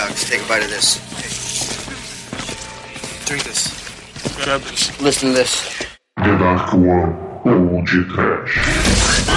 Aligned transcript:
Alex, 0.00 0.28
take 0.28 0.42
a 0.42 0.48
bite 0.48 0.62
of 0.62 0.70
this. 0.70 0.98
Drink 3.26 3.44
this. 3.44 3.70
Grab 4.44 4.60
this. 4.62 5.00
Listen 5.00 5.28
to 5.28 5.34
this. 5.34 5.86
The 6.16 6.36
Dark 6.38 6.72
One 6.74 7.68
Old 7.74 7.86
Trash. 7.86 8.56
Medo! 8.66 9.29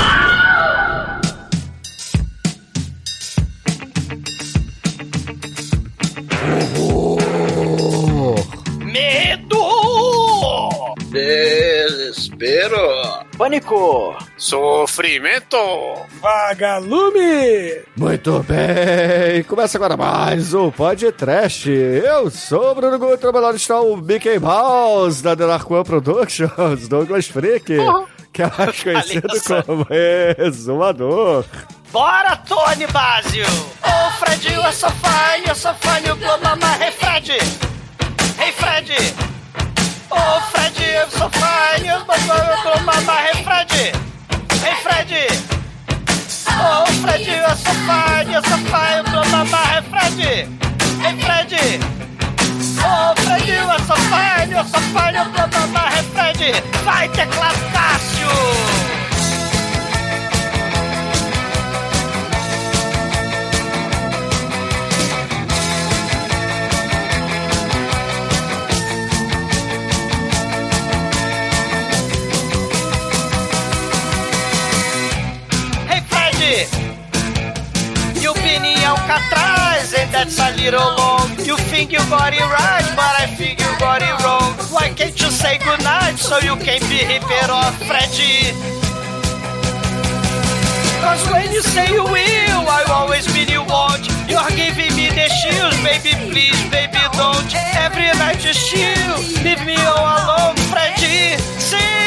Pânico! 13.44 14.16
Sofrimento! 14.38 15.58
Vagalume! 16.22 17.84
Muito 17.98 18.40
bem, 18.44 19.44
começa 19.44 19.78
agora 19.78 19.98
mais 19.98 20.54
um 20.54 20.72
podcast. 20.72 21.70
Eu 21.70 22.32
sou 22.32 22.72
o 22.72 22.76
Bruno 22.76 22.98
Guto, 22.98 23.30
lado 23.32 23.58
está 23.58 23.82
o 23.82 23.98
Mickey 23.98 24.40
Mouse 24.40 25.22
da 25.22 25.36
The 25.36 25.46
Dark 25.46 25.70
One 25.70 25.84
Productions, 25.84 26.88
Douglas 26.88 27.28
Freak, 27.28 27.76
que 28.32 28.44
é 28.44 28.50
mais 28.58 28.80
conhecido 28.82 29.28
como 29.46 29.88
Exumador. 30.38 31.44
Bora, 31.92 32.38
Tony 32.38 32.88
Basio! 32.88 33.46
Ô, 33.84 34.12
Fred, 34.20 34.54
eu 34.54 34.72
sou 34.72 34.90
fã, 34.90 35.38
eu 35.46 35.54
sou 35.54 35.74
fã, 35.74 36.00
eu 36.00 36.16
vou 36.16 36.40
mamar, 36.40 36.82
hey, 36.82 36.92
Fred! 36.92 37.34
Hey, 38.40 38.54
Fred! 38.54 39.33
Ô, 40.14 40.42
Fred, 40.52 40.84
eu 40.84 41.10
sou 41.10 41.30
fã, 41.32 41.78
eu 41.84 42.06
vou 42.06 42.80
mamar, 42.82 43.26
hey, 43.26 43.44
Fred! 43.44 43.74
Hey, 44.64 44.76
Fred! 44.84 45.12
Ô, 46.48 46.86
Fred, 47.02 47.30
eu 47.32 47.50
sou 47.50 47.74
fã, 47.88 48.24
eu 48.32 48.42
sou 48.48 48.60
fã, 48.70 48.84
eu 48.98 49.04
vou 49.06 49.26
mamar, 49.32 49.76
hey, 49.76 49.82
Fred! 49.90 50.22
Hey, 51.04 51.18
Fred! 51.20 51.54
Ô, 52.80 53.22
Fred, 53.22 53.50
eu 53.50 53.80
sou 53.88 53.98
fã, 53.98 54.46
eu 54.52 54.64
sou 54.66 54.82
fã, 54.94 55.12
eu 55.12 55.26
vou 55.26 55.48
mamar, 55.60 55.98
hey, 55.98 56.04
Fred! 56.14 56.42
Vai, 56.84 57.10
teclado 57.10 57.60
Cássio! 57.74 58.93
Been 78.84 78.92
in 78.92 78.98
Alcatraz 78.98 79.94
and 79.94 80.14
that's 80.14 80.40
a 80.40 80.56
little 80.56 80.96
long. 80.96 81.30
You 81.40 81.56
think 81.72 81.92
you 81.92 82.00
got 82.10 82.34
it 82.34 82.42
right, 82.42 82.86
but 82.96 83.14
I 83.20 83.28
think 83.38 83.60
you 83.60 83.72
got 83.80 84.02
it 84.02 84.16
wrong. 84.24 84.54
Why 84.72 84.90
can't 84.90 85.20
you 85.20 85.30
say 85.32 85.58
goodnight 85.60 86.18
so 86.18 86.38
you 86.40 86.56
can 86.58 86.82
be 86.92 87.00
Ribeiro 87.08 87.62
Freddy? 87.88 88.52
Cause 91.02 91.24
when 91.32 91.52
you 91.52 91.62
say 91.62 91.92
you 91.94 92.04
will, 92.04 92.64
I 92.68 92.84
always 92.90 93.26
mean 93.34 93.48
you 93.48 93.64
won't. 93.64 94.04
You're 94.28 94.52
giving 94.52 94.96
me 94.96 95.08
the 95.10 95.28
chills, 95.40 95.78
baby, 95.84 96.16
please, 96.32 96.62
baby, 96.70 97.00
don't. 97.16 97.56
Every 97.76 98.12
night 98.20 98.44
you 98.44 98.54
chill, 98.54 99.44
leave 99.44 99.64
me 99.66 99.76
all 99.78 100.08
alone, 100.24 100.58
Freddy. 100.72 101.38
Sim! 101.60 102.03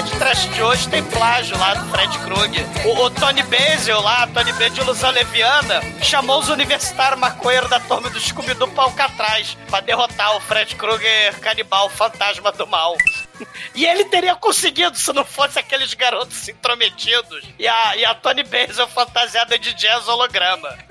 De 0.00 0.10
Trash 0.12 0.48
de 0.54 0.62
hoje 0.62 0.88
tem 0.88 1.02
plágio 1.04 1.58
lá 1.58 1.74
do 1.74 1.90
Fred 1.90 2.18
Krueger. 2.20 2.64
O, 2.86 3.04
o 3.04 3.10
Tony 3.10 3.42
Basil 3.42 4.00
lá, 4.00 4.26
Tony 4.28 4.50
Basil 4.52 4.70
de 4.70 4.80
ilusão 4.80 5.10
leviana, 5.10 5.82
chamou 6.02 6.40
os 6.40 6.48
universitários 6.48 7.20
maconheiros 7.20 7.68
da 7.68 7.78
turma 7.78 8.08
do 8.08 8.18
Scooby-Doo 8.18 8.68
pra 8.68 8.84
Alcatraz 8.84 9.56
pra 9.68 9.80
derrotar 9.80 10.34
o 10.36 10.40
Fred 10.40 10.74
Krueger 10.76 11.38
canibal, 11.40 11.90
fantasma 11.90 12.50
do 12.52 12.66
mal. 12.66 12.96
E 13.74 13.86
ele 13.86 14.04
teria 14.04 14.34
conseguido 14.36 14.96
se 14.96 15.12
não 15.12 15.24
fosse 15.24 15.58
aqueles 15.58 15.94
garotos 15.94 16.48
intrometidos 16.48 17.44
e 17.58 17.66
a, 17.66 17.96
e 17.96 18.04
a 18.04 18.14
Tony 18.14 18.42
Basil 18.42 18.86
fantasiada 18.88 19.58
de 19.58 19.72
jazz 19.74 20.06
holograma. 20.08 20.76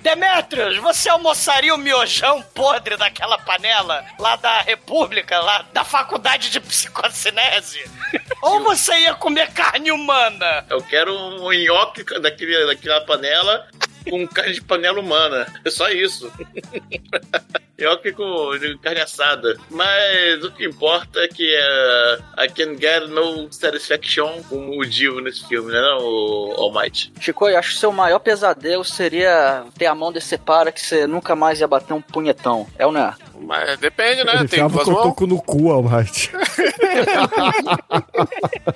Demetrius, 0.00 0.78
você 0.78 1.08
almoçaria 1.08 1.74
o 1.74 1.78
miojão 1.78 2.42
podre 2.54 2.96
daquela 2.96 3.38
panela 3.38 4.04
lá 4.18 4.36
da 4.36 4.60
República, 4.62 5.38
lá 5.40 5.64
da 5.72 5.84
Faculdade 5.84 6.50
de 6.50 6.60
Psicocinese? 6.60 7.84
Ou 8.42 8.62
você 8.62 8.92
ia 9.00 9.14
comer 9.14 9.52
carne 9.52 9.92
humana? 9.92 10.64
Eu 10.70 10.82
quero 10.82 11.14
um 11.14 11.52
nhoque 11.52 12.04
daquele, 12.20 12.66
daquela 12.66 13.00
panela 13.02 13.68
com 14.08 14.26
carne 14.26 14.54
de 14.54 14.62
panela 14.62 15.00
humana. 15.00 15.46
É 15.64 15.70
só 15.70 15.88
isso. 15.90 16.30
nhoque 17.82 18.12
com 18.12 18.56
de 18.58 18.78
carne 18.78 19.00
assada. 19.00 19.56
Mas 19.70 20.44
o 20.44 20.52
que 20.52 20.64
importa 20.64 21.20
é 21.20 21.28
que 21.28 21.54
uh, 21.54 22.42
I 22.42 22.48
can 22.48 22.78
get 22.78 23.08
no 23.08 23.52
satisfaction 23.52 24.42
com 24.48 24.78
o 24.78 24.86
Dio 24.86 25.20
nesse 25.20 25.46
filme, 25.46 25.72
né? 25.72 25.80
Não, 25.80 25.98
o 25.98 26.54
All 26.56 26.72
Might. 26.72 27.12
Chico, 27.20 27.48
eu 27.48 27.58
acho 27.58 27.72
que 27.74 27.80
seu 27.80 27.92
maior 27.92 28.20
pesadelo 28.20 28.84
seria 28.84 29.64
ter 29.76 29.86
a 29.86 29.94
mão 29.94 30.12
desse 30.12 30.38
para 30.38 30.72
que 30.72 30.80
você 30.80 31.06
nunca 31.06 31.34
mais 31.34 31.60
ia 31.60 31.66
bater 31.66 31.92
um 31.92 32.00
punhetão. 32.00 32.66
É 32.78 32.86
ou 32.86 32.92
não 32.92 33.00
é? 33.00 33.14
Mas 33.44 33.78
depende, 33.78 34.24
né? 34.24 34.32
Ele 34.36 34.48
Tem 34.48 34.66
duas 34.66 34.86
mãos. 34.86 34.96
cotoco 34.98 35.26
no 35.26 35.42
cu, 35.42 35.70
Almighty. 35.70 36.30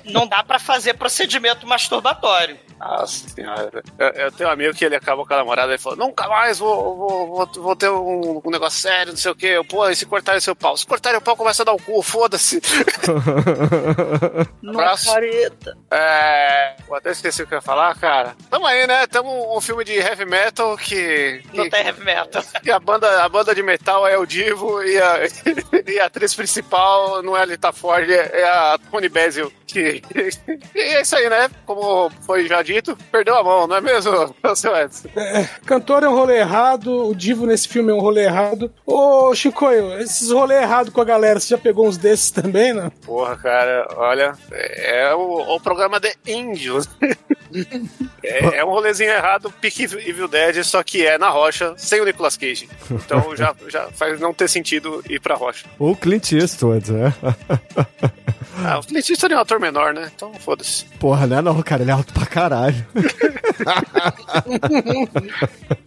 Não 0.05 0.27
dá 0.27 0.43
pra 0.43 0.59
fazer 0.59 0.93
procedimento 0.95 1.65
masturbatório. 1.67 2.57
Nossa 2.79 3.27
senhora. 3.29 3.83
Eu, 3.97 4.07
eu 4.09 4.31
tenho 4.31 4.49
um 4.49 4.53
amigo 4.53 4.73
que 4.73 4.85
ele 4.85 4.95
acabou 4.95 5.25
com 5.25 5.33
a 5.33 5.37
namorada 5.37 5.73
e 5.73 5.77
falou: 5.77 5.97
Nunca 5.97 6.27
mais 6.27 6.59
vou, 6.59 6.95
vou, 6.95 7.27
vou, 7.27 7.49
vou 7.55 7.75
ter 7.75 7.89
um, 7.89 8.41
um 8.43 8.51
negócio 8.51 8.79
sério, 8.79 9.13
não 9.13 9.17
sei 9.17 9.31
o 9.31 9.35
quê. 9.35 9.47
Eu, 9.47 9.65
Pô, 9.65 9.87
e 9.89 9.95
se 9.95 10.05
cortarem 10.05 10.39
seu 10.39 10.55
pau? 10.55 10.77
Se 10.77 10.85
cortarem 10.85 11.17
o 11.17 11.21
pau, 11.21 11.35
começa 11.35 11.63
a 11.63 11.65
dar 11.65 11.73
o 11.73 11.81
cu, 11.81 12.01
foda-se. 12.03 12.61
Abraço. 14.67 15.11
careta. 15.11 15.77
É. 15.91 16.75
Vou 16.87 16.97
até 16.97 17.11
esqueci 17.11 17.41
o 17.41 17.47
que 17.47 17.53
eu 17.53 17.57
ia 17.57 17.61
falar, 17.61 17.95
cara. 17.95 18.35
Tamo 18.49 18.65
aí, 18.65 18.85
né? 18.85 19.07
Tamo 19.07 19.57
um 19.57 19.61
filme 19.61 19.83
de 19.83 19.93
heavy 19.93 20.25
metal 20.25 20.77
que. 20.77 21.41
Não 21.53 21.63
que, 21.63 21.69
tem 21.71 21.85
heavy 21.85 22.03
metal. 22.03 22.43
que 22.61 22.69
a, 22.69 22.79
banda, 22.79 23.23
a 23.23 23.29
banda 23.29 23.55
de 23.55 23.63
metal 23.63 24.07
é 24.07 24.17
o 24.17 24.25
Divo 24.25 24.56
e 24.83 24.97
a, 24.99 25.19
e 25.87 25.99
a 25.99 26.05
atriz 26.05 26.33
principal 26.33 27.21
não 27.21 27.35
é 27.35 27.41
a 27.41 27.45
Lita 27.45 27.71
Ford, 27.71 28.09
é 28.09 28.43
a 28.43 28.79
Tony 28.91 29.09
Basil. 29.09 29.51
Que, 29.65 30.01
e 30.73 30.79
é 30.79 31.01
isso 31.01 31.15
aí, 31.15 31.29
né? 31.29 31.49
Como 31.65 32.09
foi 32.25 32.47
já 32.47 32.61
dito, 32.61 32.97
perdeu 33.11 33.35
a 33.35 33.43
mão, 33.43 33.67
não 33.67 33.75
é 33.75 33.81
mesmo, 33.81 34.33
seu 34.55 34.75
Edson? 34.75 35.09
Cantor 35.65 36.03
é 36.03 36.09
um 36.09 36.15
rolê 36.15 36.37
errado, 36.37 37.09
o 37.09 37.15
Divo 37.15 37.45
nesse 37.45 37.67
filme 37.67 37.91
é 37.91 37.93
um 37.93 37.99
rolê 37.99 38.23
errado. 38.23 38.73
Ô, 38.85 39.35
Chicoio, 39.35 39.99
esses 39.99 40.31
rolê 40.31 40.55
errado 40.55 40.91
com 40.91 41.01
a 41.01 41.05
galera, 41.05 41.39
você 41.39 41.49
já 41.49 41.57
pegou 41.57 41.87
uns 41.87 41.97
desses 41.97 42.31
também, 42.31 42.73
né? 42.73 42.89
Porra, 43.05 43.35
cara, 43.35 43.87
olha, 43.97 44.33
é 44.51 45.13
o, 45.13 45.55
o 45.55 45.59
programa 45.59 45.99
de 45.99 46.15
índios. 46.25 46.87
É, 48.23 48.57
é 48.57 48.65
um 48.65 48.69
rolezinho 48.69 49.09
errado, 49.09 49.51
pique 49.61 49.83
Evil 49.83 50.27
Dead, 50.27 50.63
só 50.63 50.83
que 50.83 51.05
é 51.05 51.17
na 51.17 51.29
rocha, 51.29 51.73
sem 51.77 52.01
o 52.01 52.05
Nicolas 52.05 52.35
Cage. 52.35 52.69
Então 52.91 53.35
já, 53.35 53.55
já 53.67 53.89
faz 53.91 54.19
não 54.19 54.33
ter 54.33 54.46
sentido 54.51 55.03
ir 55.09 55.19
pra 55.19 55.35
rocha. 55.35 55.65
Ou 55.79 55.95
Clint 55.95 56.31
Eastwood, 56.31 56.91
né? 56.91 57.13
Ah, 58.63 58.79
o 58.79 58.83
Clint 58.83 59.07
Eastwood 59.09 59.33
é 59.33 59.37
um 59.37 59.41
ator 59.41 59.59
menor, 59.59 59.93
né? 59.93 60.09
Então 60.15 60.33
foda-se. 60.33 60.85
Porra, 60.99 61.27
não 61.27 61.37
é 61.37 61.41
não, 61.41 61.61
cara, 61.61 61.83
ele 61.83 61.91
é 61.91 61.93
alto 61.93 62.11
pra 62.11 62.25
caralho. 62.25 62.85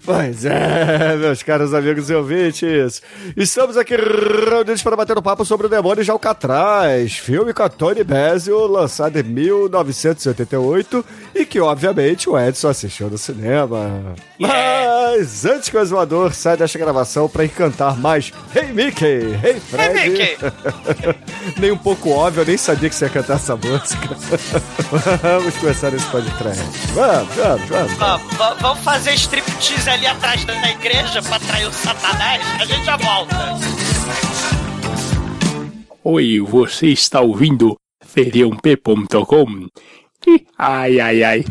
pois 0.04 0.44
é, 0.44 1.16
meus 1.16 1.42
caros 1.42 1.74
amigos 1.74 2.08
e 2.10 2.14
ouvintes. 2.14 3.02
Estamos 3.36 3.76
aqui 3.76 3.96
reunidos 3.96 4.82
para 4.82 4.96
bater 4.96 5.18
um 5.18 5.22
papo 5.22 5.44
sobre 5.44 5.66
o 5.66 5.70
Demônio 5.70 6.04
de 6.04 6.10
Alcatraz, 6.10 7.14
filme 7.14 7.52
com 7.52 7.62
a 7.64 7.68
Tony 7.68 8.04
Basil, 8.04 8.66
lançado 8.66 9.18
em 9.18 9.24
1988 9.24 11.04
e 11.34 11.44
que, 11.44 11.60
obviamente, 11.60 12.30
o 12.30 12.38
Edson 12.38 12.68
assistiu 12.68 13.10
no 13.10 13.18
cinema. 13.18 14.14
Mas 14.38 15.44
antes 15.44 15.68
que 15.68 15.76
o 15.76 15.80
exumador 15.80 16.32
saia 16.34 16.56
desta 16.56 16.78
gravação 16.78 17.28
para 17.28 17.44
encantar 17.44 17.98
mais 17.98 18.32
Hey 18.52 18.72
Mickey, 18.72 19.34
Hey 19.42 19.60
Fred. 19.60 19.96
Hey, 19.96 20.08
Mickey. 20.08 20.36
nem 21.60 21.70
um 21.70 21.76
pouco 21.78 22.10
óbvio, 22.10 22.40
eu 22.42 22.46
nem 22.46 22.56
sabia 22.56 22.88
que 22.88 22.94
você 22.94 23.04
ia 23.04 23.10
cantar 23.10 23.36
essa 23.36 23.54
música. 23.56 24.08
vamos 25.22 25.54
começar 25.56 25.94
esse 25.94 26.06
podcast. 26.06 26.62
Vamos, 26.94 27.34
vamos, 27.36 27.68
vamos. 27.68 27.92
Vamos, 27.94 28.34
va- 28.36 28.54
vamos 28.54 28.80
fazer 28.82 29.14
striptease 29.14 29.88
ali 29.88 30.04
atrás 30.06 30.44
da 30.44 30.70
igreja 30.70 31.22
pra 31.22 31.36
atrair 31.36 31.68
o 31.68 31.72
satanás? 31.72 32.42
A 32.60 32.64
gente 32.66 32.84
já 32.84 32.96
volta. 32.96 33.36
Oi, 36.02 36.40
você 36.40 36.88
está 36.88 37.20
ouvindo 37.20 37.76
feriump.com? 38.04 39.68
Ih, 40.26 40.44
Ai, 40.58 40.98
ai, 41.00 41.22
ai. 41.22 41.44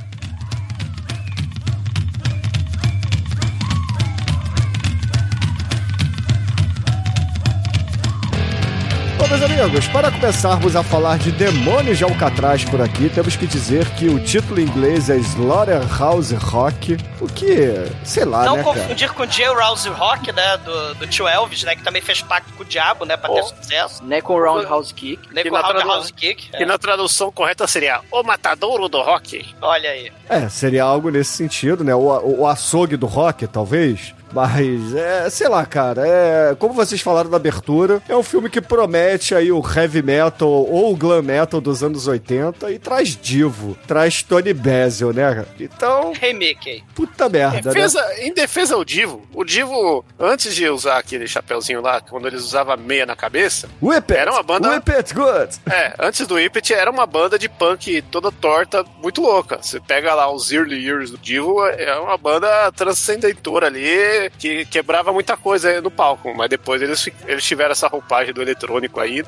Meus 9.29 9.43
amigos, 9.43 9.87
para 9.89 10.09
começarmos 10.11 10.75
a 10.75 10.81
falar 10.81 11.19
de 11.19 11.31
demônios 11.31 11.99
de 11.99 12.03
Alcatraz 12.03 12.65
por 12.65 12.81
aqui, 12.81 13.09
temos 13.09 13.35
que 13.35 13.45
dizer 13.45 13.87
que 13.91 14.07
o 14.07 14.19
título 14.19 14.59
em 14.59 14.63
inglês 14.63 15.07
é 15.07 15.17
Slaughterhouse 15.17 16.33
Rock, 16.33 16.97
o 17.21 17.27
que, 17.27 17.75
sei 18.03 18.25
lá, 18.25 18.43
Não 18.45 18.57
né, 18.57 18.63
cara? 18.63 18.75
confundir 18.79 19.11
com 19.13 19.25
J. 19.27 19.47
Rouse 19.53 19.87
Rock, 19.87 20.31
né? 20.31 20.57
Do, 20.57 20.95
do 20.95 21.07
tio 21.07 21.27
Elvis, 21.27 21.61
né? 21.63 21.75
Que 21.75 21.83
também 21.83 22.01
fez 22.01 22.23
pacto 22.23 22.51
com 22.53 22.63
o 22.63 22.65
diabo, 22.65 23.05
né? 23.05 23.15
Pra 23.17 23.29
ter 23.29 23.41
Oh. 23.41 23.43
sucesso. 23.43 24.03
Nem 24.03 24.19
com 24.19 24.33
Roundhouse 24.33 24.91
Kick. 24.95 25.19
Nem 25.31 25.47
com 25.47 25.55
Roundhouse 25.55 26.11
Kick. 26.11 26.49
É. 26.53 26.65
na 26.65 26.79
tradução 26.79 27.31
correta 27.31 27.67
seria 27.67 28.01
O 28.11 28.23
Matadouro 28.23 28.89
do 28.89 28.99
Rock. 29.01 29.45
Olha 29.61 29.91
aí. 29.91 30.11
É, 30.27 30.49
seria 30.49 30.83
algo 30.83 31.11
nesse 31.11 31.33
sentido, 31.33 31.83
né? 31.83 31.93
O, 31.93 31.99
o, 31.99 32.41
o 32.41 32.47
açougue 32.47 32.97
do 32.97 33.05
rock, 33.05 33.45
talvez. 33.45 34.13
Mas, 34.31 34.93
é, 34.95 35.29
sei 35.29 35.47
lá, 35.47 35.65
cara, 35.65 36.03
é, 36.07 36.55
como 36.57 36.73
vocês 36.73 37.01
falaram 37.01 37.29
na 37.29 37.37
abertura, 37.37 38.01
é 38.07 38.15
um 38.15 38.23
filme 38.23 38.49
que 38.49 38.61
promete 38.61 39.33
aí 39.35 39.51
o 39.51 39.61
heavy 39.61 40.01
metal 40.01 40.49
ou 40.49 40.91
o 40.93 40.95
glam 40.95 41.21
metal 41.21 41.59
dos 41.59 41.83
anos 41.83 42.07
80 42.07 42.71
e 42.71 42.79
traz 42.79 43.15
divo, 43.15 43.77
traz 43.87 44.21
Tony 44.23 44.53
Basil, 44.53 45.11
né? 45.13 45.45
Então, 45.59 46.13
Hey, 46.21 46.33
Mickey. 46.33 46.83
puta 46.95 47.27
merda, 47.29 47.55
né? 47.57 47.61
Defesa, 47.73 48.05
Em 48.19 48.33
defesa 48.33 48.75
ao 48.75 48.83
Divo, 48.85 49.23
o 49.33 49.43
Divo, 49.43 50.03
antes 50.19 50.53
de 50.55 50.67
usar 50.69 50.97
aquele 50.97 51.27
chapeuzinho 51.27 51.81
lá, 51.81 52.01
quando 52.01 52.27
eles 52.27 52.43
usavam 52.43 52.77
meia 52.77 53.05
na 53.05 53.15
cabeça, 53.15 53.67
Whip 53.81 54.11
it! 54.11 54.21
Era 54.21 54.31
uma 54.31 54.43
banda- 54.43 54.69
Whip 54.71 54.91
it 54.91 55.13
good! 55.13 55.57
é, 55.71 55.93
antes 55.99 56.25
do 56.27 56.35
Whippet 56.35 56.73
era 56.73 56.89
uma 56.91 57.05
banda 57.05 57.37
de 57.39 57.47
punk 57.49 58.01
toda 58.11 58.31
torta, 58.31 58.85
muito 59.01 59.21
louca. 59.21 59.59
Você 59.61 59.79
pega 59.79 60.13
lá 60.13 60.31
os 60.31 60.51
Early 60.51 60.83
Years 60.85 61.11
do 61.11 61.17
Divo, 61.17 61.65
é 61.65 61.95
uma 61.99 62.17
banda 62.17 62.71
transcendentora 62.73 63.67
ali, 63.67 64.19
que 64.38 64.66
quebrava 64.66 65.12
muita 65.13 65.38
coisa 65.38 65.80
no 65.81 65.92
palco, 65.92 66.33
mas 66.36 66.50
depois 66.50 66.81
eles, 66.81 67.07
eles 67.27 67.44
tiveram 67.44 67.71
essa 67.71 67.88
roupagem 67.88 68.33
do 68.33 68.42
eletrônico 68.42 69.00
aí, 69.00 69.24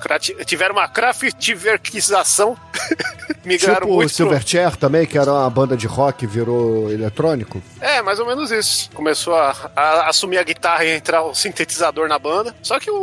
tiveram 0.45 0.75
uma 0.75 0.87
craftiverquização, 0.87 2.57
migraram 3.45 3.81
Tipo 3.81 3.91
o 3.91 3.95
muito 3.95 4.07
pro- 4.07 4.15
Silverchair 4.15 4.75
também, 4.75 5.05
que 5.05 5.17
era 5.17 5.31
uma 5.31 5.49
banda 5.49 5.75
de 5.77 5.87
rock, 5.87 6.25
virou 6.27 6.91
eletrônico. 6.91 7.61
É, 7.79 8.01
mais 8.01 8.19
ou 8.19 8.25
menos 8.25 8.51
isso. 8.51 8.89
Começou 8.93 9.35
a, 9.35 9.55
a 9.75 10.09
assumir 10.09 10.37
a 10.37 10.43
guitarra 10.43 10.85
e 10.85 10.95
entrar 10.95 11.23
o 11.23 11.33
sintetizador 11.33 12.07
na 12.07 12.19
banda. 12.19 12.55
Só 12.61 12.79
que 12.79 12.89
o, 12.89 12.95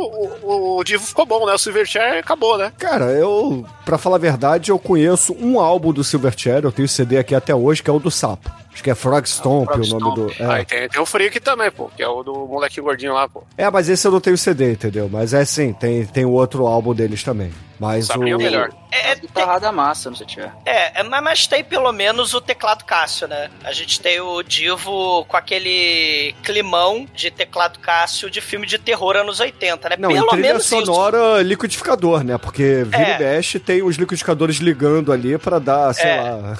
o, 0.43 0.77
o 0.79 0.83
Divo 0.83 1.05
ficou 1.05 1.25
bom, 1.25 1.45
né? 1.45 1.53
O 1.53 1.57
Silverchair 1.57 2.19
acabou, 2.19 2.57
né? 2.57 2.71
Cara, 2.77 3.05
eu, 3.11 3.65
pra 3.85 3.97
falar 3.97 4.15
a 4.15 4.19
verdade, 4.19 4.71
eu 4.71 4.79
conheço 4.79 5.33
um 5.39 5.59
álbum 5.59 5.91
do 5.93 6.03
Silverchair, 6.03 6.63
eu 6.63 6.71
tenho 6.71 6.87
CD 6.87 7.17
aqui 7.17 7.35
até 7.35 7.53
hoje, 7.53 7.83
que 7.83 7.89
é 7.89 7.93
o 7.93 7.99
do 7.99 8.09
Sapo. 8.11 8.49
Acho 8.79 8.83
que 8.85 8.89
é 8.91 8.95
Frog 8.95 9.25
Stomp 9.27 9.65
Frog 9.69 9.81
o 9.93 9.99
nome 9.99 10.15
do. 10.15 10.29
Stomp. 10.31 10.49
Aí 10.51 10.61
É. 10.61 10.63
tem, 10.63 10.87
tem 10.87 11.01
o 11.01 11.05
Freak 11.05 11.37
também, 11.41 11.69
pô, 11.69 11.89
que 11.95 12.01
é 12.01 12.07
o 12.07 12.23
do 12.23 12.33
moleque 12.47 12.79
gordinho 12.79 13.13
lá, 13.13 13.27
pô. 13.27 13.43
é, 13.57 13.69
mas 13.69 13.89
esse 13.89 14.07
eu 14.07 14.11
não 14.11 14.21
tenho 14.21 14.37
CD, 14.37 14.71
entendeu? 14.71 15.09
Mas 15.11 15.33
é 15.33 15.43
sim, 15.43 15.73
tem, 15.73 16.05
tem 16.05 16.23
o 16.23 16.31
outro 16.31 16.65
álbum 16.65 16.93
deles 16.95 17.21
também. 17.21 17.51
Mas 17.77 18.07
Sabia 18.07 18.35
o. 18.35 18.39
o 18.39 18.41
melhor. 18.43 18.69
É, 18.91 19.09
é, 19.09 19.11
É 19.11 19.15
guitarrada 19.15 19.69
massa, 19.71 20.09
não 20.09 20.15
sei 20.17 20.27
se 20.27 20.33
tiver. 20.35 20.51
É, 20.65 20.99
é, 20.99 21.03
mas 21.03 21.21
mas 21.23 21.47
tem 21.47 21.63
pelo 21.63 21.91
menos 21.91 22.33
o 22.33 22.39
teclado 22.41 22.83
Cássio, 22.85 23.27
né? 23.27 23.49
A 23.63 23.71
gente 23.73 23.99
tem 24.01 24.19
o 24.21 24.41
Divo 24.43 25.23
com 25.25 25.35
aquele 25.37 26.33
climão 26.43 27.05
de 27.13 27.29
teclado 27.31 27.79
Cássio 27.79 28.29
de 28.29 28.39
filme 28.41 28.65
de 28.65 28.77
terror 28.77 29.15
anos 29.17 29.39
80, 29.41 29.89
né? 29.89 29.95
Não, 29.99 30.09
pelo 30.09 30.35
menos 30.35 30.63
isso. 30.65 30.85
sonora 30.85 31.41
liquidificador, 31.41 32.23
né? 32.23 32.37
Porque 32.37 32.83
vira 32.85 33.03
É. 33.03 33.15
e 33.15 33.19
mexe 33.19 33.59
tem 33.59 33.81
os 33.83 33.95
liquidificadores 33.97 34.57
ligando 34.57 35.11
ali 35.13 35.37
pra 35.37 35.59
dar, 35.59 35.93
sei 35.93 36.05
É. 36.09 36.21
lá. 36.21 36.57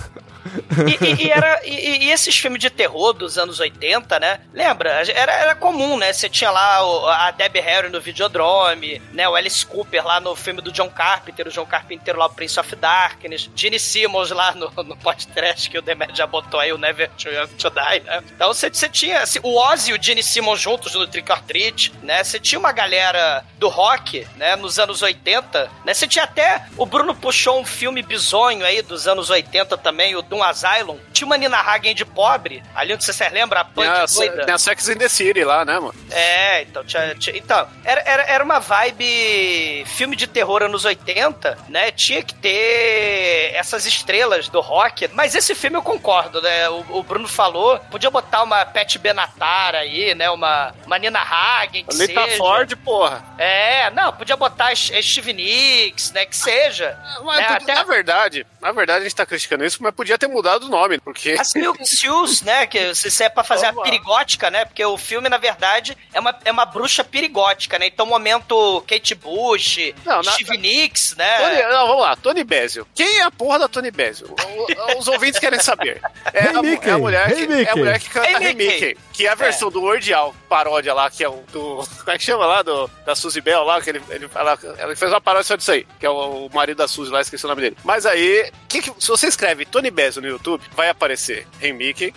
E, 0.88 1.06
e- 1.06 1.28
e 1.28 1.32
era, 1.32 1.62
e, 1.66 2.06
e 2.06 2.12
esses 2.12 2.38
filmes 2.38 2.60
de 2.60 2.70
terror 2.70 3.14
dos 3.14 3.38
anos 3.38 3.60
80, 3.60 4.20
né? 4.20 4.40
Lembra? 4.54 5.02
Era, 5.14 5.32
era 5.34 5.56
comum, 5.56 5.98
né? 5.98 6.12
Você 6.14 6.30
tinha 6.30 6.52
lá 6.52 6.86
o- 6.86 7.08
a 7.08 7.32
Debbie 7.32 7.60
Harry 7.60 7.90
no 7.90 8.00
Videodrome, 8.02 9.02
né? 9.14 9.28
O 9.28 9.36
Alice 9.36 9.66
Cooper 9.66 10.06
lá 10.06 10.20
no 10.20 10.36
filme 10.36 10.62
do 10.62 10.72
John 10.72 10.90
Carpenter, 10.90 11.48
o 11.48 11.52
John 11.52 11.66
Carpenter 11.66 12.16
lá, 12.18 12.26
o 12.28 12.30
Prince 12.30 12.60
of 12.60 12.76
Darkness, 12.76 13.50
Gene 13.56 13.80
Simmons 13.80 14.30
lá 14.32 14.54
no, 14.54 14.72
no 14.84 14.98
podcast 14.98 15.70
que 15.70 15.78
o 15.78 15.82
Demet 15.82 16.16
já 16.16 16.26
botou 16.28 16.60
aí, 16.60 16.72
o 16.72 16.78
Never 16.78 17.10
Too 17.22 17.32
Young 17.32 17.48
to 17.48 17.70
Die, 17.70 18.00
né? 18.02 18.24
Então 18.34 18.54
você, 18.54 18.70
você 18.70 18.88
tinha 18.90 19.22
assim, 19.22 19.40
o 19.44 19.58
Ozzy 19.58 19.92
e 19.92 19.94
o 19.94 20.02
Gene 20.02 20.24
Simmons 20.24 20.60
juntos 20.60 20.94
no 20.96 21.08
Trick 21.08 21.32
or 21.32 21.42
Treat, 21.42 21.92
né? 22.02 22.24
Você 22.24 22.40
tinha 22.40 22.60
uma 22.60 22.72
galera 22.72 23.44
do 23.58 23.68
rock, 23.68 24.26
né? 24.36 24.56
Nos 24.56 24.80
anos 24.80 25.02
80, 25.02 25.70
né? 25.86 25.94
Você 25.94 26.08
tinha 26.08 26.24
até, 26.24 26.66
o 26.78 26.86
Bruno 26.86 27.14
puxou 27.16 27.60
um 27.60 27.66
filme 27.66 28.02
bizonho 28.02 28.66
aí 28.66 28.82
dos 28.82 29.08
anos 29.08 29.30
80 29.30 29.78
também, 29.78 30.16
o 30.16 30.22
Doom 30.30 30.44
Asylum. 30.44 30.98
Tinha 31.12 31.26
uma 31.26 31.38
Nina 31.38 31.58
Hagen 31.60 31.94
de 31.96 32.06
pobre, 32.06 32.64
ali 32.76 32.94
onde 32.94 33.04
você 33.04 33.12
se 33.14 33.28
lembra, 33.30 33.62
a 33.62 33.66
Tem 33.66 33.74
punk 33.74 33.88
a, 33.88 34.06
doida. 34.06 34.46
tem 34.46 34.54
a 34.56 34.58
Sex 34.58 34.88
in 34.90 34.96
the 34.98 35.10
City 35.10 35.44
lá, 35.44 35.66
né, 35.66 35.74
mano? 35.80 35.96
É, 36.12 36.62
então, 36.62 36.84
tinha, 36.84 37.16
tinha- 37.16 37.38
então 37.38 37.68
era, 37.84 38.02
era, 38.06 38.24
era 38.24 38.44
uma 38.44 38.60
vibe 38.60 39.84
filme 39.88 40.16
de 40.16 40.28
terror 40.28 40.64
anos 40.64 40.86
80, 40.86 41.58
né? 41.68 41.92
Tinha 41.92 42.22
que 42.24 42.34
ter 42.36 43.52
essas 43.56 43.86
estrelas 43.86 44.48
do 44.50 44.60
rock. 44.62 45.08
Mas 45.14 45.36
esse 45.36 45.54
filme 45.56 45.78
eu 45.78 45.82
concordo, 45.82 46.42
né? 46.42 46.70
O, 46.70 46.86
o 47.00 47.04
Bruno 47.04 47.28
falou, 47.28 47.80
podia 47.92 48.10
botar 48.10 48.44
uma 48.44 48.66
Pat 48.66 48.98
Benatar 48.98 49.76
aí, 49.76 50.14
né? 50.16 50.30
Uma, 50.30 50.74
uma 50.86 50.98
Nina 50.98 51.20
Hagen, 51.22 51.86
que 51.86 51.96
Lita 51.96 52.24
seja. 52.26 52.38
Ford, 52.38 52.76
porra. 52.78 53.24
É, 53.38 53.90
não, 53.92 54.14
podia 54.14 54.36
botar 54.36 54.76
Steve 54.76 55.34
Nicks, 55.34 56.12
né? 56.12 56.26
Que 56.26 56.36
seja. 56.38 56.98
Mas, 57.24 57.40
É, 57.40 57.44
podia- 57.48 57.56
até- 57.58 57.74
Na 57.76 57.84
verdade, 57.84 58.46
na 58.62 58.72
verdade 58.72 59.00
a 59.00 59.04
gente 59.04 59.16
tá 59.16 59.26
criticando 59.26 59.66
isso, 59.66 59.82
mas 59.82 59.94
podia 59.94 60.18
ter 60.20 60.28
mudado 60.28 60.64
o 60.66 60.70
nome, 60.70 61.00
porque... 61.00 61.32
As 61.40 61.54
Milk 61.54 61.86
Shoes, 61.88 62.42
né? 62.42 62.68
Que 62.68 62.94
se 62.94 63.10
se 63.10 63.24
é 63.24 63.30
pra 63.30 63.44
fazer 63.44 63.68
a 63.68 63.72
Vamos 63.72 63.84
perigótica, 63.90 64.50
né? 64.52 64.66
Porque 64.66 64.84
o 64.86 64.98
filme, 64.98 65.30
na 65.30 65.38
verdade, 65.38 65.98
é 66.14 66.20
uma, 66.20 66.38
é 66.46 66.52
uma 66.52 66.66
bruxa 66.66 67.04
perigótica, 67.04 67.80
né? 67.80 67.88
Então, 67.88 68.06
momento 68.06 68.84
Kate 68.88 69.16
Bush, 69.16 69.94
Não, 70.06 70.22
na- 70.22 70.32
Steve 70.34 70.58
Nicks, 70.58 71.16
Tony, 71.16 71.20
né? 71.28 71.68
não, 71.72 71.88
vamos 71.88 72.02
lá, 72.02 72.16
Tony 72.16 72.44
Bezio. 72.44 72.88
Quem 72.94 73.20
é 73.20 73.24
a 73.24 73.32
porra 73.32 73.60
da 73.60 73.68
Tony 73.68 73.92
Bezio? 73.92 74.34
Os 74.98 75.08
ouvintes 75.08 75.40
querem 75.40 75.60
saber. 75.60 76.02
É, 76.34 76.46
Hey, 76.46 76.56
a, 76.56 76.62
Mickey. 76.62 76.90
é 76.90 76.94
a 76.94 76.98
mulher 76.98 77.28
que, 77.34 77.34
Hey, 77.34 77.42
é 77.42 77.46
a 77.46 77.56
Mickey. 77.58 77.76
mulher 77.80 78.00
que 78.00 78.10
canta 78.10 78.28
Hey, 78.30 78.36
Hey, 78.36 78.54
Mickey. 78.54 78.66
Mickey, 78.88 78.98
que 79.14 79.26
é 79.28 79.30
a 79.30 79.36
versão 79.36 79.70
do 79.70 79.82
Word 79.82 80.14
Al, 80.14 80.34
paródia 80.48 80.94
lá, 80.94 81.10
que 81.10 81.24
é 81.24 81.30
o 81.30 81.44
do. 81.52 81.84
Como 82.00 82.12
é 82.12 82.18
que 82.18 82.24
chama 82.24 82.46
lá? 82.46 82.62
Do, 82.62 82.88
da 83.06 83.16
Suzy 83.16 83.42
Bell 83.42 83.64
lá, 83.64 83.82
que 83.82 83.90
ele, 83.90 84.02
ele 84.10 84.28
fala. 84.28 84.58
Ela 84.78 84.96
fez 84.96 85.12
uma 85.12 85.22
paródia 85.22 85.46
só 85.48 85.56
disso 85.56 85.72
aí, 85.72 85.86
que 86.00 86.06
é 86.06 86.10
o, 86.10 86.46
o 86.48 86.50
marido 86.54 86.78
da 86.78 86.88
Suzy 86.88 87.12
lá, 87.12 87.22
esqueci 87.22 87.46
o 87.46 87.50
nome 87.50 87.62
dele. 87.62 87.78
Mas 87.84 88.06
aí, 88.06 88.52
que 88.68 88.82
que- 88.82 88.94
se 89.00 89.08
você 89.08 89.28
escreve 89.28 89.66
Tony 89.66 89.92
Bezio 89.92 90.09
no 90.18 90.28
YouTube, 90.28 90.64
vai 90.76 90.90
aparecer 90.90 91.48
Hey 91.62 91.74
Mickey 91.74 92.14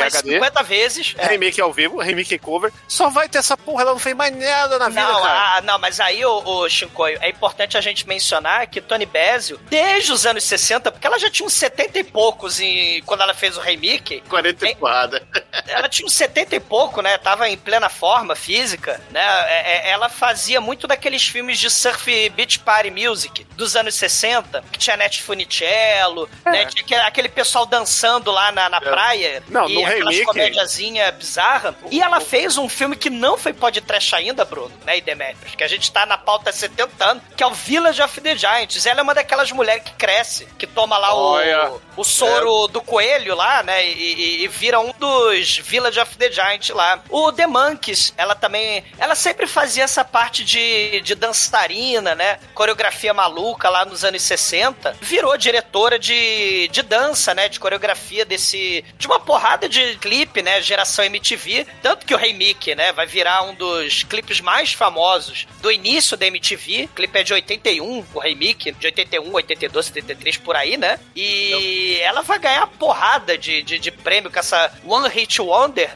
Umas 0.00 0.14
HD. 0.16 0.34
50 0.34 0.62
vezes. 0.62 1.14
é. 1.18 1.36
Mickey 1.38 1.60
ao 1.60 1.72
vivo, 1.72 2.02
Mickey 2.14 2.38
cover, 2.38 2.72
só 2.88 3.08
vai 3.08 3.28
ter 3.28 3.38
essa 3.38 3.56
porra, 3.56 3.82
ela 3.82 3.92
não 3.92 3.98
fez 3.98 4.14
mais 4.14 4.34
nada 4.36 4.78
na 4.78 4.88
vida, 4.88 5.02
Não, 5.02 5.22
cara. 5.22 5.56
ah, 5.56 5.60
não, 5.62 5.78
mas 5.78 6.00
aí, 6.00 6.24
o, 6.24 6.42
o 6.44 6.68
Shinkoio, 6.68 7.18
é 7.22 7.28
importante 7.30 7.78
a 7.78 7.80
gente 7.80 8.06
mencionar 8.06 8.66
que 8.66 8.80
Tony 8.80 9.06
Bezio, 9.06 9.58
desde 9.70 10.12
os 10.12 10.26
anos 10.26 10.44
60, 10.44 10.90
porque 10.92 11.06
ela 11.06 11.18
já 11.18 11.30
tinha 11.30 11.46
uns 11.46 11.52
70 11.54 11.98
e 11.98 12.04
poucos 12.04 12.60
em, 12.60 13.00
quando 13.02 13.22
ela 13.22 13.32
fez 13.34 13.56
o 13.56 13.60
Rei 13.60 13.76
Mickey, 13.76 14.22
40 14.28 14.68
e 14.68 14.74
porrada. 14.76 15.22
ela 15.68 15.88
tinha 15.88 16.04
uns 16.06 16.12
70 16.14 16.56
e 16.56 16.60
pouco, 16.60 17.00
né? 17.00 17.16
Tava 17.18 17.48
em 17.48 17.56
plena 17.56 17.88
forma 17.88 18.34
física, 18.34 19.00
né? 19.10 19.20
É- 19.48 19.88
é- 19.88 19.90
Ela 19.90 20.08
fazia 20.08 20.60
muito 20.60 20.86
daqueles 20.86 21.26
filmes 21.26 21.58
de 21.58 21.70
surf 21.70 22.28
beach 22.30 22.58
party 22.58 22.90
music 22.90 23.44
dos 23.56 23.76
anos 23.76 23.94
60, 23.94 24.62
que 24.70 24.78
tinha 24.78 24.96
Net 24.96 25.22
Funicello, 25.22 26.28
né? 26.44 26.66
Tinha 26.66 26.82
aquele, 26.84 27.00
aquele 27.02 27.28
pessoal 27.30 27.66
dançando 27.66 28.30
lá 28.30 28.50
na, 28.52 28.68
na 28.68 28.80
praia. 28.80 29.42
Não, 29.48 29.68
e 29.68 29.74
no 30.00 30.06
Mickey- 30.06 30.24
comédiazinha 30.24 31.10
bizarra. 31.12 31.74
E 31.90 32.00
ela 32.00 32.20
fez 32.20 32.56
um 32.58 32.68
filme 32.68 32.96
que 32.96 33.10
não 33.10 33.36
foi 33.38 33.52
podcast 33.52 34.14
ainda, 34.14 34.44
Bruno, 34.44 34.72
né? 34.84 34.98
E 34.98 35.00
Demetrius, 35.00 35.54
que 35.54 35.64
a 35.64 35.68
gente 35.68 35.90
tá 35.90 36.04
na 36.06 36.18
pauta 36.18 36.50
há 36.50 36.52
70 36.52 37.04
anos, 37.04 37.22
que 37.36 37.42
é 37.42 37.46
o 37.46 37.52
Village 37.54 38.02
of 38.02 38.20
the 38.20 38.36
Giants. 38.36 38.84
Ela 38.86 39.00
é 39.00 39.02
uma 39.02 39.14
daquelas 39.14 39.50
mulheres 39.52 39.82
que 39.84 39.92
cresce, 39.92 40.46
que 40.58 40.66
toma 40.66 40.96
lá 40.98 41.14
Olha. 41.14 41.70
o, 41.70 41.80
o 41.98 42.04
soro 42.04 42.66
do 42.68 42.80
coelho 42.80 43.34
lá, 43.34 43.62
né? 43.62 43.86
E, 43.86 43.92
e- 43.92 44.44
e 44.44 44.48
vira 44.48 44.80
um 44.80 44.92
dos 44.98 45.58
Village 45.58 45.98
of 46.00 46.16
the 46.16 46.30
Giant 46.30 46.70
lá. 46.70 47.00
O 47.08 47.32
The 47.32 47.46
Monkeys, 47.46 48.12
ela 48.16 48.34
também. 48.34 48.84
Ela 48.98 49.14
sempre 49.14 49.46
fazia 49.46 49.84
essa 49.84 50.04
parte 50.04 50.44
de, 50.44 51.00
de 51.00 51.14
dançarina, 51.14 52.14
né? 52.14 52.38
Coreografia 52.54 53.12
maluca 53.12 53.68
lá 53.68 53.84
nos 53.84 54.04
anos 54.04 54.22
60. 54.22 54.96
Virou 55.00 55.36
diretora 55.36 55.98
de, 55.98 56.68
de 56.68 56.82
dança, 56.82 57.19
né? 57.34 57.48
De 57.48 57.60
coreografia 57.60 58.24
desse. 58.24 58.84
De 58.98 59.06
uma 59.06 59.20
porrada 59.20 59.68
de 59.68 59.96
clipe, 59.96 60.42
né? 60.42 60.60
Geração 60.60 61.04
MTV. 61.04 61.66
Tanto 61.82 62.06
que 62.06 62.14
o 62.14 62.16
Rei 62.16 62.32
Mickey, 62.32 62.74
né? 62.74 62.92
Vai 62.92 63.06
virar 63.06 63.42
um 63.42 63.54
dos 63.54 64.02
clipes 64.02 64.40
mais 64.40 64.72
famosos 64.72 65.46
do 65.60 65.70
início 65.70 66.16
da 66.16 66.26
MTV. 66.26 66.84
O 66.84 66.94
clipe 66.94 67.18
é 67.18 67.22
de 67.22 67.32
81, 67.32 68.04
o 68.14 68.18
Rei 68.18 68.34
Mickey, 68.34 68.72
de 68.72 68.86
81, 68.86 69.32
82, 69.32 69.86
73, 69.86 70.36
por 70.38 70.56
aí, 70.56 70.76
né? 70.76 70.98
E 71.14 71.98
ela 72.00 72.22
vai 72.22 72.38
ganhar 72.38 72.66
porrada 72.66 73.36
de, 73.36 73.62
de, 73.62 73.78
de 73.78 73.90
prêmio 73.90 74.30
com 74.30 74.38
essa 74.38 74.72
One 74.84 75.08
Hit 75.08 75.40
Wonder. 75.40 75.90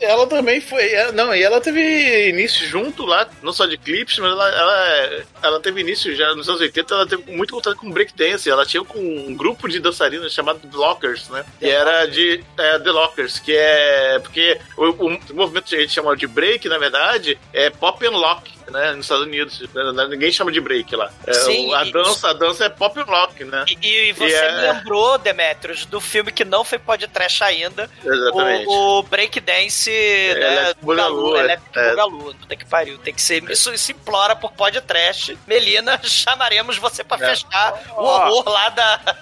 Ela 0.00 0.26
também 0.26 0.60
foi. 0.60 0.90
Não, 1.12 1.34
e 1.34 1.42
ela 1.42 1.60
teve 1.60 2.28
início 2.28 2.66
junto 2.66 3.04
lá, 3.04 3.28
não 3.42 3.52
só 3.52 3.66
de 3.66 3.78
clipes, 3.78 4.18
mas 4.18 4.30
ela, 4.30 4.48
ela, 4.48 5.24
ela 5.42 5.60
teve 5.60 5.80
início 5.80 6.14
já 6.14 6.34
nos 6.34 6.48
anos 6.48 6.60
80, 6.60 6.94
ela 6.94 7.06
teve 7.06 7.30
muito 7.32 7.54
contato 7.54 7.76
com 7.76 7.90
breakdance. 7.90 8.48
Ela 8.48 8.66
tinha 8.66 8.84
com 8.84 8.98
um 8.98 9.34
grupo 9.34 9.68
de 9.68 9.80
dançarinas 9.80 10.32
chamado 10.32 10.65
Lockers, 10.72 11.28
né? 11.28 11.44
Que 11.58 11.66
era 11.66 12.06
de 12.06 12.42
é, 12.56 12.78
The 12.78 12.90
Lockers, 12.90 13.38
que 13.38 13.56
é. 13.56 14.18
Porque 14.18 14.58
o, 14.76 14.90
o 14.90 15.34
movimento 15.34 15.66
que 15.66 15.76
a 15.76 15.80
gente 15.80 15.92
chama 15.92 16.16
de 16.16 16.26
break, 16.26 16.68
na 16.68 16.78
verdade, 16.78 17.38
é 17.52 17.70
pop 17.70 18.04
and 18.06 18.16
lock. 18.16 18.55
Né? 18.70 18.92
Nos 18.92 19.06
Estados 19.06 19.24
Unidos. 19.26 19.60
Né, 19.74 20.06
Ninguém 20.08 20.30
chama 20.32 20.50
de 20.52 20.60
break 20.60 20.94
lá. 20.96 21.10
É, 21.26 21.32
Sim, 21.32 21.68
o- 21.70 21.74
a 21.74 21.84
dança, 21.84 22.30
a 22.30 22.32
dança 22.32 22.64
é 22.64 22.68
pop 22.68 23.00
rock, 23.00 23.44
né? 23.44 23.64
E, 23.68 24.08
e 24.08 24.12
você 24.12 24.28
E 24.30 24.34
é- 24.34 24.52
me 24.52 24.72
lembrou, 24.72 25.18
Demetrius, 25.18 25.84
do 25.86 26.00
filme 26.00 26.30
que 26.32 26.44
não 26.44 26.64
foi 26.64 26.78
podcast 26.78 27.42
ainda. 27.44 27.88
Exatamente. 28.04 28.66
O, 28.66 28.98
o 28.98 29.02
Breakdance, 29.02 29.90
né? 29.90 30.52
Electric 30.52 30.84
Boogaloo, 30.84 31.36
Electric 31.36 31.78
é. 31.78 31.88
Boogaloo. 31.90 32.34
Puta 32.34 32.56
que 32.56 32.64
pariu. 32.64 32.98
Tem 32.98 33.14
que 33.14 33.22
ser. 33.22 33.42
Isso, 33.50 33.72
isso 33.72 33.92
implora 33.92 34.34
por 34.36 34.52
podcast. 34.52 35.36
Melina, 35.46 36.00
chamaremos 36.04 36.78
você 36.78 37.02
pra 37.04 37.16
É. 37.24 37.30
fechar 37.30 37.82
o 37.96 38.02
Ó. 38.02 38.26
horror 38.28 38.48
lá 38.48 38.68
da. 38.70 39.16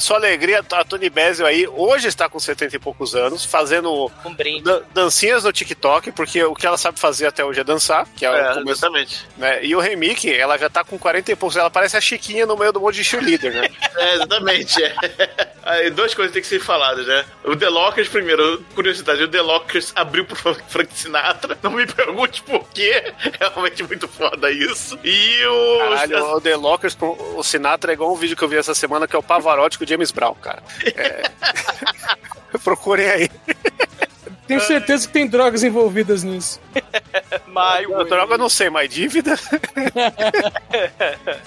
Sua 0.00 0.16
alegria, 0.16 0.64
a 0.72 0.84
Tony 0.84 1.10
Basil 1.10 1.46
aí 1.46 1.66
hoje 1.68 2.08
está 2.08 2.28
com 2.28 2.38
70 2.38 2.76
e 2.76 2.78
poucos 2.78 3.14
anos, 3.14 3.44
fazendo 3.44 4.10
Um 4.24 4.62
dan- 4.62 4.82
dancinhas 4.94 5.44
no 5.44 5.52
TikTok, 5.52 6.12
porque 6.12 6.42
o 6.44 6.54
que 6.54 6.66
ela 6.66 6.78
sabe 6.78 6.98
fazer 6.98 7.26
até 7.26 7.44
hoje 7.44 7.60
é 7.60 7.64
dançar, 7.64 8.06
que 8.16 8.24
é, 8.24 8.28
É, 8.28 8.50
o 8.52 8.54
começo, 8.54 8.79
exatamente. 8.80 9.26
né? 9.36 9.64
E 9.64 9.74
o 9.74 9.80
remake, 9.80 10.32
ela 10.34 10.56
já 10.58 10.68
tá 10.68 10.82
com 10.84 10.98
40 10.98 11.32
e 11.32 11.36
poucos, 11.36 11.56
ela 11.56 11.70
parece 11.70 11.96
a 11.96 12.00
Chiquinha 12.00 12.46
no 12.46 12.56
meio 12.56 12.72
do 12.72 12.80
monte 12.80 12.96
de 12.96 13.04
cheerleader, 13.04 13.52
né? 13.52 13.68
É, 14.00 14.14
exatamente. 14.14 14.82
É. 14.82 14.94
Aí, 15.62 15.90
duas 15.90 16.14
coisas 16.14 16.32
têm 16.32 16.40
que 16.40 16.48
ser 16.48 16.60
faladas, 16.60 17.06
né? 17.06 17.24
O 17.44 17.54
The 17.54 17.68
Lockers, 17.68 18.08
primeiro, 18.08 18.64
curiosidade, 18.74 19.22
o 19.22 19.28
The 19.28 19.42
Lockers 19.42 19.92
abriu 19.94 20.24
pro 20.24 20.54
Frank 20.68 20.88
Sinatra. 20.94 21.58
Não 21.62 21.72
me 21.72 21.86
pergunte 21.86 22.42
por 22.42 22.66
quê. 22.70 23.12
É 23.24 23.32
realmente 23.38 23.82
muito 23.82 24.08
foda 24.08 24.50
isso. 24.50 24.98
E 25.04 25.44
o. 25.44 25.78
Caralho, 25.78 26.36
o 26.36 26.40
The 26.40 26.56
Lockers 26.56 26.94
com 26.94 27.16
o 27.36 27.42
Sinatra 27.42 27.92
é 27.92 27.94
igual 27.94 28.12
um 28.12 28.16
vídeo 28.16 28.36
que 28.36 28.42
eu 28.42 28.48
vi 28.48 28.56
essa 28.56 28.74
semana, 28.74 29.06
que 29.06 29.14
é 29.14 29.18
o 29.18 29.22
Pavarotti 29.22 29.76
com 29.78 29.84
o 29.84 29.86
James 29.86 30.10
Brown, 30.10 30.34
cara. 30.34 30.62
É... 30.84 31.30
Procurem 32.64 33.08
aí. 33.10 33.30
Tenho 34.50 34.60
certeza 34.66 35.06
que 35.06 35.12
tem 35.12 35.26
drogas 35.28 35.62
envolvidas 35.62 36.22
nisso. 36.24 36.60
Mas, 37.46 37.84
A 37.92 38.02
droga 38.04 38.34
eu 38.34 38.38
não 38.38 38.48
sei, 38.48 38.70
mas 38.70 38.88
dívida. 38.88 39.34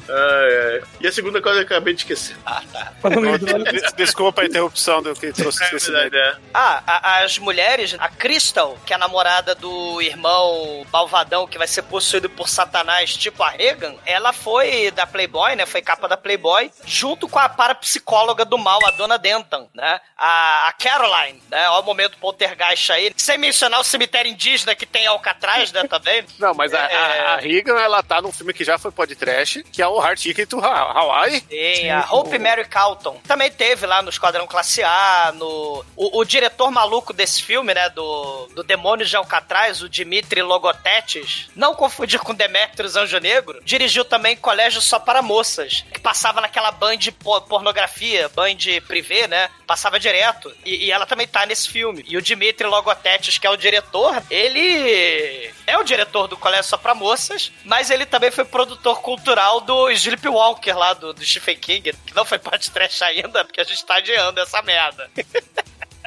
Ai, 0.09 0.73
ai. 0.73 0.81
E 0.99 1.07
a 1.07 1.11
segunda 1.11 1.41
coisa 1.41 1.63
que 1.63 1.71
eu 1.71 1.77
acabei 1.77 1.93
de 1.93 2.01
esquecer. 2.01 2.35
Drogas. 3.01 3.63
Des- 3.71 3.93
Desculpa 3.93 4.41
a 4.41 4.45
interrupção 4.45 5.01
do 5.01 5.13
que 5.13 5.31
trouxe 5.31 5.63
É 5.63 5.69
verdade, 5.69 6.17
é. 6.17 6.35
Ah, 6.53 6.83
a- 6.85 7.23
as 7.23 7.37
mulheres, 7.37 7.95
a 7.99 8.09
Crystal, 8.09 8.77
que 8.85 8.91
é 8.93 8.95
a 8.95 8.99
namorada 8.99 9.55
do 9.55 10.01
irmão 10.01 10.85
malvadão 10.91 11.47
que 11.47 11.57
vai 11.57 11.67
ser 11.67 11.83
possuído 11.83 12.29
por 12.29 12.49
Satanás, 12.49 13.15
tipo 13.15 13.41
a 13.43 13.49
Regan, 13.49 13.95
ela 14.05 14.33
foi 14.33 14.91
da 14.91 15.05
Playboy, 15.07 15.55
né? 15.55 15.65
Foi 15.65 15.81
capa 15.81 16.07
da 16.07 16.17
Playboy, 16.17 16.71
junto 16.85 17.27
com 17.29 17.39
a 17.39 17.47
parapsicóloga 17.49 18.43
do 18.45 18.57
mal, 18.57 18.79
a 18.85 18.91
dona 18.91 19.17
Denton, 19.17 19.69
né? 19.73 19.99
A, 20.17 20.67
a 20.67 20.73
Caroline, 20.73 21.41
né? 21.49 21.69
Olha 21.69 21.81
o 21.81 21.85
momento 21.85 22.17
poltergeist 22.17 22.91
aí. 22.93 23.11
Sem 23.17 23.37
mencionar 23.37 23.79
o 23.79 23.83
cemitério 23.83 24.31
indígena 24.31 24.75
que 24.75 24.85
tem 24.85 25.05
Alcatraz, 25.07 25.71
né? 25.71 25.83
Também. 25.87 26.23
Não, 26.39 26.53
mas 26.53 26.73
a, 26.73 26.79
É. 26.79 26.95
a, 26.95 27.33
a 27.33 27.37
Regan, 27.37 27.79
ela 27.79 28.01
tá 28.03 28.21
num 28.21 28.31
filme 28.31 28.53
que 28.53 28.63
já 28.63 28.77
foi 28.77 28.91
podcast, 28.91 29.63
que 29.71 29.81
é 29.81 29.87
o 29.87 29.99
Hard 29.99 30.17
Ticket 30.19 30.49
to 30.49 30.59
Ha- 30.59 30.91
Hawaii. 30.99 31.41
Tem 31.41 31.91
a 31.91 32.05
Hope 32.11 32.37
Mary 32.39 32.65
Calton. 32.65 33.19
Também 33.27 33.51
teve 33.51 33.85
lá 33.85 34.01
no 34.01 34.09
Esquadrão 34.09 34.47
Classe 34.47 34.83
A, 34.83 35.31
no... 35.35 35.83
O, 35.95 36.19
o 36.19 36.25
diretor 36.25 36.69
maluco 36.71 37.13
desse 37.13 37.41
filme, 37.43 37.73
né, 37.73 37.89
do, 37.89 38.47
do 38.55 38.63
Demônio 38.63 39.05
de 39.05 39.15
Alcatraz, 39.15 39.81
o 39.81 39.89
Dimitri 39.89 40.41
Logotetes, 40.41 41.47
não 41.55 41.75
confundir 41.75 42.19
com 42.19 42.33
Demetrius 42.33 42.95
Anjo 42.95 43.17
Negro, 43.19 43.59
dirigiu 43.63 44.03
também 44.05 44.35
Colégio 44.35 44.81
Só 44.81 44.99
para 44.99 45.21
Moças, 45.21 45.83
que 45.93 45.99
passava 45.99 46.41
naquela 46.41 46.71
band 46.71 46.97
pornografia, 47.47 48.29
band 48.29 48.57
privê, 48.87 49.27
né, 49.27 49.49
passava 49.67 49.99
direto. 49.99 50.53
E, 50.65 50.85
e 50.85 50.91
ela 50.91 51.05
também 51.05 51.27
tá 51.27 51.45
nesse 51.45 51.69
filme. 51.69 52.03
E 52.07 52.17
o 52.17 52.21
Dimitri 52.21 52.67
Logotetes, 52.73 53.37
que 53.37 53.45
é 53.47 53.49
o 53.49 53.55
diretor, 53.57 54.21
ele 54.29 55.51
é 55.67 55.77
o 55.77 55.83
diretor 55.83 56.27
do 56.27 56.35
Colégio 56.37 56.69
Só 56.69 56.77
para 56.77 56.95
Moças, 56.95 57.51
mas 57.63 57.89
ele 57.89 58.05
também 58.05 58.31
foi 58.31 58.45
produtor 58.45 59.01
cultural 59.01 59.61
do 59.61 59.89
Sleepwalker 59.91 60.77
lá, 60.77 60.93
do, 60.93 61.13
do 61.13 61.23
Stephen 61.23 61.57
King, 61.57 61.93
que 62.05 62.15
não 62.15 62.25
foi 62.25 62.39
parte 62.39 62.69
trash 62.71 63.01
ainda, 63.03 63.45
porque 63.45 63.61
a 63.61 63.63
gente 63.63 63.85
tá 63.85 63.95
adiando 63.95 64.39
essa 64.39 64.61
merda. 64.61 65.09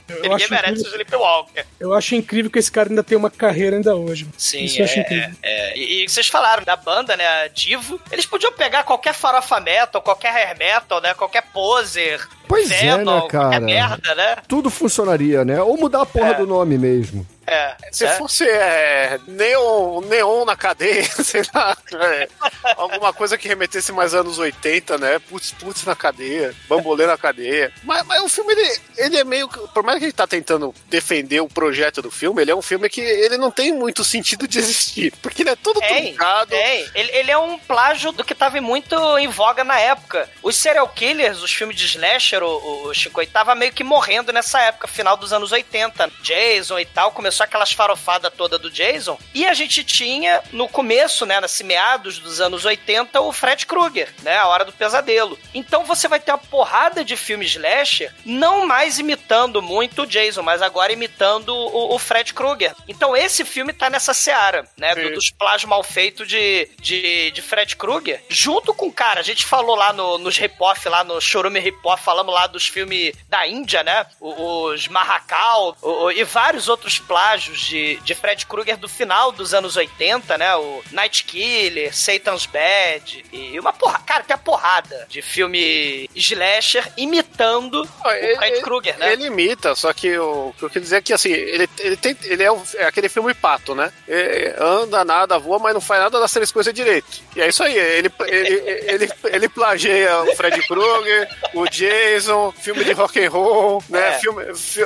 Eu 0.08 0.22
Ninguém 0.22 0.34
acho, 0.36 0.50
merece 0.52 0.68
o 0.68 0.74
incrível, 0.74 0.90
Sleepwalker. 0.92 1.66
eu 1.80 1.92
acho 1.92 2.14
incrível 2.14 2.48
que 2.48 2.60
esse 2.60 2.70
cara 2.70 2.88
ainda 2.88 3.02
tem 3.02 3.18
uma 3.18 3.28
carreira 3.28 3.74
ainda 3.74 3.96
hoje. 3.96 4.24
Sim, 4.38 4.62
Isso 4.62 4.80
eu 4.80 4.84
acho 4.84 4.98
é, 4.98 5.02
incrível. 5.02 5.36
é. 5.42 5.76
E, 5.76 6.04
e 6.04 6.08
vocês 6.08 6.28
falaram 6.28 6.62
da 6.62 6.76
banda, 6.76 7.16
né, 7.16 7.48
Divo. 7.48 8.00
Eles 8.12 8.24
podiam 8.24 8.52
pegar 8.52 8.84
qualquer 8.84 9.12
farofa 9.14 9.58
metal, 9.58 10.00
qualquer 10.00 10.32
hair 10.32 10.56
metal, 10.56 11.00
né, 11.00 11.12
qualquer 11.14 11.42
poser, 11.52 12.24
Pois 12.48 12.70
é, 12.70 12.80
Venom, 12.80 12.98
né, 13.14 13.20
qualquer 13.20 13.38
cara? 13.40 13.60
merda, 13.60 14.14
né? 14.14 14.36
Tudo 14.48 14.70
funcionaria, 14.70 15.44
né? 15.44 15.60
Ou 15.62 15.76
mudar 15.76 16.02
a 16.02 16.06
porra 16.06 16.30
É. 16.30 16.34
do 16.34 16.46
nome 16.46 16.78
mesmo. 16.78 17.26
É. 17.48 17.76
Se 17.92 18.04
é. 18.04 18.08
fosse 18.14 18.42
é, 18.48 19.20
neon, 19.28 20.00
neon 20.00 20.44
na 20.44 20.56
cadeia, 20.56 21.04
sei 21.22 21.42
lá, 21.54 21.76
é, 21.94 22.28
alguma 22.76 23.12
coisa 23.12 23.38
que 23.38 23.46
remetesse 23.46 23.92
mais 23.92 24.14
anos 24.14 24.36
80, 24.38 24.98
né? 24.98 25.20
Putz, 25.20 25.52
putz 25.52 25.84
na 25.84 25.94
cadeia, 25.94 26.52
bambolê 26.68 27.06
na 27.06 27.16
cadeia. 27.16 27.72
Mas, 27.84 28.04
mas 28.04 28.20
o 28.24 28.28
filme, 28.28 28.52
ele, 28.52 28.78
ele 28.96 29.16
é 29.18 29.24
meio. 29.24 29.48
que- 29.48 29.60
Por 29.68 29.84
mais 29.84 29.98
que 30.00 30.06
ele 30.06 30.12
tá 30.12 30.26
tentando 30.26 30.74
defender 30.88 31.40
o 31.40 31.48
projeto 31.48 32.02
do 32.02 32.10
filme, 32.10 32.42
ele 32.42 32.50
é 32.50 32.56
um 32.56 32.62
filme 32.62 32.88
que 32.88 33.00
ele 33.00 33.36
não 33.36 33.52
tem 33.52 33.72
muito 33.72 34.02
sentido 34.02 34.48
de 34.48 34.58
existir. 34.58 35.12
Porque 35.22 35.42
ele 35.42 35.50
é 35.50 35.56
todo 35.56 35.80
truncado. 35.80 36.50
tem. 36.50 36.84
Ele, 36.96 37.10
ele 37.12 37.30
é 37.30 37.38
um 37.38 37.56
plágio 37.60 38.10
do 38.10 38.24
que 38.24 38.34
tava 38.34 38.60
muito 38.60 38.96
em 39.18 39.28
voga 39.28 39.62
na 39.62 39.78
época. 39.78 40.28
Os 40.42 40.56
serial 40.56 40.88
killers, 40.88 41.40
os 41.42 41.52
filmes 41.52 41.76
de 41.76 41.86
slasher, 41.86 42.35
o, 42.42 42.86
o 42.88 42.94
Chico, 42.94 43.24
tava 43.26 43.54
meio 43.54 43.72
que 43.72 43.84
morrendo 43.84 44.32
nessa 44.32 44.60
época, 44.60 44.86
final 44.88 45.16
dos 45.16 45.32
anos 45.32 45.52
80. 45.52 46.10
Jason 46.22 46.78
e 46.78 46.84
tal, 46.86 47.12
começou 47.12 47.44
aquelas 47.44 47.72
farofadas 47.72 48.32
toda 48.36 48.58
do 48.58 48.70
Jason. 48.70 49.18
E 49.34 49.46
a 49.46 49.54
gente 49.54 49.82
tinha, 49.84 50.42
no 50.52 50.68
começo, 50.68 51.24
né, 51.26 51.40
nesse 51.40 51.64
meados 51.64 52.18
dos 52.18 52.40
anos 52.40 52.64
80, 52.64 53.20
o 53.20 53.32
Fred 53.32 53.66
Krueger, 53.66 54.12
né, 54.22 54.36
a 54.38 54.46
Hora 54.46 54.64
do 54.64 54.72
Pesadelo. 54.72 55.38
Então 55.54 55.84
você 55.84 56.08
vai 56.08 56.20
ter 56.20 56.32
uma 56.32 56.38
porrada 56.38 57.04
de 57.04 57.16
filmes 57.16 57.50
slasher, 57.50 58.12
não 58.24 58.66
mais 58.66 58.98
imitando 58.98 59.60
muito 59.62 60.02
o 60.02 60.06
Jason, 60.06 60.42
mas 60.42 60.62
agora 60.62 60.92
imitando 60.92 61.50
o, 61.54 61.94
o 61.94 61.98
Fred 61.98 62.32
Krueger. 62.34 62.74
Então 62.88 63.16
esse 63.16 63.44
filme 63.44 63.72
tá 63.72 63.88
nessa 63.90 64.12
seara, 64.14 64.66
né, 64.76 64.94
do- 64.94 65.14
dos 65.14 65.30
plágios 65.30 65.68
mal 65.68 65.82
feitos 65.82 66.26
de, 66.28 66.68
de, 66.80 67.30
de 67.30 67.42
Fred 67.42 67.76
Krueger, 67.76 68.22
junto 68.28 68.72
com, 68.74 68.90
cara, 68.92 69.20
a 69.20 69.22
gente 69.24 69.44
falou 69.44 69.74
lá 69.76 69.92
no, 69.92 70.18
nos 70.18 70.36
rip-off, 70.36 70.88
lá 70.88 71.02
no 71.04 71.20
Chorume 71.20 71.60
Rip-Off, 71.60 72.02
falamos 72.04 72.25
lá 72.32 72.46
dos 72.46 72.66
filmes 72.66 73.14
da 73.28 73.46
Índia, 73.46 73.82
né, 73.82 74.06
o- 74.20 74.64
os 74.72 74.88
Marracal 74.88 75.76
o- 75.82 76.04
o- 76.04 76.12
e 76.12 76.24
vários 76.24 76.68
outros 76.68 76.98
plágios 76.98 77.60
de, 77.60 77.96
de 77.96 78.14
Fred 78.14 78.44
Krueger 78.46 78.76
do 78.76 78.88
final 78.88 79.32
dos 79.32 79.54
anos 79.54 79.76
80, 79.76 80.36
né, 80.38 80.54
o 80.56 80.82
Night 80.92 81.24
Killer, 81.24 81.94
Satan's 81.96 82.46
Bad 82.46 83.24
e 83.32 83.58
uma 83.58 83.72
porra, 83.72 83.98
cara, 84.00 84.24
tem 84.24 84.34
a 84.34 84.38
porrada 84.38 85.06
de 85.08 85.22
filme 85.22 86.08
slasher 86.14 86.90
imitando 86.96 87.88
o 88.04 88.10
Ele- 88.10 88.36
Fred 88.36 88.60
Krueger, 88.62 88.98
né? 88.98 89.12
Ele 89.12 89.26
imita, 89.26 89.74
só 89.74 89.92
que 89.92 90.16
o, 90.18 90.48
o 90.48 90.54
que 90.58 90.64
eu 90.64 90.68
queria 90.68 90.82
dizer 90.82 90.96
é 90.96 91.02
que 91.02 91.12
assim, 91.12 91.32
ele, 91.32 91.68
ele, 91.78 91.96
tem, 91.96 92.16
ele 92.24 92.42
é, 92.42 92.50
o- 92.50 92.62
é 92.74 92.84
aquele 92.84 93.08
filme 93.08 93.32
pato, 93.34 93.74
né? 93.74 93.92
É, 94.08 94.54
anda, 94.58 95.04
nada, 95.04 95.38
voa, 95.38 95.58
mas 95.58 95.74
não 95.74 95.80
faz 95.80 96.02
nada 96.02 96.18
das 96.20 96.32
três 96.32 96.50
coisas 96.52 96.72
direito. 96.72 97.06
E 97.34 97.40
é 97.40 97.48
isso 97.48 97.62
aí, 97.62 97.76
ele, 97.76 98.10
ele, 98.26 98.62
ele, 98.86 99.12
ele 99.24 99.48
plageia 99.48 100.22
o 100.22 100.36
Fred 100.36 100.60
Krueger, 100.66 101.28
o 101.54 101.68
Jason, 102.16 102.52
filme 102.52 102.84
de 102.84 102.92
rock 102.92 103.24
and 103.24 103.30
roll, 103.30 103.82
né? 103.88 104.08
É. 104.08 104.18
Filme, 104.18 104.54
fi- 104.54 104.80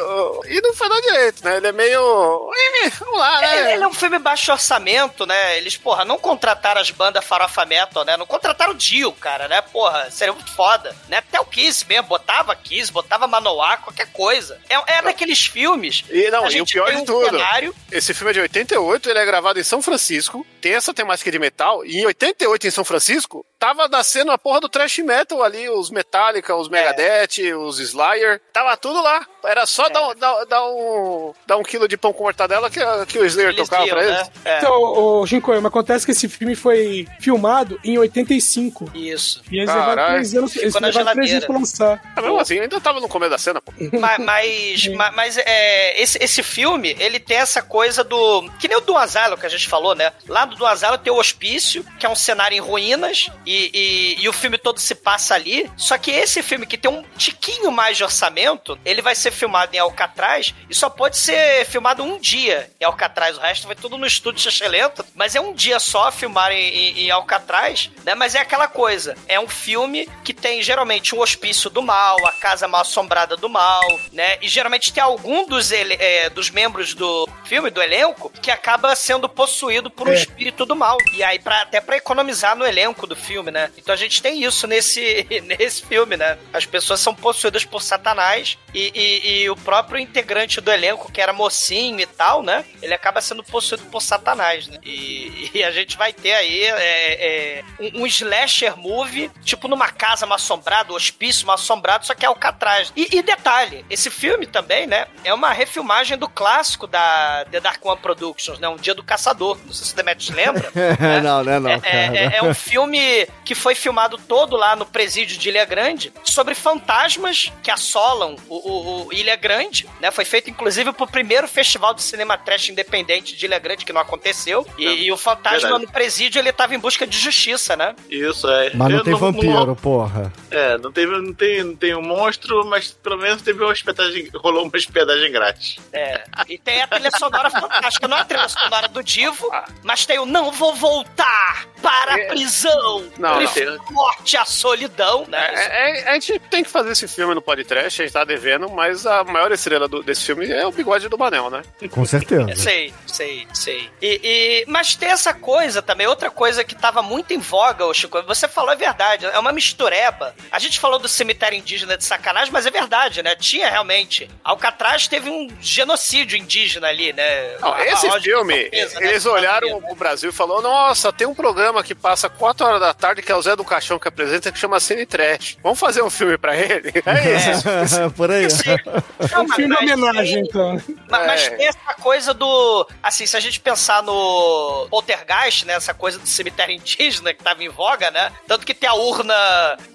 e 0.48 0.60
não 0.60 0.74
faz 0.74 0.90
nada 0.90 1.02
direito, 1.02 1.44
né? 1.44 1.56
Ele 1.56 1.66
é 1.68 1.72
meio. 1.72 2.50
"Ih, 2.84 2.90
Vamos 2.98 3.18
lá, 3.18 3.40
né? 3.40 3.58
Ele, 3.60 3.72
ele 3.72 3.84
é 3.84 3.86
um 3.86 3.92
filme 3.94 4.18
baixo 4.18 4.50
orçamento, 4.52 5.24
né? 5.26 5.56
Eles, 5.58 5.76
porra, 5.76 6.04
não 6.04 6.18
contrataram 6.18 6.80
as 6.80 6.90
bandas 6.90 7.24
farofa 7.24 7.64
metal, 7.64 8.04
né? 8.04 8.16
Não 8.16 8.26
contrataram 8.26 8.72
o 8.72 8.76
Dio, 8.76 9.12
cara, 9.12 9.48
né? 9.48 9.60
Porra, 9.62 10.10
seria 10.10 10.32
muito 10.32 10.52
foda, 10.54 10.94
né? 11.08 11.18
Até 11.18 11.40
o 11.40 11.44
Kiss 11.44 11.86
mesmo, 11.88 12.08
botava 12.08 12.54
Kiss, 12.56 12.92
botava 12.92 13.26
Manoá, 13.26 13.76
qualquer 13.76 14.06
coisa. 14.12 14.58
É, 14.68 14.98
é 14.98 15.02
daqueles 15.02 15.46
filmes... 15.46 16.04
E 16.10 16.30
não, 16.30 16.48
e 16.50 16.60
o 16.60 16.66
pior 16.66 16.90
de 16.90 16.96
um 16.96 17.04
tudo, 17.04 17.24
cenário- 17.30 17.74
esse 17.92 18.12
filme 18.14 18.30
é 18.30 18.34
de 18.34 18.40
88, 18.40 19.10
ele 19.10 19.18
é 19.18 19.24
gravado 19.24 19.58
em 19.60 19.64
São 19.64 19.80
Francisco, 19.82 20.46
tem 20.60 20.74
essa 20.74 20.92
temática 20.94 21.30
de 21.30 21.38
metal, 21.38 21.84
e 21.84 21.98
em 22.00 22.06
88 22.06 22.66
em 22.66 22.70
São 22.70 22.84
Francisco, 22.84 23.44
tava 23.60 23.86
nascendo 23.88 24.32
a 24.32 24.38
porra 24.38 24.62
do 24.62 24.70
thrash 24.70 24.98
metal 25.00 25.42
ali, 25.42 25.68
os 25.68 25.90
Metallica, 25.90 26.56
os 26.56 26.68
Megadeth, 26.68 27.52
os 27.54 27.78
Slayer, 27.78 28.40
tava 28.52 28.74
tudo 28.78 29.02
lá. 29.02 29.24
Era 29.44 29.66
só 29.66 29.88
dar, 29.88 30.08
um- 30.08 30.14
dar, 30.14 30.44
dar 30.44 30.64
um, 30.66 31.32
dar 31.46 31.56
um 31.56 31.62
quilo 31.62 31.88
de 31.88 31.96
pão 31.96 32.12
com 32.12 32.24
mortadela 32.24 32.68
que, 32.70 32.80
que 33.06 33.18
o 33.18 33.24
Slayer 33.24 33.50
Eles 33.52 33.68
tocava 33.68 33.86
iam, 33.86 33.96
pra 33.96 34.04
né? 34.06 34.16
eles. 34.16 34.30
É, 34.44 34.58
Então, 34.58 34.72
ô, 34.82 35.26
Shinkoio, 35.26 35.60
mas 35.62 35.70
acontece 35.70 36.04
que 36.06 36.12
esse 36.12 36.28
filme 36.28 36.54
foi 36.54 37.06
filmado 37.20 37.78
em 37.84 37.98
85. 37.98 38.90
isso. 38.94 39.42
E 39.50 39.56
eles 39.58 39.68
Caralho. 39.70 39.88
levaram 39.90 40.12
três 40.14 40.34
anos, 40.34 40.56
eles 40.56 40.74
levaram 40.74 41.12
três 41.14 41.30
anos 41.32 41.44
pra 41.46 41.54
lançar. 41.56 42.12
Ah, 42.16 42.22
mesmo 42.22 42.38
assim, 42.40 42.58
ainda 42.60 42.80
tava 42.80 43.00
no 43.00 43.08
começo 43.08 43.30
da 43.30 43.38
cena, 43.38 43.60
pô. 43.60 43.72
Ma- 43.98 44.18
mas, 44.20 44.86
ma- 44.88 45.12
mas, 45.12 45.36
é, 45.38 46.00
esse, 46.00 46.18
esse 46.22 46.42
filme, 46.42 46.96
ele 46.98 47.18
tem 47.20 47.36
essa 47.38 47.62
coisa 47.62 48.02
do. 48.04 48.48
Que 48.58 48.68
nem 48.68 48.76
o 48.76 48.80
do 48.80 48.96
Asylum 48.96 49.36
que 49.36 49.46
a 49.46 49.50
gente 49.50 49.68
falou, 49.68 49.94
né? 49.94 50.12
Lá 50.28 50.44
do, 50.44 50.56
do 50.56 50.66
Asylum 50.66 50.98
tem 50.98 51.12
o 51.12 51.16
hospício, 51.16 51.84
que 51.98 52.06
é 52.06 52.08
um 52.08 52.14
cenário 52.14 52.56
em 52.56 52.60
ruínas, 52.60 53.28
e, 53.46 53.70
e, 54.18 54.22
e 54.24 54.28
o 54.28 54.32
filme 54.32 54.58
todo 54.58 54.78
se 54.78 54.94
passa 54.94 55.34
ali. 55.34 55.70
Só 55.76 55.96
que 55.98 56.10
esse 56.10 56.42
filme, 56.42 56.66
que 56.66 56.76
tem 56.78 56.90
um 56.90 57.02
tiquinho 57.16 57.70
mais 57.70 57.96
de 57.96 58.04
orçamento, 58.04 58.78
ele 58.84 59.00
vai 59.02 59.14
ser 59.14 59.29
filmado 59.30 59.74
em 59.74 59.78
Alcatraz 59.78 60.54
e 60.68 60.74
só 60.74 60.88
pode 60.90 61.16
ser 61.16 61.64
filmado 61.66 62.02
um 62.02 62.18
dia 62.18 62.70
em 62.80 62.84
Alcatraz. 62.84 63.36
O 63.36 63.40
resto 63.40 63.66
vai 63.66 63.76
tudo 63.76 63.96
no 63.98 64.06
estúdio 64.06 64.42
Xexelento, 64.42 65.04
mas 65.14 65.34
é 65.34 65.40
um 65.40 65.52
dia 65.52 65.78
só 65.80 66.10
filmar 66.12 66.52
em, 66.52 66.58
em, 66.68 66.98
em 67.06 67.10
Alcatraz, 67.10 67.90
né? 68.04 68.14
Mas 68.14 68.34
é 68.34 68.40
aquela 68.40 68.68
coisa, 68.68 69.16
é 69.28 69.38
um 69.38 69.48
filme 69.48 70.08
que 70.24 70.32
tem 70.34 70.62
geralmente 70.62 71.14
um 71.14 71.20
hospício 71.20 71.70
do 71.70 71.82
mal, 71.82 72.16
a 72.26 72.32
casa 72.32 72.66
mal 72.68 72.80
assombrada 72.82 73.36
do 73.36 73.48
mal, 73.48 73.86
né? 74.12 74.38
E 74.40 74.48
geralmente 74.48 74.92
tem 74.92 75.02
algum 75.02 75.46
dos, 75.46 75.70
ele, 75.72 75.94
é, 75.94 76.28
dos 76.30 76.50
membros 76.50 76.94
do 76.94 77.28
filme, 77.44 77.70
do 77.70 77.82
elenco, 77.82 78.30
que 78.42 78.50
acaba 78.50 78.94
sendo 78.96 79.28
possuído 79.28 79.90
por 79.90 80.08
um 80.08 80.12
É. 80.12 80.14
espírito 80.16 80.64
do 80.66 80.74
mal. 80.76 80.96
E 81.12 81.22
aí, 81.22 81.38
pra, 81.38 81.62
até 81.62 81.80
pra 81.80 81.96
economizar 81.96 82.56
no 82.56 82.66
elenco 82.66 83.06
do 83.06 83.16
filme, 83.16 83.50
né? 83.50 83.70
Então 83.76 83.92
a 83.92 83.96
gente 83.96 84.20
tem 84.22 84.42
isso 84.44 84.66
nesse, 84.66 85.26
nesse 85.44 85.84
filme, 85.86 86.16
né? 86.16 86.38
As 86.52 86.66
pessoas 86.66 87.00
são 87.00 87.14
possuídas 87.14 87.64
por 87.64 87.82
Satanás 87.82 88.58
e, 88.74 88.90
e- 88.94 89.19
e 89.24 89.50
o 89.50 89.56
próprio 89.56 89.98
integrante 89.98 90.60
do 90.60 90.70
elenco, 90.70 91.10
que 91.12 91.20
era 91.20 91.32
mocinho 91.32 92.00
e 92.00 92.06
tal, 92.06 92.42
né? 92.42 92.64
Ele 92.82 92.94
acaba 92.94 93.20
sendo 93.20 93.42
possuído 93.44 93.84
por 93.86 94.00
Satanás, 94.00 94.66
né? 94.68 94.78
E, 94.84 95.50
e 95.54 95.62
a 95.64 95.70
gente 95.70 95.96
vai 95.96 96.12
ter 96.12 96.32
aí 96.34 96.62
é, 96.64 97.58
é, 97.58 97.64
um, 97.80 98.02
um 98.02 98.06
slasher 98.06 98.76
movie, 98.76 99.30
tipo 99.44 99.68
numa 99.68 99.88
casa 99.90 100.26
mal 100.26 100.36
assombrada, 100.36 100.92
um 100.92 100.96
hospício 100.96 101.46
mal 101.46 101.54
assombrado, 101.54 102.06
só 102.06 102.14
que 102.14 102.24
é 102.24 102.28
Alcatraz. 102.28 102.92
E, 102.96 103.08
e 103.16 103.22
detalhe, 103.22 103.84
esse 103.90 104.10
filme 104.10 104.46
também, 104.46 104.86
né? 104.86 105.06
É 105.24 105.32
uma 105.34 105.50
refilmagem 105.50 106.16
do 106.16 106.28
clássico 106.28 106.86
da 106.86 107.44
The 107.50 107.60
Dark 107.60 107.84
One 107.84 108.00
Productions, 108.00 108.58
né? 108.58 108.68
Um 108.68 108.76
Dia 108.76 108.94
do 108.94 109.02
Caçador. 109.02 109.58
Não 109.64 109.72
sei 109.72 109.86
se 109.86 109.92
o 109.92 109.96
Demetrius 109.96 110.30
lembra. 110.34 110.70
né? 110.74 111.20
não, 111.20 111.44
né, 111.44 111.58
não, 111.58 111.70
É, 111.70 111.80
é- 111.84 112.36
é 112.38 112.42
um 112.42 112.54
filme 112.54 113.26
que 113.44 113.54
foi 113.54 113.74
filmado 113.74 114.16
todo 114.18 114.56
lá 114.56 114.74
no 114.76 114.86
presídio 114.86 115.36
de 115.38 115.48
Ilha 115.48 115.64
Grande 115.64 116.12
sobre 116.24 116.54
fantasmas 116.54 117.52
que 117.62 117.70
assolam 117.70 118.36
o, 118.48 118.56
o- 118.56 119.06
o 119.08 119.09
Ilha 119.12 119.36
Grande, 119.36 119.86
né? 120.00 120.10
Foi 120.10 120.24
feito 120.24 120.50
inclusive 120.50 120.92
pro 120.92 121.06
primeiro 121.06 121.46
festival 121.48 121.94
de 121.94 122.02
cinema 122.02 122.36
trash 122.36 122.68
independente 122.68 123.36
de 123.36 123.46
Ilha 123.46 123.58
Grande 123.58 123.84
que 123.84 123.92
não 123.92 124.00
aconteceu. 124.00 124.66
E, 124.78 124.84
e 124.84 125.12
o 125.12 125.16
fantasma 125.16 125.60
verdade. 125.60 125.86
no 125.86 125.92
presídio 125.92 126.38
ele 126.38 126.52
tava 126.52 126.74
em 126.74 126.78
busca 126.78 127.06
de 127.06 127.18
justiça, 127.18 127.76
né? 127.76 127.94
Isso, 128.08 128.48
é. 128.48 128.70
Mas 128.74 128.88
não 128.90 128.98
Eu 128.98 129.04
tem 129.04 129.14
vampiro, 129.14 129.76
porra. 129.76 130.32
É, 130.50 130.78
não, 130.78 130.92
teve, 130.92 131.16
não, 131.18 131.32
tem, 131.32 131.62
não 131.62 131.76
tem 131.76 131.94
um 131.94 132.02
monstro, 132.02 132.64
mas 132.66 132.90
pelo 132.90 133.18
menos 133.18 133.42
teve 133.42 133.62
uma 133.62 133.70
hospedagem, 133.70 134.28
rolou 134.34 134.64
uma 134.64 134.72
hospedagem 134.74 135.30
grátis. 135.30 135.76
É. 135.92 136.24
E 136.48 136.58
tem 136.58 136.82
a 136.82 136.86
trilha 136.86 137.10
sonora 137.10 137.50
fantástica, 137.50 138.08
não 138.08 138.16
é 138.16 138.20
a 138.20 138.24
trilha 138.24 138.48
sonora 138.48 138.88
do 138.88 139.02
Divo, 139.02 139.50
mas 139.82 140.06
tem 140.06 140.18
o 140.18 140.26
Não 140.26 140.50
Vou 140.52 140.74
Voltar 140.74 141.66
para 141.82 142.14
a 142.14 142.28
prisão, 142.28 143.10
Não, 143.18 143.36
prefiro 143.36 143.80
morte 143.90 144.36
à 144.36 144.44
solidão, 144.44 145.24
né? 145.26 145.50
É, 145.54 146.00
é, 146.00 146.10
a 146.10 146.14
gente 146.14 146.38
tem 146.50 146.62
que 146.62 146.70
fazer 146.70 146.92
esse 146.92 147.08
filme 147.08 147.34
no 147.34 147.42
podcast, 147.42 148.00
a 148.00 148.04
gente 148.04 148.12
tá 148.12 148.24
devendo, 148.24 148.68
mas 148.68 148.99
a 149.06 149.24
maior 149.24 149.50
estrela 149.52 149.88
do- 149.88 150.02
desse 150.02 150.24
filme 150.24 150.50
é 150.50 150.66
o 150.66 150.72
bigode 150.72 151.08
do 151.08 151.18
Manel, 151.18 151.50
né? 151.50 151.62
Com 151.90 152.04
certeza. 152.04 152.54
Sei, 152.56 152.92
sei, 153.06 153.46
sei. 153.52 153.88
E, 154.00 154.20
e- 154.22 154.64
mas 154.68 154.94
tem 154.94 155.10
essa 155.10 155.32
coisa 155.34 155.80
também, 155.82 156.06
outra 156.06 156.30
coisa 156.30 156.64
que 156.64 156.74
tava 156.74 157.02
muito 157.02 157.32
em 157.32 157.38
voga, 157.38 157.84
ô 157.86 157.92
Chico, 157.94 158.22
você 158.22 158.46
falou 158.48 158.72
é 158.72 158.76
verdade, 158.76 159.26
é 159.26 159.38
uma 159.38 159.52
mistureba. 159.52 160.34
A 160.50 160.58
gente 160.58 160.78
falou 160.78 160.98
do 160.98 161.08
cemitério 161.08 161.56
indígena 161.58 161.96
de 161.96 162.04
sacanagem, 162.04 162.52
mas 162.52 162.66
é 162.66 162.70
verdade, 162.70 163.22
né? 163.22 163.34
Tinha 163.36 163.68
realmente. 163.70 164.28
Alcatraz 164.44 165.06
teve 165.08 165.28
um 165.30 165.48
genocídio 165.60 166.36
indígena 166.38 166.88
ali, 166.88 167.12
né? 167.12 167.56
Não, 167.60 167.72
A- 167.72 167.84
esse 167.86 168.10
filme, 168.20 168.54
portuguesa, 168.54 169.00
né? 169.00 169.06
eles 169.08 169.26
olharam 169.26 169.82
o 169.90 169.94
Brasil 169.94 170.30
e 170.30 170.32
falaram: 170.32 170.62
Nossa, 170.62 171.12
tem 171.12 171.26
um 171.26 171.34
programa 171.34 171.82
que 171.82 171.94
passa 171.94 172.28
4 172.28 172.66
horas 172.66 172.80
da 172.80 172.92
tarde 172.94 173.22
que 173.22 173.30
é 173.32 173.36
o 173.36 173.42
Zé 173.42 173.54
do 173.56 173.64
Caixão 173.64 173.98
que 173.98 174.08
apresenta 174.08 174.50
que 174.52 174.58
chama 174.58 174.78
Cine 174.80 175.06
Trash. 175.06 175.56
Vamos 175.62 175.78
fazer 175.78 176.02
um 176.02 176.10
filme 176.10 176.36
pra 176.38 176.56
ele? 176.56 176.92
É 177.06 177.36
isso. 177.52 178.10
Por 178.16 178.30
aí. 178.30 178.44
Assim, 178.46 178.70
É 178.70 178.89
não, 179.32 179.44
um 179.44 179.48
filme 179.48 179.74
mas- 179.74 179.90
homenagem, 179.92 180.40
então. 180.42 180.80
Mas, 181.08 181.26
mas 181.26 181.42
É. 181.46 181.50
tem 181.56 181.66
essa 181.66 181.94
coisa 182.00 182.32
do. 182.34 182.86
Assim, 183.02 183.26
se 183.26 183.36
a 183.36 183.40
gente 183.40 183.60
pensar 183.60 184.02
no 184.02 184.86
Poltergeist, 184.90 185.64
né? 185.66 185.74
Essa 185.74 185.94
coisa 185.94 186.18
do 186.18 186.26
cemitério 186.26 186.74
indígena 186.74 187.32
que 187.34 187.42
tava 187.42 187.62
em 187.62 187.68
voga, 187.68 188.10
né? 188.10 188.32
Tanto 188.46 188.64
que 188.66 188.74
tem 188.74 188.88
a 188.88 188.94
urna 188.94 189.34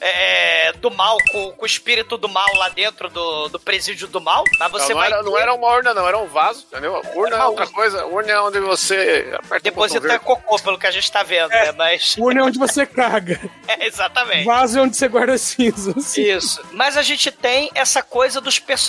é, 0.02 0.74
do 0.74 0.92
mal, 0.92 1.18
com, 1.32 1.52
com 1.52 1.64
o 1.64 1.66
espírito 1.66 2.18
do 2.18 2.28
mal 2.30 2.54
lá 2.56 2.70
dentro 2.70 3.10
do, 3.10 3.50
do 3.50 3.60
presídio 3.60 4.08
do 4.08 4.20
mal. 4.22 4.44
Mas 4.60 4.72
Não, 4.72 4.80
você 4.80 4.94
não 4.94 5.00
vai. 5.00 5.12
era, 5.12 5.24
não 5.24 5.34
ter- 5.34 5.42
era 5.42 5.54
uma 5.54 5.68
urna, 5.68 5.94
não, 5.94 6.08
era 6.08 6.18
um 6.18 6.28
vaso, 6.28 6.66
entendeu? 6.72 7.02
Urna 7.16 7.36
é 7.36 7.40
uma 7.40 7.48
outra 7.48 7.64
urna. 7.66 7.76
coisa. 7.76 8.06
Urna 8.06 8.32
é 8.32 8.40
onde 8.42 8.60
você 8.60 9.30
aperta 9.34 9.60
Deposita 9.64 10.20
cocô, 10.20 10.58
pelo 10.60 10.78
que 10.78 10.88
a 10.88 10.92
gente 10.92 11.12
tá 11.12 11.24
vendo, 11.24 11.50
né? 11.50 11.72
Mas. 11.74 12.16
Urna 12.18 12.42
é 12.42 12.44
onde 12.44 12.60
você 12.60 12.86
caga. 12.86 13.40
É, 13.68 13.88
exatamente. 13.88 14.46
Vaso 14.46 14.78
é 14.78 14.82
onde 14.84 14.96
você 14.96 15.08
guarda 15.08 15.36
cinzas. 15.40 16.16
Isso. 16.18 16.62
Mas 16.72 16.96
a 16.98 17.02
gente 17.02 17.32
tem 17.32 17.70
essa 17.74 18.04
coisa 18.04 18.40
dos 18.40 18.60
personagens 18.60 18.85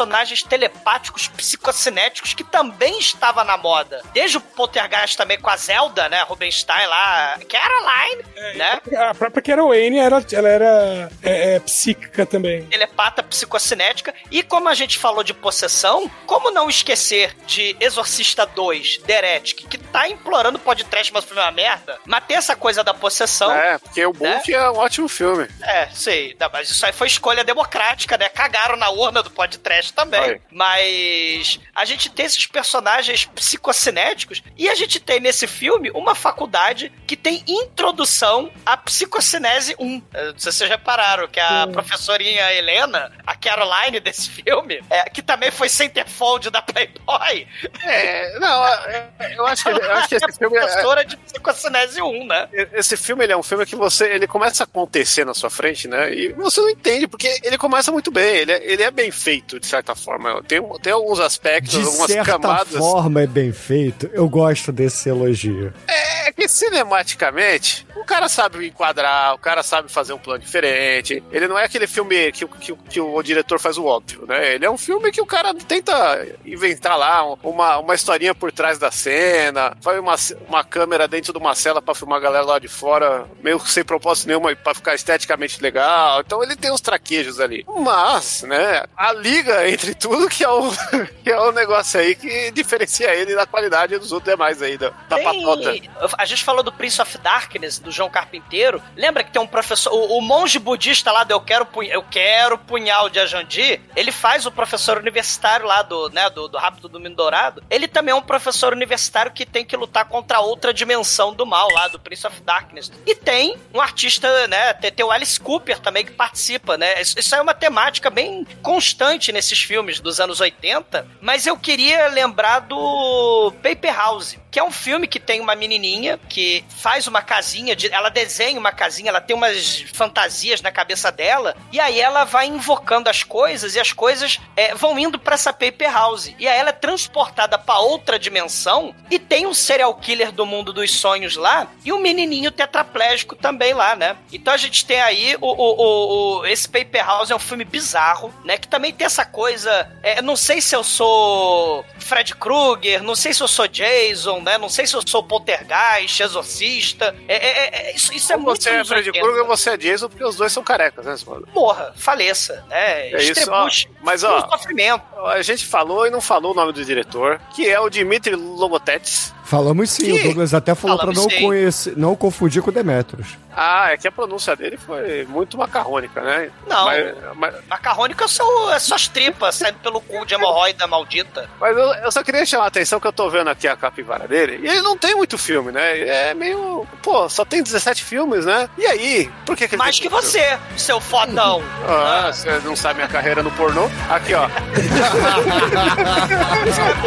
telepáticos 0.49 1.29
psicocinéticos 1.29 2.35
que 2.35 2.45
também 2.45 2.99
estava 2.99 3.45
na 3.45 3.57
moda. 3.57 4.03
Desde 4.13 4.37
o 4.37 4.41
Poltergeist 4.41 5.17
também 5.17 5.41
com 5.41 5.51
a 5.51 5.57
Zelda, 5.57 6.09
né? 6.09 6.23
Rubenstein 6.23 6.87
lá, 6.87 7.39
Caroline, 7.49 8.57
né? 8.57 8.81
A 8.97 9.15
própria 9.15 9.43
Carol 9.43 9.69
Wayne 9.69 9.99
era, 9.99 10.25
ela 10.33 10.49
era 10.49 11.11
é, 11.23 11.55
é, 11.55 11.61
psíquica 11.61 12.27
também. 12.27 12.67
telepata 12.67 13.23
psicocinética. 13.23 14.15
E 14.31 14.43
como 14.43 14.69
a 14.69 14.75
gente 14.75 14.99
falou 14.99 15.23
de 15.23 15.35
possessão, 15.35 16.11
como 16.27 16.51
não 16.51 16.69
esquecer 16.69 17.37
de 17.47 17.77
Exorcista 17.81 18.47
2, 18.47 18.99
The 18.99 19.17
Heretic, 19.17 19.67
que 19.69 19.79
tá 19.79 20.09
implorando 20.09 20.59
podcast, 20.59 21.13
mas 21.13 21.25
o 21.25 21.27
filme 21.27 21.43
é 21.43 21.45
uma 21.45 21.53
merda, 21.53 21.99
mas 22.05 22.25
tem 22.25 22.37
essa 22.37 22.57
coisa 22.57 22.83
da 22.83 22.93
possessão. 22.93 23.53
É, 23.53 23.79
porque 23.79 24.05
o 24.05 24.13
Buff 24.13 24.53
é 24.53 24.71
um 24.71 24.77
ótimo 24.77 25.09
filme. 25.09 25.49
É, 25.63 25.89
sei. 25.89 26.37
Mas 26.53 26.71
isso 26.71 26.85
aí 26.85 26.93
foi 26.93 27.07
escolha 27.07 27.45
democrática, 27.45 28.17
né? 28.19 28.29
Cagaram 28.29 28.77
na 28.77 28.91
urna 28.91 29.23
do 29.23 29.31
podcast 29.31 29.76
também. 29.93 30.41
Mas 30.51 31.61
a 31.75 31.85
gente 31.85 32.11
tem 32.11 32.27
esses 32.27 32.47
personagens 32.47 33.25
psicocinéticos 33.27 34.43
e 34.57 34.69
a 34.69 34.75
gente 34.75 35.01
tem 35.01 35.21
nesse 35.21 35.47
filme 35.47 35.91
uma 35.93 36.15
faculdade 36.15 36.93
que 37.07 37.17
tem 37.17 37.43
introdução 37.47 38.51
à 38.65 38.77
psicocinese 38.77 39.75
1. 39.79 40.03
Eu 40.15 40.33
Não 40.33 40.39
sei 40.39 40.53
se 40.53 40.59
vocês 40.59 40.71
repararam 40.71 41.29
que 41.29 41.41
a 41.41 41.67
professorinha 41.67 42.53
Helena, 42.53 43.13
a 43.27 43.35
Caroline 43.35 44.01
desse 44.01 44.31
filme, 44.31 44.83
é, 44.91 45.05
que 45.11 45.23
também 45.23 45.51
foi 45.51 45.69
centerfold 45.69 46.51
da 46.51 46.63
Playboy, 46.63 47.47
É, 47.83 48.39
não, 48.39 48.67
é, 48.67 49.09
eu 49.37 49.47
acho 49.47 49.65
que, 49.65 49.71
eu 49.71 49.93
acho 49.93 50.09
que 50.09 50.15
é 50.17 50.19
esse 50.19 50.39
filme 50.39 50.57
é, 50.57 50.61
professora 50.61 51.05
de 51.05 51.17
psicocinese 51.17 52.03
1, 52.03 52.27
né? 52.27 52.49
esse 52.73 52.97
filme 52.97 53.25
ele 53.25 53.33
é 53.33 53.37
um 53.37 53.43
filme 53.43 53.67
que 53.67 53.77
você 53.77 54.07
ele 54.07 54.27
começa 54.27 54.63
a 54.63 54.65
acontecer 54.65 55.25
na 55.25 55.35
sua 55.35 55.51
frente, 55.51 55.89
né? 55.89 56.13
E 56.13 56.33
você 56.33 56.61
não 56.61 56.71
entende 56.71 57.07
porque 57.07 57.41
ele 57.43 57.59
começa 57.59 57.91
muito 57.93 58.11
bem, 58.11 58.37
ele 58.37 58.53
é, 58.53 58.65
ele 58.65 58.83
é 58.83 58.91
bem 58.91 59.11
feito 59.11 59.59
de 59.67 59.71
certa 59.71 59.95
forma. 59.97 60.43
Tem, 60.45 60.63
tem 60.81 60.93
alguns 60.93 61.19
aspectos, 61.19 61.73
De 61.73 61.85
algumas 61.85 62.07
certa 62.11 62.33
camadas. 62.39 62.77
forma 62.79 63.23
é 63.23 63.27
bem 63.27 63.53
feito. 63.53 64.09
Eu 64.13 64.29
gosto 64.29 64.71
desse 64.73 65.09
elogio. 65.09 65.73
É 65.89 66.33
que 66.33 66.47
cinematicamente, 66.49 67.87
o 67.97 68.05
cara 68.05 68.29
sabe 68.29 68.67
enquadrar, 68.67 69.35
o 69.35 69.39
cara 69.39 69.63
sabe 69.63 69.91
fazer 69.91 70.13
um 70.13 70.19
plano 70.19 70.43
diferente. 70.43 71.23
Ele 71.33 71.49
não 71.49 71.59
é 71.59 71.65
aquele 71.65 71.87
filme 71.87 72.31
que, 72.33 72.45
o- 72.45 72.49
que, 72.49 72.73
o- 72.73 72.77
que 72.77 73.01
o 73.01 73.23
diretor 73.23 73.59
faz 73.59 73.77
o 73.79 73.85
óbvio, 73.85 74.25
né? 74.27 74.55
Ele 74.55 74.65
é 74.65 74.71
um 74.71 74.79
filme 74.79 75.11
que 75.11 75.21
o 75.21 75.27
cara 75.27 75.53
tenta 75.55 76.27
inventar 76.45 76.97
lá 76.99 77.25
um- 77.33 77.37
uma, 77.43 77.79
uma 77.79 77.95
historinha 77.95 78.35
por 78.35 78.53
trás 78.53 78.79
da 78.79 78.91
cena, 78.91 79.77
faz 79.81 79.99
uma, 79.99 80.15
uma 80.49 80.65
câmera 80.65 81.09
dentro 81.09 81.33
de 81.33 81.39
uma 81.39 81.55
cela 81.55 81.83
pra 81.83 81.95
filmar 81.95 82.19
a 82.19 82.23
galera 82.23 82.45
lá 82.45 82.59
de 82.59 82.69
fora, 82.69 83.27
meio 83.43 83.59
que 83.59 83.71
sem 83.71 83.85
propósito 83.85 84.29
nenhum, 84.29 84.43
pra 84.63 84.75
ficar 84.75 84.95
esteticamente 84.95 85.61
legal. 85.63 86.21
Então 86.21 86.43
ele 86.43 86.57
tem 86.57 86.71
uns 86.73 86.81
traquejos 86.81 87.41
ali. 87.41 87.65
Mas, 87.69 88.43
né, 88.43 88.85
a 88.97 89.13
liga 89.13 89.56
entre 89.69 89.95
tudo 89.95 90.29
que 90.29 90.43
é 90.45 90.49
o, 90.49 90.71
que 91.23 91.31
é 91.31 91.39
o 91.41 91.53
negócio 91.53 92.01
aí 92.01 92.15
que 92.15 92.51
diferencia 92.51 93.15
ele 93.15 93.35
da 93.35 93.47
qualidade 93.47 93.97
dos 93.99 94.13
outros 94.13 94.33
demais 94.33 94.61
aí, 94.63 94.77
da, 94.77 94.91
da 95.09 95.19
patota. 95.19 95.71
Tem- 95.73 95.91
A 96.19 96.25
gente 96.25 96.43
falou 96.45 96.63
do 96.63 96.73
Prince 96.73 97.01
of 97.01 97.19
Darkness, 97.19 97.79
do 97.79 97.91
João 97.91 98.11
Carpinteiro. 98.11 98.83
Lembra 98.97 99.23
que 99.25 99.31
tem 99.31 99.41
um 99.41 99.47
professor. 99.47 99.93
O, 99.93 100.19
o 100.19 100.21
monge 100.21 100.59
budista 100.59 101.11
lá 101.13 101.25
do 101.25 101.33
Eu 101.33 101.41
Quero, 101.41 101.65
Punha- 101.67 101.93
eu 101.95 102.03
quero 102.03 102.59
Punhal 102.59 103.09
de 103.09 103.19
Ajandi. 103.21 103.81
Ele 103.95 104.11
faz 104.13 104.47
o 104.47 104.51
professor 104.53 104.99
universitário 104.99 105.67
lá 105.67 105.83
do, 105.83 106.09
né, 106.11 106.29
do, 106.31 106.49
do 106.49 106.59
Rápido 106.59 106.89
do 106.89 107.07
Dourado. 107.07 107.63
Ele 107.71 107.87
também 107.87 108.13
é 108.13 108.15
um 108.15 108.23
professor 108.23 108.73
universitário 108.73 109.31
que 109.33 109.47
tem 109.47 109.65
que 109.65 109.77
lutar 109.77 110.05
contra 110.07 110.41
outra 110.41 110.75
dimensão 110.75 111.33
do 111.33 111.47
mal 111.47 111.69
lá, 111.73 111.89
do 111.89 111.99
Prince 112.01 112.27
of 112.27 112.41
Darkness. 112.43 112.91
E 113.07 113.15
tem 113.15 113.57
um 113.73 113.81
artista, 113.81 114.47
né? 114.49 114.73
Tem, 114.75 114.91
tem 114.91 115.05
o 115.07 115.11
Alice 115.11 115.39
Cooper 115.39 115.79
também 115.79 116.05
que 116.05 116.13
participa, 116.13 116.77
né? 116.77 117.01
Isso, 117.01 117.19
isso 117.19 117.35
é 117.35 117.41
uma 117.41 117.55
temática 117.55 118.11
bem 118.11 118.45
constante 118.63 119.33
nesses 119.47 119.63
filmes 119.63 120.01
dos 120.01 120.19
anos 120.19 120.41
80. 120.41 121.07
Mas 121.21 121.47
eu 121.47 121.57
queria 121.57 122.09
lembrar 122.09 122.61
do 122.61 123.53
Paper 123.63 123.95
House 123.95 124.37
que 124.57 124.61
é 124.61 124.65
um 124.65 124.71
filme 124.71 125.07
que 125.07 125.21
tem 125.21 125.39
uma 125.39 125.55
menininha 125.55 126.19
que 126.31 126.65
faz 126.71 127.07
uma 127.07 127.21
casinha, 127.21 127.77
de, 127.77 127.93
ela 127.93 128.09
desenha 128.09 128.59
uma 128.59 128.73
casinha, 128.73 129.11
ela 129.11 129.21
tem 129.21 129.37
umas 129.37 129.85
fantasias 129.93 130.63
na 130.63 130.73
cabeça 130.73 131.13
dela, 131.13 131.55
e 131.71 131.79
aí 131.79 132.01
ela 132.01 132.25
vai 132.25 132.47
invocando 132.47 133.11
as 133.11 133.23
coisas 133.23 133.75
e 133.75 133.81
as 133.81 133.93
coisas 133.93 134.41
é, 134.57 134.75
vão 134.75 134.99
indo 134.99 135.19
pra 135.19 135.35
essa 135.35 135.53
paper 135.53 135.93
house. 135.93 136.35
E 136.39 136.49
aí 136.49 136.59
ela 136.59 136.71
é 136.71 136.73
transportada 136.73 137.59
pra 137.59 137.81
outra 137.81 138.19
dimensão 138.19 138.95
e 139.11 139.19
tem 139.19 139.47
um 139.47 139.53
serial 139.53 139.95
killer 139.97 140.33
do 140.33 140.47
mundo 140.47 140.73
dos 140.73 140.91
sonhos 140.91 141.37
lá 141.37 141.71
e 141.85 141.93
um 141.93 142.01
menininho 142.01 142.51
tetraplégico 142.51 143.37
também 143.37 143.75
lá, 143.75 143.95
né? 143.95 144.17
Então 144.33 144.55
a 144.55 144.57
gente 144.57 144.87
tem 144.87 145.03
aí 145.03 145.37
o, 145.39 145.49
o, 145.49 145.53
o, 145.53 146.39
o 146.39 146.47
esse 146.47 146.67
paper 146.67 147.05
house 147.05 147.31
é 147.31 147.37
um 147.37 147.39
filme 147.39 147.67
bizarro, 147.67 148.33
né? 148.43 148.57
Que 148.57 148.69
também 148.69 148.91
tem 148.91 149.05
essa 149.05 149.27
coisa, 149.27 149.87
é, 150.03 150.23
não 150.23 150.35
sei 150.35 150.63
se 150.63 150.75
eu 150.75 150.83
sou 150.83 151.85
Fred 151.99 152.35
Krueger, 152.37 153.03
não 153.03 153.15
sei 153.15 153.35
se 153.35 153.43
eu 153.43 153.49
sou 153.49 153.69
Jason, 153.69 154.46
né? 154.47 154.57
Não 154.57 154.69
sei 154.69 154.87
se 154.87 154.95
eu 154.95 155.03
sou 155.05 155.25
Poltergeist, 155.25 156.23
Exorcista. 156.23 157.17
É, 157.27 157.35
é, 157.35 157.89
é, 157.91 157.97
isso, 157.97 158.15
isso 158.15 158.33
é 158.33 158.37
Ou 158.37 158.43
muito 158.43 158.63
você 158.63 158.71
é 158.71 158.75
anos 158.77 158.89
Fred 158.89 159.09
80. 159.09 159.27
Krueger, 159.27 159.45
você 159.45 159.71
é 159.71 159.77
Jason, 159.77 160.09
porque 160.09 160.25
os 160.25 160.37
dois 160.37 160.53
são 160.53 160.63
carecas, 160.63 161.05
né? 161.05 161.17
Morra, 161.53 161.93
faleça, 161.97 162.65
né? 162.69 163.11
É 163.11 163.23
isso, 163.25 163.51
ó. 163.51 163.69
Mas, 164.03 164.23
o 164.23 164.29
ó, 164.29 164.49
sofrimento. 164.49 165.03
a 165.25 165.43
gente 165.43 165.67
falou 165.67 166.07
e 166.07 166.11
não 166.11 166.21
falou 166.21 166.53
o 166.53 166.55
nome 166.55 166.73
do 166.73 166.85
diretor, 166.85 167.41
que 167.57 167.69
é 167.69 167.81
o 167.81 167.91
Dimitri 167.91 168.37
Logotetes. 168.37 169.35
Falamos 169.47 169.91
sim, 169.91 170.07
Que? 170.07 170.13
o 170.13 170.23
Douglas 170.25 170.53
até 170.53 170.75
falou 170.75 170.97
pra 170.99 171.07
Falamos 171.07 171.33
não, 171.33 171.41
conhecer, 171.41 171.97
não 171.97 172.17
confundir 172.17 172.61
com 172.63 172.71
o 172.71 172.73
Demetros. 172.73 173.39
Ah, 173.57 173.91
é 173.93 173.97
que 173.97 174.07
a 174.09 174.13
pronúncia 174.13 174.57
dele 174.57 174.77
foi 174.77 175.25
muito 175.25 175.57
macarrônica, 175.57 176.21
né? 176.21 176.51
Não. 176.67 176.85
Mas, 176.87 177.15
mas, 177.37 177.55
Macarrônico 177.69 178.25
é, 178.25 178.29
só, 178.29 178.73
é 178.75 178.79
suas 178.81 179.07
tripas 179.09 179.55
saindo 179.55 179.79
pelo 179.79 180.01
cu 180.01 180.27
de 180.27 180.35
hemorroida 180.35 180.87
maldita. 180.89 181.49
mas 181.61 181.77
eu, 181.77 181.85
eu 181.95 182.13
só 182.13 182.23
queria 182.25 182.45
chamar 182.45 182.65
a 182.65 182.67
atenção 182.67 182.99
que 182.99 183.07
eu 183.07 183.13
tô 183.13 183.31
vendo 183.31 183.49
aqui 183.49 183.69
a 183.69 183.77
capivara 183.77 184.27
dele, 184.29 184.59
e 184.63 184.69
ele 184.69 184.83
não 184.83 184.97
tem 184.99 185.15
muito 185.15 185.39
filme, 185.39 185.71
né? 185.73 186.01
É 186.01 186.35
meio. 186.35 186.85
Pô, 187.03 187.29
só 187.29 187.45
tem 187.45 187.63
17 187.63 188.03
filmes, 188.05 188.45
né? 188.45 188.69
E 188.77 188.85
aí? 188.85 189.31
Por 189.47 189.57
que, 189.57 189.69
que 189.69 189.77
ele 189.77 189.79
Mais 189.83 189.99
tem 189.99 190.09
que 190.09 190.15
tanto 190.15 190.27
filme? 190.29 190.45
você, 190.45 190.59
seu 190.77 191.01
fodão. 191.01 191.63
Ah, 191.89 192.31
você 192.33 192.51
não 192.65 192.75
sabe 192.75 192.97
minha 192.97 193.09
carreira 193.09 193.43
no 193.45 193.51
pornô? 193.53 193.89
Aqui, 194.11 194.35
ó. 194.35 194.49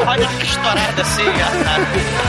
Olha 0.08 0.28
que 0.28 0.45
estourada 0.45 1.02
assim. 1.02 2.29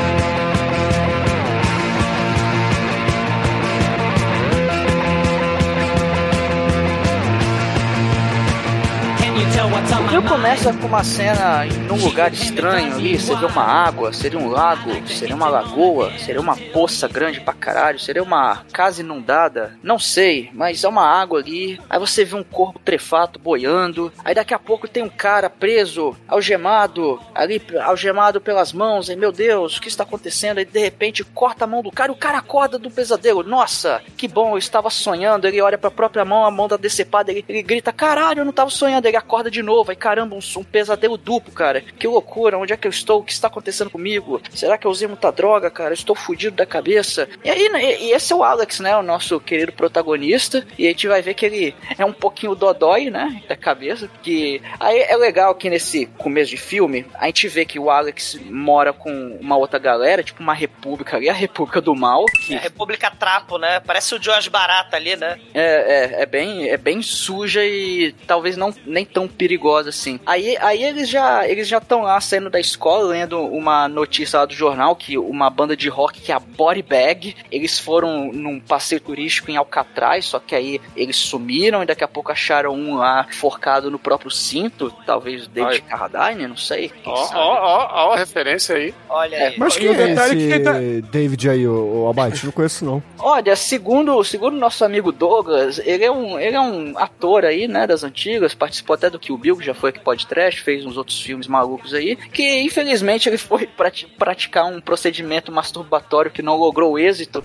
Filme 10.21 10.29
começa 10.29 10.73
com 10.73 10.87
uma 10.87 11.03
cena 11.03 11.65
em 11.65 11.91
um 11.91 12.03
lugar 12.03 12.31
estranho 12.33 12.95
ali, 12.95 13.19
seria 13.19 13.47
uma 13.47 13.63
água, 13.63 14.13
seria 14.13 14.39
um 14.39 14.47
lago, 14.47 15.07
seria 15.07 15.35
uma 15.35 15.49
lagoa, 15.49 16.11
seria 16.17 16.41
uma 16.41 16.55
poça 16.55 17.07
grande 17.07 17.39
pra 17.39 17.53
caralho, 17.53 17.99
seria 17.99 18.23
uma 18.23 18.63
casa 18.71 19.01
inundada, 19.01 19.77
não 19.83 19.99
sei, 19.99 20.49
mas 20.53 20.83
é 20.83 20.87
uma 20.87 21.05
água 21.05 21.39
ali. 21.39 21.79
Aí 21.89 21.99
você 21.99 22.23
vê 22.25 22.35
um 22.35 22.43
corpo 22.43 22.79
trefato 22.79 23.39
boiando, 23.39 24.11
aí 24.23 24.33
daqui 24.33 24.53
a 24.53 24.59
pouco 24.59 24.87
tem 24.87 25.03
um 25.03 25.09
cara 25.09 25.49
preso, 25.49 26.15
algemado, 26.27 27.19
ali 27.33 27.61
algemado 27.81 28.41
pelas 28.41 28.73
mãos, 28.73 29.09
aí 29.09 29.15
meu 29.15 29.31
Deus, 29.31 29.77
o 29.77 29.81
que 29.81 29.87
está 29.87 30.03
acontecendo? 30.03 30.57
Aí 30.57 30.65
de 30.65 30.79
repente 30.79 31.23
corta 31.23 31.65
a 31.65 31.67
mão 31.67 31.81
do 31.81 31.91
cara, 31.91 32.11
e 32.11 32.15
o 32.15 32.17
cara 32.17 32.39
acorda 32.39 32.77
do 32.77 32.89
pesadelo. 32.89 33.43
Nossa, 33.43 34.01
que 34.17 34.27
bom, 34.27 34.53
eu 34.53 34.57
estava 34.57 34.89
sonhando. 34.89 35.47
Ele 35.47 35.61
olha 35.61 35.77
pra 35.77 35.91
própria 35.91 36.25
mão, 36.25 36.45
a 36.45 36.51
mão 36.51 36.67
tá 36.67 36.77
decepada, 36.77 37.31
ele, 37.31 37.43
ele 37.47 37.63
grita: 37.63 37.91
Caralho, 37.91 38.41
eu 38.41 38.45
não 38.45 38.53
tava 38.53 38.69
sonhando. 38.69 39.07
Ele 39.07 39.17
acorda 39.17 39.49
de 39.51 39.61
novo, 39.61 39.91
aí 39.91 39.95
caramba, 40.11 40.35
um, 40.35 40.59
um 40.59 40.63
pesadelo 40.63 41.15
duplo, 41.15 41.53
cara. 41.53 41.79
Que 41.79 42.05
loucura, 42.05 42.57
onde 42.57 42.73
é 42.73 42.77
que 42.77 42.85
eu 42.85 42.89
estou? 42.89 43.19
O 43.19 43.23
que 43.23 43.31
está 43.31 43.47
acontecendo 43.47 43.89
comigo? 43.89 44.41
Será 44.51 44.77
que 44.77 44.85
eu 44.85 44.91
usei 44.91 45.07
muita 45.07 45.31
droga, 45.31 45.71
cara? 45.71 45.93
Estou 45.93 46.15
fudido 46.15 46.57
da 46.57 46.65
cabeça. 46.65 47.29
E 47.45 47.49
aí, 47.49 47.69
né, 47.69 47.81
e, 47.81 48.07
e 48.07 48.11
esse 48.11 48.33
é 48.33 48.35
o 48.35 48.43
Alex, 48.43 48.81
né? 48.81 48.95
O 48.97 49.01
nosso 49.01 49.39
querido 49.39 49.71
protagonista. 49.71 50.67
E 50.77 50.85
a 50.85 50.89
gente 50.89 51.07
vai 51.07 51.21
ver 51.21 51.33
que 51.33 51.45
ele 51.45 51.75
é 51.97 52.03
um 52.03 52.11
pouquinho 52.11 52.55
dodói, 52.55 53.09
né? 53.09 53.41
Da 53.47 53.55
cabeça. 53.55 54.09
Que 54.21 54.61
aí 54.79 54.99
é 54.99 55.15
legal 55.15 55.55
que 55.55 55.69
nesse 55.69 56.07
começo 56.17 56.51
de 56.51 56.57
filme, 56.57 57.05
a 57.13 57.27
gente 57.27 57.47
vê 57.47 57.63
que 57.63 57.79
o 57.79 57.89
Alex 57.89 58.37
mora 58.49 58.91
com 58.91 59.37
uma 59.39 59.55
outra 59.55 59.79
galera, 59.79 60.23
tipo 60.23 60.43
uma 60.43 60.53
república 60.53 61.15
ali, 61.15 61.29
a 61.29 61.33
República 61.33 61.79
do 61.79 61.95
Mal. 61.95 62.25
Que 62.25 62.55
É 62.55 62.57
República 62.57 63.09
Trapo, 63.11 63.57
né? 63.57 63.79
Parece 63.79 64.13
o 64.13 64.19
Jones 64.19 64.49
Barata 64.49 64.97
ali, 64.97 65.15
né? 65.15 65.39
é, 65.53 66.19
é, 66.19 66.21
é 66.23 66.25
bem, 66.25 66.67
é 66.67 66.77
bem 66.77 67.01
suja 67.01 67.63
e 67.63 68.13
talvez 68.27 68.57
não 68.57 68.73
nem 68.85 69.05
tão 69.05 69.27
perigosa 69.27 69.89
assim. 69.89 70.00
Aí, 70.25 70.57
aí 70.59 70.83
eles 70.83 71.09
já 71.09 71.47
eles 71.47 71.67
já 71.67 71.77
estão 71.77 72.01
lá 72.03 72.19
saindo 72.21 72.49
da 72.49 72.59
escola 72.59 73.05
lendo 73.09 73.39
uma 73.39 73.87
notícia 73.87 74.39
lá 74.39 74.45
do 74.45 74.53
jornal 74.53 74.95
que 74.95 75.17
uma 75.17 75.49
banda 75.49 75.75
de 75.75 75.89
rock 75.89 76.21
que 76.21 76.31
é 76.31 76.35
a 76.35 76.39
Body 76.39 76.81
Bag, 76.81 77.35
eles 77.51 77.77
foram 77.79 78.31
num 78.31 78.59
passeio 78.59 79.01
turístico 79.01 79.49
em 79.51 79.57
Alcatraz, 79.57 80.25
só 80.25 80.39
que 80.39 80.55
aí 80.55 80.81
eles 80.95 81.15
sumiram 81.17 81.83
e 81.83 81.85
daqui 81.85 82.03
a 82.03 82.07
pouco 82.07 82.31
acharam 82.31 82.73
um 82.73 82.95
lá 82.95 83.25
forcado 83.31 83.89
no 83.91 83.99
próprio 83.99 84.31
cinto, 84.31 84.91
talvez 85.05 85.47
David 85.47 85.81
Carradine, 85.83 86.47
não 86.47 86.57
sei. 86.57 86.91
Ó, 87.05 87.11
ó, 87.11 87.29
ó, 87.35 88.09
ó 88.09 88.13
a 88.13 88.17
referência 88.17 88.75
aí. 88.75 88.93
Olha 89.09 89.35
É, 89.35 89.47
aí. 89.47 89.55
Mas 89.57 89.75
E 89.75 89.79
quem 89.79 89.89
o 89.89 89.93
é 89.93 89.95
detalhe 90.07 90.37
esse 90.37 90.57
que 90.57 90.59
tá- 90.63 90.73
David 91.11 91.49
aí, 91.49 91.67
o, 91.67 92.03
o 92.05 92.09
Abate? 92.09 92.45
Não 92.45 92.51
conheço, 92.51 92.83
não. 92.85 93.01
Olha, 93.19 93.55
segundo, 93.55 94.23
segundo 94.23 94.57
nosso 94.57 94.83
amigo 94.85 95.11
Douglas, 95.11 95.79
ele 95.83 96.03
é 96.03 96.11
um, 96.11 96.39
ele 96.39 96.55
é 96.55 96.61
um 96.61 96.97
ator 96.97 97.45
aí, 97.45 97.67
né, 97.67 97.85
das 97.87 98.03
antigas, 98.03 98.53
participou 98.53 98.93
até 98.93 99.09
do 99.09 99.19
Kill 99.19 99.37
Bill, 99.37 99.57
que 99.57 99.65
já 99.65 99.73
foi 99.81 99.89
aqui 99.89 99.99
podcast, 99.99 100.61
fez 100.61 100.85
uns 100.85 100.95
outros 100.95 101.19
filmes 101.19 101.47
malucos 101.47 101.91
aí, 101.93 102.15
que 102.15 102.61
infelizmente 102.61 103.27
ele 103.27 103.37
foi 103.37 103.65
prati- 103.75 104.05
praticar 104.05 104.65
um 104.65 104.79
procedimento 104.79 105.51
masturbatório 105.51 106.29
que 106.29 106.43
não 106.43 106.55
logrou 106.55 106.99
êxito. 106.99 107.43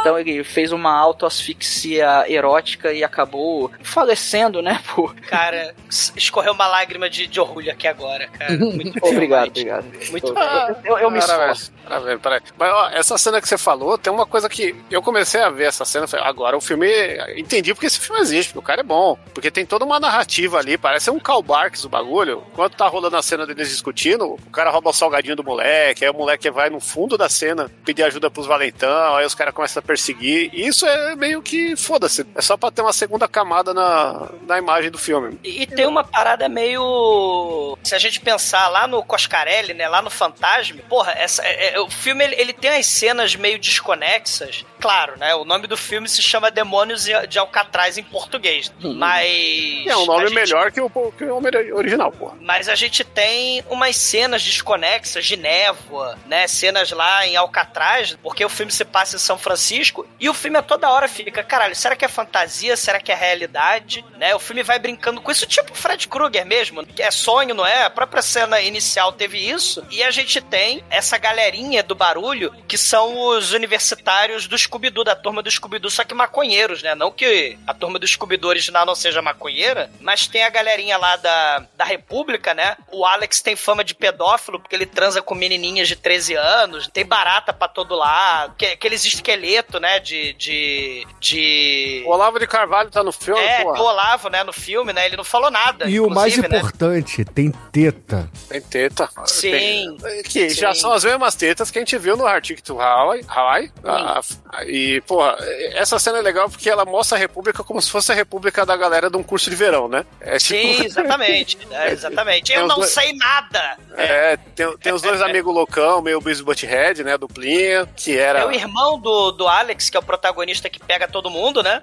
Então 0.00 0.18
ele 0.18 0.42
fez 0.42 0.72
uma 0.72 0.92
autoasfixia 0.98 2.24
erótica 2.26 2.92
e 2.92 3.04
acabou 3.04 3.70
falecendo, 3.82 4.60
né, 4.60 4.80
por... 4.94 5.14
Cara, 5.14 5.74
escorreu 6.16 6.52
uma 6.54 6.66
lágrima 6.66 7.08
de, 7.08 7.26
de 7.28 7.38
orgulho 7.38 7.70
aqui 7.70 7.86
agora, 7.86 8.26
cara. 8.28 8.56
Muito 8.58 8.98
Obrigado, 9.04 9.48
obrigado. 9.48 9.84
Muito 10.10 10.26
eu, 10.26 10.76
eu, 10.96 10.98
eu 10.98 11.10
me 11.10 11.18
esforço. 11.18 11.72
Parabéns, 11.86 12.20
parabéns. 12.20 12.54
Mas 12.58 12.72
ó, 12.72 12.88
essa 12.90 13.18
cena 13.18 13.40
que 13.40 13.48
você 13.48 13.58
falou, 13.58 13.98
tem 13.98 14.12
uma 14.12 14.26
coisa 14.26 14.48
que 14.48 14.74
eu 14.90 15.02
comecei 15.02 15.40
a 15.40 15.50
ver 15.50 15.64
essa 15.64 15.84
cena, 15.84 16.06
falei, 16.06 16.26
agora 16.26 16.56
o 16.56 16.60
filme, 16.60 16.88
entendi 17.36 17.74
porque 17.74 17.86
esse 17.86 17.98
filme 18.00 18.20
existe, 18.20 18.48
porque 18.52 18.58
o 18.58 18.66
cara 18.66 18.80
é 18.80 18.84
bom, 18.84 19.16
porque 19.34 19.50
tem 19.50 19.66
toda 19.66 19.84
uma 19.84 20.00
narrativa 20.00 20.58
ali, 20.58 20.76
parece 20.78 21.10
um 21.10 21.18
callbarks 21.18 21.84
o 21.84 21.88
bagulho. 21.88 22.42
Enquanto 22.52 22.76
tá 22.76 22.86
rolando 22.86 23.16
a 23.16 23.22
cena 23.22 23.46
deles 23.46 23.68
discutindo, 23.68 24.34
o 24.34 24.50
cara 24.50 24.70
rouba 24.70 24.90
o 24.90 24.92
salgadinho 24.92 25.36
do 25.36 25.44
moleque, 25.44 26.04
aí 26.04 26.10
o 26.10 26.14
moleque 26.14 26.50
vai 26.50 26.70
no 26.70 26.80
fundo 26.80 27.16
da 27.18 27.28
cena 27.28 27.70
pedir 27.84 28.02
ajuda 28.02 28.30
pros 28.30 28.46
valentão, 28.46 29.16
aí 29.16 29.26
os 29.26 29.34
caras 29.34 29.54
começam 29.54 29.80
a 29.80 29.86
perseguir. 29.86 30.50
E 30.52 30.66
isso 30.66 30.86
é 30.86 31.14
meio 31.16 31.42
que 31.42 31.76
foda-se, 31.76 32.26
é 32.34 32.42
só 32.42 32.56
pra 32.56 32.70
ter 32.70 32.82
uma 32.82 32.92
segunda 32.92 33.26
camada 33.28 33.72
na, 33.74 34.28
na 34.46 34.58
imagem 34.58 34.90
do 34.90 34.98
filme. 34.98 35.38
E, 35.42 35.62
e 35.62 35.66
tem 35.66 35.86
uma 35.86 36.04
parada 36.04 36.48
meio. 36.48 37.76
Se 37.82 37.94
a 37.94 37.98
gente 37.98 38.20
pensar 38.20 38.68
lá 38.68 38.86
no 38.86 39.02
Coscarelli, 39.04 39.74
né? 39.74 39.88
Lá 39.88 40.02
no 40.02 40.10
Fantasma, 40.10 40.80
porra, 40.88 41.12
essa, 41.12 41.42
é- 41.44 41.71
é- 41.72 41.80
o 41.80 41.88
filme 41.90 42.24
ele, 42.24 42.36
ele 42.38 42.52
tem 42.52 42.70
as 42.70 42.86
cenas 42.86 43.34
meio 43.34 43.58
desconexas. 43.58 44.64
Claro, 44.80 45.16
né? 45.18 45.34
O 45.34 45.44
nome 45.44 45.66
do 45.66 45.76
filme 45.76 46.08
se 46.08 46.20
chama 46.22 46.50
Demônios 46.50 47.04
de 47.28 47.38
Alcatraz 47.38 47.96
em 47.98 48.02
português. 48.02 48.72
Mas. 48.80 49.86
É 49.86 49.96
um 49.96 50.06
nome 50.06 50.26
gente- 50.26 50.34
melhor 50.34 50.72
que 50.72 50.80
o, 50.80 50.90
que 50.90 51.24
o 51.24 51.76
original, 51.76 52.10
porra. 52.12 52.36
Mas 52.40 52.68
a 52.68 52.74
gente 52.74 53.04
tem 53.04 53.62
umas 53.68 53.96
cenas 53.96 54.42
desconexas 54.42 55.24
de 55.24 55.36
névoa, 55.36 56.18
né? 56.26 56.46
Cenas 56.46 56.90
lá 56.90 57.26
em 57.26 57.36
Alcatraz, 57.36 58.16
porque 58.22 58.44
o 58.44 58.48
filme 58.48 58.72
se 58.72 58.84
passa 58.84 59.16
em 59.16 59.18
São 59.18 59.38
Francisco 59.38 60.06
e 60.18 60.28
o 60.28 60.34
filme 60.34 60.58
a 60.58 60.62
toda 60.62 60.90
hora 60.90 61.06
fica, 61.08 61.42
caralho, 61.42 61.74
será 61.76 61.94
que 61.94 62.04
é 62.04 62.08
fantasia? 62.08 62.76
Será 62.76 63.00
que 63.00 63.12
é 63.12 63.14
realidade? 63.14 64.04
Né? 64.18 64.34
O 64.34 64.38
filme 64.38 64.62
vai 64.62 64.78
brincando 64.78 65.20
com 65.20 65.30
isso, 65.30 65.46
tipo 65.46 65.74
Fred 65.74 66.08
Krueger 66.08 66.44
mesmo, 66.46 66.84
que 66.84 67.02
é 67.02 67.10
sonho, 67.10 67.54
não 67.54 67.66
é? 67.66 67.84
A 67.84 67.90
própria 67.90 68.22
cena 68.22 68.60
inicial 68.60 69.12
teve 69.12 69.38
isso 69.38 69.84
e 69.90 70.02
a 70.02 70.10
gente 70.10 70.40
tem 70.40 70.82
essa 70.90 71.16
galerinha 71.18 71.61
galerinha 71.62 71.82
do 71.82 71.94
barulho 71.94 72.52
que 72.66 72.76
são 72.76 73.28
os 73.28 73.52
universitários 73.52 74.46
do 74.46 74.58
Scooby-Doo, 74.58 75.04
da 75.04 75.14
turma 75.14 75.42
do 75.42 75.50
Scooby-Doo, 75.50 75.90
só 75.90 76.04
que 76.04 76.14
maconheiros, 76.14 76.82
né? 76.82 76.94
Não 76.94 77.10
que 77.10 77.56
a 77.66 77.72
turma 77.74 77.98
do 77.98 78.06
Scooby-Doo 78.06 78.48
original 78.50 78.84
não 78.84 78.94
seja 78.94 79.22
maconheira, 79.22 79.90
mas 80.00 80.26
tem 80.26 80.42
a 80.44 80.50
galerinha 80.50 80.96
lá 80.96 81.16
da, 81.16 81.66
da 81.76 81.84
República, 81.84 82.52
né? 82.54 82.76
O 82.90 83.04
Alex 83.04 83.40
tem 83.40 83.54
fama 83.56 83.84
de 83.84 83.94
pedófilo 83.94 84.58
porque 84.60 84.74
ele 84.74 84.86
transa 84.86 85.22
com 85.22 85.34
menininhas 85.34 85.88
de 85.88 85.96
13 85.96 86.34
anos, 86.34 86.88
tem 86.88 87.04
barata 87.04 87.52
pra 87.52 87.68
todo 87.68 87.94
lado, 87.94 88.54
que, 88.56 88.66
aqueles 88.66 89.04
esqueletos, 89.04 89.80
né? 89.80 89.98
De. 90.00 90.32
de, 90.34 91.06
de... 91.20 92.02
O 92.06 92.10
Olavo 92.10 92.38
de 92.38 92.46
Carvalho 92.46 92.90
tá 92.90 93.02
no 93.02 93.12
filme, 93.12 93.40
É, 93.40 93.62
porra. 93.62 93.80
o 93.80 93.84
Olavo, 93.84 94.28
né, 94.28 94.42
no 94.42 94.52
filme, 94.52 94.92
né? 94.92 95.06
Ele 95.06 95.16
não 95.16 95.24
falou 95.24 95.50
nada. 95.50 95.88
E 95.88 96.00
o 96.00 96.08
mais 96.08 96.36
né? 96.36 96.46
importante, 96.46 97.24
tem 97.24 97.50
teta. 97.70 98.28
Tem 98.48 98.60
teta. 98.60 99.08
Sim. 99.26 99.96
Tem- 100.00 100.22
que 100.22 100.50
Sim. 100.50 100.60
já 100.60 100.74
são 100.74 100.92
as 100.92 101.04
mesmas 101.04 101.34
tetas 101.34 101.51
que 101.54 101.78
a 101.78 101.82
gente 101.82 101.98
viu 101.98 102.16
no 102.16 102.26
Arctic 102.26 102.60
to 102.62 102.80
Hawaii. 102.80 103.24
Hawaii. 103.28 103.70
Ah, 103.84 104.20
e, 104.66 105.00
porra, 105.02 105.36
essa 105.74 105.98
cena 105.98 106.18
é 106.18 106.22
legal 106.22 106.48
porque 106.48 106.68
ela 106.70 106.84
mostra 106.84 107.16
a 107.16 107.20
República 107.20 107.62
como 107.64 107.80
se 107.80 107.90
fosse 107.90 108.12
a 108.12 108.14
República 108.14 108.64
da 108.66 108.76
galera 108.76 109.10
de 109.10 109.16
um 109.16 109.22
curso 109.22 109.48
de 109.50 109.56
verão, 109.56 109.88
né? 109.88 110.04
É 110.20 110.38
Sim, 110.38 110.72
tipo. 110.74 110.84
exatamente. 110.84 111.58
É, 111.72 111.90
exatamente. 111.90 112.52
Eu 112.52 112.66
não 112.66 112.76
dois- 112.76 112.90
sei 112.90 113.12
nada. 113.14 113.76
É, 113.96 114.36
tem, 114.54 114.76
tem 114.78 114.92
os 114.92 115.00
dois 115.02 115.20
amigos 115.22 115.54
loucão, 115.54 116.02
meio 116.02 116.20
Beavis 116.20 116.40
Butthead, 116.42 117.02
né? 117.02 117.16
Duplinha, 117.18 117.88
que 117.96 118.16
era. 118.16 118.40
É 118.40 118.46
o 118.46 118.52
irmão 118.52 118.98
do, 119.00 119.32
do 119.32 119.48
Alex, 119.48 119.88
que 119.90 119.96
é 119.96 120.00
o 120.00 120.02
protagonista 120.02 120.68
que 120.68 120.78
pega 120.80 121.08
todo 121.08 121.30
mundo, 121.30 121.62
né? 121.62 121.82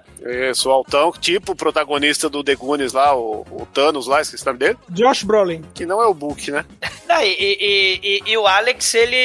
Isso, 0.50 0.70
o 0.70 0.72
Altão, 0.72 1.12
tipo 1.12 1.54
o 1.54 1.56
protagonista 1.56 2.30
do 2.30 2.44
The 2.44 2.56
Goonies 2.56 2.94
lá, 2.94 3.16
o, 3.16 3.46
o 3.52 3.66
Thanos 3.74 4.06
lá, 4.08 4.22
esqueci 4.22 4.44
o 4.44 4.46
nome 4.48 4.60
dele. 4.60 4.78
Josh 4.90 5.24
Brolin. 5.24 5.64
Que 5.74 5.86
não 5.86 6.02
é 6.02 6.06
o 6.08 6.14
Book, 6.14 6.52
né? 6.52 6.66
Não, 7.10 7.22
e, 7.24 7.28
e- 7.40 8.00
e- 8.04 8.32
e 8.32 8.38
o 8.38 8.46
Alex, 8.46 8.94
ele. 8.94 9.16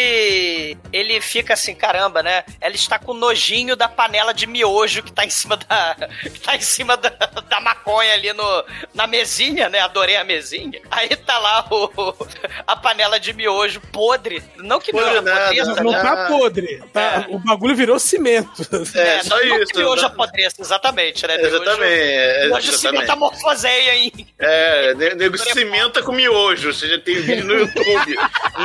Ele 0.92 1.20
fica 1.20 1.54
assim, 1.54 1.74
caramba, 1.74 2.22
né? 2.22 2.44
Ela 2.60 2.74
está 2.74 2.98
com 2.98 3.14
nojinho 3.14 3.76
da 3.76 3.88
panela 3.88 4.32
de 4.32 4.46
miojo 4.46 5.02
que 5.02 5.12
tá 5.12 5.24
em 5.24 5.30
cima 5.30 5.56
da. 5.56 5.96
que 6.22 6.40
tá 6.40 6.56
em 6.56 6.60
cima 6.60 6.96
da, 6.96 7.08
da 7.48 7.60
maconha 7.60 8.12
ali 8.14 8.32
no, 8.32 8.64
na 8.94 9.06
mesinha, 9.06 9.68
né? 9.68 9.80
Adorei 9.80 10.16
a 10.16 10.24
mesinha. 10.24 10.80
Aí 10.90 11.08
tá 11.16 11.38
lá 11.38 11.66
o, 11.70 12.14
a 12.66 12.76
panela 12.76 13.18
de 13.18 13.32
miojo 13.32 13.80
podre. 13.92 14.42
Não 14.56 14.80
que 14.80 14.92
Podre 14.92 15.10
miojo 15.10 15.22
nada, 15.22 15.44
apodreça, 15.44 15.82
Não 15.82 15.92
né? 15.92 16.02
tá 16.02 16.26
podre. 16.28 16.82
Tá, 16.92 17.26
O 17.28 17.38
bagulho 17.38 17.74
virou 17.76 17.98
cimento. 17.98 18.62
É, 18.94 19.22
só 19.24 19.36
não 19.44 19.56
isso. 19.62 19.72
que 19.72 19.78
miojo 19.78 20.02
né? 20.02 20.08
apodreça, 20.08 20.56
exatamente, 20.60 21.26
né? 21.26 21.40
Exatamente. 21.40 21.82
é, 21.92 22.46
Miojo 22.46 22.62
se 22.68 22.74
exatamente. 22.74 23.00
metamorfoseia 23.02 23.94
em. 23.96 24.12
É, 24.38 24.94
ne- 24.94 25.14
nego 25.14 25.38
cimenta 25.38 26.02
com 26.02 26.12
miojo. 26.12 26.72
Você 26.72 26.88
já 26.88 26.98
tem 26.98 27.16
vídeo 27.16 27.44
no 27.44 27.54
YouTube. 27.54 28.16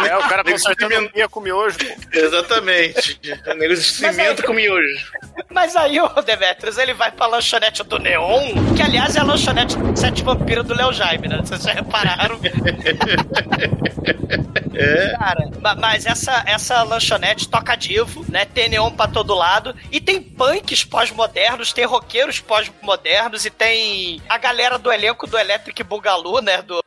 É, 0.07 0.17
o 0.17 0.21
cara 0.29 0.43
Nego 0.43 0.51
consertando 0.51 0.93
cimenta- 0.93 1.09
a 1.09 1.13
pia 1.13 1.29
com 1.29 1.39
miojo, 1.41 1.58
pô. 1.77 2.17
Exatamente. 2.17 3.19
O 3.47 3.53
nego 3.53 3.75
cimenta 3.77 4.41
aí- 4.41 4.43
com 4.47 4.53
miojo. 4.53 4.87
Mas 5.51 5.75
aí 5.75 5.99
o 5.99 6.07
Demetrius, 6.21 6.77
ele 6.77 6.93
vai 6.93 7.11
pra 7.11 7.25
lanchonete 7.27 7.83
do 7.83 7.97
Neon, 7.99 8.53
que 8.75 8.81
aliás 8.81 9.15
é 9.15 9.19
a 9.19 9.23
lanchonete 9.23 9.75
Sete 9.95 10.23
Vampiros 10.23 10.65
do 10.65 10.75
Léo 10.75 10.93
Jaime, 10.93 11.27
né? 11.27 11.37
Vocês 11.43 11.63
já 11.63 11.73
repararam? 11.73 12.39
É. 14.75 15.17
Cara, 15.17 15.49
ma- 15.59 15.75
mas 15.75 16.05
essa, 16.05 16.41
essa 16.45 16.83
lanchonete 16.83 17.49
toca 17.49 17.75
divo, 17.75 18.23
né? 18.29 18.45
Tem 18.45 18.69
neon 18.69 18.91
pra 18.91 19.07
todo 19.09 19.33
lado. 19.33 19.75
E 19.91 19.99
tem 19.99 20.21
punks 20.21 20.85
pós-modernos, 20.85 21.73
tem 21.73 21.83
roqueiros 21.85 22.39
pós-modernos 22.39 23.45
e 23.45 23.49
tem 23.49 24.21
a 24.29 24.37
galera 24.37 24.77
do 24.77 24.89
elenco 24.91 25.27
do 25.27 25.37
Electric 25.37 25.83
Boogaloo, 25.83 26.41
né? 26.41 26.61
Do, 26.61 26.81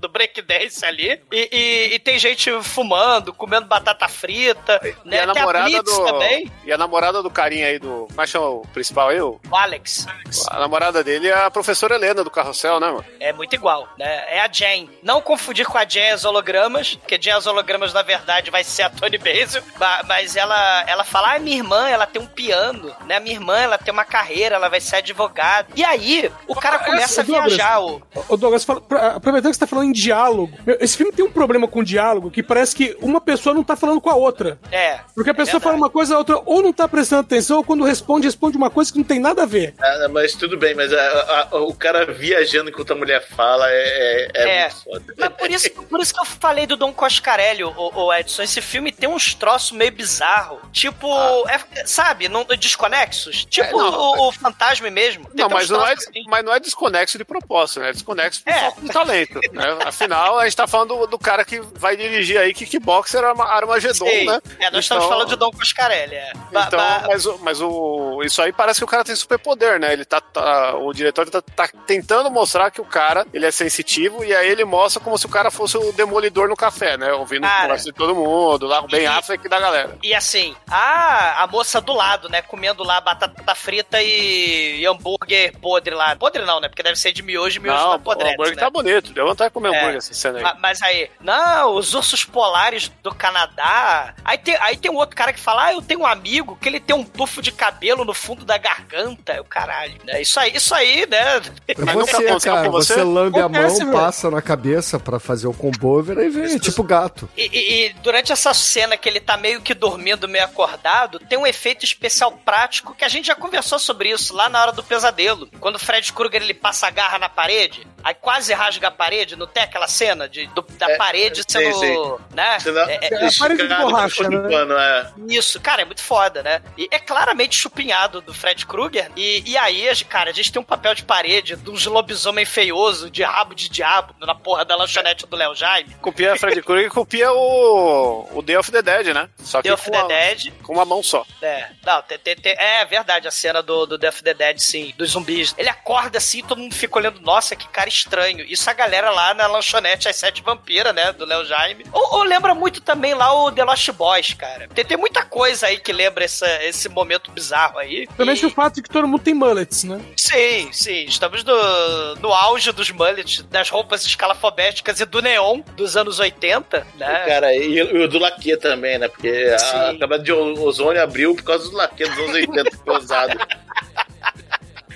do 0.00 0.08
breakdance 0.08 0.84
ali. 0.84 1.20
E, 1.30 1.48
e- 1.52 1.94
e 1.94 1.98
tem 1.98 2.18
gente 2.18 2.50
fumando, 2.62 3.32
comendo 3.32 3.66
batata 3.66 4.08
frita, 4.08 4.80
E 4.82 5.08
né? 5.08 5.20
a 5.20 5.20
tem 5.20 5.20
a 5.20 5.26
namorada 5.26 5.64
Blitz 5.68 5.92
do. 5.98 6.04
também, 6.04 6.52
E 6.64 6.72
a 6.72 6.78
namorada 6.78 7.22
do 7.22 7.30
carinha 7.30 7.66
aí 7.66 7.78
do. 7.78 8.06
Como 8.08 8.20
é 8.20 8.24
que 8.24 8.30
chama 8.30 8.46
o 8.48 8.66
principal 8.72 9.08
aí? 9.08 9.20
O- 9.20 9.40
o 9.50 9.56
Alex. 9.56 10.06
A 10.48 10.58
namorada 10.58 11.04
dele 11.04 11.28
é 11.28 11.34
a 11.44 11.50
professora 11.50 11.94
Helena 11.94 12.24
do 12.24 12.30
Carrossel, 12.30 12.80
né, 12.80 12.86
mano? 12.90 13.04
É 13.20 13.32
muito 13.32 13.54
igual, 13.54 13.88
né? 13.98 14.24
É 14.28 14.40
a 14.40 14.48
Jen. 14.48 14.88
Não 15.02 15.20
confundir 15.20 15.66
com 15.66 15.76
a 15.78 15.84
Jen 15.84 16.10
as 16.12 16.24
hologramas, 16.24 16.94
porque 16.96 17.18
Jen 17.20 17.32
as 17.32 17.46
hologramas, 17.46 17.92
na 17.92 18.02
verdade, 18.02 18.50
vai 18.50 18.64
ser 18.64 18.82
a 18.84 18.90
Tony 18.90 19.18
Basil, 19.18 19.62
ma- 19.78 20.02
mas 20.06 20.36
ela, 20.36 20.84
ela 20.86 21.04
fala, 21.04 21.34
ah, 21.34 21.38
minha 21.38 21.56
irmã, 21.58 21.88
ela 21.88 22.06
tem 22.06 22.20
um 22.22 22.26
piano, 22.26 22.94
né? 23.06 23.20
Minha 23.20 23.34
irmã, 23.36 23.58
ela 23.58 23.76
tem 23.78 23.92
uma 23.92 24.04
carreira, 24.04 24.56
ela 24.56 24.68
vai 24.68 24.80
ser 24.80 24.96
advogada. 24.96 25.68
E 25.74 25.84
aí, 25.84 26.30
o 26.46 26.54
cara 26.54 26.78
começa 26.78 27.20
a 27.20 27.24
Douglas, 27.24 27.52
viajar, 27.54 27.80
o... 27.80 28.02
Ô 28.28 28.36
Douglas, 28.36 28.64
fala- 28.64 28.82
aproveitando 29.16 29.50
que 29.50 29.56
você 29.56 29.60
tá 29.60 29.66
falando 29.66 29.89
diálogo, 29.92 30.52
esse 30.80 30.96
filme 30.96 31.12
tem 31.12 31.24
um 31.24 31.30
problema 31.30 31.66
com 31.68 31.82
diálogo 31.82 32.30
que 32.30 32.42
parece 32.42 32.74
que 32.74 32.96
uma 33.00 33.20
pessoa 33.20 33.54
não 33.54 33.62
tá 33.64 33.76
falando 33.76 34.00
com 34.00 34.10
a 34.10 34.14
outra. 34.14 34.58
É. 34.70 35.00
Porque 35.14 35.30
a 35.30 35.34
pessoa 35.34 35.52
verdade. 35.58 35.64
fala 35.64 35.76
uma 35.76 35.90
coisa, 35.90 36.14
a 36.14 36.18
outra 36.18 36.40
ou 36.44 36.62
não 36.62 36.72
tá 36.72 36.86
prestando 36.88 37.22
atenção, 37.22 37.58
ou 37.58 37.64
quando 37.64 37.84
responde, 37.84 38.26
responde 38.26 38.56
uma 38.56 38.70
coisa 38.70 38.92
que 38.92 38.98
não 38.98 39.04
tem 39.04 39.18
nada 39.18 39.42
a 39.42 39.46
ver. 39.46 39.74
Ah, 39.80 40.08
mas 40.10 40.34
tudo 40.34 40.56
bem, 40.56 40.74
mas 40.74 40.92
a- 40.92 41.48
a- 41.52 41.56
o 41.58 41.74
cara 41.74 42.04
viajando 42.12 42.70
enquanto 42.70 42.92
a 42.92 42.96
mulher 42.96 43.26
fala 43.28 43.66
é, 43.70 43.72
é, 43.74 44.30
é 44.34 44.48
É. 44.58 44.62
muito 44.62 44.84
foda. 44.84 45.14
Mas 45.18 45.28
por 45.30 45.50
isso, 45.50 45.70
por 45.70 46.00
isso 46.00 46.14
que 46.14 46.20
eu 46.20 46.24
falei 46.24 46.66
do 46.66 46.76
Dom 46.76 46.92
Coscarelli, 46.92 47.64
o, 47.64 47.72
o 47.76 48.12
Edson. 48.14 48.42
Esse 48.42 48.60
filme 48.60 48.92
tem 48.92 49.08
uns 49.08 49.34
troços 49.34 49.72
meio 49.72 49.92
bizarro. 49.92 50.60
Tipo, 50.72 51.08
é- 51.48 51.84
sabe, 51.86 52.28
não, 52.28 52.44
desconexos. 52.44 53.44
Tipo 53.44 53.68
É, 53.68 53.72
não. 53.72 53.90
o, 54.00 54.28
o 54.28 54.32
fantasma 54.32 54.90
mesmo. 54.90 55.24
Tem 55.26 55.36
Não, 55.36 55.48
mas 55.48 55.68
não, 55.70 55.86
é, 55.86 55.92
assim. 55.92 56.22
mas 56.28 56.44
não 56.44 56.54
é 56.54 56.60
desconexo 56.60 57.18
de 57.18 57.24
propósito, 57.24 57.80
né? 57.80 57.90
É 57.90 57.92
desconexo 57.92 58.42
por 58.42 58.50
É. 58.52 58.58
falta 58.58 58.80
de 58.80 58.88
talento. 58.88 59.40
Né? 59.52 59.64
Afinal, 59.84 60.38
a 60.38 60.44
gente 60.44 60.56
tá 60.56 60.66
falando 60.66 60.96
do, 60.96 61.06
do 61.06 61.18
cara 61.18 61.44
que 61.44 61.60
vai 61.60 61.96
dirigir 61.96 62.38
aí 62.38 62.52
Kickboxer 62.52 63.24
Arma- 63.24 63.46
Armagedon, 63.48 64.04
Sei. 64.06 64.24
né? 64.26 64.40
É, 64.58 64.70
nós 64.70 64.84
estamos 64.84 65.04
Então- 65.04 65.08
falando 65.16 65.28
de 65.28 65.36
Dom 65.36 65.50
Coscarelli, 65.50 66.14
é. 66.16 66.32
Ba- 66.52 66.64
Então, 66.66 66.78
ba- 66.78 67.04
mas, 67.08 67.26
o- 67.26 67.38
mas 67.42 67.60
o, 67.60 68.22
isso 68.24 68.42
aí 68.42 68.52
parece 68.52 68.80
que 68.80 68.84
o 68.84 68.88
cara 68.88 69.04
tem 69.04 69.14
superpoder, 69.16 69.78
né? 69.80 69.92
Ele 69.92 70.04
tá, 70.04 70.20
tá- 70.20 70.74
o 70.76 70.92
diretor 70.92 71.28
tá, 71.30 71.40
tá 71.42 71.68
tentando 71.86 72.30
mostrar 72.30 72.70
que 72.70 72.80
o 72.80 72.84
cara 72.84 73.26
ele 73.32 73.46
é 73.46 73.50
sensitivo 73.50 74.24
e 74.24 74.34
aí 74.34 74.48
ele 74.48 74.64
mostra 74.64 75.02
como 75.02 75.16
se 75.18 75.26
o 75.26 75.30
cara 75.30 75.50
fosse 75.50 75.76
o 75.76 75.92
demolidor 75.92 76.48
no 76.48 76.56
café, 76.56 76.96
né? 76.96 77.12
Ouvindo 77.12 77.42
Cara. 77.42 77.62
conversa 77.62 77.84
de 77.86 77.92
todo 77.92 78.14
mundo, 78.14 78.66
lá 78.66 78.82
o 78.82 78.86
E- 78.94 79.06
Affleck 79.06 79.48
da 79.48 79.58
galera. 79.58 79.96
E 80.02 80.14
assim, 80.14 80.54
a, 80.70 81.42
a 81.42 81.46
moça 81.46 81.80
do 81.80 81.92
lado, 81.92 82.28
né, 82.28 82.42
comendo 82.42 82.82
lá 82.84 83.00
batata 83.00 83.54
frita 83.54 84.02
e, 84.02 84.80
e 84.80 84.86
hambúrguer 84.86 85.56
podre 85.58 85.94
lá. 85.94 86.14
Podre 86.16 86.44
não, 86.44 86.60
né? 86.60 86.68
Porque 86.68 86.82
deve 86.82 86.96
ser 86.96 87.12
de 87.12 87.22
miojo 87.22 87.58
e 87.58 87.62
miojo 87.62 87.76
Não, 87.78 87.84
não 87.86 87.92
o 87.92 87.94
apodrece, 87.96 88.32
hambúrguer 88.34 88.56
né? 88.56 88.60
tá 88.62 88.70
bonito. 88.70 89.12
Deu 89.12 89.26
vontade 89.26 89.48
de 89.50 89.54
comer. 89.54 89.69
Hambúrguer 89.70 89.96
essa 89.96 90.14
cena 90.14 90.38
aí. 90.38 90.42
Ma- 90.44 90.56
Mas 90.60 90.82
aí, 90.82 91.10
não, 91.20 91.74
os 91.74 91.94
ursos 91.94 92.24
polares 92.24 92.90
do 93.02 93.14
Canadá. 93.14 94.14
Aí 94.24 94.38
tem, 94.38 94.56
aí 94.60 94.76
tem 94.76 94.90
um 94.90 94.96
outro 94.96 95.16
cara 95.16 95.32
que 95.32 95.40
fala: 95.40 95.66
Ah, 95.66 95.72
eu 95.72 95.82
tenho 95.82 96.00
um 96.00 96.06
amigo 96.06 96.56
que 96.60 96.68
ele 96.68 96.80
tem 96.80 96.94
um 96.94 97.04
tufo 97.04 97.40
de 97.42 97.52
cabelo 97.52 98.04
no 98.04 98.14
fundo 98.14 98.44
da 98.44 98.58
garganta. 98.58 99.40
O 99.40 99.44
caralho. 99.44 99.94
né? 100.04 100.20
Isso 100.20 100.38
aí, 100.38 100.52
isso 100.54 100.74
aí, 100.74 101.06
né? 101.06 101.40
Mas 101.78 101.94
Você, 101.94 102.40
cara, 102.40 102.66
com 102.66 102.70
você? 102.72 102.94
você 102.94 103.02
lambe 103.02 103.38
a 103.40 103.46
Acontece, 103.46 103.84
mão, 103.84 103.92
velho. 103.92 104.04
passa 104.04 104.30
na 104.30 104.42
cabeça 104.42 104.98
pra 104.98 105.18
fazer 105.18 105.46
o 105.46 105.54
combo 105.54 105.88
over 105.98 106.18
e 106.18 106.28
vem, 106.28 106.58
tipo 106.58 106.82
gato. 106.82 107.28
E, 107.36 107.46
e- 107.46 107.86
e 107.86 107.92
durante 107.94 108.32
essa 108.32 108.52
cena 108.54 108.96
que 108.96 109.08
ele 109.08 109.20
tá 109.20 109.36
meio 109.36 109.60
que 109.60 109.74
dormindo, 109.74 110.28
meio 110.28 110.44
acordado, 110.44 111.18
tem 111.18 111.38
um 111.38 111.46
efeito 111.46 111.84
especial 111.84 112.32
prático 112.44 112.94
que 112.94 113.04
a 113.04 113.08
gente 113.08 113.26
já 113.26 113.34
conversou 113.34 113.78
sobre 113.78 114.10
isso 114.10 114.34
lá 114.34 114.48
na 114.48 114.60
hora 114.62 114.72
do 114.72 114.82
pesadelo. 114.82 115.48
Quando 115.60 115.76
o 115.76 115.78
Fred 115.78 116.12
Krueger 116.12 116.42
ele 116.42 116.54
passa 116.54 116.86
a 116.86 116.90
garra 116.90 117.18
na 117.18 117.28
parede, 117.28 117.86
aí 118.02 118.14
quase 118.14 118.52
rasga 118.52 118.88
a 118.88 118.90
parede, 118.90 119.36
não 119.36 119.46
tem 119.60 119.64
aquela 119.68 119.86
cena 119.88 120.28
de, 120.28 120.46
do- 120.48 120.62
da 120.78 120.90
É, 120.90 120.96
parede 120.96 121.42
sendo. 121.46 121.74
sim. 121.78 122.16
né? 122.34 122.58
Senão, 122.60 122.82
É- 122.88 122.98
é- 123.02 123.26
a 123.26 123.30
parede 123.38 123.68
de 123.68 123.74
borracha, 123.74 124.28
né? 124.28 124.48
Pano, 124.48 124.74
é. 124.78 125.12
isso, 125.28 125.60
cara, 125.60 125.82
é 125.82 125.84
muito 125.84 126.02
foda, 126.02 126.42
né? 126.42 126.62
E 126.78 126.88
é 126.90 126.98
claramente 126.98 127.56
chupinhado 127.56 128.20
do 128.20 128.32
Fred 128.32 128.64
Krueger. 128.66 129.10
E, 129.16 129.42
e 129.50 129.56
aí, 129.56 129.88
a 129.88 129.94
gente- 129.94 130.04
cara, 130.06 130.30
a 130.30 130.32
gente 130.32 130.50
tem 130.52 130.60
um 130.60 130.64
papel 130.64 130.94
de 130.94 131.04
parede 131.04 131.56
de 131.56 131.70
uns 131.70 131.84
lobisomem 131.86 132.44
feioso, 132.44 133.10
de 133.10 133.22
rabo 133.22 133.54
de 133.54 133.68
diabo, 133.68 134.14
na 134.20 134.34
porra 134.34 134.64
da 134.64 134.76
lanchonete 134.76 135.26
do 135.26 135.36
Léo 135.36 135.54
Jaime. 135.54 135.94
Copia 136.00 136.36
Fred 136.36 136.60
Krueger 136.62 136.86
e 136.86 136.90
copia 136.90 137.30
o, 137.32 138.28
o 138.38 138.42
Day 138.42 138.56
of 138.56 138.70
the 138.70 138.82
Dead, 138.82 139.08
né? 139.14 139.28
Só 139.38 139.58
que 139.58 139.64
Day 139.68 139.72
of 139.72 139.84
com, 139.84 139.90
the 139.90 139.98
a- 139.98 140.06
Dead. 140.06 140.52
com 140.62 140.72
uma 140.72 140.84
mão 140.84 141.02
só. 141.02 141.24
É, 141.42 141.68
não, 141.84 142.02
tem, 142.02 142.18
tem- 142.18 142.36
tem- 142.36 142.56
é 142.58 142.84
verdade 142.84 143.26
a 143.28 143.30
cena 143.30 143.62
do, 143.62 143.86
do 143.86 143.98
Death 143.98 144.14
of 144.14 144.22
the 144.24 144.34
Dead, 144.34 144.58
sim, 144.58 144.94
dos 144.96 145.10
zumbis. 145.10 145.54
Ele 145.58 145.68
acorda 145.68 146.18
assim, 146.18 146.42
todo 146.42 146.58
mundo 146.58 146.74
fica 146.74 146.98
olhando, 146.98 147.20
nossa, 147.20 147.54
que 147.56 147.68
cara 147.68 147.88
estranho. 147.88 148.44
Isso 148.48 148.68
a 148.68 148.72
galera 148.72 149.10
lá 149.10 149.34
na 149.34 149.46
lanchonete 149.50 150.08
As 150.08 150.16
Sete 150.16 150.42
Vampiras, 150.42 150.94
né, 150.94 151.12
do 151.12 151.24
Léo 151.24 151.44
Jaime. 151.44 151.84
Ou, 151.92 152.18
ou 152.18 152.22
lembra 152.24 152.54
muito 152.54 152.80
também 152.80 153.14
lá 153.14 153.32
o 153.32 153.50
The 153.52 153.64
Lost 153.64 153.90
Boys, 153.92 154.34
cara. 154.34 154.68
Tem, 154.74 154.84
tem 154.84 154.96
muita 154.96 155.22
coisa 155.24 155.66
aí 155.66 155.78
que 155.78 155.92
lembra 155.92 156.24
essa, 156.24 156.46
esse 156.64 156.88
momento 156.88 157.30
bizarro 157.30 157.78
aí. 157.78 158.06
Também 158.16 158.36
E- 158.36 158.46
o 158.46 158.50
fato 158.50 158.76
de 158.76 158.82
que 158.82 158.88
todo 158.90 159.06
mundo 159.06 159.22
tem 159.22 159.34
mullets, 159.34 159.84
né? 159.84 160.00
Sim, 160.16 160.70
sim. 160.72 161.04
Estamos 161.04 161.44
no, 161.44 162.14
no 162.16 162.32
auge 162.32 162.72
dos 162.72 162.90
mullets, 162.90 163.42
das 163.50 163.68
roupas 163.68 164.04
escalafobéticas 164.06 165.00
e 165.00 165.04
do 165.04 165.20
neon 165.20 165.60
dos 165.76 165.96
anos 165.96 166.18
80, 166.18 166.86
né? 166.96 167.24
Cara, 167.26 167.54
e, 167.54 167.74
e 167.74 167.82
o 167.82 168.08
do 168.08 168.18
laque 168.18 168.56
também, 168.56 168.98
né? 168.98 169.08
Porque 169.08 169.28
a 169.54 169.58
Sim. 169.58 169.98
camada 169.98 170.22
de 170.22 170.32
ozônio 170.32 171.02
abriu 171.02 171.34
por 171.34 171.44
causa 171.44 171.68
do 171.70 171.76
laque 171.76 172.04
dos 172.04 172.18
anos 172.18 172.34
80 172.34 172.70
que 172.70 172.76
foi 172.76 172.96
usado. 172.98 173.38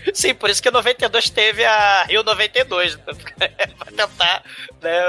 Sim, 0.14 0.34
por 0.34 0.50
isso 0.50 0.62
que 0.62 0.70
92 0.70 1.30
teve 1.30 1.64
a 1.64 2.04
Rio 2.04 2.22
92, 2.22 2.96
né? 2.96 3.04
pra 3.78 3.92
tentar 3.92 4.42
né, 4.82 5.02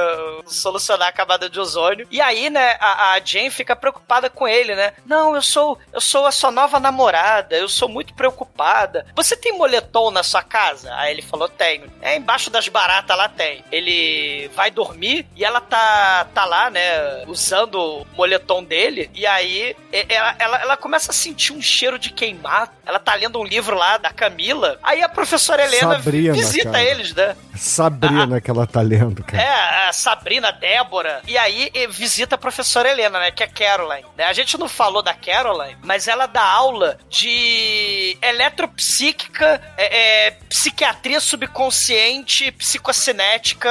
solucionar 0.47 1.09
a 1.09 1.11
camada 1.11 1.49
de 1.49 1.59
ozônio. 1.59 2.07
E 2.09 2.21
aí, 2.21 2.49
né, 2.49 2.77
a, 2.79 3.11
a, 3.11 3.19
Jane 3.19 3.49
fica 3.49 3.75
preocupada 3.75 4.29
com 4.29 4.47
ele, 4.47 4.75
né? 4.75 4.93
Não, 5.05 5.35
eu 5.35 5.41
sou, 5.41 5.77
eu 5.91 6.01
sou 6.01 6.25
a 6.25 6.31
sua 6.31 6.51
nova 6.51 6.79
namorada, 6.79 7.55
eu 7.55 7.67
sou 7.67 7.89
muito 7.89 8.13
preocupada. 8.13 9.05
Você 9.15 9.35
tem 9.35 9.57
moletom 9.57 10.11
na 10.11 10.23
sua 10.23 10.43
casa? 10.43 10.93
Aí 10.95 11.11
ele 11.11 11.21
falou, 11.21 11.49
tenho. 11.49 11.91
É, 12.01 12.15
embaixo 12.15 12.49
das 12.49 12.67
baratas 12.67 13.17
lá 13.17 13.27
tem. 13.27 13.63
Ele 13.71 14.49
vai 14.55 14.71
dormir 14.71 15.27
e 15.35 15.43
ela 15.43 15.61
tá, 15.61 16.27
tá 16.33 16.45
lá, 16.45 16.69
né, 16.69 17.25
usando 17.27 17.75
o 17.75 18.07
moletom 18.15 18.63
dele, 18.63 19.09
e 19.13 19.25
aí 19.25 19.75
ela, 19.91 20.35
ela, 20.39 20.61
ela 20.61 20.77
começa 20.77 21.11
a 21.11 21.13
sentir 21.13 21.53
um 21.53 21.61
cheiro 21.61 21.99
de 21.99 22.11
queimado. 22.11 22.71
Ela 22.85 22.99
tá 22.99 23.15
lendo 23.15 23.39
um 23.39 23.43
livro 23.43 23.75
lá 23.75 23.97
da 23.97 24.11
Camila, 24.11 24.79
aí 24.85 25.01
a 25.01 25.09
professora 25.09 25.63
Helena 25.63 25.95
Sabrina, 25.95 26.33
visita 26.33 26.71
cara. 26.71 26.83
eles, 26.83 27.13
né? 27.13 27.35
Sabrina 27.55 28.41
que 28.41 28.51
ela 28.51 28.67
tá 28.67 28.81
lendo, 28.81 29.23
cara. 29.23 29.41
É, 29.41 29.89
a 29.89 29.93
Sabrina, 29.93 30.51
Débora. 30.51 31.21
E 31.27 31.37
aí 31.37 31.71
visita 31.89 32.35
a 32.35 32.37
professora 32.37 32.89
Helena, 32.89 33.19
né? 33.19 33.31
Que 33.31 33.43
é 33.43 33.47
Caroline. 33.47 34.05
Né? 34.17 34.25
A 34.25 34.33
gente 34.33 34.57
não 34.57 34.67
falou 34.67 35.01
da 35.01 35.13
Caroline, 35.13 35.77
mas 35.83 36.07
ela 36.07 36.25
dá 36.25 36.43
aula 36.43 36.97
de 37.09 38.17
eletropsíquica, 38.21 39.61
é, 39.77 40.27
é, 40.27 40.31
psiquiatria 40.49 41.19
subconsciente, 41.19 42.51
psicocinética, 42.51 43.69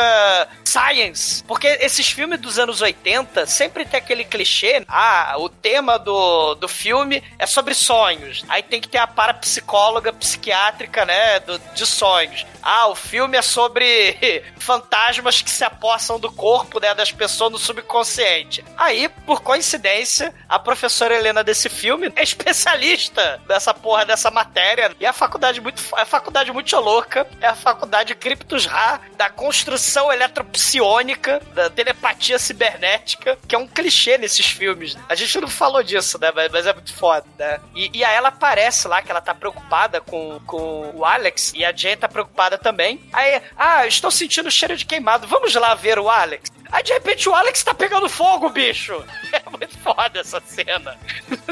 science. 0.64 1.44
Porque 1.44 1.66
esses 1.80 2.08
filmes 2.08 2.40
dos 2.40 2.58
anos 2.58 2.80
80 2.80 3.46
sempre 3.46 3.84
tem 3.84 3.98
aquele 3.98 4.24
clichê. 4.24 4.84
Ah, 4.88 5.34
o 5.38 5.48
tema 5.48 5.98
do, 5.98 6.54
do 6.54 6.68
filme 6.68 7.22
é 7.38 7.46
sobre 7.46 7.74
sonhos. 7.74 8.44
Aí 8.48 8.62
tem 8.62 8.80
que 8.80 8.88
ter 8.88 8.98
a 8.98 9.06
parapsicóloga 9.06 10.12
psiquiátrica, 10.12 11.03
né? 11.04 11.40
Do, 11.40 11.58
de 11.58 11.86
sonhos. 11.86 12.46
Ah, 12.62 12.86
o 12.88 12.94
filme 12.94 13.36
é 13.36 13.42
sobre 13.42 14.42
fantasmas 14.58 15.42
que 15.42 15.50
se 15.50 15.62
apossam 15.64 16.18
do 16.18 16.32
corpo 16.32 16.80
né, 16.80 16.94
das 16.94 17.12
pessoas 17.12 17.52
no 17.52 17.58
subconsciente. 17.58 18.64
Aí, 18.76 19.08
por 19.26 19.42
coincidência, 19.42 20.34
a 20.48 20.58
professora 20.58 21.14
Helena 21.14 21.44
desse 21.44 21.68
filme 21.68 22.10
é 22.16 22.22
especialista 22.22 23.40
dessa 23.46 23.74
porra 23.74 24.06
dessa 24.06 24.30
matéria. 24.30 24.92
E 24.98 25.04
a 25.04 25.12
faculdade 25.12 25.60
muito, 25.60 25.82
a 25.94 26.06
faculdade 26.06 26.50
muito 26.52 26.74
louca 26.76 27.26
é 27.40 27.46
a 27.46 27.54
faculdade 27.54 28.14
Cryptus 28.14 28.64
Ra 28.64 29.00
da 29.16 29.28
construção 29.28 30.10
eletropsiônica, 30.10 31.42
da 31.52 31.68
telepatia 31.68 32.38
cibernética, 32.38 33.38
que 33.46 33.54
é 33.54 33.58
um 33.58 33.66
clichê 33.66 34.16
nesses 34.16 34.46
filmes. 34.46 34.96
A 35.08 35.14
gente 35.14 35.38
não 35.38 35.48
falou 35.48 35.82
disso, 35.82 36.18
né? 36.18 36.32
Mas, 36.34 36.50
mas 36.50 36.66
é 36.66 36.72
muito 36.72 36.94
foda, 36.94 37.26
né? 37.38 37.60
E, 37.74 37.90
e 37.98 38.04
aí 38.04 38.14
ela 38.16 38.28
aparece 38.28 38.88
lá 38.88 39.02
que 39.02 39.10
ela 39.10 39.20
tá 39.20 39.34
preocupada 39.34 40.00
com, 40.00 40.40
com 40.46 40.93
o 40.94 41.04
Alex 41.04 41.52
e 41.54 41.64
a 41.64 41.74
Jane 41.74 41.96
tá 41.96 42.08
preocupada 42.08 42.56
também. 42.56 43.00
Aí, 43.12 43.42
ah, 43.56 43.86
estou 43.86 44.10
sentindo 44.10 44.50
cheiro 44.50 44.76
de 44.76 44.84
queimado. 44.86 45.26
Vamos 45.26 45.54
lá 45.54 45.74
ver 45.74 45.98
o 45.98 46.08
Alex. 46.08 46.53
Aí 46.74 46.82
de 46.82 46.92
repente 46.92 47.28
o 47.28 47.34
Alex 47.34 47.62
tá 47.62 47.72
pegando 47.72 48.08
fogo, 48.08 48.50
bicho. 48.50 49.02
É 49.34 49.50
muito 49.50 49.76
foda 49.78 50.20
essa 50.20 50.40
cena. 50.46 50.96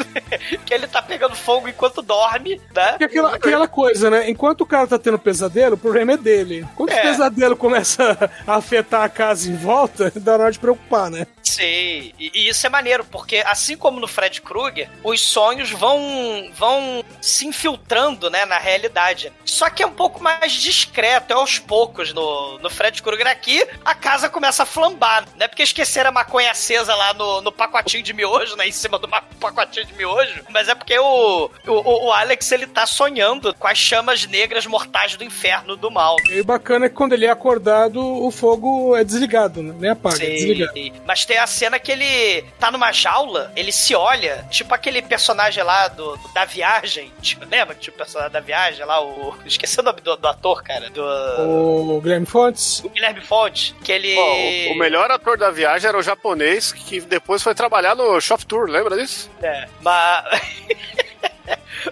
que 0.64 0.72
ele 0.72 0.87
tá 0.87 1.02
pegando 1.02 1.35
fogo 1.35 1.68
enquanto 1.68 2.00
dorme, 2.00 2.61
né? 2.74 2.96
Aquela, 3.00 3.35
aquela 3.35 3.66
coisa, 3.68 4.08
né? 4.08 4.30
Enquanto 4.30 4.61
o 4.61 4.66
cara 4.66 4.87
tá 4.87 4.98
tendo 4.98 5.18
pesadelo, 5.18 5.74
o 5.74 5.78
problema 5.78 6.12
é 6.12 6.16
dele. 6.16 6.66
Quando 6.76 6.90
É. 6.90 6.98
o 6.98 7.02
pesadelo 7.02 7.56
começa 7.56 8.30
a 8.46 8.54
afetar 8.54 9.02
a 9.02 9.08
casa 9.08 9.50
em 9.50 9.56
volta, 9.56 10.12
dá 10.16 10.35
hora 10.35 10.52
de 10.52 10.61
preocupar, 10.61 11.11
né? 11.11 11.26
Sim, 11.42 12.12
e, 12.18 12.30
e 12.35 12.48
isso 12.48 12.64
é 12.66 12.70
maneiro, 12.70 13.04
porque 13.04 13.42
assim 13.44 13.76
como 13.76 13.98
no 14.00 14.06
Fred 14.06 14.40
Krueger, 14.40 14.88
os 15.02 15.20
sonhos 15.20 15.70
vão 15.70 16.50
vão 16.54 17.04
se 17.20 17.46
infiltrando, 17.46 18.30
né, 18.30 18.46
na 18.46 18.58
realidade. 18.58 19.32
Só 19.44 19.68
que 19.68 19.82
é 19.82 19.87
um 19.87 19.92
pouco 19.92 20.22
mais 20.22 20.52
discreto, 20.52 21.32
é 21.32 21.37
aos 21.37 21.58
poucos 21.58 22.12
no, 22.14 22.58
no 22.58 22.70
Fred 22.70 23.02
Krueger 23.02 23.26
aqui, 23.26 23.66
a 23.85 23.94
casa 23.94 24.28
começa 24.30 24.62
a 24.62 24.66
flambar, 24.66 25.12
né? 25.37 25.48
Porque 25.48 25.62
esqueceram 25.62 26.11
a 26.11 26.12
maconha 26.12 26.51
acesa 26.51 26.94
lá 26.94 27.14
no, 27.14 27.40
no 27.40 27.53
pacotinho 27.53 28.03
de 28.03 28.12
miojo, 28.12 28.57
né, 28.57 28.68
em 28.68 28.72
cima 28.72 28.98
do 28.98 29.09
pacotinho 29.09 29.87
de 29.87 29.94
miojo, 29.94 30.44
mas 30.51 30.68
é 30.68 30.75
porque 30.75 30.98
o, 30.98 31.51
o, 31.66 32.07
o 32.07 32.12
Alex, 32.12 32.51
ele 32.53 32.66
tá 32.66 32.87
sonhando 32.87 33.55
com 33.55 33.66
as 33.66 33.79
chamas 33.79 34.27
negras 34.27 34.66
mortais 34.66 35.16
do 35.16 35.25
inferno 35.25 35.77
do 35.77 35.90
mal. 35.90 36.16
E 36.31 36.40
o 36.40 36.44
bacana 36.44 36.87
é 36.87 36.88
que 36.88 36.94
quando 36.94 37.12
ele 37.12 37.27
é 37.27 37.31
acordado, 37.31 38.01
o 38.01 38.31
fogo 38.31 38.96
é 38.96 39.05
desligado, 39.05 39.62
né? 39.62 39.75
Nem 39.79 39.90
apaga, 39.90 40.25
é 40.25 40.31
desligado. 40.31 40.72
Sim. 40.72 40.92
Mas 41.07 41.25
tem 41.25 41.38
a 41.38 41.46
cena 41.46 41.79
que 41.79 41.92
ele 41.92 42.42
tá 42.59 42.70
numa 42.70 42.92
jaula, 42.92 43.53
ele 43.57 43.72
se 43.72 43.94
olha, 43.94 44.46
tipo 44.51 44.75
aquele 44.75 45.03
personagem 45.03 45.62
lá 45.62 45.88
do, 45.88 46.18
da 46.35 46.44
viagem. 46.44 47.12
Tipo, 47.20 47.44
lembra? 47.44 47.75
Tipo 47.75 47.94
o 47.94 47.98
personagem 47.98 48.33
da 48.33 48.40
viagem 48.40 48.85
lá, 48.85 49.03
o. 49.03 49.35
Esqueci 49.44 49.81
o 49.81 49.83
nome 49.83 50.01
do, 50.01 50.16
do 50.16 50.29
ator, 50.29 50.62
cara. 50.62 50.88
Do. 50.90 51.03
O 51.40 52.01
Guilherme 52.01 52.27
Fontes. 52.27 52.81
O 52.85 52.88
Guilherme 52.88 53.20
Fonte, 53.20 53.75
que 53.83 53.92
ele. 53.92 54.16
Ó, 54.16 54.70
o, 54.70 54.72
o 54.72 54.79
melhor 54.79 54.91
ator 55.00 55.38
da 55.38 55.50
viagem 55.50 55.88
era 55.88 55.96
o 55.96 56.02
japonês 56.02 56.72
que 56.72 57.00
depois 57.00 57.42
foi 57.42 57.55
trabalhar 57.55 57.94
no 57.94 58.20
Shop 58.20 58.44
Tour, 58.44 58.68
lembra 58.68 58.96
disso? 58.96 59.31
É, 59.42 59.68
mas. 59.81 60.24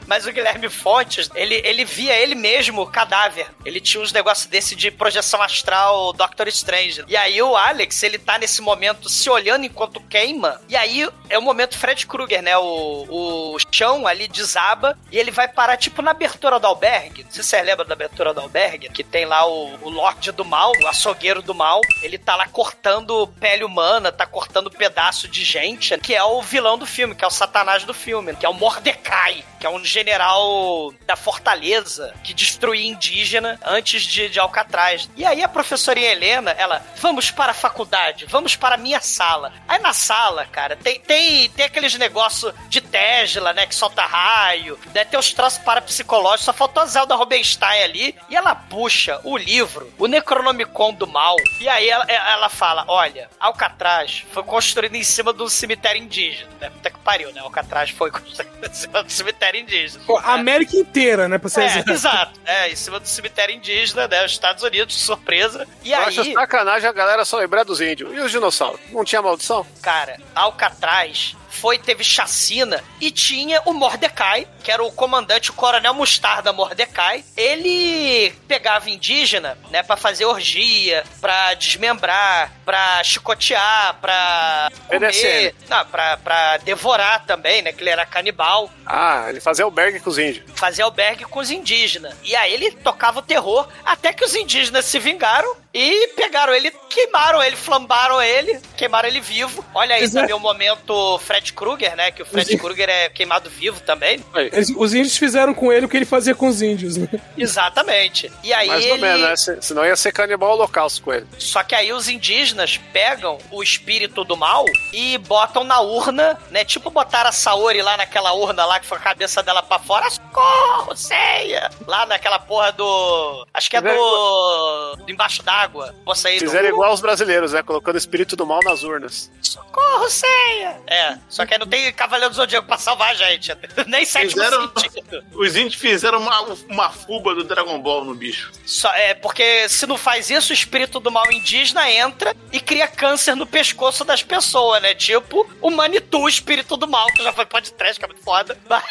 Mas 0.06 0.26
o 0.26 0.32
Guilherme 0.32 0.68
Fontes, 0.68 1.30
ele, 1.34 1.60
ele 1.64 1.84
via 1.84 2.14
ele 2.14 2.34
mesmo 2.34 2.86
cadáver. 2.86 3.46
Ele 3.64 3.80
tinha 3.80 4.02
uns 4.02 4.12
negócios 4.12 4.46
desse 4.46 4.74
de 4.74 4.90
projeção 4.90 5.42
astral 5.42 6.12
Doctor 6.12 6.48
Strange. 6.48 7.04
E 7.08 7.16
aí 7.16 7.40
o 7.42 7.56
Alex, 7.56 8.02
ele 8.02 8.18
tá 8.18 8.38
nesse 8.38 8.62
momento 8.62 9.08
se 9.08 9.28
olhando 9.28 9.64
enquanto 9.64 10.00
queima. 10.00 10.60
E 10.68 10.76
aí 10.76 11.08
é 11.28 11.38
o 11.38 11.42
momento 11.42 11.78
Fred 11.78 12.06
Krueger, 12.06 12.42
né? 12.42 12.56
O, 12.56 13.54
o 13.54 13.58
chão 13.72 14.06
ali 14.06 14.28
desaba 14.28 14.98
e 15.10 15.18
ele 15.18 15.30
vai 15.30 15.48
parar 15.48 15.76
tipo 15.76 16.02
na 16.02 16.10
abertura 16.10 16.58
do 16.58 16.66
albergue. 16.66 17.24
Não 17.24 17.30
sei 17.30 17.42
se 17.42 17.48
você 17.50 17.62
lembra 17.62 17.84
da 17.84 17.94
abertura 17.94 18.34
do 18.34 18.40
albergue, 18.40 18.88
que 18.90 19.04
tem 19.04 19.24
lá 19.24 19.46
o, 19.46 19.78
o 19.82 19.90
Lorde 19.90 20.32
do 20.32 20.44
Mal, 20.44 20.72
o 20.82 20.86
açougueiro 20.86 21.42
do 21.42 21.54
mal. 21.54 21.80
Ele 22.02 22.18
tá 22.18 22.36
lá 22.36 22.46
cortando 22.48 23.26
pele 23.38 23.64
humana, 23.64 24.12
tá 24.12 24.26
cortando 24.26 24.70
pedaço 24.70 25.28
de 25.28 25.44
gente, 25.44 25.96
que 25.98 26.14
é 26.14 26.22
o 26.22 26.42
vilão 26.42 26.78
do 26.78 26.86
filme, 26.86 27.14
que 27.14 27.24
é 27.24 27.26
o 27.26 27.30
satanás 27.30 27.84
do 27.84 27.94
filme, 27.94 28.34
que 28.34 28.46
é 28.46 28.48
o 28.48 28.54
Mordecai, 28.54 29.44
que 29.58 29.66
é 29.66 29.70
um 29.70 29.79
general 29.84 30.92
da 31.06 31.16
fortaleza 31.16 32.14
que 32.22 32.34
destruía 32.34 32.86
indígena 32.86 33.58
antes 33.64 34.02
de, 34.02 34.28
de 34.28 34.38
Alcatraz. 34.38 35.08
E 35.16 35.24
aí 35.24 35.42
a 35.42 35.48
professorinha 35.48 36.10
Helena, 36.10 36.50
ela, 36.52 36.84
vamos 36.96 37.30
para 37.30 37.52
a 37.52 37.54
faculdade, 37.54 38.26
vamos 38.26 38.56
para 38.56 38.74
a 38.74 38.78
minha 38.78 39.00
sala. 39.00 39.52
Aí 39.66 39.78
na 39.78 39.92
sala, 39.92 40.46
cara, 40.46 40.76
tem, 40.76 41.00
tem, 41.00 41.48
tem 41.50 41.64
aqueles 41.64 41.94
negócios 41.96 42.52
de 42.68 42.80
Tesla, 42.80 43.52
né, 43.52 43.66
que 43.66 43.74
solta 43.74 44.02
raio, 44.02 44.78
né, 44.94 45.04
tem 45.04 45.18
os 45.18 45.32
troços 45.32 45.58
parapsicológicos, 45.58 46.44
só 46.44 46.52
faltou 46.52 46.82
a 46.82 46.86
Zelda 46.86 47.14
Rubinstein 47.14 47.82
ali, 47.82 48.14
e 48.28 48.36
ela 48.36 48.54
puxa 48.54 49.20
o 49.24 49.36
livro, 49.36 49.92
o 49.98 50.06
Necronomicon 50.06 50.92
do 50.92 51.06
Mal, 51.06 51.36
e 51.60 51.68
aí 51.68 51.88
ela, 51.88 52.04
ela 52.04 52.48
fala, 52.48 52.84
olha, 52.88 53.28
Alcatraz 53.38 54.24
foi 54.32 54.42
construído 54.42 54.94
em 54.94 55.04
cima 55.04 55.32
de 55.32 55.42
um 55.42 55.48
cemitério 55.48 56.02
indígena, 56.02 56.50
né, 56.60 56.70
puta 56.70 56.90
que 56.90 56.98
pariu, 56.98 57.32
né, 57.32 57.40
Alcatraz 57.40 57.90
foi 57.90 58.10
construído 58.12 58.66
em 58.66 58.74
cima 58.74 59.02
do 59.02 59.10
cemitério 59.10 59.60
indígena. 59.60 59.69
Pô, 60.06 60.18
a 60.18 60.34
América 60.34 60.76
inteira, 60.76 61.28
né? 61.28 61.38
Pra 61.38 61.48
ser 61.48 61.62
É, 61.62 61.66
exato. 61.66 61.90
exato. 61.90 62.40
É, 62.44 62.70
em 62.70 62.76
cima 62.76 62.98
do 63.00 63.06
cemitério 63.06 63.54
indígena, 63.54 64.06
né? 64.08 64.24
Os 64.24 64.32
Estados 64.32 64.62
Unidos, 64.62 64.94
surpresa. 65.00 65.66
E 65.84 65.92
Eu 65.92 65.98
aí, 65.98 66.18
acho 66.18 66.32
sacanagem 66.32 66.88
a 66.88 66.92
galera 66.92 67.24
só 67.24 67.38
lembrar 67.38 67.64
dos 67.64 67.80
índios. 67.80 68.12
E 68.14 68.18
os 68.20 68.30
dinossauros? 68.30 68.80
Não 68.90 69.04
tinha 69.04 69.22
maldição? 69.22 69.66
cara, 69.82 70.18
Alcatraz 70.34 71.36
foi, 71.50 71.78
teve 71.78 72.02
chacina 72.04 72.82
e 73.00 73.10
tinha 73.10 73.60
o 73.66 73.72
Mordecai, 73.72 74.46
que 74.62 74.70
era 74.70 74.82
o 74.82 74.92
comandante, 74.92 75.50
o 75.50 75.54
coronel 75.54 75.92
Mostarda 75.94 76.52
Mordecai. 76.52 77.24
Ele 77.36 78.32
pegava 78.46 78.88
indígena, 78.88 79.58
né, 79.70 79.82
pra 79.82 79.96
fazer 79.96 80.24
orgia, 80.24 81.04
pra 81.20 81.54
desmembrar, 81.54 82.52
pra 82.64 83.02
chicotear, 83.04 83.96
pra 84.00 84.70
comer, 84.88 85.54
não, 85.68 85.84
pra, 85.86 86.16
pra 86.16 86.56
devorar 86.58 87.24
também, 87.26 87.62
né, 87.62 87.72
que 87.72 87.82
ele 87.82 87.90
era 87.90 88.06
canibal. 88.06 88.70
Ah, 88.86 89.26
ele 89.28 89.40
fazia 89.40 89.64
albergue 89.64 90.00
com 90.00 90.10
os 90.10 90.18
índios. 90.18 90.44
fazer 90.54 90.82
albergue 90.82 91.24
com 91.24 91.40
os 91.40 91.50
indígenas. 91.50 92.14
E 92.22 92.34
aí 92.36 92.52
ele 92.52 92.70
tocava 92.72 93.18
o 93.18 93.22
terror 93.22 93.68
até 93.84 94.12
que 94.12 94.24
os 94.24 94.34
indígenas 94.34 94.84
se 94.84 94.98
vingaram 94.98 95.56
e 95.72 96.08
pegaram 96.16 96.52
ele, 96.52 96.70
queimaram 96.88 97.42
ele, 97.42 97.56
flambaram 97.56 98.20
ele, 98.20 98.60
queimaram 98.76 99.08
ele 99.08 99.20
vivo. 99.20 99.64
Olha 99.74 99.94
aí 99.94 100.04
é. 100.04 100.08
também 100.10 100.34
o 100.34 100.38
momento 100.38 101.18
Fred 101.20 101.52
Krueger, 101.52 101.94
né? 101.96 102.10
Que 102.10 102.22
o 102.22 102.26
Fred 102.26 102.54
Os- 102.54 102.60
Krueger 102.60 102.88
é 102.88 103.08
queimado 103.08 103.48
vivo 103.48 103.80
também. 103.80 104.24
Eles- 104.34 104.72
os 104.76 104.92
índios 104.94 105.16
fizeram 105.16 105.54
com 105.54 105.72
ele 105.72 105.86
o 105.86 105.88
que 105.88 105.96
ele 105.96 106.04
fazia 106.04 106.34
com 106.34 106.48
os 106.48 106.60
índios, 106.62 106.96
né? 106.96 107.08
Exatamente. 107.36 108.30
E 108.42 108.52
aí 108.52 108.68
Mais 108.68 108.82
ele. 108.84 108.92
ou 108.92 108.98
menos, 108.98 109.20
né? 109.22 109.36
Se- 109.36 109.62
Senão 109.62 109.84
ia 109.84 109.96
ser 109.96 110.12
canibal 110.12 110.52
holocausto 110.52 111.02
com 111.02 111.12
ele. 111.12 111.26
Só 111.38 111.62
que 111.62 111.74
aí 111.74 111.92
os 111.92 112.08
indígenas 112.08 112.76
pegam 112.92 113.38
o 113.50 113.62
espírito 113.62 114.24
do 114.24 114.36
mal 114.36 114.64
e 114.92 115.18
botam 115.18 115.62
na 115.64 115.80
urna, 115.80 116.38
né? 116.50 116.64
Tipo 116.64 116.90
botar 116.90 117.26
a 117.26 117.32
Saori 117.32 117.82
lá 117.82 117.96
naquela 117.96 118.32
urna 118.32 118.64
lá 118.64 118.80
que 118.80 118.86
foi 118.86 118.98
a 118.98 119.00
cabeça 119.00 119.42
dela 119.42 119.62
pra 119.62 119.78
fora. 119.78 120.08
socorro, 120.10 120.96
ceia! 120.96 121.70
Lá 121.86 122.06
naquela 122.06 122.38
porra 122.38 122.72
do. 122.72 123.46
Acho 123.52 123.68
que 123.70 123.76
é 123.76 123.80
do. 123.82 124.96
do 124.96 125.10
embaixo 125.10 125.42
d'água. 125.60 125.94
Posso 126.04 126.22
sair 126.22 126.38
Fizeram 126.38 126.68
do. 126.68 126.74
igual 126.74 126.92
os 126.92 127.00
brasileiros, 127.00 127.52
né? 127.52 127.62
Colocando 127.62 127.94
o 127.94 127.98
espírito 127.98 128.36
do 128.36 128.46
mal 128.46 128.60
nas 128.64 128.82
urnas. 128.82 129.30
Socorro, 129.42 130.08
ceia! 130.08 130.80
É, 130.86 131.18
só 131.28 131.44
que 131.46 131.54
aí 131.54 131.60
não 131.60 131.66
tem 131.66 131.92
Cavaleiro 131.92 132.30
do 132.30 132.36
Zodíaco 132.36 132.66
pra 132.66 132.78
salvar 132.78 133.10
a 133.10 133.14
gente. 133.14 133.50
Nem 133.86 134.04
sétimo 134.04 134.42
Fizeram- 134.42 134.72
sentido. 134.78 135.24
Os 135.32 135.56
índios 135.56 135.74
fizeram 135.80 136.18
uma, 136.18 136.40
uma 136.68 136.90
fuba 136.90 137.34
do 137.34 137.44
Dragon 137.44 137.78
Ball 137.80 138.04
no 138.04 138.14
bicho. 138.14 138.50
Só, 138.64 138.92
é, 138.94 139.14
porque 139.14 139.68
se 139.68 139.86
não 139.86 139.96
faz 139.98 140.30
isso, 140.30 140.50
o 140.50 140.54
espírito 140.54 141.00
do 141.00 141.10
mal 141.10 141.30
indígena 141.32 141.90
entra 141.90 142.34
e 142.52 142.60
cria 142.60 142.86
câncer 142.88 143.34
no 143.34 143.46
pescoço 143.46 144.04
das 144.04 144.22
pessoas, 144.22 144.80
né? 144.82 144.94
Tipo 144.94 145.48
o 145.60 145.70
Manitou, 145.70 146.24
o 146.24 146.28
espírito 146.28 146.76
do 146.76 146.86
mal, 146.88 147.06
que 147.08 147.22
já 147.22 147.32
foi 147.32 147.46
podcast, 147.46 147.98
que 147.98 148.04
é 148.04 148.08
muito 148.08 148.22
foda. 148.22 148.56
Mas, 148.68 148.84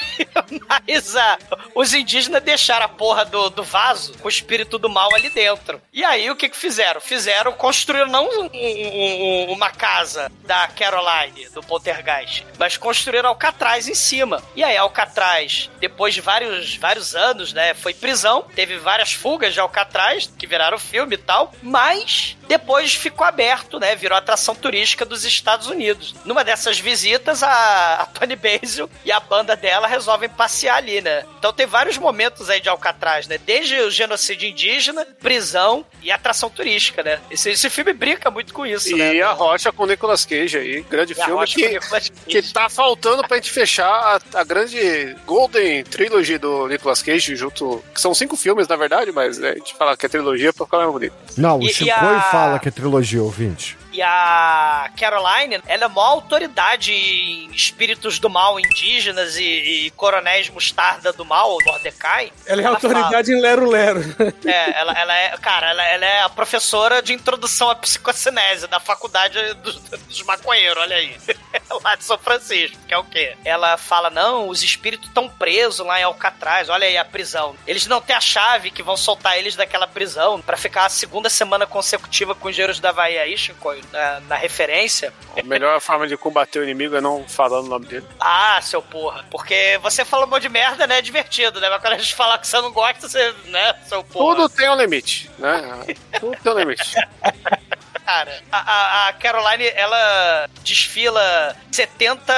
mas, 0.88 1.16
ah, 1.16 1.38
os 1.76 1.94
indígenas 1.94 2.42
deixaram 2.44 2.86
a 2.86 2.90
porra 2.90 3.26
do, 3.26 3.50
do 3.50 3.64
vaso 3.64 4.14
com 4.20 4.28
o 4.28 4.30
espírito 4.30 4.78
do 4.78 4.90
mal 4.90 5.10
ali 5.16 5.30
dentro. 5.30 5.82
E 5.94 6.04
aí, 6.04 6.30
o 6.30 6.36
que 6.36 6.50
que 6.50 6.58
fizeram? 6.60 7.02
Fizeram, 7.02 7.52
construíram 7.54 8.08
não 8.08 8.26
um- 8.26 8.50
um- 8.54 9.50
um- 9.50 9.54
uma 9.54 9.70
casa 9.72 10.32
da 10.46 10.68
Caroline, 10.68 11.48
do 11.50 11.62
Poltergeist, 11.62 12.46
mas 12.58 12.78
construíram 12.78 13.30
Alcatraz 13.30 13.88
em 13.88 13.96
cima. 13.96 14.44
E 14.56 14.64
aí, 14.64 14.76
Alcatraz, 14.78 15.70
depois 15.80 16.14
de 16.14 16.22
vários, 16.22 16.76
vários 16.76 17.16
anos, 17.16 17.54
né, 17.54 17.74
foi 17.74 17.94
prisão, 17.94 18.46
teve 18.56 18.78
várias 18.78 19.14
fugas 19.14 19.54
de 19.54 19.60
Alcatraz, 19.60 20.32
que 20.38 20.46
viraram 20.48 20.78
filme 20.78 21.16
e 21.16 21.18
tal, 21.18 21.54
mas 21.62 22.36
depois 22.48 22.94
ficou 22.96 23.26
aberto, 23.26 23.80
né, 23.80 23.96
virou 23.96 24.18
atração 24.18 24.56
turística 24.56 25.06
dos 25.06 25.24
Estados 25.24 25.68
Unidos. 25.68 26.16
Numa 26.26 26.44
dessas 26.44 26.80
visitas, 26.80 27.44
a, 27.44 27.96
a 28.02 28.06
Tony 28.08 28.36
Basil 28.36 28.90
e 29.06 29.12
a 29.12 29.20
banda 29.20 29.56
dela 29.56 29.88
resolvem 29.88 30.28
passear 30.30 30.78
ali, 30.78 31.00
né. 31.02 31.24
Então 31.38 31.54
tem 31.54 31.66
vários 31.66 31.98
momentos 31.98 32.50
aí 32.50 32.60
de 32.60 32.68
Alcatraz, 32.70 33.28
né, 33.28 33.38
desde 33.38 33.76
o 33.82 33.92
genocídio 33.92 34.50
indígena, 34.50 35.06
prisão 35.22 35.86
e 36.02 36.12
atração 36.12 36.49
turística, 36.50 37.04
né. 37.04 37.20
Esse, 37.32 37.52
esse 37.52 37.70
filme 37.70 37.94
brinca 37.94 38.30
muito 38.32 38.54
com 38.54 38.66
isso, 38.66 38.96
né. 38.96 39.16
E 39.16 39.22
a 39.22 39.32
Rocha 39.32 39.72
com 39.72 39.84
o 39.84 39.88
Nicolas 39.88 40.26
Cage 40.26 40.58
aí, 40.58 40.82
grande 40.82 41.14
E 41.18 41.22
a 41.22 41.26
filme 41.26 41.46
que, 41.48 41.80
que 42.28 42.54
tá 42.54 42.70
faltando 42.70 43.28
pra 43.28 43.38
gente 43.38 43.52
fechar 43.52 43.88
a, 44.34 44.40
a 44.40 44.44
grande 44.44 45.16
Golden 45.26 45.84
Trilogy 45.84 46.38
do 46.38 46.68
Nicolas 46.68 47.02
Cage 47.02 47.36
junto. 47.36 47.84
Que 47.94 48.02
são 48.02 48.14
cinco 48.14 48.36
filmes, 48.36 48.68
na 48.68 48.76
verdade, 48.76 49.12
mas 49.12 49.38
né, 49.38 49.52
a 49.52 49.56
gente 49.56 49.76
fala 49.76 49.96
que 49.98 50.06
é 50.06 50.10
trilogia 50.10 50.52
pra 50.54 50.66
ficar 50.66 50.78
mais 50.80 50.92
bonito. 50.92 51.14
Não, 51.38 51.60
o 51.60 51.64
E- 51.64 51.68
e 51.68 51.74
Chico 51.74 51.92
a- 51.92 52.22
fala 52.32 52.60
que 52.60 52.68
é 52.68 52.72
trilogia, 52.72 53.22
ouvinte. 53.24 53.78
E 54.00 54.02
a 54.02 54.90
Caroline, 54.98 55.62
ela 55.68 55.84
é 55.84 55.86
a 55.86 55.90
maior 55.90 56.12
autoridade 56.12 56.94
em 56.94 57.52
espíritos 57.52 58.18
do 58.18 58.30
mal 58.30 58.58
indígenas 58.58 59.36
e, 59.36 59.44
e 59.88 59.92
coronéis 59.92 60.50
mostarda 60.50 61.12
do 61.12 61.26
mal, 61.26 61.58
Mordecai. 61.66 62.32
Ela 62.46 62.62
é 62.62 62.64
fala- 62.64 62.76
autoridade 62.76 63.34
em 63.34 63.42
Lero 63.42 63.70
Lero. 63.70 64.00
É, 64.46 64.80
ela, 64.80 64.94
ela 64.98 65.14
é, 65.18 65.38
cara, 65.38 65.72
ela, 65.72 65.84
ela 65.86 66.06
é 66.06 66.22
a 66.22 66.30
professora 66.30 67.02
de 67.02 67.12
introdução 67.12 67.70
à 67.70 67.76
psicocinese 67.76 68.68
da 68.68 68.80
faculdade 68.80 69.38
dos, 69.56 69.76
dos 69.80 70.22
maconheiros, 70.24 70.82
olha 70.82 70.96
aí. 70.96 71.18
lá 71.84 71.96
de 71.96 72.04
São 72.06 72.18
Francisco, 72.18 72.78
que 72.88 72.94
é 72.94 72.98
o 72.98 73.04
quê? 73.04 73.36
Ela 73.44 73.76
fala, 73.78 74.10
não, 74.10 74.48
os 74.48 74.64
espíritos 74.64 75.10
estão 75.10 75.28
presos 75.28 75.86
lá 75.86 76.00
em 76.00 76.04
Alcatraz, 76.04 76.70
olha 76.70 76.88
aí 76.88 76.98
a 76.98 77.04
prisão. 77.04 77.54
Eles 77.68 77.86
não 77.86 78.00
têm 78.00 78.16
a 78.16 78.22
chave 78.22 78.72
que 78.72 78.82
vão 78.82 78.96
soltar 78.96 79.38
eles 79.38 79.58
daquela 79.58 79.88
prisão 79.88 80.42
pra 80.42 80.56
ficar 80.56 80.86
a 80.86 80.90
segunda 80.90 81.30
semana 81.30 81.68
consecutiva 81.68 82.34
com 82.34 82.48
os 82.48 82.54
engenheiros 82.54 82.80
da 82.80 82.90
Havaí 82.90 83.18
aí, 83.18 83.38
Chico, 83.38 83.70
na, 83.92 84.20
na 84.22 84.36
referência. 84.36 85.14
A 85.38 85.44
melhor 85.44 85.80
forma 85.80 86.08
de 86.08 86.18
combater 86.18 86.60
o 86.60 86.64
inimigo 86.64 86.96
é 86.96 87.02
não 87.02 87.28
falar 87.28 87.60
o 87.60 87.64
nome 87.64 87.86
dele. 87.86 88.06
Ah, 88.20 88.60
seu 88.62 88.82
porra. 88.82 89.26
Porque 89.30 89.80
você 89.82 90.04
fala 90.06 90.26
um 90.26 90.30
monte 90.30 90.44
de 90.44 90.50
merda, 90.50 90.86
né? 90.88 91.00
É 91.00 91.02
divertido, 91.02 91.60
né? 91.60 91.70
Mas 91.70 91.82
quando 91.82 91.94
a 91.94 91.98
gente 91.98 92.16
falar 92.16 92.38
que 92.38 92.48
você 92.48 92.62
não 92.62 92.72
gosta, 92.72 93.08
você, 93.08 93.34
né, 93.46 93.74
seu 93.86 94.04
porra. 94.04 94.36
Tudo 94.36 94.50
tem 94.50 94.70
um 94.70 94.76
limite, 94.76 95.30
né? 95.38 95.86
Tudo 96.20 96.38
tem 96.42 96.54
um 96.54 96.60
limite. 96.60 96.96
Cara, 98.10 98.42
a, 98.52 98.58
a- 98.58 99.08
a 99.10 99.14
Caroline, 99.14 99.68
ela 99.76 100.50
desfila 100.64 101.56
70 101.72 102.34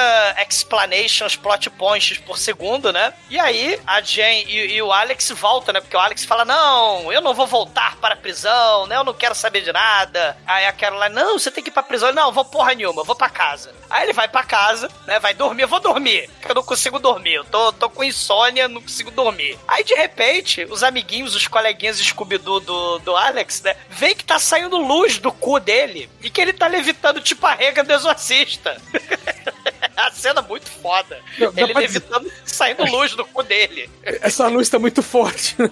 explanations, 0.46 1.34
plot 1.34 1.70
points 1.70 2.18
por 2.18 2.36
segundo, 2.36 2.92
né? 2.92 3.14
E 3.30 3.38
aí, 3.40 3.80
a 3.86 4.02
Jane 4.02 4.44
e, 4.46 4.74
e 4.74 4.82
o 4.82 4.92
Alex 4.92 5.30
voltam, 5.30 5.72
né? 5.72 5.80
Porque 5.80 5.96
o 5.96 6.00
Alex 6.00 6.26
fala, 6.26 6.44
não, 6.44 7.10
eu 7.10 7.22
não 7.22 7.32
vou 7.32 7.46
voltar 7.46 7.96
para 7.96 8.12
a 8.12 8.16
prisão, 8.18 8.86
né? 8.86 8.96
Eu 8.96 9.04
não 9.04 9.14
quero 9.14 9.34
saber 9.34 9.62
de 9.62 9.72
nada. 9.72 10.36
Aí 10.46 10.66
a 10.66 10.72
Caroline, 10.74 11.14
não, 11.14 11.38
você 11.38 11.50
tem 11.50 11.64
que 11.64 11.70
ir 11.70 11.72
pra 11.72 11.82
prisão. 11.82 12.08
Ele, 12.10 12.16
Não, 12.16 12.30
vou 12.30 12.44
porra 12.44 12.74
nenhuma, 12.74 13.02
vou 13.02 13.16
pra 13.16 13.30
casa. 13.30 13.74
Aí 13.88 14.02
ele 14.04 14.12
vai 14.12 14.28
pra 14.28 14.44
casa, 14.44 14.90
né? 15.06 15.18
Vai 15.20 15.32
dormir, 15.32 15.62
eu 15.62 15.68
vou 15.68 15.80
dormir, 15.80 16.28
porque 16.34 16.50
eu 16.50 16.54
não 16.54 16.62
consigo 16.62 16.98
dormir. 16.98 17.32
Eu 17.34 17.44
tô, 17.46 17.72
tô 17.72 17.88
com 17.88 18.04
insônia, 18.04 18.68
não 18.68 18.82
consigo 18.82 19.10
dormir. 19.10 19.58
Aí, 19.66 19.82
de 19.84 19.94
repente, 19.94 20.64
os 20.64 20.82
amiguinhos, 20.82 21.34
os 21.34 21.48
coleguinhas 21.48 21.96
Scooby-Doo 21.98 22.60
do, 22.60 22.98
do 22.98 23.16
Alex, 23.16 23.62
né? 23.62 23.74
Vem 23.88 24.14
que 24.14 24.24
tá 24.24 24.38
saindo 24.38 24.76
luz 24.76 25.18
do 25.18 25.32
cu 25.32 25.61
dele 25.62 26.10
e 26.20 26.28
que 26.28 26.40
ele 26.40 26.52
tá 26.52 26.66
levitando 26.66 27.20
tipo 27.20 27.46
a 27.46 27.54
rega 27.54 27.82
do 27.82 27.92
exorcista. 27.92 28.76
a 29.96 30.10
cena 30.10 30.42
muito 30.42 30.68
foda. 30.68 31.20
Dá 31.38 31.62
ele 31.62 31.72
levitando, 31.72 32.30
saindo 32.44 32.84
luz 32.84 33.14
do 33.14 33.24
cu 33.24 33.42
dele. 33.42 33.88
Essa 34.02 34.48
luz 34.48 34.68
tá 34.68 34.78
muito 34.78 35.02
forte. 35.02 35.56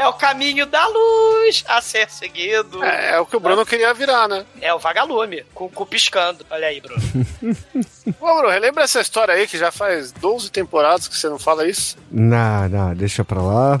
É 0.00 0.08
o 0.08 0.14
caminho 0.14 0.64
da 0.64 0.86
luz 0.86 1.62
a 1.68 1.82
ser 1.82 2.08
seguido. 2.08 2.82
É, 2.82 3.16
é 3.16 3.20
o 3.20 3.26
que 3.26 3.36
o 3.36 3.40
Bruno 3.40 3.66
queria 3.66 3.92
virar, 3.92 4.26
né? 4.26 4.46
É 4.58 4.72
o 4.72 4.78
vagalume, 4.78 5.44
com 5.52 5.66
o 5.66 5.68
cu 5.68 5.84
piscando. 5.84 6.42
Olha 6.50 6.68
aí, 6.68 6.80
Bruno. 6.80 7.02
Ô, 8.18 8.34
Bruno, 8.38 8.48
relembra 8.48 8.84
essa 8.84 9.02
história 9.02 9.34
aí 9.34 9.46
que 9.46 9.58
já 9.58 9.70
faz 9.70 10.10
12 10.10 10.50
temporadas 10.50 11.06
que 11.06 11.14
você 11.14 11.28
não 11.28 11.38
fala 11.38 11.68
isso? 11.68 11.98
Não, 12.10 12.66
não, 12.70 12.94
deixa 12.94 13.22
pra 13.22 13.42
lá. 13.42 13.78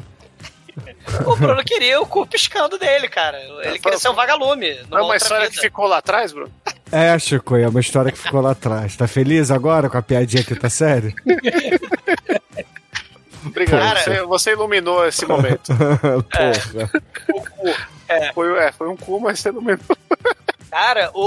O 1.26 1.36
Bruno 1.36 1.62
queria 1.64 2.00
o 2.00 2.06
cu 2.06 2.26
piscando 2.26 2.78
dele, 2.78 3.08
cara. 3.08 3.38
Ele 3.62 3.78
queria 3.78 3.98
ser 3.98 4.08
um 4.08 4.14
vagalume. 4.14 4.78
Não 4.88 4.98
é 4.98 5.02
uma 5.02 5.16
história 5.16 5.46
vida. 5.48 5.56
que 5.56 5.60
ficou 5.60 5.86
lá 5.86 5.98
atrás, 5.98 6.32
Bruno? 6.32 6.50
É, 6.92 7.18
Chico, 7.18 7.56
é 7.56 7.68
uma 7.68 7.80
história 7.80 8.12
que 8.12 8.18
ficou 8.18 8.40
lá 8.40 8.52
atrás. 8.52 8.96
Tá 8.96 9.06
feliz 9.06 9.50
agora 9.50 9.88
com 9.88 9.98
a 9.98 10.02
piadinha 10.02 10.44
que 10.44 10.54
tá 10.54 10.70
sério? 10.70 11.12
Obrigado. 13.44 13.80
Cara, 13.80 14.00
você, 14.00 14.22
você 14.22 14.52
iluminou 14.52 15.06
esse 15.06 15.24
momento. 15.24 15.72
Porra. 16.30 16.90
Foi, 18.34 18.58
é, 18.58 18.72
foi 18.72 18.88
um 18.88 18.96
cu, 18.96 19.20
mas 19.20 19.40
você 19.40 19.48
iluminou. 19.48 19.80
Cara, 20.70 21.10
o, 21.14 21.24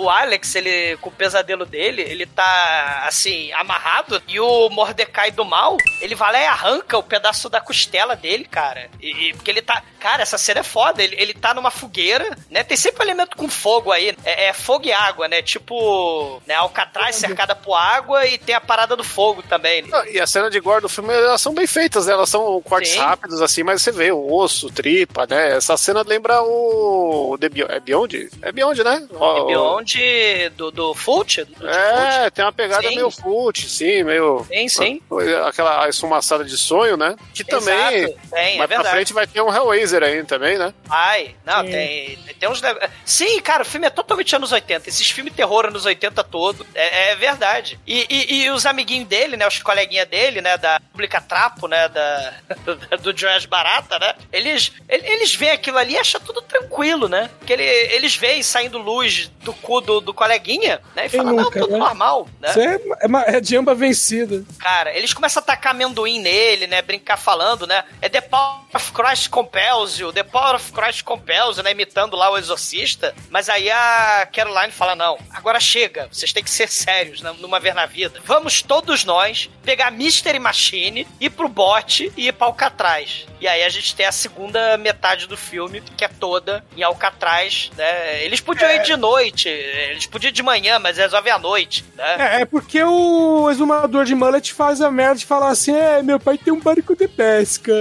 o, 0.00 0.04
o 0.04 0.10
Alex, 0.10 0.54
ele, 0.54 0.96
com 0.98 1.08
o 1.08 1.12
pesadelo 1.12 1.64
dele, 1.64 2.02
ele 2.02 2.26
tá, 2.26 3.04
assim, 3.06 3.50
amarrado. 3.52 4.22
E 4.28 4.38
o 4.38 4.68
Mordecai 4.70 5.30
do 5.30 5.44
mal, 5.44 5.76
ele 6.00 6.14
vai 6.14 6.32
lá 6.32 6.40
e 6.42 6.46
arranca 6.46 6.98
o 6.98 7.02
pedaço 7.02 7.48
da 7.48 7.60
costela 7.60 8.14
dele, 8.14 8.44
cara. 8.44 8.90
E, 9.00 9.28
e- 9.28 9.34
porque 9.34 9.50
ele 9.50 9.62
tá. 9.62 9.82
Cara, 9.98 10.22
essa 10.22 10.36
cena 10.36 10.60
é 10.60 10.64
foda. 10.64 11.02
Ele, 11.02 11.16
ele 11.18 11.32
tá 11.34 11.54
numa 11.54 11.70
fogueira, 11.70 12.36
né? 12.50 12.62
Tem 12.64 12.76
sempre 12.76 13.02
elemento 13.04 13.36
com 13.36 13.48
fogo 13.48 13.90
aí. 13.92 14.16
É, 14.24 14.48
é 14.48 14.52
fogo 14.52 14.86
e 14.86 14.92
água, 14.92 15.28
né? 15.28 15.40
Tipo, 15.42 16.42
né? 16.46 16.54
Alcatraz 16.54 17.16
cercada 17.16 17.54
por 17.54 17.74
água 17.74 18.26
e 18.26 18.36
tem 18.36 18.54
a 18.54 18.60
parada 18.60 18.96
do 18.96 19.04
fogo 19.04 19.42
também. 19.42 19.82
Não, 19.82 20.04
E 20.06 20.20
a 20.20 20.26
cena 20.26 20.50
de 20.50 20.58
gore 20.60 20.82
do 20.82 20.88
filme, 20.88 21.12
elas 21.14 21.40
são 21.40 21.54
bem 21.54 21.66
feitas, 21.66 22.06
né? 22.06 22.12
Elas 22.12 22.28
são 22.28 22.60
cortes 22.62 22.92
Sim. 22.92 22.98
rápidos, 22.98 23.40
assim, 23.40 23.62
mas 23.62 23.80
você 23.80 23.92
vê 23.92 24.10
o 24.12 24.32
osso, 24.34 24.70
tripa, 24.70 25.26
né? 25.28 25.56
Essa 25.56 25.76
cena 25.76 26.02
lembra 26.06 26.42
o. 26.42 27.36
The 27.40 27.48
Beyond, 27.48 27.72
é 27.72 27.80
Beyond? 27.80 28.28
É 28.42 28.52
Beyond, 28.52 28.81
né? 28.84 29.06
O- 29.10 29.46
Beyond 29.46 30.50
do, 30.56 30.70
do 30.70 30.94
Fult? 30.94 31.44
Do, 31.44 31.68
É, 31.68 32.30
tem 32.30 32.44
uma 32.44 32.52
pegada 32.52 32.88
Sim. 32.88 32.94
meio 32.96 33.10
fute, 33.10 33.68
sim, 33.68 34.02
meio. 34.02 34.44
Sim, 34.48 34.68
sim. 34.68 35.02
Aquela 35.46 35.88
esfumaçada 35.88 36.44
de 36.44 36.56
sonho, 36.56 36.96
né? 36.96 37.16
Que 37.34 37.44
também. 37.44 37.74
Exato, 38.04 38.18
tem, 38.30 38.54
é 38.54 38.58
mais 38.58 38.70
pra 38.70 38.84
frente 38.84 39.12
vai 39.12 39.26
ter 39.26 39.40
um 39.40 39.54
Hellraiser 39.54 40.02
aí 40.02 40.22
também, 40.24 40.58
né? 40.58 40.72
Ai, 40.88 41.34
não, 41.44 41.64
tem, 41.64 42.18
tem 42.38 42.48
uns. 42.48 42.60
Sim, 43.04 43.40
cara, 43.40 43.62
o 43.62 43.66
filme 43.66 43.86
é 43.86 43.90
totalmente 43.90 44.34
anos 44.36 44.52
80. 44.52 44.88
Esses 44.88 45.10
filmes 45.10 45.34
terror 45.34 45.66
anos 45.66 45.84
80 45.86 46.22
todo. 46.24 46.66
É, 46.74 47.10
é 47.12 47.16
verdade. 47.16 47.78
E, 47.86 48.06
e, 48.08 48.42
e 48.44 48.50
os 48.50 48.66
amiguinhos 48.66 49.08
dele, 49.08 49.36
né? 49.36 49.46
Os 49.46 49.58
coleguinhas 49.62 50.08
dele, 50.08 50.40
né? 50.40 50.56
Da 50.56 50.80
Publica 50.92 51.20
Trapo, 51.20 51.66
né? 51.68 51.88
Da, 51.88 52.34
do 53.02 53.16
Joás 53.16 53.44
Barata, 53.46 53.98
né? 53.98 54.14
Eles, 54.32 54.72
ele- 54.88 55.06
eles 55.06 55.34
veem 55.34 55.52
aquilo 55.52 55.78
ali 55.78 55.92
e 55.94 55.98
acham 55.98 56.20
tudo 56.20 56.42
tranquilo, 56.42 57.08
né? 57.08 57.30
Porque 57.38 57.52
ele, 57.52 57.62
eles 57.64 58.16
veem 58.16 58.42
saindo 58.42 58.71
luz 58.78 59.30
do 59.42 59.52
cu 59.52 59.80
do, 59.80 60.00
do 60.00 60.14
coleguinha, 60.14 60.80
né? 60.94 61.06
E 61.06 61.08
Quem 61.10 61.20
falam, 61.20 61.34
não, 61.36 61.44
nunca, 61.44 61.60
tudo 61.60 61.72
né? 61.72 61.78
normal, 61.78 62.28
né? 62.40 62.50
Isso 62.50 62.60
é, 62.60 62.80
é, 63.00 63.06
uma- 63.06 63.22
é 63.22 63.42
jamba 63.42 63.74
vencida. 63.74 64.44
Cara, 64.58 64.96
eles 64.96 65.12
começam 65.12 65.42
a 65.42 65.46
tacar 65.46 65.72
amendoim 65.72 66.20
nele, 66.20 66.66
né? 66.66 66.80
Brincar 66.82 67.16
falando, 67.16 67.66
né? 67.66 67.84
É 68.00 68.08
The 68.08 68.20
Power 68.20 68.60
of 68.74 68.92
Christ 68.92 69.28
Compels 69.28 69.98
you, 69.98 70.12
The 70.12 70.22
Power 70.22 70.56
of 70.56 70.72
Christ 70.72 71.02
Compels 71.02 71.56
you, 71.56 71.62
né? 71.62 71.72
Imitando 71.72 72.16
lá 72.16 72.30
o 72.30 72.38
exorcista. 72.38 73.14
Mas 73.30 73.48
aí 73.48 73.70
a 73.70 74.28
Caroline 74.32 74.72
fala: 74.72 74.94
não, 74.94 75.18
agora 75.30 75.58
chega, 75.60 76.08
vocês 76.10 76.32
têm 76.32 76.42
que 76.42 76.50
ser 76.50 76.68
sérios 76.68 77.20
né? 77.20 77.34
numa 77.38 77.58
vez 77.60 77.74
na 77.74 77.86
vida. 77.86 78.20
Vamos 78.24 78.62
todos 78.62 79.04
nós 79.04 79.50
pegar 79.62 79.90
Mystery 79.90 80.38
Machine, 80.38 81.06
ir 81.20 81.30
pro 81.30 81.48
bote 81.48 82.12
e 82.16 82.28
ir 82.28 82.32
pra 82.32 82.46
Alcatraz. 82.46 83.26
E 83.40 83.48
aí 83.48 83.64
a 83.64 83.68
gente 83.68 83.94
tem 83.94 84.06
a 84.06 84.12
segunda 84.12 84.76
metade 84.76 85.26
do 85.26 85.36
filme, 85.36 85.80
que 85.96 86.04
é 86.04 86.08
toda 86.08 86.64
em 86.76 86.82
Alcatraz, 86.82 87.70
né? 87.76 88.24
Eles 88.24 88.40
podiam 88.40 88.70
ir 88.70 88.82
de 88.82 88.96
noite, 88.96 89.48
eles 89.48 90.06
podiam 90.06 90.30
ir 90.30 90.32
de 90.32 90.42
manhã, 90.42 90.78
mas 90.78 90.96
resolvem 90.96 91.32
à 91.32 91.38
noite, 91.38 91.84
né? 91.96 92.16
É, 92.18 92.42
é 92.42 92.44
porque 92.44 92.82
o 92.82 93.50
exumador 93.50 94.04
de 94.04 94.14
mullet 94.14 94.52
faz 94.52 94.80
a 94.80 94.90
merda 94.90 95.16
de 95.16 95.26
falar 95.26 95.48
assim: 95.48 95.74
é, 95.74 96.02
meu 96.02 96.20
pai 96.20 96.38
tem 96.38 96.52
um 96.52 96.60
barco 96.60 96.94
de 96.94 97.08
pesca. 97.08 97.72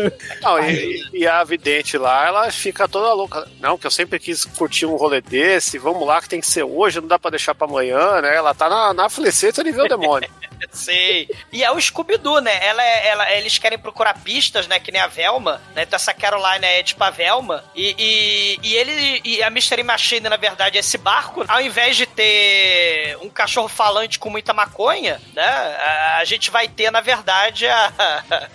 Não, 0.41 0.59
e, 0.67 1.07
e 1.13 1.27
a 1.27 1.43
vidente 1.43 1.97
lá, 1.97 2.25
ela 2.25 2.51
fica 2.51 2.87
toda 2.87 3.13
louca. 3.13 3.47
Não, 3.59 3.77
que 3.77 3.85
eu 3.85 3.91
sempre 3.91 4.19
quis 4.19 4.45
curtir 4.45 4.85
um 4.85 4.95
rolê 4.95 5.21
desse, 5.21 5.77
vamos 5.77 6.07
lá 6.07 6.21
que 6.21 6.29
tem 6.29 6.41
que 6.41 6.47
ser 6.47 6.63
hoje, 6.63 6.99
não 6.99 7.07
dá 7.07 7.19
pra 7.19 7.29
deixar 7.31 7.53
pra 7.53 7.67
amanhã, 7.67 8.21
né? 8.21 8.35
Ela 8.35 8.53
tá 8.53 8.67
na, 8.67 8.93
na 8.93 9.07
ver 9.07 9.81
o 9.81 9.87
demônio. 9.87 10.29
Sei. 10.71 11.29
E 11.51 11.63
é 11.63 11.71
o 11.71 11.79
Scooby-Doo, 11.79 12.39
né? 12.39 12.65
Ela, 12.65 12.83
é- 12.83 13.07
ela, 13.07 13.31
eles 13.33 13.57
querem 13.57 13.77
procurar 13.77 14.13
pistas, 14.21 14.67
né? 14.67 14.79
Que 14.79 14.91
nem 14.91 15.01
a 15.01 15.07
Velma, 15.07 15.61
né? 15.75 15.83
Então 15.83 15.97
essa 15.97 16.13
Caroline 16.13 16.65
é 16.65 16.81
tipo 16.83 17.03
a 17.03 17.09
Velma. 17.09 17.63
E, 17.75 17.95
e, 17.97 18.59
e 18.63 18.75
ele 18.75 19.21
e 19.23 19.43
a 19.43 19.49
Mystery 19.49 19.83
Machine, 19.83 20.29
na 20.29 20.37
verdade, 20.37 20.77
é 20.77 20.79
esse 20.79 20.97
barco. 20.97 21.43
Ao 21.47 21.61
invés 21.61 21.97
de 21.97 22.05
ter 22.05 23.17
um 23.21 23.29
cachorro 23.29 23.67
falante 23.67 24.17
com 24.17 24.29
muita 24.29 24.53
maconha, 24.53 25.21
né? 25.33 25.43
A, 25.45 26.17
a 26.19 26.25
gente 26.25 26.49
vai 26.49 26.67
ter, 26.67 26.89
na 26.91 27.01
verdade, 27.01 27.67
a, 27.67 27.91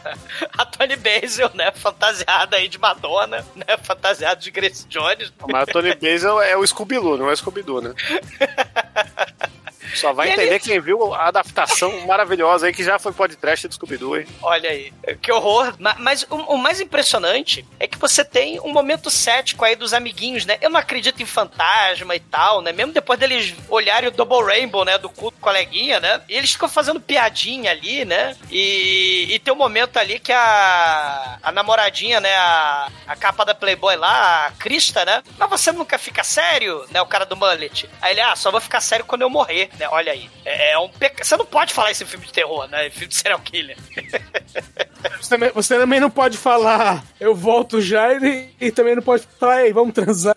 a 0.56 0.64
Tony 0.64 0.96
Basil, 0.96 1.50
né? 1.54 1.70
Fantasiada 1.72 2.56
aí 2.56 2.68
de 2.68 2.78
Madonna, 2.78 3.44
né? 3.54 3.76
Fantasiada 3.82 4.36
de 4.40 4.50
Grace 4.50 4.86
Jones. 4.88 5.32
Mas 5.50 5.68
o 5.68 5.72
Tony 5.72 5.94
Basil 5.94 6.40
é 6.40 6.56
o 6.56 6.66
Scooby-Doo, 6.66 7.16
não 7.18 7.28
é 7.28 7.32
o 7.32 7.36
Scooby-Doo, 7.36 7.80
né? 7.82 7.94
Só 9.94 10.12
vai 10.12 10.28
E 10.28 10.32
entender 10.32 10.48
ele- 10.54 10.60
quem 10.60 10.80
viu 10.80 11.14
a 11.14 11.28
adaptação 11.28 12.00
maravilhosa 12.06 12.66
aí 12.66 12.72
que 12.72 12.82
já 12.84 12.98
foi 12.98 13.12
podcast 13.12 13.68
do 13.68 13.74
Scooby-Doo, 13.74 14.18
hein? 14.18 14.26
Olha 14.42 14.70
aí, 14.70 14.92
que 15.20 15.30
horror. 15.32 15.74
Ma- 15.78 15.96
Mas 15.98 16.24
o, 16.28 16.34
o 16.36 16.58
mais 16.58 16.80
impressionante 16.80 17.66
é 17.78 17.86
que 17.86 17.98
você 17.98 18.24
tem 18.24 18.60
um 18.60 18.72
momento 18.72 19.10
cético 19.10 19.64
aí 19.64 19.76
dos 19.76 19.92
amiguinhos, 19.94 20.44
né? 20.46 20.58
Eu 20.60 20.70
não 20.70 20.78
acredito 20.80 21.22
em 21.22 21.26
fantasma 21.26 22.14
e 22.14 22.20
tal, 22.20 22.60
né? 22.62 22.72
Mesmo 22.72 22.92
depois 22.92 23.18
deles 23.18 23.54
olharem 23.68 24.08
o 24.08 24.12
Double 24.12 24.42
Rainbow, 24.44 24.84
né? 24.84 24.98
Do 24.98 25.08
culto 25.08 25.38
coleguinha, 25.40 26.00
né? 26.00 26.20
E 26.28 26.34
eles 26.36 26.52
ficam 26.52 26.68
fazendo 26.68 27.00
piadinha 27.00 27.70
ali, 27.70 28.04
né? 28.04 28.36
E, 28.50 29.26
e 29.34 29.38
tem 29.38 29.52
um 29.52 29.56
momento 29.56 29.96
ali 29.98 30.18
que 30.18 30.32
a, 30.32 31.38
a 31.42 31.52
namoradinha, 31.52 32.20
né? 32.20 32.34
A, 32.36 32.88
a 33.06 33.16
capa 33.16 33.44
da 33.44 33.54
Playboy 33.54 33.96
lá, 33.96 34.46
a 34.46 34.50
Krista, 34.52 35.04
né? 35.04 35.22
Mas 35.38 35.48
você 35.50 35.72
nunca 35.72 35.98
fica 35.98 36.22
sério, 36.24 36.84
né? 36.90 37.00
O 37.00 37.06
cara 37.06 37.24
do 37.26 37.36
mullet. 37.36 37.88
Aí 38.00 38.12
ele, 38.12 38.20
ah, 38.20 38.34
só 38.36 38.50
vou 38.50 38.60
ficar 38.60 38.80
sério 38.80 39.04
quando 39.04 39.22
eu 39.22 39.30
morrer, 39.30 39.70
né? 39.78 39.88
Olha 39.90 40.12
aí. 40.12 40.28
É, 40.44 40.72
é 40.72 40.78
um. 40.78 40.90
Você 41.18 41.36
não 41.36 41.46
pode 41.46 41.72
falar 41.72 41.90
isso 41.90 42.02
em 42.02 42.06
filme 42.06 42.26
de 42.26 42.32
terror, 42.32 42.68
né? 42.68 42.90
Filme 42.90 43.08
de 43.08 43.14
serial 43.14 43.40
killer. 43.40 43.76
Você 45.20 45.28
também, 45.30 45.50
você 45.54 45.78
também 45.78 46.00
não 46.00 46.10
pode 46.10 46.36
falar, 46.36 47.04
eu 47.20 47.34
volto 47.34 47.80
já, 47.80 48.12
e, 48.14 48.50
e 48.60 48.70
também 48.72 48.96
não 48.96 49.02
pode 49.02 49.22
falar, 49.38 49.64
ei, 49.64 49.72
vamos 49.72 49.94
transar. 49.94 50.35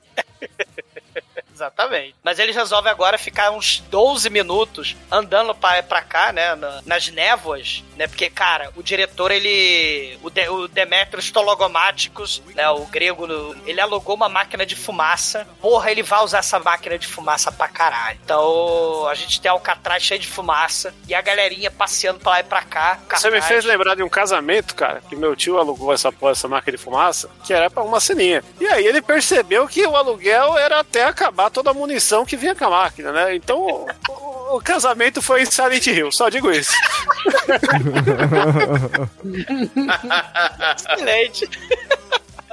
Exatamente. 1.60 2.16
Mas 2.24 2.40
eles 2.40 2.56
resolvem 2.56 2.90
agora 2.90 3.18
ficar 3.18 3.52
uns 3.52 3.80
12 3.90 4.30
minutos 4.30 4.96
andando 5.12 5.54
pra, 5.54 5.84
pra 5.84 6.02
cá, 6.02 6.32
né? 6.32 6.56
na- 6.56 6.82
nas 6.86 7.10
névoas, 7.10 7.84
né? 7.98 8.08
Porque, 8.08 8.30
cara, 8.30 8.72
o 8.78 8.82
diretor, 8.82 9.30
ele. 9.30 10.18
O, 10.24 10.30
de, 10.30 10.48
o 10.48 10.70
Tologomáticos, 11.34 12.42
né? 12.56 12.70
O 12.70 12.86
grego, 12.86 13.28
ele 13.66 13.82
alugou 13.82 14.16
uma 14.16 14.30
máquina 14.30 14.66
de 14.66 14.76
fumaça. 14.76 15.46
Porra, 15.62 15.92
ele 15.92 16.02
vai 16.02 16.24
usar 16.24 16.40
essa 16.40 16.60
máquina 16.60 16.98
de 16.98 17.08
fumaça 17.08 17.52
pra 17.52 17.68
caralho. 17.68 18.20
Então, 18.24 19.08
a 19.08 19.14
gente 19.16 19.42
tem 19.42 19.52
Alcatraz 19.52 20.02
cheio 20.04 20.20
de 20.20 20.28
fumaça 20.28 20.94
e 21.08 21.14
a 21.14 21.22
galerinha 21.22 21.70
passeando 21.70 22.20
pra 22.20 22.32
lá 22.32 22.40
e 22.40 22.44
pra 22.44 22.62
cá. 22.62 23.00
Você 23.12 23.30
me 23.30 23.42
fez 23.42 23.66
lembrar 23.66 23.96
de 23.96 24.04
um 24.04 24.10
casamento, 24.10 24.74
cara, 24.76 25.02
que 25.10 25.16
meu 25.16 25.36
tio 25.36 25.58
alugou 25.58 25.94
essa, 25.94 26.14
essa 26.32 26.48
máquina 26.48 26.78
de 26.78 26.84
fumaça, 26.84 27.30
que 27.44 27.54
era 27.54 27.70
pra 27.70 27.84
uma 27.84 28.00
ceninha. 28.00 28.44
E 28.60 28.68
aí 28.68 28.86
ele 28.86 29.02
percebeu 29.02 29.68
que 29.68 29.86
o 29.86 29.96
aluguel 29.96 30.58
era 30.58 30.80
até 30.80 31.04
acabar 31.04 31.49
toda 31.50 31.72
a 31.72 31.74
munição 31.74 32.26
que 32.26 32.38
vinha 32.38 32.56
com 32.56 32.66
a 32.66 32.70
máquina, 32.70 33.12
né? 33.12 33.36
Então 33.36 33.60
o, 33.60 33.88
o- 34.10 34.40
o 34.58 34.62
casamento 34.62 35.22
foi 35.22 35.44
em 35.44 35.46
Silent 35.46 35.86
Hill, 35.88 36.12
só 36.12 36.28
digo 36.30 36.50
isso. 36.52 36.72
Excelente. 40.76 41.50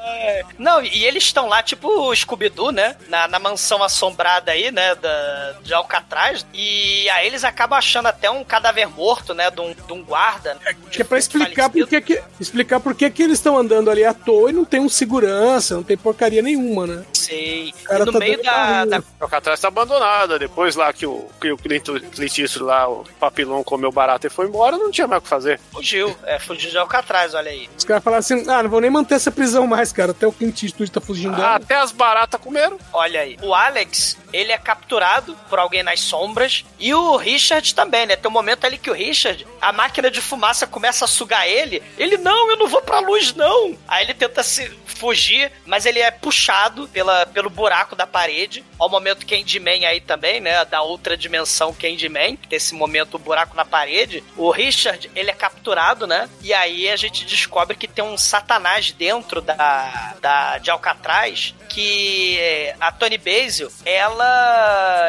É. 0.07 0.44
Não, 0.59 0.82
e 0.82 1.04
eles 1.04 1.24
estão 1.24 1.48
lá, 1.48 1.62
tipo 1.62 1.88
o 1.88 2.14
Scooby-Doo, 2.14 2.70
né? 2.70 2.96
Na, 3.09 3.26
na 3.26 3.38
mansão 3.38 3.82
assombrada 3.82 4.52
aí, 4.52 4.70
né? 4.70 4.94
Da, 4.94 5.54
de 5.62 5.74
Alcatraz. 5.74 6.46
E 6.54 7.09
aí 7.11 7.26
eles 7.26 7.44
acabam 7.44 7.78
achando 7.78 8.07
até 8.07 8.30
um 8.30 8.44
cadáver 8.44 8.88
morto, 8.88 9.34
né? 9.34 9.50
De 9.50 9.61
um, 9.61 9.74
de 9.74 9.92
um 9.92 10.02
guarda. 10.02 10.54
né, 10.54 10.76
Que 10.90 11.02
é 11.02 11.04
pra 11.04 11.18
explicar 11.18 11.68
por 11.70 11.86
que, 11.86 12.00
que, 12.00 12.22
explicar 12.40 12.80
por 12.80 12.94
que, 12.94 13.11
que 13.11 13.22
eles 13.22 13.38
estão 13.38 13.59
andando 13.59 13.90
ali 13.90 14.04
à 14.04 14.14
toa 14.14 14.50
e 14.50 14.52
não 14.52 14.64
tem 14.64 14.80
um 14.80 14.88
segurança, 14.88 15.74
não 15.74 15.82
tem 15.82 15.96
porcaria 15.96 16.42
nenhuma, 16.42 16.86
né? 16.86 17.04
Sei. 17.12 17.74
cara 17.84 18.02
e 18.02 18.07
no 18.07 18.12
tá 18.12 18.18
meio 18.18 18.42
da, 18.42 18.84
da. 18.84 18.98
O 18.98 19.04
Alcatraz 19.20 19.61
tá 19.61 19.68
abandonada, 19.68 20.38
depois 20.38 20.76
lá 20.76 20.92
que 20.92 21.07
o, 21.07 21.28
que 21.40 21.50
o 21.50 21.57
Clint, 21.57 21.84
Clint 22.12 22.38
Eastwood 22.38 22.64
lá, 22.64 22.88
o 22.88 23.04
papilão 23.18 23.64
comeu 23.64 23.90
barato 23.90 24.26
e 24.26 24.30
foi 24.30 24.46
embora, 24.46 24.76
não 24.76 24.90
tinha 24.90 25.07
mais 25.07 25.20
o 25.20 25.22
que 25.22 25.28
fazer. 25.28 25.61
Fugiu. 25.72 26.16
É, 26.24 26.38
fugiu 26.38 26.70
de 26.70 26.78
Alcatraz, 26.78 27.34
olha 27.34 27.50
aí. 27.50 27.68
Os 27.76 27.84
caras 27.84 28.04
falaram 28.04 28.20
assim, 28.20 28.44
ah, 28.48 28.62
não 28.62 28.70
vou 28.70 28.80
nem 28.80 28.90
manter 28.90 29.14
essa 29.16 29.30
prisão 29.30 29.66
mais, 29.66 29.92
cara, 29.97 30.11
até 30.11 30.26
o 30.26 30.32
Clint 30.32 30.62
Eastwood 30.62 30.92
tá 30.92 31.01
fugindo 31.01 31.34
dela. 31.34 31.57
Até 31.57 31.76
as 31.76 31.90
baratas 31.90 32.38
comeram. 32.38 32.78
Olha 32.92 33.20
aí. 33.20 33.38
O 33.42 33.55
Alex, 33.55 34.18
ele 34.37 34.53
é 34.53 34.59
capturado 34.59 35.34
por 35.49 35.59
alguém 35.59 35.82
nas 35.82 36.01
sombras. 36.01 36.64
E 36.78 36.93
o 36.93 37.16
Richard 37.16 37.74
também, 37.74 38.07
né? 38.07 38.16
Tem 38.16 38.30
um 38.30 38.32
momento 38.32 38.64
ali 38.64 38.76
que 38.76 38.91
o 38.91 38.95
Richard, 38.95 39.47
a 39.61 39.72
máquina 39.72 40.11
de 40.11 40.20
fumaça 40.20 40.66
começa 40.66 41.05
a 41.07 41.09
sugar 41.09 41.49
ele. 41.49 41.82
Ele, 41.97 42.18
não, 42.18 42.51
eu 42.51 42.57
não 42.57 42.68
vou 42.68 42.82
pra 42.82 43.01
luz, 43.01 43.34
não. 43.34 43.76
Aí 43.89 44.05
ele 44.05 44.14
tenta 44.14 44.43
se 44.43 44.68
fugir, 44.84 45.51
mas 45.64 45.87
ele 45.87 46.01
é 46.01 46.11
puxado 46.11 46.89
pela, 46.89 47.24
pelo 47.26 47.49
buraco 47.49 47.97
da 47.97 48.07
parede. 48.07 48.64
Ao 48.78 48.91
momento 48.91 49.26
Candyman 49.26 49.87
aí 49.87 50.01
também, 50.01 50.41
né? 50.41 50.64
Da 50.66 50.82
outra 50.82 51.16
dimensão 51.16 51.74
Candyman, 51.74 52.37
que 52.37 52.49
tem 52.49 52.57
esse 52.59 52.74
momento 52.74 53.14
o 53.14 53.18
buraco 53.18 53.57
na 53.57 53.64
parede. 53.64 54.22
O 54.37 54.51
Richard, 54.51 55.11
ele 55.14 55.30
é 55.30 55.34
capturado, 55.34 56.07
né? 56.07 56.28
E 56.43 56.53
aí 56.53 56.89
a 56.91 56.97
gente 56.97 57.24
descobre 57.24 57.76
que 57.76 57.89
tem 57.89 58.05
um 58.05 58.18
satanás 58.18 58.93
dentro 58.93 59.41
da, 59.41 60.14
da 60.20 60.59
de 60.59 60.70
Alcatraz 60.70 61.55
que 61.68 62.39
eh, 62.39 62.74
a 62.80 62.91
Tony 62.91 63.18
Basil, 63.18 63.70
ela 63.84 64.26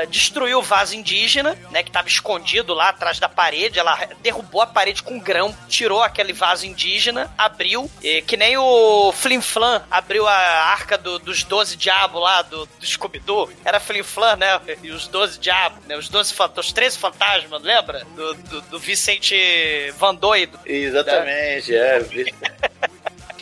destruiu 0.10 0.60
o 0.60 0.62
vaso 0.64 0.96
indígena, 0.96 1.58
né, 1.72 1.84
que 1.84 1.90
estava 1.90 2.08
escondido 2.08 2.74
lá 2.74 2.90
atrás 2.90 3.20
da 3.20 3.28
parede, 3.30 3.80
ela 3.80 3.98
derrubou 4.22 4.62
a 4.62 4.68
parede 4.68 5.04
com 5.04 5.20
grão, 5.20 5.56
tirou 5.68 6.02
aquele 6.04 6.34
vaso 6.34 6.66
indígena, 6.66 7.32
abriu, 7.38 7.90
eh, 8.04 8.22
que 8.26 8.38
nem 8.38 8.58
o 8.58 9.12
Flim 9.12 9.42
Flam 9.42 9.84
abriu 9.90 10.28
a 10.28 10.34
arca 10.34 10.98
do- 10.98 11.20
dos 11.20 11.44
12 11.44 11.76
diabos 11.76 12.22
lá 12.22 12.42
do, 12.42 12.66
do 12.66 12.86
Scooby-Doo, 12.86 13.52
era 13.66 13.80
Flim 13.80 14.04
Flam, 14.04 14.36
né, 14.38 14.60
e 14.84 14.92
os 14.92 15.08
12 15.08 15.40
diabos, 15.40 15.84
né, 15.86 15.96
os 15.98 16.10
12 16.10 16.34
fant- 16.34 16.58
os 16.58 16.72
13 16.72 16.98
fantasmas, 16.98 17.62
lembra? 17.62 18.04
Do, 18.16 18.34
do, 18.36 18.62
do 18.62 18.80
Vicente 18.80 19.36
Van 19.98 20.16
Doido. 20.16 20.60
Exatamente, 20.66 21.76
é. 21.76 21.98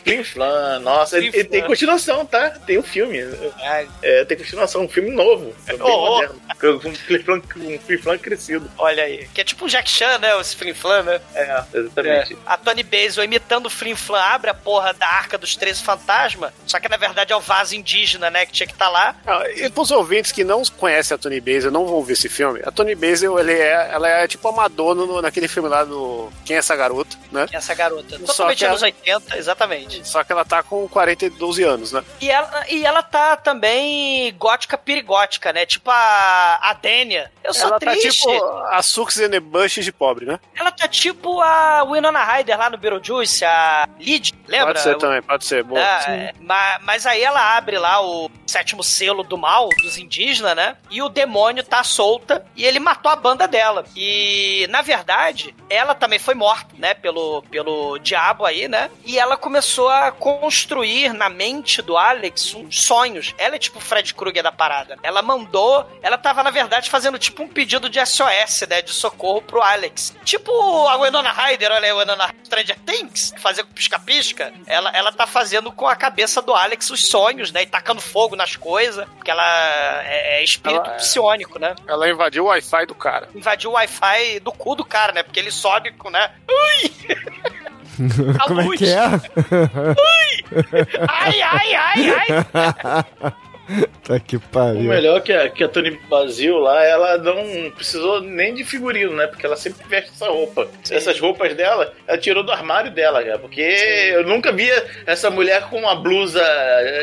Flim 0.06 0.22
Flan, 0.22 0.78
nossa, 0.78 1.18
ele, 1.18 1.42
tem 1.42 1.64
continuação, 1.64 2.24
tá? 2.24 2.50
Tem 2.50 2.78
um 2.78 2.82
filme. 2.82 3.18
É, 4.00 4.24
tem 4.24 4.36
continuação, 4.36 4.84
um 4.84 4.88
filme 4.88 5.10
novo. 5.10 5.52
É 5.66 5.72
bem 5.72 5.80
Oh, 5.82 6.20
oh. 6.20 6.45
Um 6.64 6.94
Flim 6.94 7.98
Flan, 7.98 8.14
um 8.14 8.18
crescido. 8.18 8.70
olha 8.78 9.02
aí, 9.04 9.28
que 9.34 9.40
é 9.40 9.44
tipo 9.44 9.64
um 9.64 9.68
Jack 9.68 9.88
Chan, 9.90 10.18
né, 10.18 10.34
os 10.36 10.54
Flim 10.54 10.74
Flam, 10.74 11.02
né? 11.02 11.20
É, 11.34 11.64
exatamente. 11.74 12.34
É. 12.34 12.36
A 12.46 12.56
Tony 12.56 12.82
Basil 12.82 13.22
imitando 13.24 13.66
o 13.66 13.70
Flim 13.70 13.94
Flam 13.94 14.20
abre 14.20 14.50
a 14.50 14.54
porra 14.54 14.92
da 14.94 15.06
Arca 15.06 15.36
dos 15.38 15.54
13 15.56 15.82
Fantasmas, 15.82 16.52
só 16.66 16.80
que 16.80 16.88
na 16.88 16.96
verdade 16.96 17.32
é 17.32 17.36
o 17.36 17.40
vaso 17.40 17.74
indígena, 17.74 18.30
né, 18.30 18.46
que 18.46 18.52
tinha 18.52 18.66
que 18.66 18.72
estar 18.72 18.88
lá. 18.88 19.14
Ah, 19.26 19.42
E 19.54 19.68
pros 19.70 19.90
ouvintes 19.90 20.32
que 20.32 20.44
não 20.44 20.62
conhecem 20.76 21.14
a 21.14 21.18
Tony 21.18 21.40
Basil, 21.40 21.70
não 21.70 21.86
vão 21.86 22.02
ver 22.02 22.14
esse 22.14 22.28
filme, 22.28 22.60
a 22.64 22.70
Tony 22.70 22.94
Basil, 22.94 23.38
ele 23.38 23.52
é, 23.52 23.88
ela 23.92 24.08
é 24.08 24.26
tipo 24.28 24.46
a 24.48 24.52
Madonna 24.52 25.04
no- 25.06 25.20
naquele 25.22 25.48
filme 25.48 25.68
lá 25.68 25.84
do 25.84 26.30
Quem 26.44 26.56
é 26.56 26.58
essa 26.58 26.74
garota, 26.76 27.16
né? 27.30 27.46
Essa 27.52 27.74
garota. 27.74 28.18
Só 28.18 28.24
Totalmente 28.26 28.64
ela- 28.64 28.72
anos 28.72 28.82
80, 28.82 29.36
exatamente. 29.38 30.06
Só 30.08 30.22
que 30.24 30.32
ela 30.32 30.44
tá 30.44 30.62
com 30.62 30.88
42 30.88 31.58
anos, 31.60 31.92
né? 31.92 32.02
E 32.20 32.30
ela, 32.30 32.64
e 32.68 32.84
ela 32.84 33.02
tá 33.02 33.36
também 33.36 34.32
gótica 34.38 34.78
perigótica, 34.78 35.52
né? 35.52 35.66
Tipo 35.66 35.90
a, 35.90 36.45
a 36.54 36.72
Dênia. 36.74 37.30
Eu 37.42 37.52
sou 37.54 37.68
ela 37.68 37.80
tá 37.80 37.90
triste. 37.90 38.20
tipo 38.20 38.44
a 38.70 38.82
Sux 38.82 39.18
and 39.20 39.30
the 39.30 39.40
Bush 39.40 39.74
de 39.84 39.92
pobre, 39.92 40.26
né? 40.26 40.38
Ela 40.54 40.70
tá 40.70 40.86
tipo 40.88 41.40
a 41.40 41.84
Winona 41.84 42.24
Ryder 42.24 42.58
lá 42.58 42.70
no 42.70 42.78
Beetlejuice, 42.78 43.44
a 43.44 43.88
Lid, 43.98 44.32
lembra? 44.46 44.66
Pode 44.68 44.80
ser 44.80 44.96
também, 44.98 45.22
pode 45.22 45.44
ser. 45.44 45.62
Boa. 45.64 45.80
Ah, 45.80 46.04
é. 46.12 46.32
Ma- 46.40 46.78
mas, 46.82 47.06
aí 47.06 47.22
ela 47.22 47.56
abre 47.56 47.78
lá 47.78 48.00
o 48.00 48.30
sétimo 48.46 48.82
selo 48.82 49.22
do 49.22 49.36
mal 49.36 49.68
dos 49.80 49.98
indígenas, 49.98 50.54
né? 50.56 50.76
E 50.90 51.02
o 51.02 51.08
demônio 51.08 51.62
tá 51.64 51.82
solta 51.82 52.44
e 52.54 52.64
ele 52.64 52.78
matou 52.78 53.10
a 53.10 53.16
banda 53.16 53.46
dela. 53.48 53.84
E 53.96 54.66
na 54.70 54.82
verdade, 54.82 55.54
ela 55.68 55.94
também 55.94 56.18
foi 56.18 56.34
morta, 56.34 56.74
né? 56.78 56.94
Pelo, 56.94 57.42
pelo 57.50 57.98
diabo 57.98 58.44
aí, 58.44 58.68
né? 58.68 58.90
E 59.04 59.18
ela 59.18 59.36
começou 59.36 59.88
a 59.88 60.10
construir 60.12 61.12
na 61.12 61.28
mente 61.28 61.82
do 61.82 61.96
Alex 61.96 62.54
uns 62.54 62.82
sonhos. 62.82 63.34
Ela 63.38 63.56
é 63.56 63.58
tipo 63.58 63.78
o 63.78 63.80
Fred 63.82 64.14
Krueger 64.14 64.42
da 64.42 64.52
parada. 64.52 64.96
Ela 65.02 65.22
mandou, 65.22 65.88
ela 66.02 66.16
tá 66.18 66.32
tava, 66.36 66.42
na 66.44 66.50
verdade, 66.50 66.90
fazendo 66.90 67.18
tipo 67.18 67.42
um 67.42 67.48
pedido 67.48 67.88
de 67.88 68.04
SOS, 68.04 68.66
né? 68.68 68.82
De 68.82 68.92
socorro 68.92 69.40
pro 69.40 69.62
Alex. 69.62 70.14
Tipo 70.24 70.50
a 70.86 70.96
Winona 71.02 71.32
Ryder, 71.32 71.72
olha 71.72 71.84
aí, 71.84 71.90
a 71.90 71.94
Winona 71.96 72.34
Stranger 72.44 72.78
Things, 72.84 73.32
fazer 73.38 73.62
com 73.64 73.72
pisca-pisca. 73.72 74.52
Ela, 74.66 74.90
ela 74.90 75.12
tá 75.12 75.26
fazendo 75.26 75.72
com 75.72 75.86
a 75.86 75.96
cabeça 75.96 76.42
do 76.42 76.54
Alex 76.54 76.90
os 76.90 77.06
sonhos, 77.08 77.50
né? 77.52 77.62
E 77.62 77.66
tacando 77.66 78.00
fogo 78.00 78.36
nas 78.36 78.54
coisas. 78.56 79.06
Porque 79.16 79.30
ela 79.30 79.42
é, 80.04 80.40
é 80.40 80.44
espírito 80.44 80.84
Ela 80.84 80.94
é- 80.94 80.98
psiônico, 80.98 81.58
né? 81.58 81.74
Ela 81.88 82.08
invadiu 82.08 82.44
o 82.44 82.48
Wi-Fi 82.48 82.86
do 82.86 82.94
cara. 82.94 83.28
Invadiu 83.34 83.70
o 83.70 83.74
Wi-Fi 83.74 84.40
do 84.40 84.52
cu 84.52 84.74
do 84.74 84.84
cara, 84.84 85.12
né? 85.12 85.22
Porque 85.22 85.40
ele 85.40 85.50
sobe 85.50 85.92
com, 85.92 86.10
né? 86.10 86.30
Ui! 86.48 86.92
A 88.38 88.44
Como 88.46 88.60
é 88.60 88.64
luz. 88.64 88.78
que 88.78 88.86
é? 88.90 89.04
Ai, 91.08 91.40
ai, 91.42 91.74
ai, 91.74 92.10
ai! 92.10 93.32
tá 94.04 94.18
que 94.20 94.36
O 94.36 94.40
pariu. 94.40 94.82
melhor 94.82 95.18
é 95.18 95.20
que 95.20 95.32
a, 95.32 95.48
que 95.50 95.64
a 95.64 95.68
Tony 95.68 95.90
Basil 96.08 96.58
lá, 96.58 96.84
ela 96.84 97.18
não 97.18 97.70
precisou 97.72 98.20
nem 98.20 98.54
de 98.54 98.64
figurino, 98.64 99.14
né? 99.14 99.26
Porque 99.26 99.44
ela 99.44 99.56
sempre 99.56 99.86
veste 99.88 100.10
essa 100.14 100.28
roupa. 100.28 100.68
Essas 100.90 101.18
roupas 101.18 101.54
dela, 101.54 101.92
ela 102.06 102.18
tirou 102.18 102.42
do 102.44 102.52
armário 102.52 102.90
dela, 102.90 103.22
cara. 103.22 103.38
Porque 103.38 103.60
eu 103.60 104.24
nunca 104.24 104.52
via 104.52 104.84
essa 105.06 105.30
mulher 105.30 105.68
com 105.68 105.78
uma 105.80 105.94
blusa, 105.96 106.42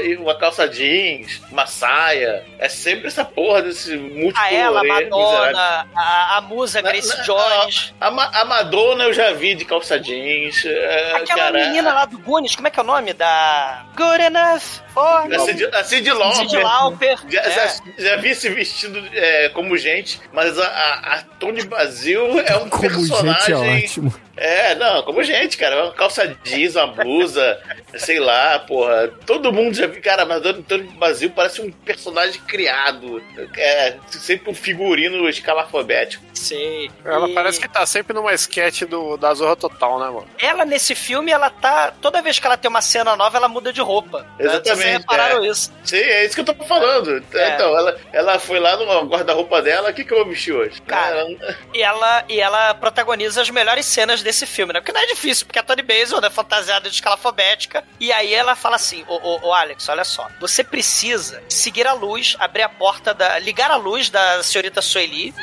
e 0.05 0.15
uma 0.15 0.35
calça 0.37 0.67
jeans, 0.67 1.41
uma 1.51 1.65
saia. 1.65 2.43
É 2.59 2.69
sempre 2.69 3.07
essa 3.07 3.25
porra 3.25 3.61
desse 3.61 3.95
múltiplo. 3.97 4.41
A 4.41 4.53
ela, 4.53 4.79
a. 4.81 4.83
Madonna, 4.83 5.87
a, 5.95 6.37
a 6.37 6.41
musa 6.41 6.81
Grace 6.81 7.15
na- 7.17 7.23
Jones. 7.23 7.93
A, 7.99 8.11
Ma- 8.11 8.31
a 8.33 8.45
Madonna 8.45 9.03
eu 9.05 9.13
já 9.13 9.33
vi 9.33 9.55
de 9.55 9.65
calça 9.65 9.99
jeans. 9.99 10.63
é, 10.65 11.11
Aquela 11.15 11.25
cara, 11.51 11.51
menina 11.65 11.93
lá 11.93 12.05
do 12.05 12.17
Goonies, 12.19 12.55
como 12.55 12.67
é 12.67 12.71
que 12.71 12.79
é 12.79 12.83
o 12.83 12.85
nome? 12.85 13.13
Da. 13.13 13.85
Good 13.95 14.21
enough 14.23 14.82
for 14.93 15.27
A 15.73 15.83
Cyndi 15.83 16.11
Lauper. 16.11 16.63
Lauper. 16.63 17.19
Já, 17.29 17.41
É. 17.41 17.51
já, 17.51 17.73
já 17.97 18.15
vi 18.17 18.29
esse 18.29 18.49
vestido 18.49 19.01
é, 19.13 19.49
como 19.49 19.77
gente, 19.77 20.19
mas 20.31 20.57
a, 20.59 20.65
a, 20.67 21.15
a 21.15 21.21
Tony 21.39 21.63
Basil 21.63 22.39
é 22.39 22.55
um 22.57 22.69
Como 22.69 22.81
personagem. 22.81 23.41
gente 23.41 23.51
é 23.51 23.85
ótimo. 23.85 24.13
É, 24.35 24.73
não, 24.75 25.03
como 25.03 25.23
gente, 25.23 25.57
cara. 25.57 25.83
Uma 25.85 25.93
calça 25.93 26.35
jeans, 26.43 26.75
uma 26.75 26.87
blusa, 26.87 27.59
sei 27.97 28.19
lá, 28.19 28.57
porra. 28.59 29.07
Todo 29.27 29.53
mundo 29.53 29.75
já 29.75 29.85
viu. 29.85 30.01
Cara, 30.01 30.25
mas 30.25 30.43
o 30.43 30.53
Tony 30.63 30.83
Basil 30.97 31.29
parece 31.29 31.61
um 31.61 31.71
personagem 31.71 32.41
criado. 32.41 33.21
É, 33.55 33.95
sempre 34.09 34.49
um 34.49 34.55
figurino 34.55 35.29
escalafobético. 35.29 36.23
Sei. 36.33 36.89
Ela 37.05 37.29
E 37.29 37.33
parece 37.33 37.59
que 37.59 37.67
tá 37.69 37.85
sempre 37.85 38.13
numa 38.13 38.33
sketch 38.33 38.81
do, 38.83 39.17
da 39.17 39.33
Zorra 39.35 39.55
Total, 39.55 39.99
né, 39.99 40.05
mano? 40.07 40.27
Ela, 40.39 40.65
nesse 40.65 40.95
filme, 40.95 41.31
ela 41.31 41.51
tá. 41.51 41.93
Toda 42.01 42.21
vez 42.21 42.39
que 42.39 42.47
ela 42.47 42.57
tem 42.57 42.67
uma 42.69 42.81
cena 42.81 43.15
nova, 43.15 43.37
ela 43.37 43.47
muda 43.47 43.71
de 43.71 43.81
roupa. 43.81 44.25
né? 44.39 44.59
Vocês 44.83 44.97
repararam 44.99 45.45
isso? 45.45 45.71
Sim, 45.83 45.97
é 45.97 46.25
isso 46.25 46.35
que 46.35 46.41
eu 46.41 46.45
tô 46.55 46.65
falando. 46.65 47.23
É. 47.33 47.49
Então, 47.55 47.77
ela, 47.77 47.97
ela 48.11 48.39
foi 48.39 48.59
lá 48.59 48.75
no 48.77 49.05
guarda-roupa 49.07 49.61
dela. 49.61 49.89
O 49.89 49.93
que, 49.93 50.03
que 50.03 50.13
eu 50.13 50.17
vou 50.19 50.27
vestir 50.27 50.53
hoje? 50.53 50.81
Cara, 50.83 51.17
Ela- 51.19 51.55
E 51.73 51.81
ela, 51.81 52.25
e 52.29 52.39
ela 52.39 52.73
protagoniza 52.75 53.41
as 53.41 53.49
melhores 53.49 53.85
cenas 53.85 54.21
desse 54.21 54.45
filme, 54.45 54.73
né? 54.73 54.79
Porque 54.79 54.91
não 54.91 55.01
é 55.01 55.05
difícil, 55.07 55.45
porque 55.45 55.59
a 55.59 55.63
Tony 55.63 55.81
Basil 55.81 56.19
é 56.19 56.29
fantasiada 56.29 56.89
de 56.89 56.95
escalafobética. 56.95 57.83
E 57.99 58.11
aí 58.11 58.33
ela 58.33 58.55
fala 58.55 58.75
assim: 58.75 59.03
ô, 59.07 59.15
ô, 59.15 59.47
ô, 59.47 59.53
Alex, 59.53 59.87
olha 59.89 60.03
só. 60.03 60.27
Você 60.39 60.63
precisa 60.63 61.41
seguir 61.49 61.87
a 61.87 61.93
luz, 61.93 62.35
abrir 62.39 62.63
a 62.63 62.69
porta 62.69 63.13
da. 63.13 63.39
ligar 63.39 63.71
a 63.71 63.75
luz 63.75 64.09
da 64.09 64.41
senhorita 64.43 64.81
Sueli. 64.81 65.33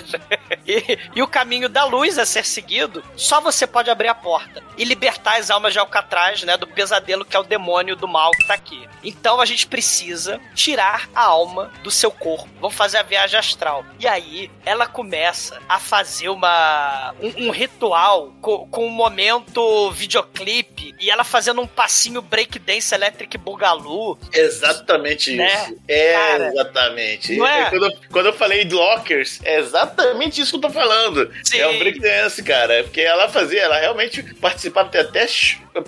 e, 0.66 0.98
e 1.14 1.22
o 1.22 1.26
caminho 1.28 1.68
da 1.68 1.84
luz 1.84 2.18
a 2.18 2.26
ser 2.26 2.44
seguido, 2.44 3.02
só 3.16 3.40
você 3.40 3.66
pode 3.66 3.90
abrir 3.90 4.08
a 4.08 4.14
porta 4.14 4.62
e 4.76 4.84
libertar 4.84 5.38
as 5.38 5.50
almas 5.50 5.72
de 5.72 5.78
Alcatraz, 5.78 6.42
né? 6.42 6.56
Do 6.56 6.66
pesadelo 6.66 7.24
que 7.24 7.36
é 7.36 7.38
o 7.40 7.44
demônio 7.44 7.96
do 7.96 8.08
mal 8.08 8.30
que 8.32 8.46
tá 8.46 8.54
aqui. 8.54 8.79
Então 9.02 9.40
a 9.40 9.44
gente 9.46 9.66
precisa 9.66 10.40
tirar 10.54 11.08
a 11.14 11.22
alma 11.24 11.72
do 11.82 11.90
seu 11.90 12.10
corpo. 12.10 12.48
Vamos 12.60 12.76
fazer 12.76 12.98
a 12.98 13.02
viagem 13.02 13.38
astral. 13.38 13.84
E 13.98 14.06
aí 14.06 14.50
ela 14.64 14.86
começa 14.86 15.58
a 15.68 15.78
fazer 15.78 16.28
uma 16.28 17.14
um, 17.20 17.46
um 17.48 17.50
ritual 17.50 18.32
co- 18.40 18.66
com, 18.66 18.86
um 18.86 18.90
momento 18.90 19.90
videoclipe 19.92 20.94
e 21.00 21.10
ela 21.10 21.24
fazendo 21.24 21.60
um 21.60 21.66
passinho 21.66 22.20
breakdance 22.22 22.94
electric 22.94 23.36
bugalu. 23.38 24.18
Exatamente 24.32 25.34
Né? 25.36 25.46
isso. 25.64 25.76
É, 25.88 26.12
Cara, 26.12 26.48
exatamente. 26.48 27.36
não 27.36 27.46
é? 27.46 27.70
Quando, 27.70 27.84
eu- 27.86 27.98
quando 28.12 28.26
eu 28.26 28.32
falei 28.32 28.64
de 28.64 28.74
Lockers, 28.74 29.40
é 29.44 29.58
exatamente 29.58 30.40
isso 30.40 30.50
que 30.52 30.56
eu 30.56 30.60
tô 30.62 30.70
falando. 30.70 31.30
Sim. 31.44 31.58
É 31.58 31.68
um 31.68 31.78
breakdance, 31.78 32.42
cara. 32.42 32.82
Porque 32.84 33.00
ela 33.00 33.28
fazia, 33.28 33.62
ela 33.62 33.78
realmente 33.78 34.22
participava 34.34 34.88
de 34.88 34.98
até 34.98 35.26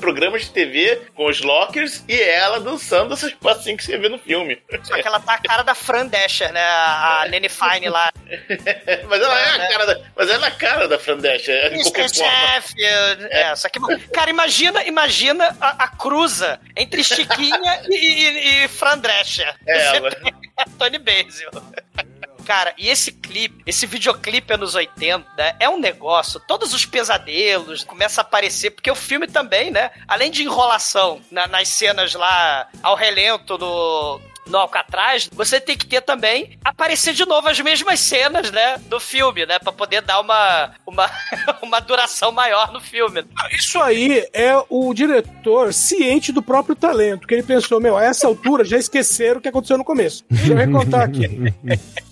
programas 0.01 0.43
de 0.45 0.51
TV 0.51 1.03
com 1.15 1.27
os 1.27 1.41
Lockers 1.41 2.05
e 2.09 2.15
ela 2.21 2.61
dançando 2.61 2.82
essas 3.13 3.33
passinhos 3.35 3.81
que 3.81 3.87
você 3.87 3.99
vê 3.99 4.09
no 4.09 4.19
filme. 4.19 4.61
Só 4.83 4.95
que 5.01 5.07
ela 5.07 5.21
tá 5.21 5.35
a 5.35 5.39
cara 5.39 5.63
da 5.63 5.75
Fran 5.75 6.07
Dasher, 6.07 6.53
né? 6.53 6.63
A, 6.63 7.27
Nene 7.31 7.49
Fine 7.49 7.89
lá. 7.89 8.13
mas 9.09 9.21
ela 9.21 9.41
é 9.41 9.49
a 9.51 9.69
cara 9.69 9.87
da, 9.87 10.01
mas 10.17 10.31
ela 10.31 10.47
é 10.47 10.49
a 10.49 10.53
cara 10.53 10.89
da 10.89 10.99
Fran 10.99 11.19
Dasher, 11.19 11.73
Mr. 11.73 11.91
forma. 11.91 12.09
Sheffield. 12.09 13.27
É, 13.31 13.55
só 13.57 13.69
que, 13.69 13.81
cara, 14.09 14.31
imagina, 14.31 14.85
imagina 14.85 15.57
a, 15.61 15.85
a 15.85 15.89
cruza 15.89 16.61
entre 16.77 17.03
Chiquinha 17.05 17.83
e, 17.89 17.95
e, 17.97 18.65
e 18.65 18.69
Fran 18.69 18.99
Drescher. 18.99 19.55
É 19.67 19.97
ela. 19.97 20.11
Tony 20.79 20.99
Basil. 20.99 21.51
Cara, 22.45 22.75
e 22.77 22.89
esse 22.89 23.13
clipe, 23.13 23.63
esse 23.67 23.87
videoclipe 23.87 24.53
anos 24.55 24.75
80, 24.75 25.57
é 25.61 25.69
um 25.69 25.79
negócio. 25.79 26.41
Todos 26.41 26.73
os 26.75 26.85
pesadelos 26.85 27.85
começam 27.85 28.23
a 28.23 28.27
aparecer, 28.27 28.71
porque 28.71 28.91
o 28.91 28.95
filme 28.97 29.27
também, 29.27 29.71
né? 29.71 29.91
Além 30.09 30.31
de 30.31 30.43
enrolação 30.43 31.21
na- 31.31 31.47
nas 31.47 31.69
cenas 31.69 32.15
lá 32.15 32.69
ao 32.83 32.95
relento 32.97 33.57
no, 33.59 34.21
no 34.47 34.59
Alcatraz, 34.59 35.29
você 35.33 35.61
tem 35.61 35.77
que 35.77 35.87
ter 35.87 36.01
também 36.01 36.59
aparecer 36.65 37.15
de 37.15 37.25
novo 37.25 37.49
as 37.49 37.61
mesmas 37.61 38.01
cenas, 38.01 38.51
né? 38.51 38.77
Do 38.87 38.99
filme, 38.99 39.47
né? 39.47 39.59
Pra 39.59 39.73
poder 39.73 40.03
dar 40.03 40.21
uma, 40.21 40.73
uma, 40.87 41.11
uma 41.63 41.81
duração 41.81 42.33
maior 42.33 42.73
no 42.73 42.81
filme. 42.81 43.25
Isso 43.53 43.81
aí 43.81 44.27
é 44.33 44.53
o 44.69 44.93
diretor 44.93 45.73
ciente 45.73 46.33
do 46.33 46.43
próprio 46.43 46.75
talento, 46.75 47.27
que 47.27 47.35
ele 47.35 47.43
pensou, 47.43 47.81
meu, 47.81 47.97
a 47.97 48.05
essa 48.05 48.27
altura 48.27 48.65
já 48.65 48.77
esqueceram 48.79 49.39
o 49.39 49.41
que 49.43 49.49
aconteceu 49.49 49.79
no 49.79 49.85
começo. 49.85 50.25
Deixa 50.31 50.53
eu 50.53 50.57
recontar 50.57 51.03
aqui. 51.03 51.29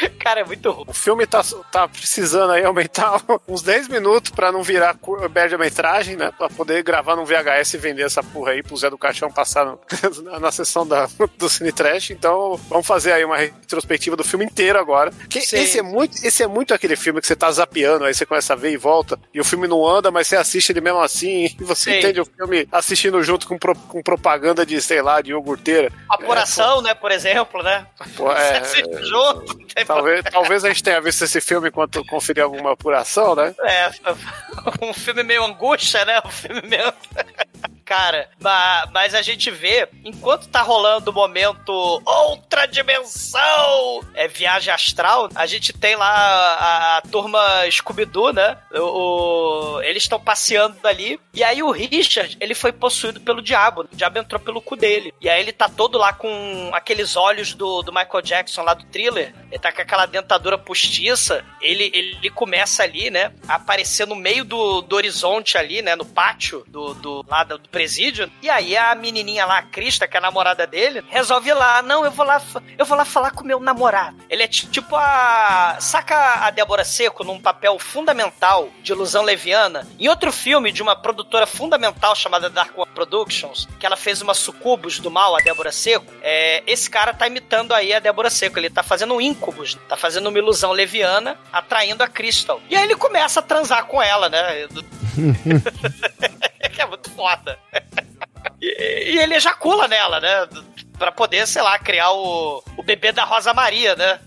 Cara, 0.18 0.40
é 0.40 0.44
muito 0.44 0.70
ruim. 0.70 0.84
O 0.88 0.92
filme 0.92 1.26
tá, 1.26 1.42
tá 1.70 1.86
precisando 1.88 2.52
aí 2.52 2.64
aumentar 2.64 3.20
uns 3.48 3.62
10 3.62 3.88
minutos 3.88 4.30
pra 4.30 4.50
não 4.52 4.62
virar 4.62 4.96
média-metragem, 5.32 6.16
né? 6.16 6.32
Pra 6.36 6.48
poder 6.48 6.82
gravar 6.82 7.16
num 7.16 7.24
VHS 7.24 7.74
e 7.74 7.78
vender 7.78 8.02
essa 8.02 8.22
porra 8.22 8.52
aí 8.52 8.62
pro 8.62 8.76
Zé 8.76 8.90
do 8.90 8.98
Caixão 8.98 9.30
passar 9.30 9.64
no- 9.64 9.80
na, 10.24 10.40
na 10.46 10.52
sessão 10.52 10.86
da, 10.86 11.08
do 11.38 11.48
Cine 11.48 11.72
Trash. 11.72 12.10
Então, 12.10 12.56
vamos 12.68 12.86
fazer 12.86 13.12
aí 13.12 13.24
uma 13.24 13.36
retrospectiva 13.36 14.16
do 14.16 14.24
filme 14.24 14.44
inteiro 14.44 14.78
agora. 14.78 15.10
Que 15.28 15.40
Sim. 15.40 15.58
esse, 15.58 15.78
é 15.78 15.82
muito, 15.82 16.16
esse 16.24 16.42
é 16.42 16.46
muito 16.46 16.74
aquele 16.74 16.96
filme 16.96 17.20
que 17.20 17.26
você 17.26 17.36
tá 17.36 17.50
zapeando, 17.50 18.04
aí 18.04 18.14
você 18.14 18.26
começa 18.26 18.52
a 18.52 18.56
ver 18.56 18.70
e 18.72 18.76
volta, 18.76 19.18
e 19.32 19.40
o 19.40 19.44
filme 19.44 19.66
não 19.68 19.86
anda, 19.86 20.10
mas 20.10 20.26
você 20.26 20.36
assiste 20.36 20.70
ele 20.70 20.80
mesmo 20.80 21.00
assim, 21.00 21.44
e 21.58 21.64
você 21.64 21.92
Sim. 21.92 21.98
entende 21.98 22.20
o 22.20 22.24
filme 22.24 22.68
assistindo 22.72 23.22
junto 23.22 23.46
com, 23.46 23.58
pro- 23.58 23.74
com 23.76 24.02
propaganda 24.02 24.64
de, 24.66 24.80
sei 24.80 25.00
lá, 25.02 25.20
de 25.20 25.30
iogurteira. 25.30 25.92
Apuração, 26.08 26.82
né, 26.82 26.94
por 26.94 27.10
exemplo, 27.10 27.62
né? 27.62 27.86
Pô, 28.16 28.30
é, 28.32 28.36
Você 28.64 28.80
assiste 28.80 29.04
junto. 29.04 29.65
Talvez, 29.86 30.24
talvez 30.24 30.64
a 30.64 30.68
gente 30.68 30.82
tenha 30.82 31.00
visto 31.00 31.24
esse 31.24 31.40
filme 31.40 31.68
enquanto 31.68 32.04
conferir 32.06 32.42
alguma 32.42 32.72
apuração, 32.72 33.34
né? 33.34 33.54
É, 33.60 33.90
um 34.82 34.94
filme 34.94 35.22
meio 35.22 35.44
angústia, 35.44 36.04
né? 36.04 36.20
Um 36.24 36.30
filme 36.30 36.62
meio. 36.62 36.92
Cara, 37.86 38.28
ma- 38.42 38.86
mas 38.92 39.14
a 39.14 39.22
gente 39.22 39.48
vê, 39.48 39.88
enquanto 40.04 40.48
tá 40.48 40.60
rolando 40.60 41.10
o 41.10 41.14
momento 41.14 41.72
outra 42.04 42.66
dimensão, 42.66 44.00
é 44.14 44.26
viagem 44.28 44.74
astral, 44.74 45.28
a 45.34 45.46
gente 45.46 45.72
tem 45.72 45.94
lá 45.96 46.08
a, 46.10 46.96
a 46.98 47.02
turma 47.02 47.40
Scooby-Doo, 47.70 48.32
né? 48.32 48.58
O, 48.74 49.76
o- 49.76 49.82
eles 49.82 50.02
estão 50.02 50.18
passeando 50.20 50.76
ali, 50.86 51.18
e 51.32 51.44
aí 51.44 51.62
o 51.62 51.70
Richard, 51.70 52.36
ele 52.40 52.54
foi 52.54 52.72
possuído 52.72 53.20
pelo 53.20 53.40
diabo, 53.40 53.82
o 53.82 53.96
diabo 53.96 54.18
entrou 54.18 54.40
pelo 54.40 54.60
cu 54.60 54.74
dele, 54.76 55.14
e 55.20 55.28
aí 55.28 55.40
ele 55.40 55.52
tá 55.52 55.68
todo 55.68 55.96
lá 55.96 56.12
com 56.12 56.70
aqueles 56.74 57.14
olhos 57.16 57.54
do, 57.54 57.82
do 57.82 57.92
Michael 57.92 58.22
Jackson 58.22 58.62
lá 58.62 58.74
do 58.74 58.84
thriller, 58.86 59.32
ele 59.50 59.58
tá 59.60 59.70
com 59.72 59.82
aquela 59.82 60.06
dentadura 60.06 60.58
postiça, 60.58 61.44
ele, 61.60 61.90
ele 61.94 62.30
começa 62.30 62.82
ali, 62.82 63.10
né, 63.10 63.32
a 63.46 63.54
aparecer 63.54 64.06
no 64.08 64.16
meio 64.16 64.44
do, 64.44 64.80
do 64.82 64.96
horizonte 64.96 65.56
ali, 65.56 65.82
né, 65.82 65.94
no 65.94 66.04
pátio 66.04 66.64
do, 66.66 66.94
do 66.94 67.24
lá 67.28 67.44
do 67.44 67.58
presídio, 67.76 68.30
e 68.42 68.48
aí 68.48 68.76
a 68.76 68.94
menininha 68.94 69.44
lá, 69.44 69.58
a 69.58 69.62
Krista, 69.62 70.08
que 70.08 70.16
é 70.16 70.18
a 70.18 70.22
namorada 70.22 70.66
dele, 70.66 71.04
resolve 71.08 71.50
ir 71.50 71.54
lá, 71.54 71.82
não, 71.82 72.04
eu 72.04 72.10
vou 72.10 72.24
lá, 72.24 72.40
eu 72.78 72.86
vou 72.86 72.96
lá 72.96 73.04
falar 73.04 73.32
com 73.32 73.44
meu 73.44 73.60
namorado. 73.60 74.16
Ele 74.30 74.42
é 74.42 74.48
ti- 74.48 74.66
tipo 74.68 74.96
a... 74.96 75.76
Saca 75.78 76.46
a 76.46 76.50
Débora 76.50 76.84
Seco 76.84 77.22
num 77.22 77.38
papel 77.40 77.78
fundamental 77.78 78.70
de 78.82 78.92
ilusão 78.92 79.22
leviana? 79.22 79.86
Em 79.98 80.08
outro 80.08 80.32
filme 80.32 80.72
de 80.72 80.82
uma 80.82 80.96
produtora 80.96 81.46
fundamental 81.46 82.14
chamada 82.16 82.48
Dark 82.48 82.76
One 82.78 82.90
Productions, 82.94 83.68
que 83.78 83.84
ela 83.84 83.96
fez 83.96 84.22
uma 84.22 84.32
sucubus 84.32 84.98
do 84.98 85.10
mal, 85.10 85.36
a 85.36 85.40
Débora 85.40 85.70
Seco, 85.70 86.06
é, 86.22 86.62
esse 86.66 86.88
cara 86.88 87.12
tá 87.12 87.26
imitando 87.26 87.72
aí 87.74 87.92
a 87.92 87.98
Débora 88.00 88.30
Seco, 88.30 88.58
ele 88.58 88.70
tá 88.70 88.82
fazendo 88.82 89.14
um 89.14 89.20
incubus, 89.20 89.76
tá 89.88 89.96
fazendo 89.96 90.28
uma 90.28 90.38
ilusão 90.38 90.72
leviana, 90.72 91.38
atraindo 91.52 92.02
a 92.02 92.08
Crystal. 92.08 92.60
E 92.70 92.76
aí 92.76 92.84
ele 92.84 92.96
começa 92.96 93.40
a 93.40 93.42
transar 93.42 93.84
com 93.86 94.00
ela, 94.02 94.28
né? 94.28 94.66
que 96.76 96.82
é 96.82 96.86
muito 96.86 97.10
foda. 97.10 97.58
E, 98.60 99.14
e 99.14 99.18
ele 99.18 99.34
ejacula 99.34 99.88
nela, 99.88 100.20
né? 100.20 100.46
Pra 100.98 101.10
poder, 101.10 101.46
sei 101.46 101.62
lá, 101.62 101.78
criar 101.78 102.12
o, 102.12 102.62
o 102.76 102.82
bebê 102.82 103.12
da 103.12 103.24
Rosa 103.24 103.52
Maria, 103.54 103.96
né? 103.96 104.20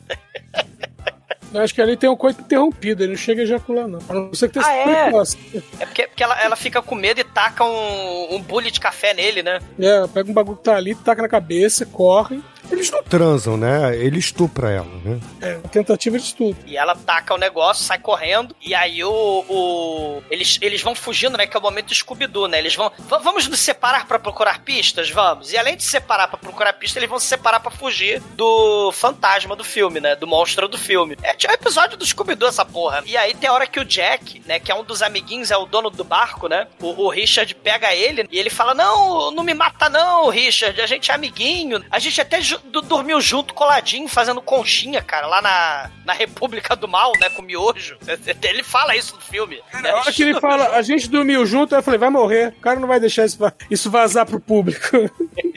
Eu 1.54 1.62
acho 1.62 1.74
que 1.74 1.82
ali 1.82 1.95
tem 1.97 2.10
um 2.10 2.16
coito 2.16 2.41
interrompido, 2.41 3.04
ele 3.04 3.14
não 3.14 3.18
chega 3.18 3.41
a 3.41 3.43
ejacular, 3.43 3.88
não. 3.88 4.00
A 4.08 4.14
não 4.14 4.34
ser 4.34 4.50
que 4.50 4.56
tenha 4.60 4.66
Ah, 4.68 4.76
é? 4.76 5.04
precoce. 5.06 5.64
É 5.80 5.86
porque, 5.86 6.08
porque 6.08 6.24
ela, 6.24 6.39
ela 6.43 6.56
fica 6.56 6.80
com 6.82 6.93
medo 6.95 7.20
e 7.22 7.24
taca 7.24 7.64
um, 7.64 8.36
um 8.36 8.41
bule 8.41 8.70
de 8.70 8.80
café 8.80 9.14
nele, 9.16 9.41
né? 9.41 9.60
É, 9.80 10.08
pega 10.08 10.30
um 10.30 10.34
bagulho 10.34 10.58
que 10.58 10.64
tá 10.64 10.76
ali, 10.76 10.93
taca 10.93 11.22
na 11.24 11.30
cabeça, 11.30 11.86
corre. 11.88 12.39
Eles 12.72 12.92
não 12.92 13.04
transam, 13.04 13.58
né? 13.58 13.96
Ele 13.96 14.20
estupra 14.20 14.70
ela, 14.72 14.88
né? 15.04 15.20
É, 15.42 15.56
tentativa 15.70 16.18
de 16.18 16.26
estudo. 16.26 16.58
E 16.66 16.78
ela 16.78 16.96
taca 16.96 17.34
o 17.34 17.38
negócio, 17.38 17.84
sai 17.84 17.98
correndo, 18.00 18.56
e 18.62 18.74
aí 18.76 19.04
o. 19.04 19.12
o 19.12 20.24
eles, 20.30 20.58
eles 20.62 20.82
vão 20.82 20.94
fugindo, 20.96 21.38
né? 21.38 21.48
Que 21.48 21.56
é 21.56 21.60
o 21.60 21.64
momento 21.64 21.88
do 21.88 21.96
Scooby-Doo, 21.96 22.48
né? 22.48 22.60
Eles 22.60 22.76
vão. 22.76 22.92
"Va- 23.08 23.18
Vamos 23.20 23.48
nos 23.48 23.60
separar 23.60 24.08
pra 24.08 24.20
procurar 24.20 24.62
pistas? 24.64 25.10
Vamos. 25.10 25.52
E 25.52 25.58
além 25.58 25.76
de 25.76 25.84
se 25.84 25.90
separar 25.90 26.28
pra 26.28 26.38
procurar 26.38 26.74
pistas, 26.74 26.98
eles 26.98 27.10
vão 27.10 27.20
se 27.20 27.26
separar 27.28 27.60
pra 27.60 27.72
fugir 27.72 28.22
do 28.36 28.92
fantasma 28.92 29.56
do 29.56 29.64
filme, 29.64 30.00
né? 30.00 30.16
Do 30.16 30.28
monstro 30.28 30.68
do 30.68 30.78
filme. 30.78 31.18
É 31.24 31.34
tipo 31.34 31.52
um 31.52 31.56
episódio 31.56 31.98
do 31.98 32.06
Scooby-Doo, 32.06 32.50
essa 32.50 32.66
porra. 32.66 33.04
E 33.06 33.18
aí 33.18 33.34
tem 33.34 33.50
a 33.50 33.54
hora 33.54 33.68
que 33.68 33.80
o 33.80 33.86
Jack, 33.86 34.42
né? 34.46 34.60
Que 34.60 34.72
é 34.72 34.76
um 34.76 34.84
dos 34.84 35.02
amiguinhos, 35.02 35.52
é 35.52 35.58
o 35.58 35.66
dono 35.66 35.90
do 35.90 36.04
barco, 36.04 36.48
né? 36.48 36.68
O, 36.80 37.06
o 37.06 37.10
Richard 37.10 37.54
pega 37.56 37.94
ele 37.96 38.28
e 38.32 38.38
ele 38.40 38.50
fala: 38.50 38.74
Não, 38.74 39.32
não 39.32 39.44
me 39.44 39.54
mata, 39.54 39.90
não, 39.90 40.30
Richard. 40.30 40.80
A 40.82 40.86
gente 40.88 41.12
é 41.12 41.14
amiguinho. 41.16 41.84
A 41.90 42.00
gente 42.00 42.20
até 42.22 42.40
dormiu 42.84 43.20
junto, 43.22 43.53
coladinho, 43.53 44.07
fazendo 44.07 44.41
conchinha, 44.41 45.01
cara, 45.01 45.28
lá 45.28 45.41
na, 45.41 45.89
na 46.05 46.14
República 46.14 46.76
do 46.76 46.88
Mal, 46.88 47.14
né? 47.20 47.30
Com 47.30 47.41
miojo. 47.41 47.97
Ele 48.41 48.64
fala 48.64 48.95
isso 48.95 49.16
no 49.16 49.22
filme. 49.22 49.62
né? 49.74 49.91
Na 49.91 49.95
hora 49.95 50.12
que 50.12 50.24
ele 50.24 50.39
fala, 50.39 50.76
a 50.76 50.82
gente 50.82 51.10
dormiu 51.10 51.45
junto, 51.45 51.76
eu 51.76 51.84
falei, 51.84 51.99
vai 51.99 52.10
morrer. 52.10 52.53
O 52.57 52.62
cara 52.62 52.80
não 52.80 52.88
vai 52.88 52.99
deixar 52.99 53.26
isso, 53.26 53.38
isso 53.70 53.89
vazar 53.89 54.26
pro 54.26 54.39
público. 54.39 54.88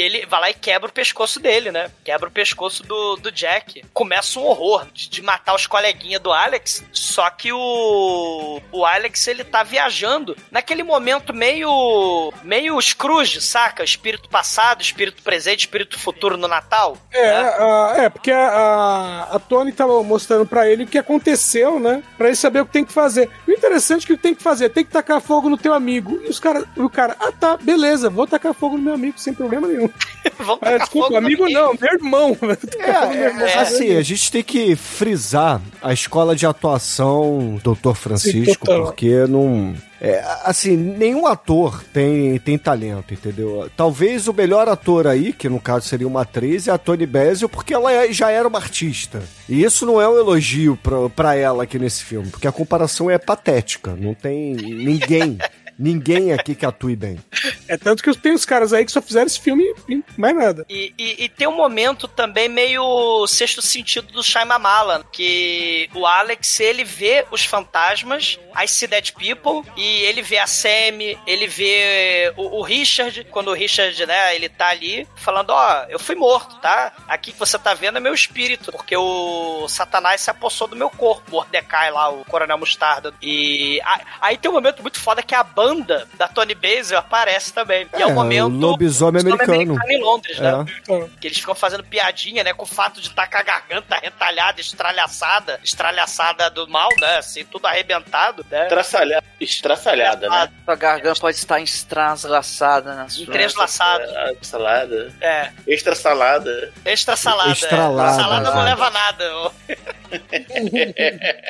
E 0.00 0.02
ele 0.02 0.24
vai 0.24 0.40
lá 0.40 0.50
e 0.50 0.54
quebra 0.54 0.88
o 0.88 0.92
pescoço 0.92 1.38
dele, 1.38 1.70
né? 1.70 1.90
Quebra 2.02 2.26
o 2.30 2.32
pescoço 2.32 2.82
do, 2.82 3.16
do 3.16 3.30
Jack. 3.30 3.84
Começa 3.92 4.40
um 4.40 4.44
horror 4.46 4.86
de, 4.94 5.10
de 5.10 5.20
matar 5.20 5.54
os 5.54 5.66
coleguinhas 5.66 6.22
do 6.22 6.32
Alex. 6.32 6.82
Só 6.90 7.28
que 7.28 7.52
o. 7.52 8.62
O 8.72 8.86
Alex, 8.86 9.26
ele 9.26 9.44
tá 9.44 9.62
viajando 9.62 10.34
naquele 10.50 10.82
momento 10.82 11.34
meio. 11.34 12.32
meio 12.42 12.80
Scrooge, 12.80 13.42
saca? 13.42 13.84
Espírito 13.84 14.26
passado, 14.30 14.80
espírito 14.80 15.22
presente, 15.22 15.60
espírito 15.60 15.98
futuro 15.98 16.38
no 16.38 16.48
Natal. 16.48 16.96
É, 17.12 17.30
a- 17.30 17.94
é 17.98 18.08
porque 18.08 18.30
a, 18.32 19.28
a, 19.32 19.38
Tony 19.38 19.70
tava 19.70 20.02
mostrando 20.02 20.46
pra 20.46 20.66
ele 20.66 20.84
o 20.84 20.86
que 20.86 20.96
aconteceu, 20.96 21.78
né? 21.78 22.02
Pra 22.16 22.28
ele 22.28 22.36
saber 22.36 22.60
o 22.62 22.66
que 22.66 22.72
tem 22.72 22.86
que 22.86 22.92
fazer. 22.92 23.28
O 23.46 23.52
interessante 23.52 24.04
é 24.04 24.06
que 24.06 24.12
ele 24.12 24.18
tem 24.22 24.34
que 24.34 24.42
fazer, 24.42 24.70
tem 24.70 24.84
que 24.84 24.90
tacar 24.92 25.20
fogo 25.20 25.50
no 25.50 25.58
teu 25.58 25.74
amigo. 25.74 26.18
E 26.24 26.28
os 26.30 26.40
cara, 26.40 26.64
o 26.74 26.88
cara, 26.88 27.16
ah 27.20 27.32
tá, 27.32 27.58
beleza, 27.58 28.08
vou 28.08 28.26
tacar 28.26 28.54
fogo 28.54 28.78
no 28.78 28.82
meu 28.82 28.94
amigo 28.94 29.18
sem 29.18 29.34
problema 29.34 29.68
nenhum. 29.68 29.89
Vamos 30.38 30.58
Ah, 30.62 30.78
desculpa, 30.78 31.18
amigo 31.18 31.48
não, 31.50 31.74
meu 31.74 31.92
irmão. 31.92 32.36
No 32.40 32.46
meu 32.48 33.24
irmão. 33.24 33.46
É, 33.46 33.54
assim, 33.58 33.96
a 33.96 34.02
gente 34.02 34.30
tem 34.32 34.42
que 34.42 34.74
frisar 34.76 35.60
a 35.82 35.92
escola 35.92 36.34
de 36.34 36.46
atuação 36.46 37.60
Dr. 37.62 37.94
Francisco, 37.94 38.66
total. 38.66 38.84
porque 38.84 39.26
não. 39.28 39.74
É, 40.02 40.24
assim, 40.44 40.76
nenhum 40.76 41.26
ator 41.26 41.84
tem, 41.92 42.38
tem 42.38 42.56
talento, 42.56 43.12
entendeu? 43.12 43.70
Talvez 43.76 44.28
o 44.28 44.32
melhor 44.32 44.66
ator 44.66 45.06
aí, 45.06 45.30
que 45.30 45.46
no 45.46 45.60
caso 45.60 45.86
seria 45.86 46.06
uma 46.06 46.22
atriz, 46.22 46.66
é 46.68 46.70
a 46.72 46.78
Tony 46.78 47.04
Basil, 47.04 47.50
porque 47.50 47.74
ela 47.74 47.92
é- 47.92 48.10
já 48.10 48.30
era 48.30 48.48
uma 48.48 48.58
artista. 48.58 49.22
E 49.46 49.62
isso 49.62 49.84
não 49.84 50.00
é 50.00 50.08
um 50.08 50.16
elogio 50.16 50.74
pra, 50.82 51.10
pra 51.10 51.34
ela 51.34 51.64
aqui 51.64 51.78
nesse 51.78 52.02
filme, 52.02 52.30
porque 52.30 52.48
a 52.48 52.52
comparação 52.52 53.10
é 53.10 53.18
patética. 53.18 53.94
Não 53.94 54.14
tem 54.14 54.54
ninguém, 54.54 55.36
ninguém 55.80 56.32
aqui 56.32 56.54
que 56.54 56.66
atue 56.66 56.94
bem. 56.94 57.18
É 57.66 57.76
tanto 57.76 58.02
que 58.02 58.14
tem 58.16 58.32
os 58.32 58.44
caras 58.44 58.72
aí 58.72 58.84
que 58.84 58.92
só 58.92 59.00
fizeram 59.00 59.26
esse 59.26 59.40
filme 59.40 59.64
e 59.88 60.02
mais 60.16 60.36
nada. 60.36 60.66
E, 60.68 60.92
e- 60.98 61.24
e 61.24 61.28
tem 61.28 61.48
um 61.48 61.56
momento 61.56 62.06
também 62.06 62.48
meio 62.48 63.26
sexto 63.26 63.62
sentido 63.62 64.12
do 64.12 64.22
Shyamalan, 64.22 65.02
que 65.10 65.88
o 65.94 66.06
Alex, 66.06 66.60
ele 66.60 66.84
vê 66.84 67.24
os 67.30 67.44
fantasmas, 67.44 68.38
as 68.54 68.70
See 68.70 68.86
Dead 68.86 69.12
People, 69.12 69.68
e 69.76 70.02
ele 70.02 70.20
vê 70.22 70.38
a 70.38 70.46
Sammy, 70.46 71.18
ele 71.26 71.46
vê 71.46 72.32
o, 72.36 72.58
o 72.58 72.62
Richard, 72.62 73.24
quando 73.30 73.48
o 73.48 73.54
Richard, 73.54 74.04
né, 74.06 74.34
ele 74.34 74.48
tá 74.48 74.68
ali, 74.68 75.06
falando, 75.16 75.50
ó, 75.50 75.84
eu 75.88 75.98
fui 75.98 76.14
morto, 76.14 76.56
tá? 76.60 76.92
Aqui 77.08 77.32
que 77.32 77.38
você 77.38 77.58
tá 77.58 77.72
vendo 77.72 77.96
é 77.96 78.00
meu 78.00 78.12
espírito, 78.14 78.70
porque 78.72 78.96
o 78.96 79.66
Satanás 79.68 80.20
se 80.20 80.30
apossou 80.30 80.66
do 80.68 80.76
meu 80.76 80.90
corpo, 80.90 81.30
Mordecai 81.30 81.90
lá, 81.90 82.10
o 82.10 82.24
Coronel 82.24 82.58
Mostarda. 82.58 83.14
E 83.22 83.80
a- 83.82 84.00
aí 84.20 84.36
tem 84.36 84.50
um 84.50 84.54
momento 84.54 84.82
muito 84.82 84.98
foda 85.00 85.22
que 85.22 85.34
a 85.34 85.42
banda 85.42 85.69
da 86.14 86.28
Tony 86.28 86.54
Basil 86.54 86.98
aparece 86.98 87.52
também. 87.52 87.86
E 87.96 87.96
é, 87.96 88.02
É, 88.02 88.06
o 88.06 88.12
momento... 88.14 88.46
o 88.46 88.48
lobisomem 88.48 89.20
americano. 89.22 89.78
em 89.88 90.00
Londres, 90.00 90.38
né? 90.38 90.64
É. 90.88 91.08
Que 91.20 91.28
eles 91.28 91.38
ficam 91.38 91.54
fazendo 91.54 91.84
piadinha, 91.84 92.42
né? 92.44 92.52
Com 92.52 92.64
o 92.64 92.66
fato 92.66 93.00
de 93.00 93.08
estar 93.08 93.28
com 93.28 93.36
a 93.38 93.42
garganta 93.42 93.96
retalhada, 93.96 94.60
estralhaçada, 94.60 95.60
estralhaçada 95.62 96.50
do 96.50 96.66
mal, 96.68 96.88
né? 97.00 97.18
Assim, 97.18 97.44
tudo 97.44 97.66
arrebentado, 97.66 98.44
né? 98.50 98.64
Estraçalhada, 98.64 99.24
estraçalhada 99.40 100.28
né? 100.28 100.48
Sua 100.64 100.76
garganta 100.76 101.20
pode 101.20 101.36
estar 101.36 101.60
estraslaçada 101.60 102.94
na 102.94 103.08
sua. 103.08 103.22
Entreslaçado. 103.24 104.04
Ah, 104.16 104.30
Salada. 104.42 105.12
É, 105.20 105.50
Extra 105.66 105.94
salada. 105.94 106.72
extra 106.84 107.16
salada. 107.16 107.52
Estralada, 107.52 108.10
é. 108.10 108.22
Salada 108.22 108.50
não 108.50 108.56
né? 108.64 108.70
leva 108.70 108.86
a 108.86 108.90
nada. 108.90 109.50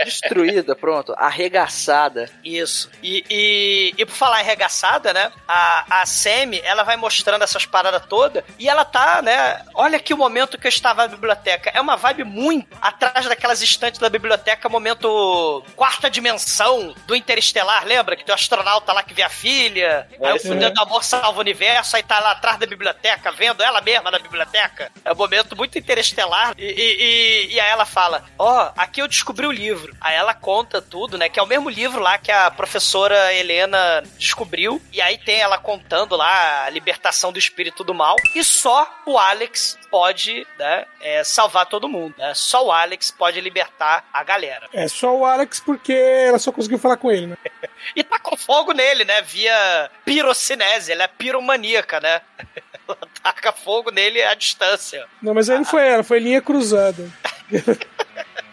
Destruída, 0.04 0.74
pronto. 0.74 1.14
Arregaçada. 1.16 2.28
Isso. 2.44 2.90
E, 3.02 3.24
e, 3.30 3.94
e 3.98 4.06
por 4.10 4.16
falar 4.16 4.38
arregaçada, 4.38 5.12
né? 5.12 5.32
A, 5.48 6.00
a 6.02 6.06
Sammy, 6.06 6.60
ela 6.64 6.82
vai 6.82 6.96
mostrando 6.96 7.42
essas 7.42 7.64
paradas 7.66 8.02
todas 8.08 8.42
e 8.58 8.68
ela 8.68 8.84
tá, 8.84 9.22
né? 9.22 9.62
Olha 9.74 9.96
aqui 9.96 10.12
o 10.12 10.18
momento 10.18 10.58
que 10.58 10.66
eu 10.66 10.68
estava 10.68 11.02
na 11.02 11.08
biblioteca. 11.08 11.70
É 11.74 11.80
uma 11.80 11.96
vibe 11.96 12.24
muito 12.24 12.76
atrás 12.82 13.26
daquelas 13.26 13.62
estantes 13.62 13.98
da 14.00 14.08
biblioteca, 14.08 14.68
momento 14.68 15.64
quarta 15.76 16.10
dimensão 16.10 16.94
do 17.06 17.14
Interestelar, 17.16 17.84
lembra? 17.86 18.16
Que 18.16 18.24
tem 18.24 18.32
o 18.32 18.36
astronauta 18.36 18.92
lá 18.92 19.02
que 19.02 19.14
vê 19.14 19.22
a 19.22 19.28
filha, 19.28 20.06
aí 20.12 20.32
o 20.34 20.42
poder 20.42 20.70
do 20.70 20.80
amor 20.82 21.04
salva 21.04 21.38
o 21.38 21.40
universo, 21.40 21.96
aí 21.96 22.02
tá 22.02 22.18
lá 22.20 22.32
atrás 22.32 22.58
da 22.58 22.66
biblioteca, 22.66 23.30
vendo 23.32 23.62
ela 23.62 23.80
mesma 23.80 24.10
na 24.10 24.18
biblioteca. 24.18 24.90
É 25.04 25.12
um 25.12 25.16
momento 25.16 25.56
muito 25.56 25.78
interestelar. 25.78 26.52
E, 26.58 26.64
e, 26.64 27.02
e- 27.50 27.54
e 27.54 27.60
aí 27.60 27.70
ela 27.70 27.84
fala: 27.86 28.24
Ó, 28.38 28.70
aqui 28.76 29.00
eu 29.02 29.08
descobri 29.08 29.46
o 29.46 29.52
livro. 29.52 29.94
Aí 30.00 30.14
ela 30.14 30.34
conta 30.34 30.80
tudo, 30.82 31.16
né? 31.18 31.28
Que 31.28 31.38
é 31.38 31.42
o 31.42 31.46
mesmo 31.46 31.68
livro 31.70 32.00
lá 32.00 32.18
que 32.18 32.30
a 32.32 32.50
professora 32.50 33.32
Helena 33.34 33.89
descobriu. 34.16 34.80
E 34.92 35.00
aí 35.00 35.18
tem 35.18 35.40
ela 35.40 35.58
contando 35.58 36.16
lá 36.16 36.64
a 36.64 36.70
libertação 36.70 37.32
do 37.32 37.38
espírito 37.38 37.84
do 37.84 37.94
mal. 37.94 38.16
E 38.34 38.44
só 38.44 38.88
o 39.06 39.18
Alex 39.18 39.78
pode, 39.90 40.46
né, 40.58 40.86
é, 41.00 41.24
salvar 41.24 41.66
todo 41.66 41.88
mundo. 41.88 42.14
Né? 42.16 42.32
Só 42.34 42.66
o 42.66 42.72
Alex 42.72 43.10
pode 43.10 43.40
libertar 43.40 44.08
a 44.12 44.22
galera. 44.22 44.68
É 44.72 44.86
só 44.88 45.16
o 45.16 45.24
Alex 45.24 45.60
porque 45.60 45.92
ela 45.92 46.38
só 46.38 46.52
conseguiu 46.52 46.78
falar 46.78 46.96
com 46.96 47.10
ele, 47.10 47.28
né? 47.28 47.36
E 47.96 48.04
tacou 48.04 48.36
fogo 48.36 48.72
nele, 48.72 49.06
né? 49.06 49.22
Via 49.22 49.90
pirocinese, 50.04 50.92
ela 50.92 51.04
é 51.04 51.08
piromaníaca, 51.08 51.98
né? 51.98 52.20
Ela 52.86 52.98
taca 53.22 53.52
fogo 53.52 53.90
nele 53.90 54.20
à 54.20 54.34
distância. 54.34 55.06
Não, 55.22 55.32
mas 55.32 55.48
aí 55.48 55.58
não 55.58 55.64
foi 55.64 55.86
ela, 55.86 56.02
foi 56.02 56.18
linha 56.18 56.42
cruzada. 56.42 57.08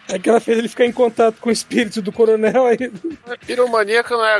É 0.08 0.18
que 0.18 0.28
ela 0.28 0.40
fez 0.40 0.58
ele 0.58 0.68
ficar 0.68 0.86
em 0.86 0.92
contato 0.92 1.36
com 1.40 1.48
o 1.48 1.52
espírito 1.52 2.02
do 2.02 2.10
coronel 2.10 2.66
aí. 2.66 2.90
Piromaníaca 3.46 4.16
não 4.16 4.24
é 4.24 4.36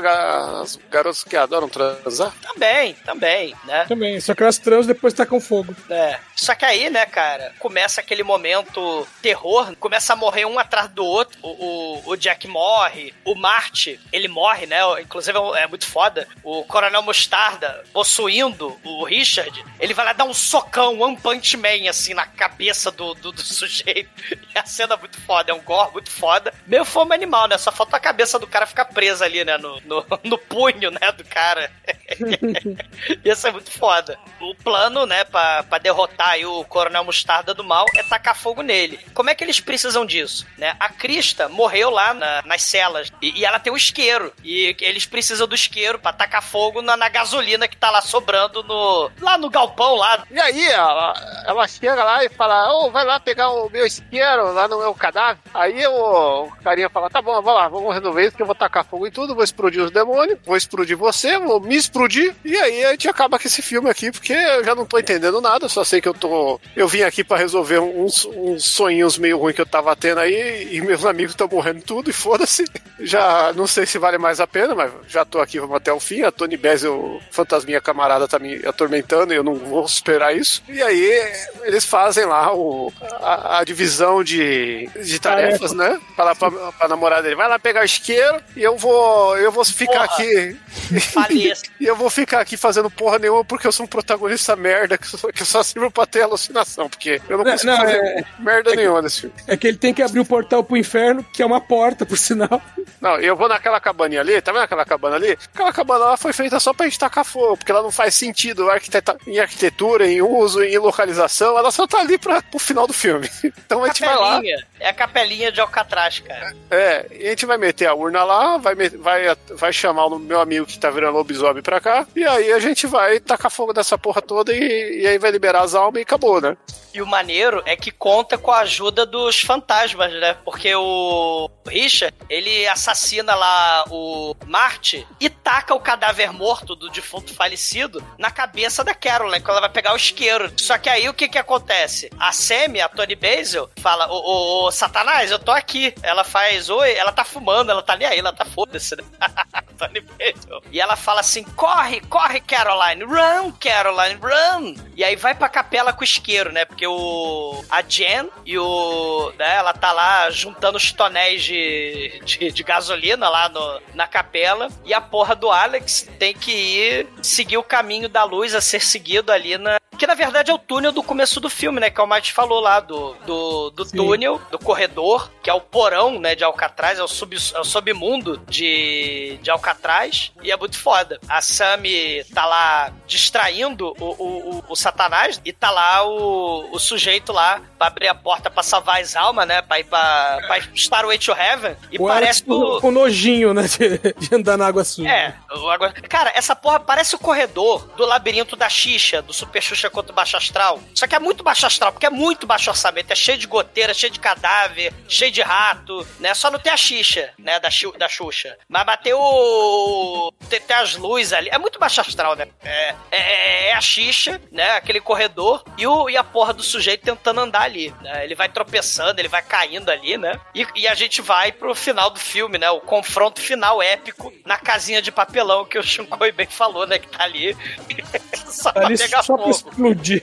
as 0.63 0.79
garotas 0.91 1.23
que 1.23 1.37
adoram 1.37 1.69
transar? 1.69 2.33
Também, 2.43 2.95
também, 3.05 3.55
né? 3.65 3.85
Também, 3.87 4.21
só 4.21 4.35
que 4.35 4.43
elas 4.43 4.59
trans 4.59 4.87
depois 4.87 5.15
tacam 5.15 5.41
fogo. 5.41 5.75
É. 5.91 6.19
Só 6.35 6.55
que 6.55 6.65
aí, 6.65 6.89
né, 6.89 7.05
cara, 7.07 7.53
começa 7.59 8.01
aquele 8.01 8.23
momento 8.23 9.07
terror, 9.21 9.75
começa 9.77 10.13
a 10.13 10.17
morrer 10.17 10.47
um 10.47 10.59
atrás 10.59 10.89
do 10.89 11.05
outro. 11.05 11.39
O, 11.43 11.49
o, 11.49 12.11
o 12.11 12.17
Jack 12.17 12.49
morre, 12.49 13.13
o 13.25 13.35
Marte, 13.35 14.01
ele 14.13 14.29
morre, 14.29 14.67
né? 14.67 14.79
Inclusive 15.01 15.37
é 15.57 15.59
é 15.59 15.67
muito 15.67 15.87
foda. 15.87 16.27
O 16.43 16.65
Coronel 16.65 17.03
Mostarda, 17.03 17.85
possuindo 17.93 18.79
o 18.83 19.05
Richard, 19.05 19.65
ele 19.79 19.95
vai 19.95 20.07
lá 20.07 20.13
dar 20.13 20.25
um 20.25 20.35
socão, 20.35 20.95
um 20.95 21.03
One 21.03 21.17
Punch 21.17 21.57
Man, 21.57 21.89
assim, 21.89 22.15
na 22.15 22.27
cabeça 22.27 22.91
do, 22.91 23.15
do, 23.15 23.33
do 23.33 23.43
sujeito. 23.43 24.09
E 24.55 24.59
a 24.59 24.65
cena 24.65 24.95
é 24.95 24.97
muito 24.97 25.21
foda, 25.21 25.53
é 25.53 25.55
um 25.55 25.58
gore 25.59 25.93
muito 25.93 26.11
foda. 26.11 26.53
Meio 26.67 26.85
fome 26.85 27.15
animal, 27.15 27.47
né? 27.49 27.57
Só 27.59 27.71
falta 27.73 27.97
a 27.97 28.01
cabeça 28.01 28.39
do 28.39 28.47
cara 28.47 28.67
ficar 28.67 28.87
presa 28.87 29.25
ali, 29.25 29.45
né? 29.45 29.57
No, 29.59 29.81
no, 29.83 30.05
no 30.25 30.39
punho, 30.39 30.91
né? 30.91 31.13
Do 31.13 31.25
cara. 31.25 31.71
Isso 33.25 33.47
é 33.47 33.53
muito 33.53 33.71
foda. 33.71 34.19
O 34.41 34.55
plano, 34.55 35.07
né, 35.07 35.25
pra, 35.25 35.63
pra 35.65 35.79
derrotar 35.79 36.31
aí 36.31 36.45
o 36.47 36.65
Coronel 36.65 37.05
Mostarda 37.05 37.55
do 37.55 37.65
Mal 37.65 37.87
é 37.97 38.03
tacar 38.03 38.35
fogo 38.37 38.63
nele. 38.63 38.99
Como 39.15 39.31
é 39.31 39.35
que 39.35 39.45
eles 39.45 39.61
precisam 39.61 40.05
disso? 40.07 40.47
Né? 40.57 40.75
A 40.79 40.89
Krista 40.89 41.49
morreu 41.49 41.91
lá 41.91 42.15
na- 42.15 42.43
nas 42.45 42.63
celas 42.63 43.11
e, 43.23 43.41
e 43.41 43.45
ela 43.45 43.59
tem 43.59 43.73
um 43.73 43.77
isqueiro. 43.77 44.33
E 44.45 44.77
eles 44.81 45.07
precisam 45.07 45.47
do 45.47 45.55
isqueiro 45.55 45.99
pra 45.99 46.13
tacar 46.13 46.43
fogo 46.43 46.83
na, 46.83 46.97
na 46.97 47.09
gasolina 47.09 47.69
que 47.69 47.77
tá 47.77 47.91
lá 47.91 48.01
sobrando 48.01 48.63
no. 48.63 49.11
lá 49.21 49.37
no 49.39 49.51
galpão 49.51 49.95
lá. 49.97 50.25
E 50.31 50.41
aí, 50.41 50.67
ela, 50.69 51.43
ela 51.47 51.69
chega 51.69 52.03
lá 52.05 52.25
e 52.25 52.29
fala: 52.29 52.73
Ô, 52.75 52.91
vai 52.91 53.05
lá 53.05 53.19
pegar 53.21 53.51
o 53.51 53.69
meu 53.71 53.87
isqueiro 53.87 54.53
lá 54.53 54.69
no 54.69 54.79
meu 54.79 54.95
cadáver. 54.95 55.39
Aí 55.55 55.87
o, 55.87 56.45
o 56.45 56.53
carinha 56.63 56.89
fala: 56.89 57.11
Tá 57.11 57.21
bom, 57.21 57.33
vamos 57.43 57.55
lá, 57.55 57.69
vamos 57.69 57.95
resolver 57.95 58.27
isso 58.27 58.37
que 58.37 58.43
eu 58.43 58.47
vou 58.47 58.55
tacar 58.55 58.85
fogo 58.85 59.07
em 59.07 59.11
tudo, 59.11 59.35
vou 59.35 59.45
explodir 59.45 59.83
os 59.83 59.91
demônios, 59.91 60.39
vou 60.45 60.57
explodir 60.57 60.97
você, 60.97 61.39
vou 61.39 61.61
me 61.61 61.77
explodir. 61.77 62.35
E 62.45 62.57
aí 62.57 62.85
a 62.85 62.91
gente 62.93 63.09
acaba 63.09 63.39
com 63.39 63.47
esse 63.47 63.63
filme 63.63 63.89
aqui, 63.89 64.11
porque 64.11 64.33
eu 64.33 64.65
já 64.65 64.75
não 64.75 64.87
tô 64.87 64.99
entendendo 64.99 65.41
nada, 65.41 65.69
só 65.69 65.85
sei 65.85 66.01
que 66.01 66.09
eu 66.09 66.15
tô. 66.15 66.61
Eu 66.75 66.89
vim 66.89 67.03
aqui 67.03 67.23
pra 67.23 67.37
resolver 67.37 67.79
uns, 67.79 68.25
uns 68.25 68.65
sonhinhos 68.65 69.19
meio 69.19 69.39
ruins 69.39 69.55
que 69.55 69.61
eu 69.61 69.67
tava 69.67 69.95
tendo 69.97 70.21
aí, 70.21 70.69
e 70.73 70.81
meus 70.81 71.05
amigos 71.05 71.33
estão 71.33 71.49
morrendo 71.49 71.83
tudo, 71.83 72.11
e 72.11 72.13
foda-se. 72.13 72.65
Já 73.01 73.53
não 73.55 73.67
sei 73.67 73.87
se 73.87 73.99
vale 73.99 74.19
mais 74.19 74.41
a 74.41 74.47
pena, 74.47 74.75
mas 74.75 74.91
já 75.07 75.25
tô 75.25 75.41
aqui, 75.41 75.61
vamos 75.61 75.77
até 75.77 75.93
o 75.93 76.01
fim. 76.01 76.23
A 76.23 76.33
Tony 76.33 76.57
Bezel, 76.57 77.21
fantasminha 77.31 77.81
camarada, 77.81 78.27
tá 78.27 78.39
me 78.39 78.57
atormentando 78.67 79.33
e 79.33 79.37
eu 79.37 79.45
não 79.45 79.55
vou 79.55 79.87
superar 79.87 80.37
isso. 80.37 80.63
E 80.69 80.83
aí 80.83 81.33
eles 81.63 81.85
fazem 81.85 82.25
lá 82.25 82.53
o, 82.55 82.93
a, 83.21 83.59
a 83.59 83.65
divisão 83.65 84.23
de, 84.25 84.89
de 85.03 85.19
tarefas, 85.21 85.38
né? 85.75 86.01
Falar 86.17 86.35
pra, 86.35 86.51
pra 86.51 86.89
namorada 86.89 87.23
dele, 87.23 87.35
vai 87.37 87.49
lá 87.49 87.59
pegar 87.59 87.85
isqueiro 87.85 88.41
e 88.57 88.63
eu 88.63 88.77
vou, 88.77 89.37
eu 89.39 89.51
vou 89.53 89.65
ficar 89.65 89.93
Porra. 89.93 90.05
aqui. 90.05 90.57
E 91.81 91.87
eu 91.87 91.95
vou 91.97 92.09
ficar 92.11 92.41
aqui 92.41 92.57
fazendo 92.57 92.91
porra 92.91 93.19
nenhuma 93.19 93.45
porque 93.45 93.67
eu 93.67 93.73
sou 93.73 93.85
um 93.85 93.89
protagonista 93.89 94.57
merda 94.57 94.97
que 94.99 95.07
só, 95.07 95.31
que 95.31 95.45
só 95.45 95.63
sirvo 95.63 95.91
pra 95.91 96.07
ter 96.07 96.23
alucinação, 96.23 96.89
porque 96.89 97.21
eu 97.29 97.39
não 97.39 97.45
Não, 97.45 97.53
consigo 97.53 97.71
não, 97.73 97.79
fazer 97.79 97.97
é- 97.97 98.25
merda 98.39 98.75
nenhuma 98.75 99.03
nesse 99.03 99.21
filme. 99.23 99.35
É 99.47 99.57
que 99.57 99.67
ele 99.69 99.77
tem 99.77 99.93
que 99.95 100.03
abrir 100.03 100.21
o 100.21 100.25
portal 100.25 100.63
pro 100.65 100.77
inferno, 100.77 101.25
que 101.33 101.43
é 101.43 101.47
uma 101.47 101.61
porta, 101.61 102.05
por 102.07 102.17
sinal. 102.19 102.61
Não, 103.01 103.17
eu 103.19 103.37
vou 103.37 103.49
naquela 103.49 103.81
cabaninha 103.81 104.21
ali, 104.21 104.41
tá 104.41 104.51
vendo 104.53 104.63
aquela 104.63 104.85
cabana 104.85 105.17
ali? 105.17 105.39
Aquela 105.55 105.73
cabana 105.73 106.05
lá 106.07 106.17
foi 106.17 106.33
feita 106.33 106.59
só 106.59 106.73
pra 106.73 106.87
gente 106.87 106.99
tacar 106.99 107.25
fogo, 107.25 107.57
porque 107.57 107.71
ela 107.71 107.83
não 107.83 107.91
faz 107.93 108.15
sentido 108.15 108.69
arquiteta- 108.71 109.17
em 109.27 109.39
arquitetura, 109.39 110.07
em 110.07 110.21
uso, 110.23 110.63
em 110.63 110.79
localização, 110.79 111.57
ela 111.59 111.71
só 111.71 111.87
tá 111.87 112.01
ali 112.01 112.19
pra, 112.19 112.43
pro 112.43 112.59
final 112.59 112.87
do 112.87 112.93
filme. 112.93 113.29
Então 113.69 113.85
a 113.85 113.89
gente 113.89 114.01
vai 114.01 114.17
lá. 114.17 114.31
Capelinha. 114.37 114.67
É 114.81 114.89
a 114.89 114.95
capelinha 114.95 115.28
de 115.29 115.61
Alcatraz, 115.61 116.21
cara. 116.21 116.55
É, 116.71 117.07
e 117.11 117.27
a 117.27 117.31
gente 117.31 117.47
vai 117.47 117.59
meter 117.59 117.87
a 117.87 117.95
urna 117.95 118.25
lá, 118.25 118.57
vai, 118.57 118.75
vai, 118.75 119.37
vai 119.55 119.73
chamar 119.73 120.07
o 120.07 120.19
meu 120.19 120.41
amigo 120.41 120.67
que 120.67 120.79
tá 120.79 120.91
virando 120.91 121.17
lobisomem 121.17 121.63
pra 121.63 121.81
cá, 121.81 122.07
e 122.15 122.25
aí 122.25 122.53
a 122.53 122.59
gente 122.59 122.87
vai 122.87 123.21
tacar 123.21 123.51
fogo 123.51 123.73
nessa 123.75 123.99
porra 123.99 124.23
toda 124.23 124.55
e, 124.55 125.03
e 125.03 125.07
aí 125.07 125.19
vai 125.19 125.31
liberar 125.31 125.63
as 125.63 125.75
almas 125.75 126.01
e 126.01 126.03
acabou, 126.03 126.41
né? 126.41 126.57
E 126.93 127.03
o 127.03 127.07
maneiro 127.07 127.63
é 127.67 127.77
que 127.77 127.91
conta 127.91 128.39
com 128.39 128.51
a 128.51 128.61
ajuda 128.61 129.05
dos 129.05 129.41
fantasmas, 129.41 130.13
né? 130.15 130.35
Porque 130.45 130.75
o 130.75 131.51
Richard, 131.67 132.17
ele 132.29 132.67
assassina 132.67 133.35
lá 133.35 133.85
o 133.91 134.35
Marte 134.47 135.07
e 135.21 135.29
taca 135.29 135.75
o 135.75 135.81
cadáver 135.81 136.33
morto 136.33 136.75
do 136.75 136.91
defunto 136.91 137.35
falecido 137.35 138.03
na 138.19 138.31
cabeça 138.31 138.83
da 138.83 138.95
Carol, 138.95 139.31
né? 139.31 139.39
Quando 139.39 139.59
ela 139.59 139.61
vai 139.61 139.71
pegar 139.71 139.93
o 139.93 139.97
isqueiro. 139.97 140.51
Só 140.57 140.79
que 140.79 140.89
aí 140.89 141.09
o 141.09 141.15
que 141.15 141.29
que 141.29 141.39
acontece? 141.39 142.11
A 142.19 142.33
Sammy, 142.33 142.81
a 142.81 142.89
Tony 142.89 143.15
Basil, 143.15 143.69
fala, 143.81 144.11
ô, 144.11 144.17
ô, 144.17 144.67
ô, 144.67 144.71
Satanás, 144.73 145.18
eu 145.27 145.39
tô 145.39 145.51
aqui. 145.51 145.95
Ela 146.03 146.25
faz, 146.25 146.71
oi, 146.71 146.93
ela 146.95 147.13
tá 147.13 147.25
fumando, 147.25 147.71
ela 147.71 147.83
tá 147.83 147.97
nem 147.97 148.07
aí, 148.07 148.19
ela 148.19 148.33
tá 148.33 148.45
foda-se, 148.45 148.97
né? 148.97 149.05
Basil. 149.79 150.63
E 150.71 150.81
ela 150.81 150.97
fala 150.97 151.21
assim, 151.21 151.45
corre, 151.45 152.01
corre, 152.03 152.41
Caroline, 152.41 153.05
run, 153.05 153.53
Caroline, 153.53 154.21
run. 154.21 154.75
E 154.97 155.05
aí 155.05 155.17
vai 155.17 155.35
pra 155.35 155.49
capela 155.49 155.93
com 155.93 156.01
o 156.01 156.05
isqueiro, 156.05 156.53
né? 156.53 156.65
Porque 156.65 156.87
o... 156.87 157.65
A 157.71 157.83
Jen 157.83 158.29
e 158.45 158.59
o... 158.59 159.33
Né, 159.39 159.57
ela 159.57 159.73
tá 159.73 159.93
lá 159.93 160.31
juntando 160.31 160.77
os 160.77 160.93
tonéis 160.93 161.43
de, 161.43 162.21
de, 162.25 162.51
de 162.51 162.63
gasolina 162.63 163.29
lá 163.29 163.49
no, 163.49 163.81
na 163.95 164.07
capela. 164.07 164.69
E 164.85 164.93
a 164.93 165.01
porra 165.01 165.35
do 165.35 165.51
Alex 165.51 166.09
tem 166.19 166.35
que 166.35 166.51
ir 166.53 167.07
seguir 167.23 167.57
o 167.57 167.63
caminho 167.63 168.09
da 168.09 168.25
luz 168.25 168.55
a 168.55 168.61
ser 168.61 168.81
seguido 168.81 169.31
ali 169.31 169.57
na... 169.57 169.79
Que 169.99 170.07
na 170.07 170.15
verdade 170.15 170.51
é 170.51 170.55
o 170.55 170.59
túnel 170.59 170.93
do 170.93 171.03
começo 171.03 171.41
do 171.41 171.51
filme, 171.51 171.81
né? 171.81 171.91
Que 171.91 172.01
é 172.01 172.05
o 172.05 172.07
Mike 172.07 172.33
falou 172.33 172.61
lá, 172.61 172.79
do, 172.79 173.15
do, 173.27 173.71
do 173.71 173.85
túnel, 173.85 174.41
do 174.51 174.59
corredor, 174.59 175.29
que 175.43 175.51
é 175.51 175.53
o 175.53 175.61
porão, 175.61 176.21
né, 176.21 176.35
de 176.35 176.45
Alcatraz, 176.45 176.99
é 176.99 177.03
o, 177.03 177.09
sub, 177.09 177.37
é 177.55 177.59
o 177.59 177.65
submundo 177.65 178.39
de, 178.49 179.39
de 179.43 179.51
Alcatraz. 179.51 180.33
E 180.43 180.53
é 180.53 180.57
muito 180.57 180.79
foda. 180.79 181.19
A 181.29 181.43
Sammy 181.43 182.23
tá 182.33 182.47
lá 182.47 182.93
distraindo 183.07 183.95
o, 183.99 184.05
o, 184.05 184.57
o, 184.59 184.65
o 184.69 184.77
Satanás 184.77 185.41
e 185.45 185.53
tá 185.53 185.71
lá 185.71 186.07
o, 186.07 186.69
o 186.73 186.79
sujeito 186.79 187.33
lá 187.33 187.61
pra 187.77 187.89
abrir 187.89 188.09
a 188.09 188.15
porta 188.15 188.51
pra 188.51 188.63
salvar 188.63 189.01
as 189.01 189.17
almas, 189.17 189.49
né? 189.49 189.63
Pra 189.63 189.81
ir 189.81 189.85
pra, 189.85 190.39
pra 190.47 190.59
Starway 190.75 191.19
to 191.19 191.33
Heaven. 191.33 191.77
E 191.91 191.99
o 191.99 192.07
parece 192.07 192.45
o. 192.47 192.81
com, 192.81 192.91
nojinho, 192.91 193.53
né? 193.53 193.63
De, 193.63 193.99
de 193.99 194.35
andar 194.35 194.57
na 194.57 194.67
água 194.67 194.85
suja. 194.85 195.09
É, 195.09 195.35
o 195.57 195.69
agora. 195.69 195.93
Cara, 195.93 196.33
essa 196.35 196.55
porra 196.55 196.79
parece 196.79 197.15
o 197.15 197.19
corredor 197.19 197.89
do 197.97 198.07
labirinto 198.07 198.55
da 198.55 198.69
Xixa, 198.69 199.21
do 199.23 199.33
Super 199.33 199.63
Xuxa 199.63 199.88
contra 199.91 200.13
o 200.13 200.15
Baixo 200.15 200.37
Astral. 200.37 200.81
Só 200.95 201.07
que 201.07 201.15
é 201.15 201.19
muito 201.19 201.45
baixo 201.45 201.67
astral, 201.67 201.93
porque 201.93 202.07
é 202.07 202.11
muito 202.11 202.47
baixo 202.47 202.71
orçamento. 202.71 203.13
É 203.13 203.15
cheio 203.15 203.39
de 203.39 203.47
goteira, 203.47 203.95
cheio 203.95 204.13
de 204.13 204.21
cadáver, 204.21 204.93
cheio 205.09 205.31
de 205.31 205.43
rato, 205.43 206.07
né? 206.19 206.35
Só 206.35 206.51
não 206.51 206.59
tem 206.59 206.73
a 206.73 206.77
Xixa, 206.77 207.31
né? 207.39 207.59
Da, 207.61 207.69
da 207.99 208.09
Xuxa. 208.09 208.57
Mas 208.69 208.85
bateu 208.85 209.19
o. 209.19 210.33
Tem, 210.49 210.61
tem 210.61 210.77
as 210.77 210.97
luzes 210.97 211.33
ali. 211.33 211.49
É 211.51 211.59
muito 211.59 211.79
baixo 211.79 212.01
astral, 212.01 212.37
né? 212.37 212.49
É, 212.63 212.95
é, 213.11 213.69
é 213.69 213.75
a 213.75 213.81
Xixa, 213.81 214.41
né? 214.51 214.73
Aquele 214.73 215.01
corredor. 215.01 215.63
E, 215.77 215.87
o, 215.87 216.09
e 216.11 216.17
a 216.17 216.25
porra 216.25 216.53
do 216.53 216.63
sujeito 216.63 217.05
tentando 217.05 217.41
andar 217.41 217.63
ali. 217.63 217.95
Né? 218.01 218.25
Ele 218.25 218.35
vai 218.35 218.49
tropeçando, 218.49 219.21
ele 219.21 219.29
vai 219.29 219.43
caindo 219.43 219.91
ali, 219.91 220.17
né? 220.17 220.39
E, 220.55 220.67
e 220.75 220.89
a 220.89 220.95
gente 220.95 221.23
vai 221.23 221.53
pro 221.53 221.75
final 221.75 222.11
do 222.11 222.19
filme, 222.19 222.59
né? 222.59 222.71
O 222.71 222.81
confronto 222.81 223.41
final 223.41 223.83
épico 223.83 224.33
na 224.45 224.59
casinha 224.59 225.01
de 225.01 225.13
papelão 225.13 225.65
que 225.65 225.79
o 225.79 225.83
Shinkoi 225.83 226.33
bem 226.33 226.47
falou, 226.47 226.87
né? 226.87 226.99
Que 226.99 227.09
tá 227.09 227.25
ali. 227.25 227.57
só 228.47 228.73
pra 228.73 228.87
Ali 228.87 228.99
pegar 228.99 229.23
só 229.23 229.37
fogo. 229.37 229.51
Explodir. 229.79 230.23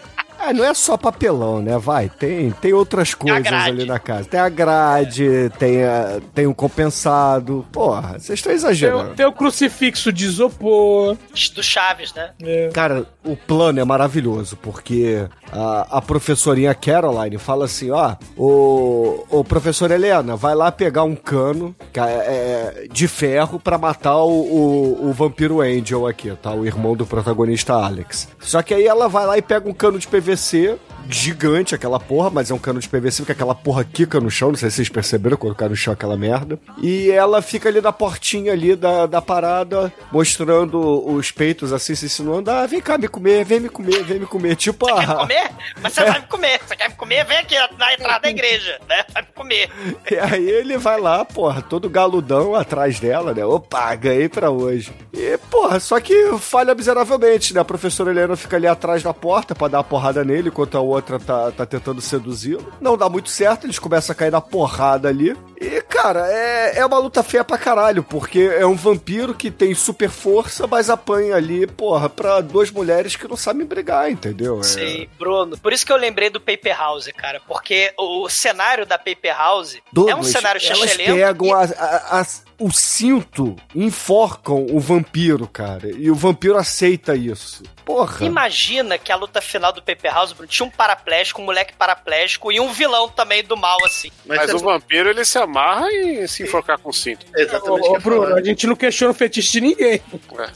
É, 0.49 0.53
não 0.53 0.63
é 0.63 0.73
só 0.73 0.97
papelão, 0.97 1.61
né? 1.61 1.77
Vai, 1.77 2.09
tem, 2.09 2.51
tem 2.51 2.73
outras 2.73 3.13
coisas 3.13 3.45
ali 3.51 3.85
na 3.85 3.99
casa. 3.99 4.27
Tem 4.29 4.39
a 4.39 4.49
grade, 4.49 5.51
tem, 5.57 5.83
a, 5.83 6.19
tem 6.33 6.45
o 6.47 6.53
compensado. 6.53 7.65
Porra, 7.71 8.13
vocês 8.19 8.39
estão 8.39 8.51
Tem, 8.51 8.55
exagerando. 8.57 9.11
o- 9.11 9.15
tem 9.15 9.25
o 9.25 9.31
crucifixo 9.31 10.11
de 10.13 10.25
isopor. 10.25 11.17
Do 11.55 11.63
Chaves, 11.63 12.13
né? 12.13 12.31
Cara, 12.73 13.05
o 13.23 13.35
plano 13.35 13.79
é 13.79 13.83
maravilhoso, 13.83 14.55
porque 14.57 15.27
a, 15.51 15.97
a 15.97 16.01
professorinha 16.01 16.73
Caroline 16.75 17.37
fala 17.37 17.65
assim, 17.65 17.91
ó, 17.91 18.15
o, 18.37 19.23
o 19.29 19.43
professor 19.43 19.89
Helena, 19.91 20.35
vai 20.35 20.53
lá 20.55 20.71
pegar 20.71 21.03
um 21.03 21.15
cano 21.15 21.75
é, 21.93 21.99
é, 22.01 22.87
de 22.91 23.07
ferro 23.07 23.59
pra 23.59 23.77
matar 23.77 24.17
o, 24.17 24.29
o, 24.29 25.09
o 25.09 25.13
vampiro 25.13 25.61
Angel 25.61 26.05
aqui, 26.07 26.31
tá? 26.41 26.51
O 26.51 26.65
irmão 26.65 26.95
do 26.95 27.05
protagonista 27.05 27.73
Alex. 27.73 28.27
Só 28.39 28.61
que 28.61 28.73
aí 28.73 28.85
ela 28.85 29.07
vai 29.07 29.25
lá 29.25 29.37
e 29.37 29.41
pega 29.41 29.67
um 29.69 29.73
cano 29.73 29.97
de 29.99 30.07
PVC 30.07 30.34
acontecer 30.35 30.77
gigante 31.09 31.75
aquela 31.75 31.99
porra, 31.99 32.29
mas 32.29 32.51
é 32.51 32.53
um 32.53 32.59
cano 32.59 32.79
de 32.79 32.89
PVC 32.89 33.21
porque 33.21 33.31
aquela 33.31 33.55
porra 33.55 33.83
quica 33.83 34.19
no 34.19 34.29
chão, 34.29 34.49
não 34.49 34.55
sei 34.55 34.69
se 34.69 34.77
vocês 34.77 34.89
perceberam 34.89 35.37
cai 35.55 35.69
no 35.69 35.75
chão 35.75 35.93
aquela 35.93 36.17
merda. 36.17 36.59
E 36.81 37.09
ela 37.11 37.41
fica 37.41 37.69
ali 37.69 37.81
na 37.81 37.91
portinha 37.91 38.51
ali 38.51 38.75
da, 38.75 39.05
da 39.05 39.21
parada, 39.21 39.91
mostrando 40.11 40.79
os 41.07 41.31
peitos 41.31 41.71
assim, 41.71 41.95
se 41.95 42.05
insinuando, 42.05 42.51
ah, 42.51 42.65
vem 42.65 42.81
cá 42.81 42.97
me 42.97 43.07
comer, 43.07 43.45
vem 43.45 43.59
me 43.59 43.69
comer, 43.69 44.03
vem 44.03 44.19
me 44.19 44.25
comer. 44.25 44.55
Tipo, 44.55 44.85
Quer 44.87 44.95
me 44.95 45.13
ah, 45.13 45.15
comer? 45.15 45.51
Mas 45.81 45.93
você 45.93 46.03
vai 46.05 46.19
me 46.19 46.27
comer. 46.27 46.59
Você 46.65 46.75
quer 46.75 46.89
me 46.89 46.95
comer? 46.95 47.25
Vem 47.25 47.37
aqui 47.37 47.55
na 47.77 47.93
entrada 47.93 48.19
da 48.19 48.29
igreja, 48.29 48.79
né? 48.87 49.05
Vai 49.13 49.21
me 49.23 49.29
comer. 49.33 49.69
E 50.09 50.15
aí 50.17 50.49
ele 50.49 50.77
vai 50.77 50.99
lá, 50.99 51.23
porra, 51.25 51.61
todo 51.61 51.89
galudão 51.89 52.55
atrás 52.55 52.99
dela, 52.99 53.33
né? 53.33 53.45
Opa, 53.45 53.93
ganhei 53.95 54.29
pra 54.29 54.49
hoje. 54.49 54.91
E, 55.13 55.37
porra, 55.49 55.79
só 55.79 55.99
que 55.99 56.37
falha 56.39 56.75
miseravelmente, 56.75 57.53
né? 57.53 57.61
A 57.61 57.65
professora 57.65 58.11
Helena 58.11 58.35
fica 58.35 58.57
ali 58.57 58.67
atrás 58.67 59.03
da 59.03 59.13
porta 59.13 59.55
pra 59.55 59.67
dar 59.67 59.79
uma 59.79 59.83
porrada 59.83 60.23
nele, 60.23 60.49
enquanto 60.49 60.77
a 60.77 60.81
outra 60.95 61.19
tá, 61.19 61.51
tá 61.51 61.65
tentando 61.65 62.01
seduzi-lo. 62.01 62.73
Não 62.81 62.97
dá 62.97 63.09
muito 63.09 63.29
certo, 63.29 63.65
eles 63.65 63.79
começam 63.79 64.13
a 64.13 64.15
cair 64.15 64.31
na 64.31 64.41
porrada 64.41 65.07
ali. 65.09 65.35
E, 65.65 65.81
cara, 65.81 66.27
é, 66.31 66.77
é 66.79 66.85
uma 66.85 66.97
luta 66.99 67.23
feia 67.23 67.43
pra 67.43 67.57
caralho, 67.57 68.03
porque 68.03 68.39
é 68.57 68.65
um 68.65 68.75
vampiro 68.75 69.33
que 69.33 69.49
tem 69.49 69.73
super 69.73 70.09
força, 70.09 70.67
mas 70.67 70.89
apanha 70.89 71.35
ali, 71.35 71.65
porra, 71.65 72.09
pra 72.09 72.41
duas 72.41 72.69
mulheres 72.71 73.15
que 73.15 73.27
não 73.27 73.35
sabem 73.37 73.65
brigar, 73.65 74.09
entendeu? 74.11 74.59
É- 74.59 74.63
Sim, 74.63 75.09
Bruno. 75.17 75.57
Por 75.57 75.73
isso 75.73 75.85
que 75.85 75.91
eu 75.91 75.97
lembrei 75.97 76.29
do 76.29 76.39
Paper 76.39 76.77
House, 76.77 77.09
cara. 77.17 77.41
Porque 77.47 77.93
o 77.97 78.29
cenário 78.29 78.85
da 78.85 78.97
Paper 78.97 79.35
House 79.37 79.75
é 79.75 79.79
um 79.79 79.81
Douglas, 79.91 80.27
cenário 80.27 80.61
elas 80.63 80.95
pegam 80.97 81.47
e- 81.47 81.51
a- 81.53 81.59
a- 81.79 82.21
a- 82.21 82.25
o 82.57 82.71
cinto, 82.71 83.55
enforcam 83.73 84.65
o 84.71 84.79
vampiro, 84.79 85.47
cara. 85.47 85.89
E 85.91 86.09
o 86.09 86.15
vampiro 86.15 86.57
aceita 86.57 87.15
isso. 87.15 87.63
Porra. 87.83 88.25
Imagina 88.25 88.97
que 88.97 89.11
a 89.11 89.15
luta 89.15 89.41
final 89.41 89.71
do 89.71 89.81
Paper 89.81 90.11
House, 90.13 90.31
Bruno, 90.33 90.47
tinha 90.47 90.65
um 90.65 90.71
paraplégico, 90.71 91.41
um 91.41 91.45
moleque 91.45 91.73
paraplégico 91.75 92.51
e 92.51 92.59
um 92.59 92.71
vilão 92.71 93.07
também 93.09 93.43
do 93.43 93.55
mal, 93.57 93.77
assim. 93.85 94.09
Mas, 94.25 94.49
é- 94.49 94.55
o 94.55 94.59
vampiro 94.59 95.09
ele 95.09 95.23
se 95.25 95.37
amarra 95.55 95.91
e 95.91 96.27
se 96.27 96.43
enforcar 96.43 96.77
com 96.77 96.89
o 96.89 96.93
cinto. 96.93 97.25
Exatamente. 97.35 97.87
Ô, 97.87 97.91
o 97.91 97.95
ô, 97.95 97.99
Bruno, 97.99 98.23
falar. 98.23 98.39
a 98.39 98.43
gente 98.43 98.67
não 98.67 98.75
questiona 98.75 99.11
o 99.11 99.15
fetiche 99.15 99.53
de 99.53 99.61
ninguém. 99.61 100.01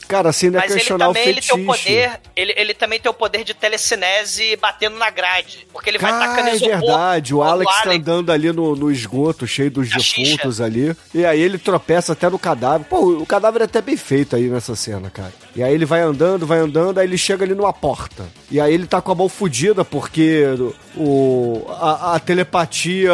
Cara, 0.08 0.30
assim, 0.30 0.50
não 0.50 0.60
é 0.60 0.64
Mas 0.64 0.72
ele 0.72 0.80
questionar 0.80 1.10
o 1.10 1.14
também 1.14 1.30
ele 1.30 1.42
fetiche. 1.42 1.54
tem 1.54 1.64
o 1.64 1.66
poder, 1.66 2.20
ele, 2.36 2.54
ele 2.58 2.74
também 2.74 3.00
tem 3.00 3.10
o 3.10 3.14
poder 3.14 3.44
de 3.44 3.54
telecinese 3.54 4.56
batendo 4.58 4.98
na 4.98 5.10
grade. 5.10 5.66
Porque 5.72 5.90
ele 5.90 5.98
vai 5.98 6.12
tacando 6.12 6.36
Cara, 6.40 6.50
é 6.50 6.56
isopor 6.56 6.80
verdade. 6.80 7.34
O 7.34 7.38
no 7.38 7.44
Alex 7.44 7.72
tá 7.72 7.82
Alex. 7.86 8.02
andando 8.02 8.32
ali 8.32 8.52
no, 8.52 8.76
no 8.76 8.92
esgoto, 8.92 9.48
cheio 9.48 9.72
dos 9.72 9.90
defuntos 9.90 10.60
ali. 10.60 10.96
E 11.14 11.26
aí 11.26 11.40
ele 11.42 11.58
tropeça 11.58 12.14
até 12.14 12.30
no 12.30 12.38
cadáver. 12.38 12.86
Pô, 12.88 13.00
o 13.00 13.26
cadáver 13.26 13.62
é 13.62 13.66
até 13.66 13.82
bem 13.82 13.98
feito 13.98 14.36
aí 14.36 14.48
nessa 14.48 14.76
cena, 14.76 15.10
cara. 15.10 15.34
E 15.60 15.64
aí 15.64 15.74
ele 15.74 15.86
vai 15.86 16.00
andando, 16.00 16.48
vai 16.48 16.60
andando, 16.60 17.00
aí 17.00 17.06
ele 17.06 17.18
chega 17.18 17.44
ali 17.44 17.54
numa 17.54 17.74
porta. 17.74 18.24
E 18.50 18.62
aí 18.62 18.74
ele 18.74 18.88
tá 18.88 19.02
com 19.02 19.12
a 19.12 19.16
mão 19.16 19.28
fodida 19.28 19.84
porque 19.84 20.46
o, 20.96 21.66
a, 21.68 22.16
a 22.16 22.20
telepatia 22.20 23.12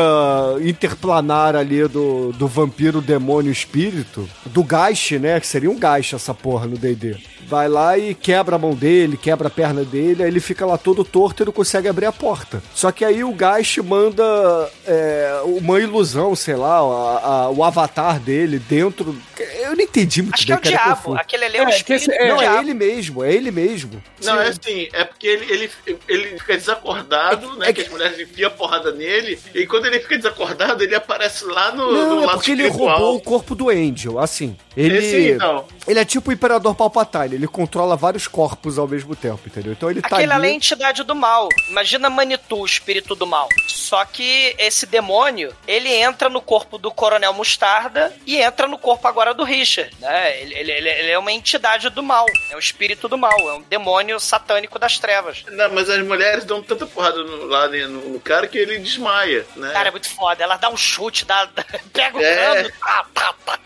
interplanar 0.61 1.55
ali 1.55 1.87
do, 1.87 2.31
do 2.33 2.47
vampiro, 2.47 3.01
demônio, 3.01 3.51
espírito, 3.51 4.29
do 4.45 4.63
Gaish, 4.63 5.13
né? 5.13 5.39
Que 5.39 5.47
seria 5.47 5.71
um 5.71 5.79
Gaish 5.79 6.13
essa 6.13 6.35
porra 6.35 6.67
no 6.67 6.77
D&D. 6.77 7.17
Vai 7.47 7.67
lá 7.69 7.97
e 7.97 8.13
quebra 8.13 8.55
a 8.55 8.59
mão 8.59 8.73
dele, 8.73 9.17
quebra 9.17 9.47
a 9.47 9.51
perna 9.51 9.83
dele, 9.83 10.23
aí 10.23 10.29
ele 10.29 10.39
fica 10.39 10.65
lá 10.65 10.77
todo 10.77 11.03
torto 11.03 11.43
e 11.43 11.45
não 11.45 11.53
consegue 11.53 11.87
abrir 11.87 12.05
a 12.05 12.11
porta. 12.11 12.61
Só 12.73 12.91
que 12.91 13.05
aí 13.05 13.23
o 13.23 13.35
Geist 13.37 13.77
manda 13.79 14.23
é, 14.85 15.41
uma 15.45 15.79
ilusão, 15.79 16.35
sei 16.35 16.55
lá, 16.55 16.77
a- 16.79 17.19
a- 17.45 17.49
o 17.49 17.63
avatar 17.63 18.19
dele 18.19 18.59
dentro. 18.59 19.15
Eu 19.61 19.75
não 19.75 19.83
entendi 19.83 20.21
muito 20.21 20.35
Acho 20.35 20.45
que 20.45 20.53
é 20.53 20.55
bem, 20.57 20.59
o 20.59 20.63
cara, 20.75 20.83
diabo. 20.85 20.95
confuso. 21.01 21.17
Aquele 21.19 21.45
ali 21.45 21.57
é 21.57 21.61
o 21.61 21.63
É, 21.63 21.71
que 21.71 21.75
espírito 21.93 22.05
do 22.19 22.27
Não, 22.27 22.41
é 22.41 22.59
ele 22.59 22.73
mesmo, 22.73 23.23
é 23.23 23.33
ele 23.33 23.51
mesmo. 23.51 24.01
Não, 24.23 24.39
é 24.39 24.47
assim, 24.49 24.87
é 24.93 25.03
porque 25.03 25.27
ele, 25.27 25.45
ele, 25.51 25.69
ele 26.07 26.39
fica 26.39 26.55
desacordado, 26.57 27.55
né? 27.57 27.69
é 27.69 27.73
que, 27.73 27.81
que- 27.81 27.87
as 27.87 27.89
mulheres 27.89 28.19
enfiam 28.19 28.47
a 28.47 28.51
porrada 28.51 28.91
nele, 28.91 29.37
e 29.53 29.65
quando 29.65 29.85
ele 29.85 29.99
fica 29.99 30.17
desacordado, 30.17 30.83
ele 30.83 30.95
aparece 30.95 31.45
lá 31.45 31.71
no, 31.71 31.91
Não, 31.91 32.15
no 32.15 32.21
é 32.23 32.25
lado 32.25 32.35
porque 32.37 32.51
ele 32.51 32.63
espiritual. 32.63 32.97
roubou 32.97 33.15
o 33.17 33.21
corpo 33.21 33.55
do 33.55 33.69
Angel, 33.69 34.19
assim. 34.19 34.55
Ele, 34.75 34.97
Esse, 34.97 35.31
então. 35.31 35.65
ele 35.87 35.99
é 35.99 36.05
tipo 36.05 36.29
o 36.29 36.33
Imperador 36.33 36.75
Palpatine, 36.75 37.34
ele 37.35 37.47
controla 37.47 37.95
vários 37.95 38.27
corpos 38.27 38.77
ao 38.79 38.87
mesmo 38.87 39.15
tempo, 39.15 39.41
entendeu? 39.45 39.73
Então 39.73 39.89
ele 39.91 40.01
tá 40.01 40.15
Aquele 40.15 40.31
ali 40.33 40.47
é 40.47 40.51
a 40.51 40.53
entidade 40.53 41.03
do 41.03 41.13
mal. 41.15 41.49
Imagina 41.69 42.09
Manitou, 42.09 42.61
o 42.61 42.65
espírito 42.65 43.13
do 43.15 43.27
mal. 43.27 43.47
Só 43.67 44.03
que 44.05 44.55
esse 44.57 44.85
demônio, 44.85 45.55
ele 45.67 45.93
entra 45.93 46.27
no 46.29 46.41
corpo 46.41 46.77
do 46.77 46.91
Coronel 46.91 47.33
Mostarda 47.33 48.11
e 48.25 48.37
entra 48.41 48.67
no 48.67 48.77
corpo 48.79 49.07
agora 49.07 49.33
do 49.33 49.43
Richard, 49.43 49.95
né? 49.99 50.41
Ele, 50.41 50.55
ele- 50.55 50.71
ele- 50.71 51.11
é 51.11 51.19
uma 51.19 51.31
entidade 51.31 51.89
do 51.89 52.01
mal. 52.01 52.25
É 52.49 52.55
um 52.55 52.59
espírito 52.59 53.07
do 53.07 53.17
mal. 53.17 53.37
É 53.37 53.53
um 53.53 53.61
demônio 53.61 54.19
satânico 54.19 54.79
das 54.79 54.97
trevas. 54.97 55.43
Não, 55.51 55.71
mas 55.73 55.89
as 55.89 56.03
mulheres 56.03 56.45
dão 56.45 56.63
tanta 56.63 56.85
porrada 56.87 57.23
no, 57.23 57.45
lá 57.45 57.67
né, 57.67 57.85
no, 57.85 58.09
no 58.09 58.19
cara 58.19 58.47
que 58.47 58.57
ele 58.57 58.79
desmaia, 58.79 59.45
né? 59.55 59.71
Cara, 59.71 59.89
é 59.89 59.91
muito 59.91 60.09
foda. 60.09 60.43
Ela 60.43 60.57
dá 60.57 60.69
um 60.69 60.77
chute, 60.77 61.25
dá, 61.25 61.47
pega 61.93 62.17
o 62.17 62.21
É. 62.21 62.35
cano, 62.63 62.71
tá, 62.79 63.05
tá, 63.13 63.35
tá. 63.45 63.59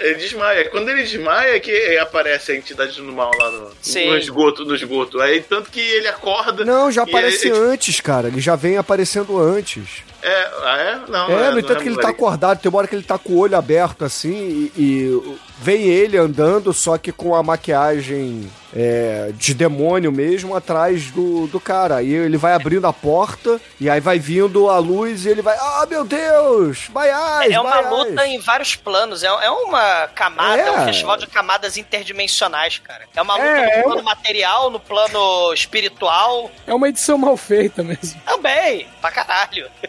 Ele 0.00 0.14
desmaia. 0.14 0.68
Quando 0.70 0.88
ele 0.88 1.02
desmaia 1.02 1.56
é 1.56 1.60
que 1.60 1.98
aparece 1.98 2.52
a 2.52 2.56
entidade 2.56 2.96
do 2.96 3.12
mal 3.12 3.30
lá 3.38 3.50
no, 3.50 3.70
Sim. 3.82 4.08
no 4.08 4.16
esgoto, 4.16 4.64
no 4.64 4.74
esgoto. 4.74 5.20
Aí 5.20 5.40
tanto 5.42 5.70
que 5.70 5.80
ele 5.80 6.08
acorda. 6.08 6.64
Não, 6.64 6.90
já 6.90 7.02
aparece 7.02 7.48
ele- 7.48 7.58
antes, 7.58 8.00
cara. 8.00 8.28
Ele 8.28 8.40
já 8.40 8.56
vem 8.56 8.76
aparecendo 8.78 9.38
antes. 9.38 10.02
É, 10.22 10.50
ah, 10.64 10.76
é? 11.06 11.10
Não, 11.10 11.30
É, 11.30 11.44
não 11.46 11.52
no 11.52 11.58
entanto 11.60 11.74
não 11.76 11.82
que 11.82 11.88
ele 11.88 11.96
tá 12.00 12.08
é- 12.08 12.10
acordado, 12.10 12.60
tem 12.60 12.68
uma 12.68 12.78
hora 12.78 12.86
que 12.88 12.94
ele 12.94 13.02
tá 13.02 13.18
com 13.18 13.32
o 13.32 13.38
olho 13.38 13.56
aberto 13.56 14.04
assim 14.04 14.70
e, 14.76 14.82
e 14.82 15.36
vem 15.60 15.82
ele 15.88 16.16
andando, 16.18 16.72
só 16.74 16.98
que 16.98 17.10
com 17.10 17.34
a 17.34 17.42
maquiagem 17.42 18.50
é, 18.74 19.30
de 19.34 19.52
demônio 19.54 20.12
mesmo 20.12 20.54
atrás 20.54 21.10
do, 21.10 21.46
do 21.46 21.58
cara. 21.60 21.96
Aí 21.96 22.12
ele 22.12 22.36
vai 22.36 22.52
abrindo 22.52 22.86
a 22.86 22.92
porta 22.92 23.60
e 23.80 23.88
aí 23.90 24.00
vai 24.00 24.18
vindo 24.18 24.68
a 24.68 24.78
luz 24.78 25.24
e 25.24 25.28
ele 25.28 25.42
vai, 25.42 25.56
ah, 25.58 25.86
meu 25.88 26.04
Deus, 26.04 26.88
vai 26.92 27.10
É 27.10 27.58
uma 27.60 27.80
luta 27.80 28.26
em 28.26 28.38
vários 28.38 28.76
planos. 28.76 29.22
É, 29.22 29.26
é 29.26 29.50
uma 29.50 30.08
camada, 30.14 30.60
é 30.62 30.70
um 30.70 30.82
É. 30.82 30.84
festival 30.86 31.16
de 31.16 31.26
camadas 31.26 31.76
interdimensionais, 31.76 32.78
cara. 32.78 33.06
É 33.14 33.22
uma 33.22 33.34
luta 33.34 33.46
É, 33.46 33.60
no 33.66 33.70
é 33.70 33.82
plano 33.82 34.00
uma- 34.02 34.14
material, 34.14 34.70
no 34.70 34.80
plano 34.80 35.52
espiritual. 35.52 36.50
É 36.66 36.72
uma 36.74 36.88
edição 36.88 37.18
mal 37.18 37.36
feita 37.36 37.82
mesmo. 37.82 38.20
Também, 38.24 38.86
pra 39.00 39.10
caralho. 39.10 39.70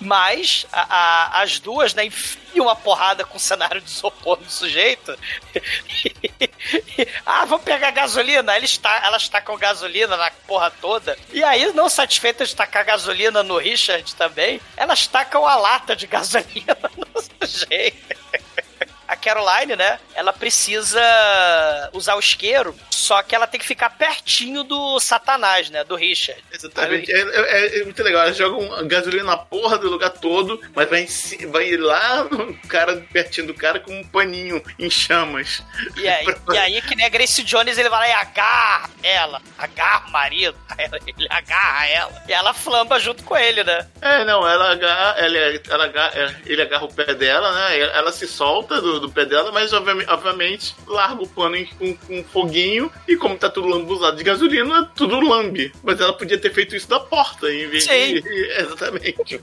Mas 0.00 0.66
a- 0.72 0.86
a- 1.38 1.42
as 1.42 1.58
duas, 1.60 1.94
né, 1.94 2.04
enfiam 2.06 2.66
uma 2.66 2.74
porrada 2.76 3.24
com 3.24 3.36
o 3.36 3.40
cenário 3.40 3.80
de 3.80 3.88
isopor 3.90 4.38
no 4.40 4.50
sujeito. 4.50 5.16
ah, 7.24 7.44
vamos 7.44 7.64
pegar 7.64 7.90
gasolina. 7.92 8.56
Eles 8.56 8.76
ta 8.76 9.00
elas 9.04 9.28
tacam 9.28 9.56
gasolina 9.56 10.16
na 10.16 10.30
porra 10.46 10.70
toda. 10.70 11.16
E 11.32 11.42
aí, 11.44 11.72
não 11.72 11.88
satisfeitas 11.88 12.48
de 12.50 12.56
tacar 12.56 12.84
gasolina 12.84 13.42
no 13.42 13.58
Richard 13.58 14.14
também, 14.16 14.60
elas 14.76 15.06
tacam 15.06 15.46
a 15.46 15.56
lata 15.56 15.94
de 15.96 16.06
gasolina 16.06 16.76
no 16.96 17.46
sujeito. 17.46 18.16
A 19.12 19.16
Caroline, 19.16 19.76
né? 19.76 19.98
Ela 20.14 20.32
precisa 20.32 21.00
usar 21.92 22.14
o 22.16 22.20
isqueiro, 22.20 22.74
só 22.90 23.22
que 23.22 23.34
ela 23.34 23.46
tem 23.46 23.60
que 23.60 23.66
ficar 23.66 23.90
pertinho 23.90 24.62
do 24.64 24.98
Satanás, 25.00 25.70
né? 25.70 25.84
Do 25.84 25.96
Richard. 25.96 26.42
Exatamente. 26.52 27.12
É, 27.12 27.20
é- 27.20 27.80
é 27.80 27.84
muito 27.84 28.02
legal. 28.02 28.24
Eles 28.24 28.36
jogam 28.36 28.86
gasolina 28.86 29.24
na 29.24 29.36
porra 29.36 29.78
do 29.78 29.88
lugar 29.90 30.10
todo, 30.10 30.60
mas 30.74 30.88
vai, 30.88 31.06
vai 31.48 31.76
lá 31.76 32.24
no 32.24 32.56
cara, 32.68 32.96
pertinho 33.12 33.48
do 33.48 33.54
cara, 33.54 33.80
com 33.80 33.92
um 33.92 34.04
paninho 34.04 34.62
em 34.78 34.88
chamas. 34.90 35.62
E 35.96 36.08
aí, 36.08 36.26
e 36.52 36.58
aí, 36.58 36.82
que 36.82 36.94
nem 36.94 37.06
a 37.06 37.08
Grace 37.08 37.42
Jones, 37.42 37.76
ele 37.78 37.88
vai 37.88 38.00
lá 38.00 38.08
e 38.08 38.12
agarra 38.22 38.90
ela. 39.02 39.42
Agarra 39.58 40.08
o 40.08 40.10
marido. 40.12 40.56
Ela- 40.78 40.98
Ele 41.06 41.26
agarra 41.30 41.86
ela. 41.86 42.22
E 42.28 42.32
ela 42.32 42.54
flamba 42.54 42.98
junto 42.98 43.22
com 43.24 43.36
ele, 43.36 43.62
né? 43.62 43.86
É, 44.00 44.24
não, 44.24 44.46
ela 44.48 44.72
agarra, 44.72 45.18
ela, 45.18 45.36
ela 45.68 45.84
agarra- 45.84 46.12
é, 46.14 46.36
ele 46.46 46.62
agarra 46.62 46.84
o 46.84 46.92
pé 46.92 47.14
dela, 47.14 47.52
né? 47.52 47.78
Ela 47.78 48.10
se 48.12 48.26
solta 48.26 48.80
do, 48.80 49.00
do 49.02 49.10
pé 49.10 49.26
dela, 49.26 49.50
mas 49.52 49.72
obviamente, 49.72 50.74
larga 50.86 51.22
o 51.22 51.28
pano 51.28 51.52
com, 51.78 51.96
com 51.96 52.24
foguinho 52.24 52.90
e 53.06 53.16
como 53.16 53.36
tá 53.36 53.50
tudo 53.50 53.68
lambuzado 53.68 54.16
de 54.16 54.24
gasolina, 54.24 54.90
tudo 54.94 55.20
lambe. 55.20 55.72
Mas 55.82 56.00
ela 56.00 56.12
podia 56.12 56.38
ter 56.38 56.52
feito 56.52 56.74
isso 56.74 56.88
da 56.88 57.00
porta 57.00 57.52
em 57.52 57.68
vez 57.68 57.84
Sim. 57.84 58.20
de. 58.20 58.22
Exatamente. 58.58 59.40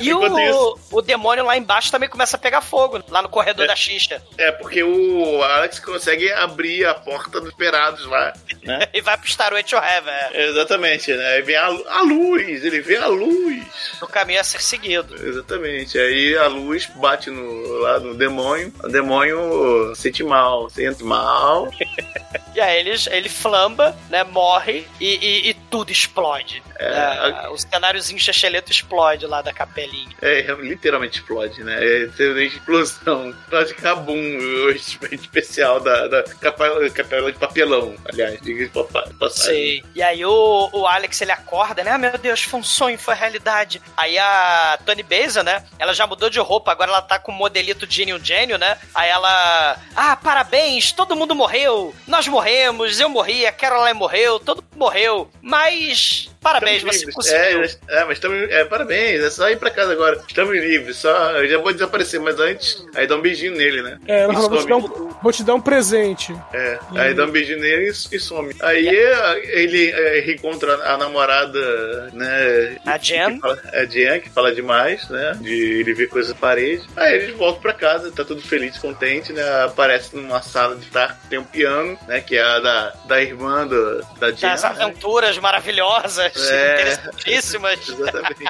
E 0.00 0.12
o, 0.12 0.78
o 0.90 1.00
demônio 1.00 1.44
lá 1.44 1.56
embaixo 1.56 1.90
também 1.90 2.08
começa 2.08 2.36
a 2.36 2.40
pegar 2.40 2.60
fogo, 2.60 3.02
lá 3.08 3.22
no 3.22 3.28
corredor 3.28 3.66
da 3.66 3.76
xixa. 3.76 4.20
É, 4.36 4.50
porque 4.52 4.82
o 4.82 5.42
Alex 5.42 5.78
consegue 5.78 6.30
abrir 6.32 6.84
a 6.84 6.94
porta 6.94 7.40
dos 7.40 7.54
perados 7.54 8.04
lá, 8.06 8.32
né? 8.62 8.80
E 8.92 9.00
vai 9.00 9.16
pro 9.16 9.28
Starway 9.28 9.62
to 9.62 9.76
Heaven, 9.76 10.12
é. 10.12 10.48
Exatamente, 10.48 11.12
né? 11.12 11.34
Aí 11.34 11.42
vem 11.42 11.56
a, 11.56 11.66
a 11.66 12.02
luz, 12.02 12.64
ele 12.64 12.80
vê 12.80 12.96
a 12.96 13.06
luz. 13.06 13.64
No 14.00 14.08
caminho 14.08 14.40
a 14.40 14.44
ser 14.44 14.60
seguido. 14.60 15.14
Exatamente. 15.24 15.98
Aí 15.98 16.36
a 16.36 16.46
luz 16.48 16.86
bate 16.96 17.30
no, 17.30 17.78
lá 17.78 18.00
no 18.00 18.14
demônio. 18.14 18.65
O 18.82 18.88
demônio 18.88 19.94
sente 19.94 20.22
mal, 20.22 20.68
sente 20.70 21.02
mal. 21.04 21.70
E 22.56 22.60
aí 22.60 22.80
ele, 22.80 22.90
ele 23.10 23.28
flamba, 23.28 23.94
né? 24.08 24.24
Morre 24.24 24.86
e, 24.98 25.06
e- 25.16 25.50
e 25.50 25.54
tudo 25.70 25.92
explode. 25.92 26.62
É, 26.78 26.90
né, 26.90 27.04
a- 27.44 27.50
O 27.50 27.58
cenáriozinho 27.58 28.18
chacheleto 28.18 28.70
explode 28.72 29.26
lá 29.26 29.42
da 29.42 29.52
capelinha. 29.52 30.08
É, 30.22 30.40
literalmente 30.60 31.18
explode, 31.18 31.62
né? 31.62 31.76
É 31.78 32.08
explosão. 32.44 33.34
Quase 33.48 33.74
cabum, 33.74 34.14
o 34.16 34.70
especial 34.70 35.80
da, 35.80 36.06
da 36.08 36.22
capela, 36.40 36.88
capela 36.90 37.30
de 37.32 37.38
papelão, 37.38 37.94
aliás, 38.06 38.40
diga 38.40 38.64
de 38.64 38.70
passagem. 38.70 39.36
Sei. 39.46 39.84
E 39.94 40.02
aí 40.02 40.24
o, 40.24 40.70
o 40.72 40.86
Alex 40.86 41.20
ele 41.20 41.32
acorda, 41.32 41.82
né? 41.84 41.90
Ah, 41.92 41.98
meu 41.98 42.16
Deus, 42.18 42.42
foi 42.42 42.60
um 42.60 42.64
sonho, 42.64 42.98
foi 42.98 43.14
realidade. 43.14 43.80
Aí 43.96 44.18
a 44.18 44.78
Tony 44.84 45.02
Beza, 45.02 45.42
né? 45.42 45.64
Ela 45.78 45.92
já 45.94 46.06
mudou 46.06 46.30
de 46.30 46.38
roupa, 46.38 46.72
agora 46.72 46.90
ela 46.90 47.02
tá 47.02 47.18
com 47.18 47.32
o 47.32 47.34
modelito 47.34 47.86
Gênio 47.88 48.18
Gênio, 48.24 48.56
né? 48.58 48.78
Aí 48.94 49.08
ela. 49.10 49.76
Ah, 49.94 50.16
parabéns, 50.16 50.92
todo 50.92 51.16
mundo 51.16 51.34
morreu. 51.34 51.94
Nós 52.06 52.26
morremos, 52.28 52.45
eu 52.50 53.08
morri, 53.08 53.46
a 53.46 53.52
Caroline 53.52 53.98
morreu, 53.98 54.38
todo 54.38 54.58
mundo 54.62 54.66
morreu. 54.76 55.30
Mas. 55.42 56.30
Parabéns, 56.46 56.76
Estamos 56.76 56.94
você 57.24 57.34
livres. 57.36 57.74
conseguiu. 57.74 57.88
É, 57.88 58.00
é, 58.02 58.04
mas 58.04 58.12
estamos. 58.18 58.50
É, 58.52 58.64
parabéns, 58.64 59.20
é 59.24 59.30
só 59.30 59.50
ir 59.50 59.56
pra 59.58 59.68
casa 59.68 59.92
agora. 59.92 60.22
Estamos 60.28 60.54
livres, 60.54 60.96
só. 60.98 61.32
Eu 61.32 61.48
já 61.48 61.58
vou 61.58 61.72
desaparecer, 61.72 62.20
mas 62.20 62.38
antes, 62.38 62.86
aí 62.94 63.04
dá 63.06 63.16
um 63.16 63.20
beijinho 63.20 63.56
nele, 63.56 63.82
né? 63.82 63.98
É, 64.06 64.20
ela 64.22 64.32
vou 64.32 64.58
te, 64.62 64.68
dar 64.68 64.76
um, 64.76 65.08
vou 65.20 65.32
te 65.32 65.42
dar 65.42 65.54
um 65.56 65.60
presente. 65.60 66.32
É, 66.52 66.78
aí 66.94 67.14
dá 67.14 67.24
um 67.24 67.30
beijinho 67.32 67.58
nele 67.58 67.86
e, 67.86 68.16
e 68.16 68.20
some. 68.20 68.54
Aí 68.60 68.86
é, 68.88 69.60
ele 69.60 69.90
é, 69.90 70.20
reencontra 70.20 70.72
a 70.84 70.96
namorada, 70.96 72.10
né? 72.12 72.76
A 72.86 72.96
Jen. 72.96 73.34
que 73.34 73.40
fala- 73.40 73.62
É 73.72 73.80
a 73.80 73.84
Jen, 73.84 74.20
que 74.20 74.30
fala 74.30 74.54
demais, 74.54 75.08
né? 75.08 75.36
De 75.40 75.80
ele 75.80 75.94
ver 75.94 76.08
coisas 76.08 76.32
na 76.32 76.38
parede. 76.38 76.82
Aí 76.96 77.14
eles 77.16 77.36
voltam 77.36 77.60
pra 77.60 77.72
casa, 77.72 78.12
tá 78.12 78.24
tudo 78.24 78.40
feliz, 78.40 78.78
contente, 78.78 79.32
né? 79.32 79.42
Aparece 79.64 80.14
numa 80.14 80.40
sala 80.42 80.76
de 80.76 80.82
estar, 80.84 81.20
tem 81.28 81.40
um 81.40 81.44
piano, 81.44 81.98
né? 82.06 82.20
Que 82.20 82.35
é 82.36 82.42
a 82.42 82.58
da, 82.60 82.90
da 83.06 83.20
irmã 83.22 83.66
do, 83.66 84.02
da 84.18 84.30
Jen. 84.30 84.50
Das 84.50 84.64
aventuras 84.64 85.38
maravilhosas, 85.38 86.32
É. 86.50 86.74
interessantíssimas. 86.74 87.78
Exatamente. 87.88 88.44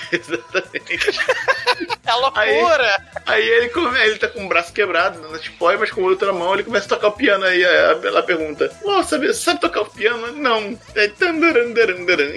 Exatamente. 0.12 1.20
É 2.06 2.12
loucura! 2.12 3.04
Aí 3.26 3.46
ele, 3.48 3.68
come- 3.68 3.98
ele 4.00 4.16
tá 4.18 4.28
com 4.28 4.44
o 4.44 4.48
braço 4.48 4.72
quebrado 4.72 5.20
na 5.28 5.38
tipóia, 5.38 5.78
mas 5.78 5.90
com 5.90 6.02
outra 6.02 6.32
mão 6.32 6.54
ele 6.54 6.64
começa 6.64 6.86
a 6.86 6.88
tocar 6.88 7.08
o 7.08 7.12
piano. 7.12 7.44
Aí 7.44 7.64
a- 7.64 7.98
ela 8.02 8.22
pergunta: 8.22 8.70
Ô, 8.82 9.02
sabe, 9.02 9.32
sabe 9.34 9.60
tocar 9.60 9.82
o 9.82 9.86
piano? 9.86 10.32
Não. 10.32 10.78
É. 10.94 11.10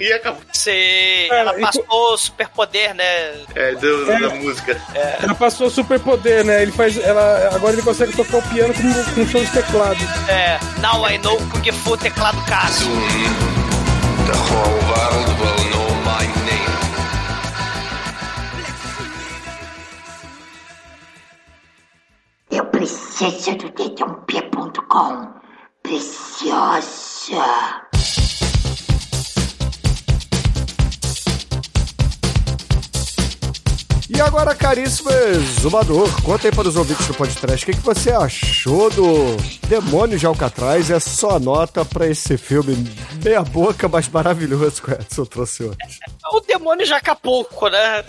E 0.00 0.12
acabou. 0.12 0.40
Sei, 0.52 1.28
É, 1.30 1.40
ela 1.40 1.58
e 1.58 1.60
passou 1.60 1.84
o 1.88 2.16
superpoder, 2.16 2.94
né? 2.94 3.32
É, 3.54 3.72
do, 3.74 4.10
É. 4.12 4.20
da 4.20 4.30
música. 4.30 4.80
Ela 5.22 5.34
passou 5.34 5.68
super 5.70 5.98
poder, 6.00 6.44
né? 6.44 6.62
Ele 6.62 6.72
faz. 6.72 6.96
Ela, 6.98 7.50
agora 7.54 7.72
ele 7.72 7.82
consegue 7.82 8.14
tocar 8.16 8.38
o 8.38 8.42
piano 8.42 8.72
com, 8.74 9.14
com 9.14 9.26
som 9.28 9.42
de 9.44 9.50
teclado. 9.50 9.98
É, 10.28 10.58
Now 10.80 11.08
I 11.08 11.18
Know 11.18 11.36
Kung 11.50 11.72
Fu 11.72 11.96
Teclado 11.96 12.40
Cássio. 12.46 12.88
The 14.26 14.32
whole 14.32 14.80
world 14.88 15.42
will 15.42 15.63
Eu 22.54 22.64
preciso 22.66 23.56
do 23.56 23.68
dedãop.com. 23.70 25.34
Preciosa. 25.82 27.42
E 34.08 34.20
agora, 34.20 34.54
caríssimo 34.54 35.10
exumador, 35.10 36.08
conta 36.22 36.46
aí 36.46 36.54
para 36.54 36.68
os 36.68 36.76
ouvintes 36.76 37.08
do 37.08 37.14
podcast 37.14 37.64
o 37.64 37.66
que, 37.66 37.76
que 37.76 37.84
você 37.84 38.12
achou 38.12 38.88
do 38.88 39.36
Demônio 39.66 40.16
de 40.16 40.24
Alcatraz 40.24 40.88
e 40.90 40.94
a 40.94 41.00
sua 41.00 41.40
nota 41.40 41.84
para 41.84 42.06
esse 42.06 42.38
filme 42.38 42.76
meia 43.24 43.42
boca, 43.42 43.88
mas 43.88 44.08
maravilhoso 44.08 44.80
que 44.80 44.92
o 44.92 44.94
Edson 44.94 45.24
trouxe 45.24 45.64
hoje. 45.64 45.98
O 46.32 46.40
demônio 46.40 46.86
de 46.86 46.92
Acapulco, 46.92 47.68
né? 47.68 48.04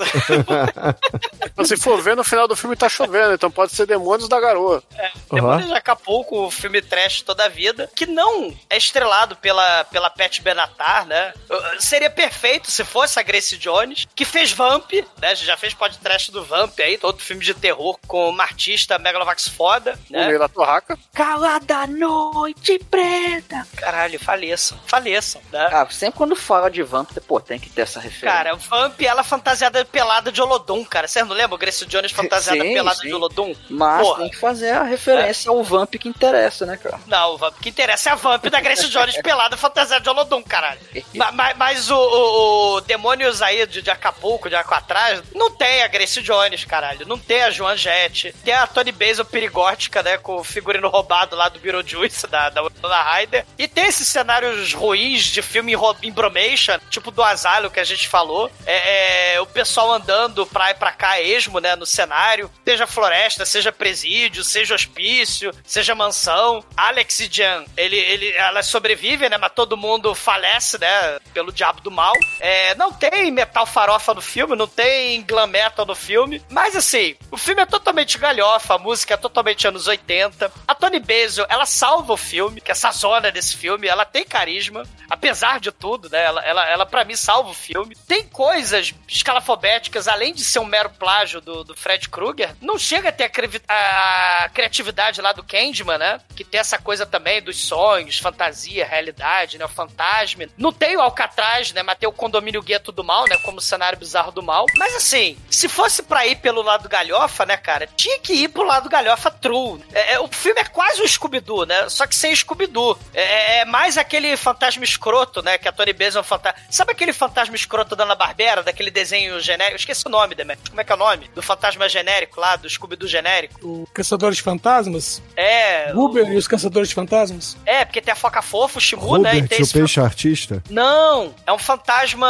Se 1.66 1.78
for 1.78 2.02
ver, 2.02 2.16
no 2.16 2.24
final 2.24 2.48
do 2.48 2.56
filme 2.56 2.76
tá 2.76 2.88
chovendo, 2.88 3.34
então 3.34 3.50
pode 3.52 3.74
ser 3.74 3.86
Demônios 3.86 4.30
da 4.30 4.40
Garoa. 4.40 4.84
Demônio 5.32 5.68
de 5.68 5.74
Acapulco, 5.74 6.46
o 6.46 6.52
filme 6.52 6.82
trash 6.82 7.22
toda 7.22 7.46
a 7.46 7.50
vida, 7.50 7.90
que 7.96 8.06
não 8.06 8.54
é 8.70 8.78
estrelado 8.78 9.36
pela, 9.36 9.84
pela 9.86 10.10
Pat 10.10 10.42
Benatar, 10.42 11.06
né? 11.06 11.34
Seria 11.80 12.10
perfeito 12.10 12.72
se 12.72 12.84
fosse 12.84 13.20
a 13.20 13.24
Grace 13.24 13.58
Jones, 13.58 14.06
que 14.16 14.26
fez 14.26 14.52
Vamp, 14.52 14.92
né? 15.22 15.36
Já 15.36 15.58
fez 15.58 15.74
podcast 15.74 16.32
do 16.32 16.44
Vamp 16.44 16.80
aí, 16.80 17.00
outro 17.04 17.24
filme 17.24 17.44
de 17.44 17.54
terror 17.54 17.98
com 18.08 18.30
uma 18.30 18.44
artista 18.44 18.98
Megalovax 18.98 19.48
foda, 19.48 19.98
O 20.10 20.14
né? 20.14 20.28
meio 20.28 20.40
da 20.40 20.48
torraca. 20.48 20.98
Calada 21.14 21.86
noite 21.88 22.80
preta. 22.90 23.68
Caralho, 23.78 24.20
faleçam, 24.20 24.80
faleçam, 24.86 25.42
né? 25.52 25.70
Ah, 25.72 25.88
sempre 25.90 26.18
quando 26.18 26.36
fala 26.36 26.70
de 26.70 26.82
Vamp, 26.84 27.12
pô, 27.28 27.40
tem 27.40 27.60
que 27.60 27.70
ter 27.70 27.82
essa 27.82 28.00
referência. 28.00 28.15
Cara, 28.22 28.56
Vamp, 28.56 29.02
ela 29.02 29.24
fantasiada 29.24 29.84
pelada 29.86 30.32
de 30.32 30.42
Olodum, 30.42 30.84
cara. 30.84 31.08
Vocês 31.08 31.26
não 31.28 31.36
lembram? 31.36 31.58
Grace 31.58 31.86
Jones 31.86 32.12
fantasiada 32.12 32.62
Sim, 32.62 32.74
pelada 32.74 32.98
sim. 33.00 33.08
de 33.08 33.14
Olodum? 33.14 33.56
Mas 33.70 34.02
Porra. 34.02 34.20
tem 34.22 34.30
que 34.30 34.38
fazer 34.38 34.72
a 34.72 34.84
referência 34.84 35.50
ao 35.50 35.64
Vamp 35.64 35.94
que 35.96 36.08
interessa, 36.10 36.66
né, 36.66 36.78
cara? 36.78 37.00
Não, 37.08 37.34
o 37.34 37.38
Vamp 37.38 37.56
que 37.62 37.70
interessa 37.70 38.10
é 38.10 38.14
a 38.14 38.16
Vamp 38.16 38.46
da 38.46 38.60
Grace 38.60 38.88
Jones 38.90 39.18
pelada 39.22 39.56
fantasiada 39.58 40.02
de 40.04 40.10
Olodum, 40.10 40.42
caralho. 40.44 40.80
Ma- 41.14 41.32
ma- 41.32 41.54
Mas, 41.56 41.90
o, 41.90 41.96
o, 41.98 42.76
o 42.76 42.82
Demônios 42.82 43.42
aí 43.42 43.66
de, 43.66 43.82
de 43.82 43.90
Acapulco, 43.90 44.50
de 44.50 44.56
Aquatrás, 44.56 45.22
não 45.34 45.52
tem 45.52 45.84
a 45.84 45.88
Grace 45.88 46.22
Jones, 46.22 46.66
caralho. 46.66 47.08
Não 47.08 47.18
tem 47.18 47.44
a 47.44 47.50
Joan 47.52 47.76
Jett. 47.78 48.34
Tem 48.44 48.54
a 48.54 48.68
Tony 48.68 48.92
Basil 48.92 49.26
perigótica, 49.26 50.02
né? 50.04 50.18
Com 50.18 50.38
o 50.38 50.44
figurino 50.44 50.88
roubado 50.90 51.36
lá 51.36 51.50
do 51.50 51.60
Beetlejuice, 51.60 52.28
da, 52.28 52.50
da 52.50 52.62
Winona 52.62 53.02
Ryder. 53.04 53.46
E 53.58 53.68
tem 53.68 53.86
esses 53.86 54.08
cenários 54.08 54.74
ruins 54.74 55.24
de 55.24 55.42
filme 55.42 55.74
em, 55.74 56.08
em 56.08 56.12
bromation, 56.12 56.78
tipo 56.90 57.12
do 57.12 57.24
Asylum 57.24 57.70
que 57.70 57.80
a 57.80 57.84
gente 57.84 57.95
falou. 58.04 58.52
É, 58.66 59.36
é, 59.36 59.42
o 59.42 59.46
pessoal 59.46 59.92
andando 59.92 60.46
pra 60.46 60.72
ir 60.72 60.76
pra 60.76 60.92
cá, 60.92 61.22
esmo, 61.22 61.60
né? 61.60 61.76
No 61.76 61.86
cenário. 61.86 62.52
Seja 62.66 62.88
floresta, 62.88 63.46
seja 63.46 63.72
presídio, 63.72 64.44
seja 64.44 64.76
hospício, 64.76 65.54
seja 65.64 65.96
mansão. 65.96 66.64
Alex 66.76 67.20
e 67.20 67.30
Jan, 67.32 67.66
ele, 67.78 67.98
ele, 67.98 68.32
elas 68.34 68.68
sobrevivem, 68.68 69.30
né? 69.30 69.38
Mas 69.38 69.54
todo 69.54 69.78
mundo 69.78 70.14
falece, 70.16 70.80
né? 70.80 71.20
Pelo 71.34 71.52
diabo 71.52 71.82
do 71.82 71.92
mal. 71.92 72.14
É, 72.40 72.76
não 72.76 72.92
tem 72.92 73.32
metal 73.32 73.66
farofa 73.66 74.14
no 74.14 74.22
filme, 74.22 74.56
não 74.56 74.68
tem 74.68 75.22
glam 75.24 75.48
metal 75.48 75.86
no 75.86 75.96
filme. 75.96 76.42
Mas 76.50 76.76
assim, 76.76 77.16
o 77.32 77.38
filme 77.38 77.62
é 77.62 77.66
totalmente 77.66 78.18
galhofa, 78.18 78.76
a 78.76 78.80
música 78.80 79.14
é 79.14 79.18
totalmente 79.18 79.68
anos 79.68 79.88
80. 79.88 80.52
A 80.68 80.76
Tony 80.76 81.00
Basil, 81.00 81.46
ela 81.50 81.66
salva 81.66 82.14
o 82.14 82.18
filme, 82.18 82.62
que 82.62 82.72
essa 82.72 82.92
zona 82.92 83.32
desse 83.32 83.56
filme, 83.56 83.88
ela 83.88 84.06
tem 84.06 84.24
carisma, 84.24 84.84
apesar 85.10 85.60
de 85.60 85.72
tudo, 85.72 86.10
né? 86.10 86.24
Ela, 86.24 86.42
ela, 86.44 86.70
ela 86.70 86.86
para 86.86 87.04
mim 87.04 87.16
salva 87.16 87.50
o 87.50 87.54
filme. 87.54 87.85
Tem 88.08 88.24
coisas 88.28 88.94
escalafobéticas, 89.08 90.08
além 90.08 90.34
de 90.34 90.44
ser 90.44 90.60
um 90.60 90.66
mero 90.66 90.90
plágio 90.90 91.40
do, 91.40 91.64
do 91.64 91.76
Fred 91.76 92.10
Krueger, 92.10 92.56
não 92.62 92.78
chega 92.78 93.10
a 93.10 93.12
ter 93.12 93.32
a, 93.68 94.44
a 94.46 94.50
criatividade 94.50 95.22
lá 95.22 95.32
do 95.32 95.44
Candyman, 95.44 95.98
né? 95.98 96.20
Que 96.36 96.44
tem 96.44 96.60
essa 96.60 96.78
coisa 96.78 97.06
também 97.06 97.42
dos 97.42 97.58
sonhos, 97.58 98.20
fantasia, 98.20 98.86
realidade, 98.86 99.58
né? 99.58 99.66
O 99.66 99.70
fantasma. 99.70 100.46
Não 100.58 100.74
tem 100.74 100.98
o 100.98 101.02
Alcatraz, 101.02 101.72
né? 101.72 101.84
Mas 101.84 101.98
tem 101.98 102.10
o 102.10 102.14
condomínio 102.14 102.64
gueto 102.64 102.92
do 102.92 103.04
mal, 103.04 103.26
né? 103.28 103.38
Como 103.38 103.62
cenário 103.62 104.00
bizarro 104.00 104.32
do 104.32 104.42
mal. 104.42 104.66
Mas 104.76 104.96
assim, 104.96 105.38
se 105.50 105.68
fosse 105.68 106.04
pra 106.04 106.26
ir 106.26 106.38
pelo 106.38 106.62
lado 106.62 106.90
galhofa, 106.90 107.46
né, 107.46 107.58
cara? 107.58 107.88
Tinha 107.96 108.20
que 108.20 108.34
ir 108.34 108.50
pro 108.50 108.64
lado 108.64 108.90
galhofa 108.90 109.30
true. 109.30 109.84
É, 109.94 110.14
é, 110.14 110.20
o 110.20 110.28
filme 110.28 110.60
é 110.60 110.66
quase 110.66 111.02
um 111.02 111.08
Scooby-Doo, 111.08 111.66
né? 111.66 111.90
Só 111.90 112.08
que 112.08 112.16
sem 112.16 112.36
Scooby-Doo. 112.36 112.98
É, 113.14 113.60
é 113.60 113.66
mais 113.66 113.98
aquele 113.98 114.36
fantasma 114.36 114.84
escroto, 114.84 115.42
né? 115.42 115.58
Que 115.58 115.68
a 115.68 115.72
Tony 115.72 115.94
Basil 115.94 116.20
é 116.20 116.22
um 116.22 116.24
fantasma. 116.24 116.60
Sabe 116.70 116.92
aquele 116.92 117.14
fantasma 117.14 117.56
escroto 117.56 117.75
da 117.84 118.04
Ana 118.04 118.16
Barbera, 118.16 118.64
daquele 118.64 118.92
desenho 118.92 119.40
genérico? 119.40 119.74
Eu 119.74 119.78
esqueci 119.78 120.04
o 120.06 120.10
nome, 120.10 120.36
Demet. 120.36 120.60
Como 120.70 120.80
é 120.80 120.84
que 120.84 120.92
é 120.92 120.96
o 120.96 120.98
nome? 120.98 121.30
Do 121.34 121.42
fantasma 121.42 121.90
genérico 121.90 122.40
lá, 122.40 122.56
do 122.56 122.70
Scooby-Doo 122.70 123.08
genérico. 123.08 123.60
O 123.68 123.88
Caçadores 123.94 124.38
de 124.38 124.44
Fantasmas? 124.44 125.22
É. 125.36 125.92
Uber 125.94 126.32
e 126.32 126.38
os 126.38 126.48
Caçadores 126.48 126.90
de 126.90 126.96
Fantasmas? 126.96 127.58
É, 127.66 127.84
porque 127.84 128.02
tem 128.02 128.12
a 128.12 128.16
Foca 128.16 128.42
Fofa, 128.42 128.78
o 128.78 128.82
Shimu, 128.82 129.18
né? 129.18 129.38
E 129.38 129.48
tem 129.48 129.60
o 129.60 129.62
esse 129.64 129.74
peixe 129.74 130.00
artista. 130.00 130.64
Não, 130.70 131.34
é 131.46 131.52
um 131.52 131.58
fantasma. 131.58 132.28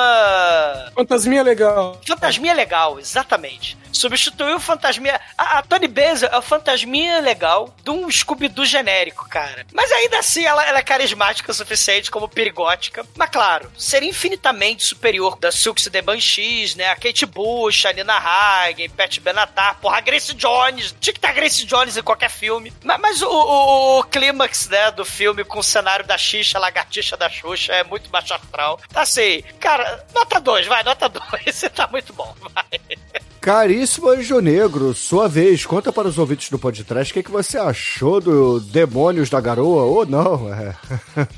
Fantasminha 0.96 1.44
legal. 1.44 2.00
Fantasminha 2.06 2.54
legal, 2.54 3.00
exatamente. 3.00 3.78
Substituiu 3.92 4.58
o 4.58 4.60
fantasminha. 4.60 5.20
A, 5.38 5.60
a 5.60 5.62
Tony 5.62 5.88
Basil 5.88 6.28
é 6.30 6.38
o 6.38 6.42
fantasminha 6.42 7.20
legal 7.20 7.74
de 7.84 7.90
um 7.92 8.10
Scooby-Doo 8.12 8.66
genérico, 8.66 9.28
cara. 9.30 9.66
Mas 9.74 9.92
ainda 9.92 10.20
assim, 10.20 10.44
ela, 10.44 10.66
ela 10.66 10.80
é 10.80 10.84
carismática 10.84 11.52
o 11.52 11.56
suficiente 11.56 12.12
como 12.12 12.28
perigótica. 12.28 13.06
Mas 13.16 13.30
claro, 13.30 13.72
seria 13.78 14.10
infinitamente 14.10 14.84
superior 14.84 15.35
da 15.40 15.52
Silks 15.52 15.86
the 15.92 16.02
Banshees, 16.02 16.76
né? 16.76 16.90
A 16.90 16.96
Kate 16.96 17.26
Bush, 17.26 17.86
a 17.86 17.94
Nina 17.94 18.18
Hagen, 18.18 18.90
Pat 18.90 19.20
Benatar, 19.20 19.78
porra, 19.80 19.98
a 19.98 20.02
Grace 20.02 20.34
Jones. 20.34 20.96
Tinha 21.00 21.14
que 21.14 21.18
estar 21.20 21.34
Grace 21.34 21.66
Jones 21.66 21.98
em 21.98 22.02
qualquer 22.04 22.30
filme. 22.30 22.72
Mas, 22.84 23.00
mas 23.00 23.22
o, 23.22 23.28
o- 23.30 24.00
o 24.00 24.04
clímax, 24.04 24.68
né, 24.70 24.92
do 24.92 25.06
filme 25.06 25.44
com 25.44 25.60
o 25.60 25.64
cenário 25.64 26.06
da 26.06 26.18
Xixa, 26.18 26.60
lagartixa 26.60 27.16
da 27.18 27.30
Xuxa, 27.30 27.74
é 27.74 27.84
muito 27.84 28.10
baixo 28.10 28.34
astral. 28.34 28.80
Tá 28.92 29.02
assim, 29.02 29.42
cara, 29.60 30.06
nota 30.14 30.40
2, 30.40 30.68
vai, 30.68 30.84
nota 30.84 31.08
2. 31.10 31.24
Você 31.56 31.70
tá 31.70 31.88
muito 31.88 32.14
bom, 32.14 32.34
vai. 32.54 32.66
Caríssimo 33.46 34.10
Anjo 34.10 34.40
Negro, 34.40 34.92
sua 34.96 35.28
vez, 35.28 35.68
conta 35.68 35.94
para 35.94 36.08
os 36.08 36.18
ouvintes 36.18 36.50
do 36.50 36.58
podcast 36.58 37.12
o 37.12 37.14
que, 37.14 37.22
que 37.22 37.30
você 37.30 37.60
achou 37.60 38.20
do 38.20 38.60
Demônios 38.60 39.30
da 39.30 39.40
Garoa, 39.40 39.84
ou 39.84 40.04
não, 40.04 40.52
é, 40.52 40.76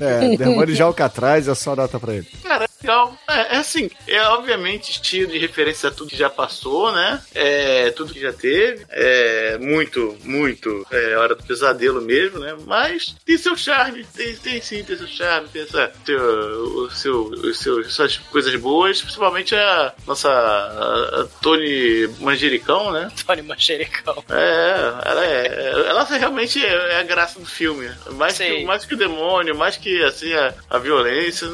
é 0.00 0.36
Demônios 0.38 0.74
de 0.74 0.82
Alcatraz, 0.82 1.48
é 1.48 1.54
só 1.54 1.76
nota 1.76 2.00
pra 2.00 2.14
ele. 2.14 2.26
Cara, 2.42 2.66
legal. 2.82 3.16
É, 3.28 3.56
é 3.56 3.58
assim, 3.58 3.90
é 4.06 4.22
obviamente 4.28 4.90
estilo 4.90 5.30
de 5.30 5.38
referência 5.38 5.88
a 5.88 5.92
tudo 5.92 6.10
que 6.10 6.16
já 6.16 6.30
passou, 6.30 6.92
né? 6.92 7.20
É, 7.34 7.90
tudo 7.90 8.12
que 8.12 8.20
já 8.20 8.32
teve. 8.32 8.86
É 8.88 9.58
muito, 9.58 10.16
muito 10.24 10.86
é, 10.90 11.16
Hora 11.16 11.34
do 11.34 11.42
Pesadelo 11.42 12.00
mesmo, 12.00 12.38
né? 12.38 12.56
Mas 12.66 13.14
tem 13.24 13.36
seu 13.36 13.56
charme, 13.56 14.04
tem, 14.16 14.34
tem 14.36 14.60
sim, 14.60 14.82
tem 14.82 14.96
seu 14.96 15.06
charme, 15.06 15.48
tem 15.48 15.62
essa, 15.62 15.92
teu, 16.04 16.18
o 16.18 16.90
seu, 16.90 17.24
o 17.24 17.54
seu, 17.54 17.84
suas 17.84 18.16
coisas 18.16 18.54
boas, 18.56 19.00
principalmente 19.02 19.54
a 19.54 19.92
nossa 20.06 20.28
a, 20.30 21.20
a 21.22 21.26
Tony 21.42 21.97
Manjericão, 22.20 22.92
né? 22.92 23.10
Tony 23.26 23.42
Manjericão. 23.42 24.22
É, 24.28 24.92
ela 25.04 25.26
é. 25.26 25.72
Ela 25.88 26.04
realmente 26.04 26.64
é, 26.64 26.92
é 26.92 27.00
a 27.00 27.02
graça 27.02 27.38
do 27.38 27.46
filme. 27.46 27.90
Mais 28.12 28.34
Sim. 28.34 28.44
que, 28.44 28.64
mais 28.64 28.84
que 28.84 28.94
o 28.94 28.98
demônio, 28.98 29.56
mais 29.56 29.76
que 29.76 30.02
assim, 30.02 30.32
a, 30.32 30.54
a 30.70 30.78
violência. 30.78 31.48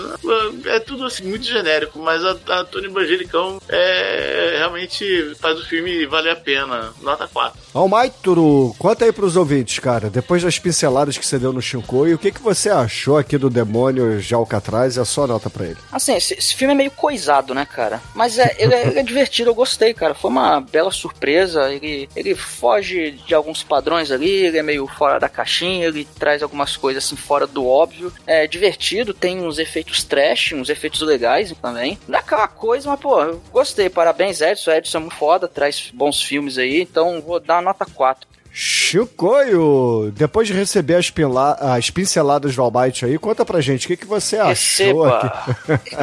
É 0.66 0.80
tudo 0.80 1.04
assim, 1.04 1.24
muito 1.24 1.46
genérico, 1.46 1.98
mas 1.98 2.24
a, 2.24 2.36
a 2.48 2.64
Tony 2.64 2.88
Manjericão 2.88 3.60
é, 3.68 4.56
realmente 4.58 5.34
faz 5.40 5.58
o 5.58 5.66
filme 5.66 6.06
valer 6.06 6.32
a 6.32 6.36
pena. 6.36 6.92
Nota 7.00 7.26
4. 7.26 7.64
Almaituru, 7.74 8.74
conta 8.78 9.04
aí 9.04 9.12
pros 9.12 9.36
ouvintes, 9.36 9.78
cara, 9.78 10.08
depois 10.08 10.42
das 10.42 10.58
pinceladas 10.58 11.18
que 11.18 11.26
você 11.26 11.38
deu 11.38 11.52
no 11.52 11.60
Shinkoi, 11.60 12.14
o 12.14 12.18
que, 12.18 12.30
que 12.30 12.40
você 12.40 12.70
achou 12.70 13.18
aqui 13.18 13.36
do 13.36 13.50
Demônios 13.50 14.24
de 14.24 14.34
Alcatraz 14.34 14.96
e 14.96 15.00
a 15.00 15.04
sua 15.04 15.26
nota 15.26 15.50
pra 15.50 15.66
ele? 15.66 15.76
Assim, 15.90 16.14
esse, 16.14 16.34
esse 16.34 16.54
filme 16.54 16.72
é 16.72 16.76
meio 16.76 16.90
coisado, 16.90 17.52
né, 17.52 17.66
cara? 17.66 18.00
Mas 18.14 18.38
é, 18.38 18.54
ele, 18.58 18.74
é, 18.74 18.86
ele 18.86 18.98
é 19.00 19.02
divertido, 19.02 19.50
eu 19.50 19.54
gostei, 19.54 19.92
cara. 19.92 20.14
Foi 20.14 20.30
uma 20.34 20.60
bela 20.60 20.90
surpresa. 20.90 21.72
Ele, 21.72 22.08
ele 22.14 22.34
foge 22.34 23.12
de 23.12 23.34
alguns 23.34 23.62
padrões 23.62 24.10
ali, 24.10 24.30
ele 24.30 24.58
é 24.58 24.62
meio 24.62 24.86
fora 24.86 25.18
da 25.18 25.28
caixinha, 25.28 25.86
ele 25.86 26.04
traz 26.18 26.42
algumas 26.42 26.76
coisas 26.76 27.04
assim 27.04 27.16
fora 27.16 27.46
do 27.46 27.66
óbvio. 27.66 28.12
É 28.26 28.46
divertido, 28.46 29.14
tem 29.14 29.40
uns 29.40 29.58
efeitos 29.58 30.02
trash, 30.02 30.52
uns 30.52 30.68
efeitos 30.68 31.00
legais 31.00 31.54
também. 31.62 31.98
Não 32.08 32.18
é 32.18 32.20
aquela 32.20 32.48
coisa, 32.48 32.90
mas, 32.90 33.00
pô, 33.00 33.22
eu 33.22 33.42
gostei. 33.52 33.88
Parabéns, 33.88 34.40
Edson. 34.40 34.72
Edson 34.72 34.98
é 34.98 35.00
muito 35.00 35.14
foda, 35.14 35.46
traz 35.46 35.90
bons 35.94 36.22
filmes 36.22 36.58
aí, 36.58 36.80
então 36.80 37.20
vou 37.20 37.38
dar 37.38 37.62
nota 37.62 37.86
4. 37.86 38.33
Chicoio, 38.56 40.12
depois 40.14 40.46
de 40.46 40.54
receber 40.54 40.94
as, 40.94 41.10
pinla- 41.10 41.54
as 41.60 41.90
pinceladas 41.90 42.54
do 42.54 42.62
Almighty 42.62 43.04
aí, 43.04 43.18
conta 43.18 43.44
pra 43.44 43.60
gente 43.60 43.84
o 43.84 43.88
que, 43.88 43.96
que 43.96 44.06
você 44.06 44.36
achou 44.38 45.02
Receba. 45.04 45.18
aqui. 45.18 45.96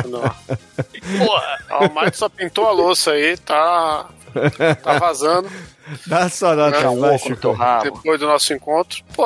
Porra. 1.18 1.58
Ah, 1.70 1.86
o 1.86 2.02
Mike 2.02 2.18
só 2.18 2.28
pintou 2.28 2.66
a 2.68 2.72
louça 2.72 3.12
aí, 3.12 3.38
tá, 3.38 4.10
tá 4.84 5.00
vazando. 5.00 5.50
Dá 6.08 6.20
a 6.24 6.30
sua 6.30 6.56
nota 6.56 6.78
aí, 6.78 6.84
vai, 6.84 7.18
rabo. 7.54 7.84
Depois 7.84 8.20
do 8.20 8.28
nosso 8.28 8.54
encontro. 8.54 9.04
Pô, 9.16 9.26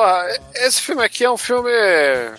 esse 0.54 0.80
filme 0.80 1.02
aqui 1.04 1.24
é 1.24 1.30
um 1.30 1.36
filme 1.36 1.70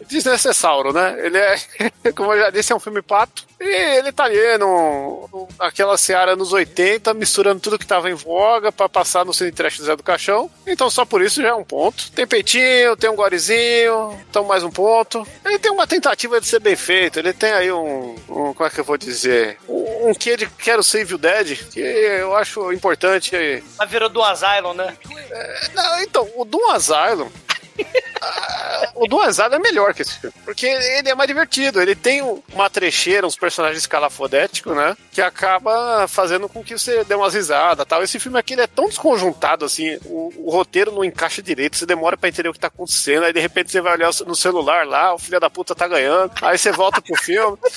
desnecessário, 0.07 0.91
né? 0.93 1.15
Ele 1.25 1.37
é, 1.37 1.55
como 2.15 2.33
eu 2.33 2.39
já 2.39 2.49
disse, 2.49 2.71
é 2.71 2.75
um 2.75 2.79
filme 2.79 3.01
pato. 3.01 3.45
E 3.59 3.97
ele 3.97 4.11
tá 4.11 4.25
ali 4.25 4.57
no, 4.59 5.27
no- 5.31 5.47
naquela 5.59 5.97
seara 5.97 6.35
nos 6.35 6.53
80, 6.53 7.13
misturando 7.15 7.59
tudo 7.59 7.79
que 7.79 7.87
tava 7.87 8.09
em 8.09 8.13
voga 8.13 8.71
pra 8.71 8.87
passar 8.87 9.25
no 9.25 9.33
Cine 9.33 9.51
Trash 9.51 9.77
do 9.79 9.85
Zé 9.85 9.95
do 9.95 10.03
Caixão. 10.03 10.49
Então 10.65 10.89
só 10.89 11.03
por 11.05 11.21
isso 11.23 11.41
já 11.41 11.49
é 11.49 11.53
um 11.53 11.63
ponto. 11.63 12.11
Tem 12.11 12.27
peitinho, 12.27 12.95
tem 12.95 13.09
um 13.09 13.15
gorezinho, 13.15 14.17
então 14.29 14.43
mais 14.43 14.63
um 14.63 14.69
ponto. 14.69 15.25
Ele 15.43 15.57
tem 15.57 15.71
uma 15.71 15.87
tentativa 15.87 16.39
de 16.39 16.45
ser 16.47 16.59
bem 16.59 16.75
feito. 16.75 17.17
Ele 17.17 17.33
tem 17.33 17.51
aí 17.51 17.71
um, 17.71 18.15
um 18.29 18.53
como 18.53 18.65
é 18.65 18.69
que 18.69 18.79
eu 18.79 18.83
vou 18.83 18.97
dizer? 18.97 19.57
Um, 19.67 19.86
um 20.07 20.13
quê 20.13 20.37
de 20.37 20.47
Quero 20.47 20.83
Save 20.83 21.15
o 21.15 21.17
Dead, 21.17 21.57
que 21.71 21.79
eu 21.79 22.35
acho 22.35 22.71
importante. 22.71 23.35
Mas 23.77 23.89
virou 23.89 24.09
do 24.09 24.23
Asylum, 24.23 24.73
né? 24.73 24.95
É, 25.31 25.69
não, 25.73 26.01
então, 26.01 26.29
o 26.35 26.45
Doom 26.45 26.71
Asylum. 26.71 27.29
ah, 28.21 28.91
o 28.95 29.19
Asylum 29.21 29.55
é 29.55 29.59
melhor 29.59 29.93
que 29.93 30.01
esse 30.01 30.19
filme, 30.19 30.35
porque 30.43 30.65
ele 30.65 31.09
é 31.09 31.15
mais 31.15 31.27
divertido. 31.27 31.81
Ele 31.81 31.95
tem 31.95 32.21
uma 32.53 32.69
trecheira, 32.69 33.25
uns 33.25 33.35
personagens 33.35 33.79
escalafodéticos, 33.79 34.75
né? 34.75 34.95
Que 35.11 35.21
acaba 35.21 36.07
fazendo 36.07 36.47
com 36.49 36.63
que 36.63 36.77
você 36.77 37.03
dê 37.03 37.15
umas 37.15 37.33
risadas 37.33 37.85
tal. 37.87 38.03
Esse 38.03 38.19
filme 38.19 38.37
aqui 38.37 38.53
é 38.59 38.67
tão 38.67 38.87
desconjuntado 38.87 39.65
assim, 39.65 39.97
o, 40.05 40.33
o 40.37 40.51
roteiro 40.51 40.91
não 40.91 41.03
encaixa 41.03 41.41
direito, 41.41 41.77
você 41.77 41.85
demora 41.85 42.17
pra 42.17 42.29
entender 42.29 42.49
o 42.49 42.53
que 42.53 42.59
tá 42.59 42.67
acontecendo, 42.67 43.23
aí 43.23 43.33
de 43.33 43.39
repente 43.39 43.71
você 43.71 43.81
vai 43.81 43.93
olhar 43.93 44.11
no 44.25 44.35
celular 44.35 44.85
lá, 44.85 45.13
o 45.13 45.19
filho 45.19 45.39
da 45.39 45.49
puta 45.49 45.75
tá 45.75 45.87
ganhando, 45.87 46.31
aí 46.41 46.57
você 46.57 46.71
volta 46.71 47.01
pro 47.01 47.15
filme. 47.15 47.57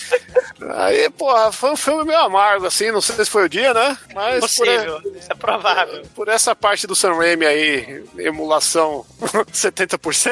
Aí, 0.75 1.09
porra, 1.11 1.51
foi 1.51 1.73
um 1.73 1.77
filme 1.77 2.05
meio 2.05 2.21
amargo, 2.21 2.67
assim, 2.67 2.91
não 2.91 3.01
sei 3.01 3.25
se 3.25 3.31
foi 3.31 3.47
o 3.47 3.49
dia, 3.49 3.73
né? 3.73 3.97
Mas 4.15 4.41
Possível, 4.41 5.01
por, 5.01 5.17
isso 5.17 5.33
é 5.33 5.35
provável. 5.35 6.03
por 6.15 6.29
essa 6.29 6.55
parte 6.55 6.87
do 6.87 6.95
Sam 6.95 7.15
Raimi 7.15 7.47
aí, 7.47 8.05
emulação 8.19 9.05
70%, 9.51 10.30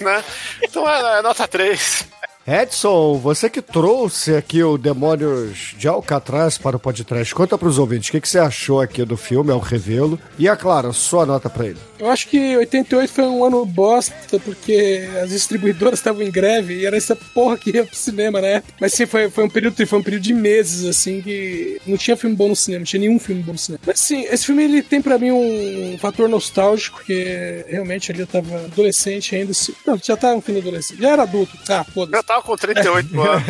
né? 0.00 0.24
Então 0.62 0.88
é, 0.88 1.18
é 1.18 1.22
nota 1.22 1.46
3. 1.46 2.06
Edson, 2.48 3.18
você 3.18 3.50
que 3.50 3.60
trouxe 3.60 4.36
aqui 4.36 4.62
o 4.62 4.78
Demônios 4.78 5.74
de 5.76 5.88
Alcatraz 5.88 6.56
para 6.56 6.76
o 6.76 6.78
podcast, 6.78 7.34
conta 7.34 7.58
para 7.58 7.66
os 7.66 7.76
ouvintes 7.76 8.08
o 8.08 8.12
que, 8.12 8.20
que 8.20 8.28
você 8.28 8.38
achou 8.38 8.80
aqui 8.80 9.04
do 9.04 9.16
filme, 9.16 9.50
ao 9.50 9.58
revê-lo. 9.58 10.16
E, 10.38 10.46
é 10.48 10.54
claro, 10.54 10.92
sua 10.94 11.26
nota 11.26 11.50
para 11.50 11.66
ele. 11.66 11.78
Eu 11.98 12.08
acho 12.08 12.28
que 12.28 12.56
88 12.56 13.12
foi 13.12 13.24
um 13.24 13.42
ano 13.44 13.64
bosta, 13.66 14.38
porque 14.44 15.08
as 15.20 15.30
distribuidoras 15.30 15.98
estavam 15.98 16.22
em 16.22 16.30
greve 16.30 16.74
e 16.74 16.86
era 16.86 16.96
essa 16.96 17.16
porra 17.16 17.58
que 17.58 17.70
ia 17.70 17.84
pro 17.84 17.96
cinema, 17.96 18.40
né? 18.40 18.62
Mas 18.80 18.92
sim, 18.92 19.06
foi, 19.06 19.28
foi, 19.28 19.42
um 19.44 19.48
período, 19.50 19.84
foi 19.84 19.98
um 19.98 20.02
período 20.02 20.22
de 20.22 20.34
meses, 20.34 20.84
assim, 20.86 21.20
que 21.22 21.80
não 21.84 21.96
tinha 21.96 22.16
filme 22.16 22.36
bom 22.36 22.48
no 22.48 22.54
cinema, 22.54 22.80
não 22.80 22.86
tinha 22.86 23.00
nenhum 23.00 23.18
filme 23.18 23.42
bom 23.42 23.52
no 23.52 23.58
cinema. 23.58 23.80
Mas 23.84 23.98
sim, 23.98 24.20
esse 24.30 24.46
filme 24.46 24.62
ele 24.62 24.82
tem 24.82 25.02
pra 25.02 25.18
mim 25.18 25.32
um 25.32 25.96
fator 25.98 26.28
nostálgico, 26.28 26.98
porque 26.98 27.64
realmente 27.68 28.12
ali 28.12 28.20
eu 28.20 28.26
tava 28.28 28.54
adolescente 28.66 29.34
ainda. 29.34 29.50
assim- 29.50 29.74
Não, 29.84 29.98
já 30.00 30.16
tava 30.16 30.36
um 30.36 30.40
filme 30.40 30.60
adolescente, 30.60 31.00
já 31.02 31.10
era 31.10 31.22
adulto. 31.24 31.58
Ah, 31.68 31.82
foda-se. 31.82 32.35
Com 32.42 32.56
38 32.56 33.20
anos. 33.20 33.46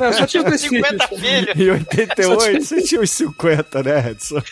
Não, 0.00 0.06
eu 0.06 0.12
só 0.12 0.26
tinha 0.26 0.42
dois 0.42 0.60
50 0.60 1.08
filhos. 1.08 1.56
Em 1.56 1.70
88, 1.70 2.64
você 2.64 2.82
tinha 2.82 3.00
uns 3.00 3.10
50, 3.10 3.82
né, 3.82 4.10
Edson? 4.10 4.42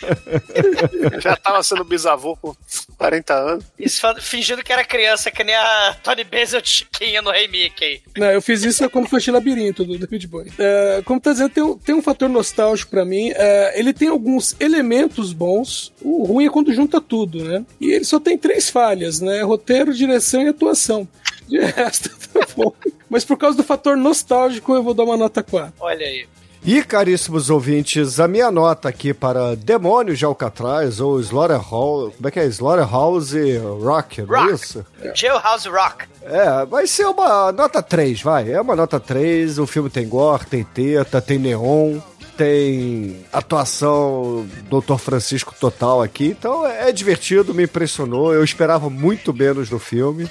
Eu 1.13 1.21
já 1.21 1.35
tava 1.35 1.63
sendo 1.63 1.83
bisavô 1.83 2.35
com 2.35 2.55
40 2.97 3.33
anos. 3.33 3.65
Isso 3.79 4.01
fingindo 4.21 4.63
que 4.63 4.71
era 4.71 4.83
criança, 4.83 5.31
que 5.31 5.43
nem 5.43 5.55
a 5.55 5.95
Tony 6.03 6.23
Basil 6.23 6.61
Chiquinha 6.63 7.21
no 7.21 7.31
Rei 7.31 7.47
Mickey. 7.47 8.01
Não, 8.17 8.27
eu 8.27 8.41
fiz 8.41 8.63
isso 8.63 8.87
quando 8.89 9.07
foi 9.07 9.21
labirinto 9.31 9.83
do 9.83 9.97
David 9.97 10.27
Bowie. 10.27 10.51
É, 10.59 11.01
como 11.05 11.19
tá 11.19 11.31
dizendo, 11.31 11.49
tem 11.49 11.63
um, 11.63 11.77
tem 11.77 11.95
um 11.95 12.01
fator 12.01 12.29
nostálgico 12.29 12.91
pra 12.91 13.05
mim. 13.05 13.31
É, 13.33 13.79
ele 13.79 13.93
tem 13.93 14.07
alguns 14.09 14.55
elementos 14.59 15.33
bons. 15.33 15.91
O 16.01 16.23
ruim 16.23 16.45
é 16.45 16.49
quando 16.49 16.73
junta 16.73 17.01
tudo, 17.01 17.43
né? 17.43 17.65
E 17.79 17.91
ele 17.91 18.03
só 18.03 18.19
tem 18.19 18.37
três 18.37 18.69
falhas, 18.69 19.21
né? 19.21 19.41
Roteiro, 19.41 19.93
direção 19.93 20.43
e 20.43 20.49
atuação. 20.49 21.07
De 21.51 21.59
resto, 21.59 22.09
tá 22.31 22.47
bom. 22.55 22.71
Mas 23.09 23.25
por 23.25 23.37
causa 23.37 23.57
do 23.57 23.63
fator 23.63 23.97
nostálgico, 23.97 24.73
eu 24.73 24.81
vou 24.81 24.93
dar 24.93 25.03
uma 25.03 25.17
nota 25.17 25.43
4. 25.43 25.73
Olha 25.81 26.05
aí. 26.05 26.25
E, 26.63 26.81
caríssimos 26.83 27.49
ouvintes, 27.49 28.19
a 28.19 28.27
minha 28.27 28.51
nota 28.51 28.87
aqui 28.87 29.13
para 29.15 29.55
Demônios 29.55 30.19
de 30.19 30.25
Alcatraz, 30.25 30.99
ou 30.99 31.19
Slaughterhouse... 31.19 32.13
Como 32.15 32.27
é 32.27 32.31
que 32.31 32.39
é? 32.39 32.45
Slaughterhouse 32.45 33.57
Rock, 33.81 34.21
não 34.21 34.35
é 34.35 34.41
Rock. 34.41 34.53
isso? 34.53 34.85
Jailhouse 35.15 35.67
Rock. 35.67 36.05
É, 36.21 36.65
vai 36.65 36.85
ser 36.85 37.05
uma 37.07 37.51
nota 37.51 37.81
3, 37.81 38.21
vai. 38.21 38.51
É 38.51 38.61
uma 38.61 38.75
nota 38.75 38.99
3, 38.99 39.57
o 39.57 39.65
filme 39.65 39.89
tem 39.89 40.07
gore, 40.07 40.45
tem 40.45 40.63
teta, 40.63 41.19
tem 41.19 41.39
neon, 41.39 41.99
tem 42.37 43.25
atuação 43.33 44.47
Dr. 44.69 44.97
Francisco 44.97 45.55
total 45.59 46.01
aqui, 46.01 46.27
então 46.27 46.65
é 46.65 46.89
é 46.89 46.91
divertido, 46.91 47.53
me 47.53 47.63
impressionou, 47.63 48.33
eu 48.33 48.43
esperava 48.43 48.89
muito 48.89 49.33
menos 49.33 49.69
no 49.69 49.79
filme. 49.79 50.29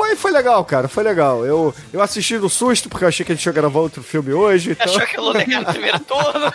Foi, 0.00 0.16
foi 0.16 0.30
legal, 0.30 0.64
cara, 0.64 0.88
foi 0.88 1.04
legal. 1.04 1.44
Eu, 1.44 1.74
eu 1.92 2.00
assisti 2.00 2.38
no 2.38 2.48
susto, 2.48 2.88
porque 2.88 3.04
eu 3.04 3.08
achei 3.08 3.24
que 3.24 3.32
a 3.32 3.34
gente 3.34 3.44
ia 3.44 3.52
gravar 3.52 3.80
outro 3.80 4.02
filme 4.02 4.32
hoje. 4.32 4.70
Então... 4.70 4.86
Achou 4.86 5.06
que 5.06 5.18
eu 5.18 5.48
ia 5.48 5.60
no 5.60 5.66
primeiro 5.66 6.00
turno? 6.08 6.50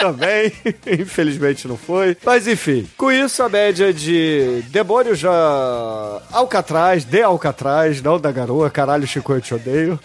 Também, 0.00 0.50
infelizmente 0.98 1.68
não 1.68 1.76
foi. 1.76 2.16
Mas 2.24 2.48
enfim, 2.48 2.88
com 2.96 3.12
isso 3.12 3.42
a 3.42 3.48
média 3.50 3.92
de 3.92 4.62
Demônios 4.68 5.18
já 5.18 5.30
Alcatraz, 6.32 7.04
de 7.04 7.20
Alcatraz, 7.20 8.00
não 8.00 8.18
da 8.18 8.32
garoa, 8.32 8.70
caralho, 8.70 9.06
Chico, 9.06 9.34
eu 9.34 9.40
te 9.42 9.54
odeio. 9.54 10.00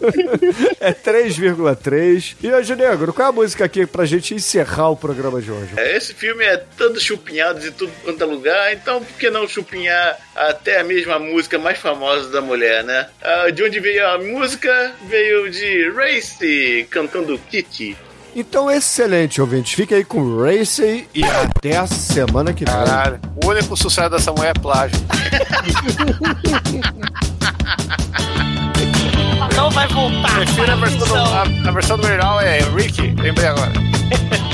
é 0.80 0.94
3,3. 0.94 2.36
E 2.42 2.50
hoje, 2.50 2.74
Negro, 2.74 3.12
qual 3.12 3.26
é 3.26 3.28
a 3.28 3.32
música 3.32 3.66
aqui 3.66 3.84
pra 3.84 4.06
gente 4.06 4.34
encerrar 4.34 4.88
o 4.88 4.96
programa 4.96 5.42
de 5.42 5.50
hoje? 5.50 5.72
É, 5.76 5.94
Esse 5.94 6.14
filme 6.14 6.42
é 6.42 6.56
todo 6.56 6.98
chupinhado 6.98 7.60
de 7.60 7.70
tudo 7.70 7.92
quanto 8.02 8.22
é 8.22 8.26
lugar, 8.26 8.72
então 8.72 9.04
por 9.04 9.18
que 9.18 9.28
não 9.28 9.46
chupinhar 9.46 10.18
até 10.38 10.80
a 10.80 10.84
mesma 10.84 11.18
música 11.18 11.58
mais 11.58 11.78
famosa 11.78 12.30
da 12.30 12.40
mulher, 12.40 12.84
né? 12.84 13.08
Ah, 13.22 13.50
de 13.50 13.62
onde 13.62 13.80
veio 13.80 14.06
a 14.08 14.18
música? 14.18 14.92
Veio 15.08 15.50
de 15.50 15.90
Race 15.90 16.86
cantando 16.90 17.38
Kitty. 17.38 17.96
Então, 18.36 18.70
excelente, 18.70 19.40
ouvintes. 19.40 19.72
Fique 19.72 19.94
aí 19.94 20.04
com 20.04 20.20
o 20.20 20.44
Racing 20.44 21.06
e 21.14 21.24
até 21.24 21.76
a 21.76 21.86
semana 21.86 22.52
que 22.52 22.64
vem. 22.64 22.72
Caralho. 22.72 23.20
O 23.42 23.48
único 23.48 23.76
sucesso 23.76 24.10
dessa 24.10 24.32
mulher 24.32 24.52
é 24.56 24.60
plágio. 24.60 24.98
Não 29.56 29.70
vai 29.70 29.88
voltar. 29.88 30.36
Prefiro 30.36 30.70
a 30.70 30.76
versão, 30.76 31.08
do, 31.08 31.16
a, 31.16 31.42
a 31.68 31.72
versão 31.72 31.98
do 31.98 32.06
original 32.06 32.40
é 32.40 32.58
Ricky, 32.60 33.14
lembrei 33.20 33.48
agora. 33.48 33.72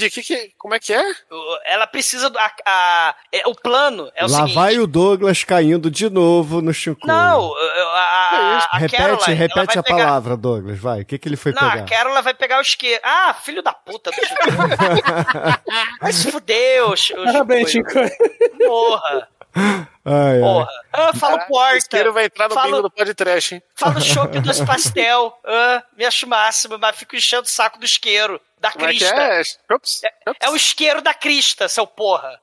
mas. 0.00 0.12
Que, 0.14 0.22
que, 0.22 0.52
como 0.58 0.74
é 0.74 0.78
que 0.78 0.92
é? 0.92 1.02
O- 1.30 1.58
Ela 1.64 1.86
precisa 1.86 2.28
do. 2.30 2.38
A, 2.38 2.50
a- 2.66 3.14
é, 3.32 3.42
o 3.46 3.54
plano 3.54 4.10
é 4.14 4.24
o 4.24 4.30
Lá 4.30 4.38
seguinte. 4.40 4.54
vai 4.54 4.78
o 4.78 4.86
Douglas 4.86 5.44
caindo 5.44 5.90
de 5.90 6.08
novo 6.10 6.60
no 6.60 6.72
Shinkoi. 6.72 7.06
Não, 7.08 7.52
a, 7.54 7.98
a, 8.00 8.68
a 8.72 8.78
repete, 8.78 8.96
Caroline, 9.02 9.34
repete 9.34 9.78
a 9.78 9.82
pegar- 9.82 9.98
palavra, 10.06 10.36
Douglas, 10.36 10.78
vai. 10.78 11.00
O 11.02 11.04
que, 11.04 11.18
que 11.18 11.28
ele 11.28 11.36
foi 11.36 11.52
Não, 11.52 11.60
pegar? 11.70 11.82
a 11.82 11.86
Caroline 11.86 12.22
vai 12.22 12.34
pegar 12.34 12.58
o 12.58 12.62
isqueiro. 12.62 13.00
Ah, 13.04 13.34
filho 13.34 13.62
da 13.62 13.72
puta 13.72 14.10
do 14.10 14.16
Chico. 14.16 14.38
Vai 16.00 16.12
se 16.12 16.30
fuder, 16.30 16.84
ô 16.88 16.96
Chi- 16.96 17.14
ô 17.14 17.24
Parabéns, 17.24 17.70
Chico. 17.70 17.90
Chico. 17.90 18.58
Porra, 18.66 19.28
Ai, 19.54 20.34
ai. 20.34 20.40
porra. 20.40 20.68
Ah, 20.92 21.12
fala 21.14 21.36
O 21.36 21.46
porta. 21.48 21.76
isqueiro 21.78 22.12
vai 22.12 22.26
entrar 22.26 22.48
no 22.48 22.54
Fala- 22.54 22.66
bingo 22.66 22.82
do 22.82 22.90
podcast, 22.90 23.54
hein? 23.54 23.62
Fala 23.74 23.98
o 23.98 24.00
chopp 24.00 24.38
dos 24.40 24.60
pastel. 24.60 25.32
Ah, 25.44 25.82
me 25.96 26.04
acho 26.04 26.26
máximo, 26.26 26.78
mas 26.78 26.96
fico 26.96 27.16
enchendo 27.16 27.42
o 27.42 27.46
saco 27.46 27.78
do 27.78 27.84
isqueiro. 27.84 28.40
Da 28.60 28.72
Como 28.72 28.84
é 28.86 28.88
crista. 28.88 29.14
é? 29.14 29.42
Ops. 29.72 30.00
É 30.40 30.50
o 30.50 30.56
isqueiro 30.56 31.00
da 31.00 31.14
crista, 31.14 31.68
seu 31.68 31.86
porra. 31.86 32.40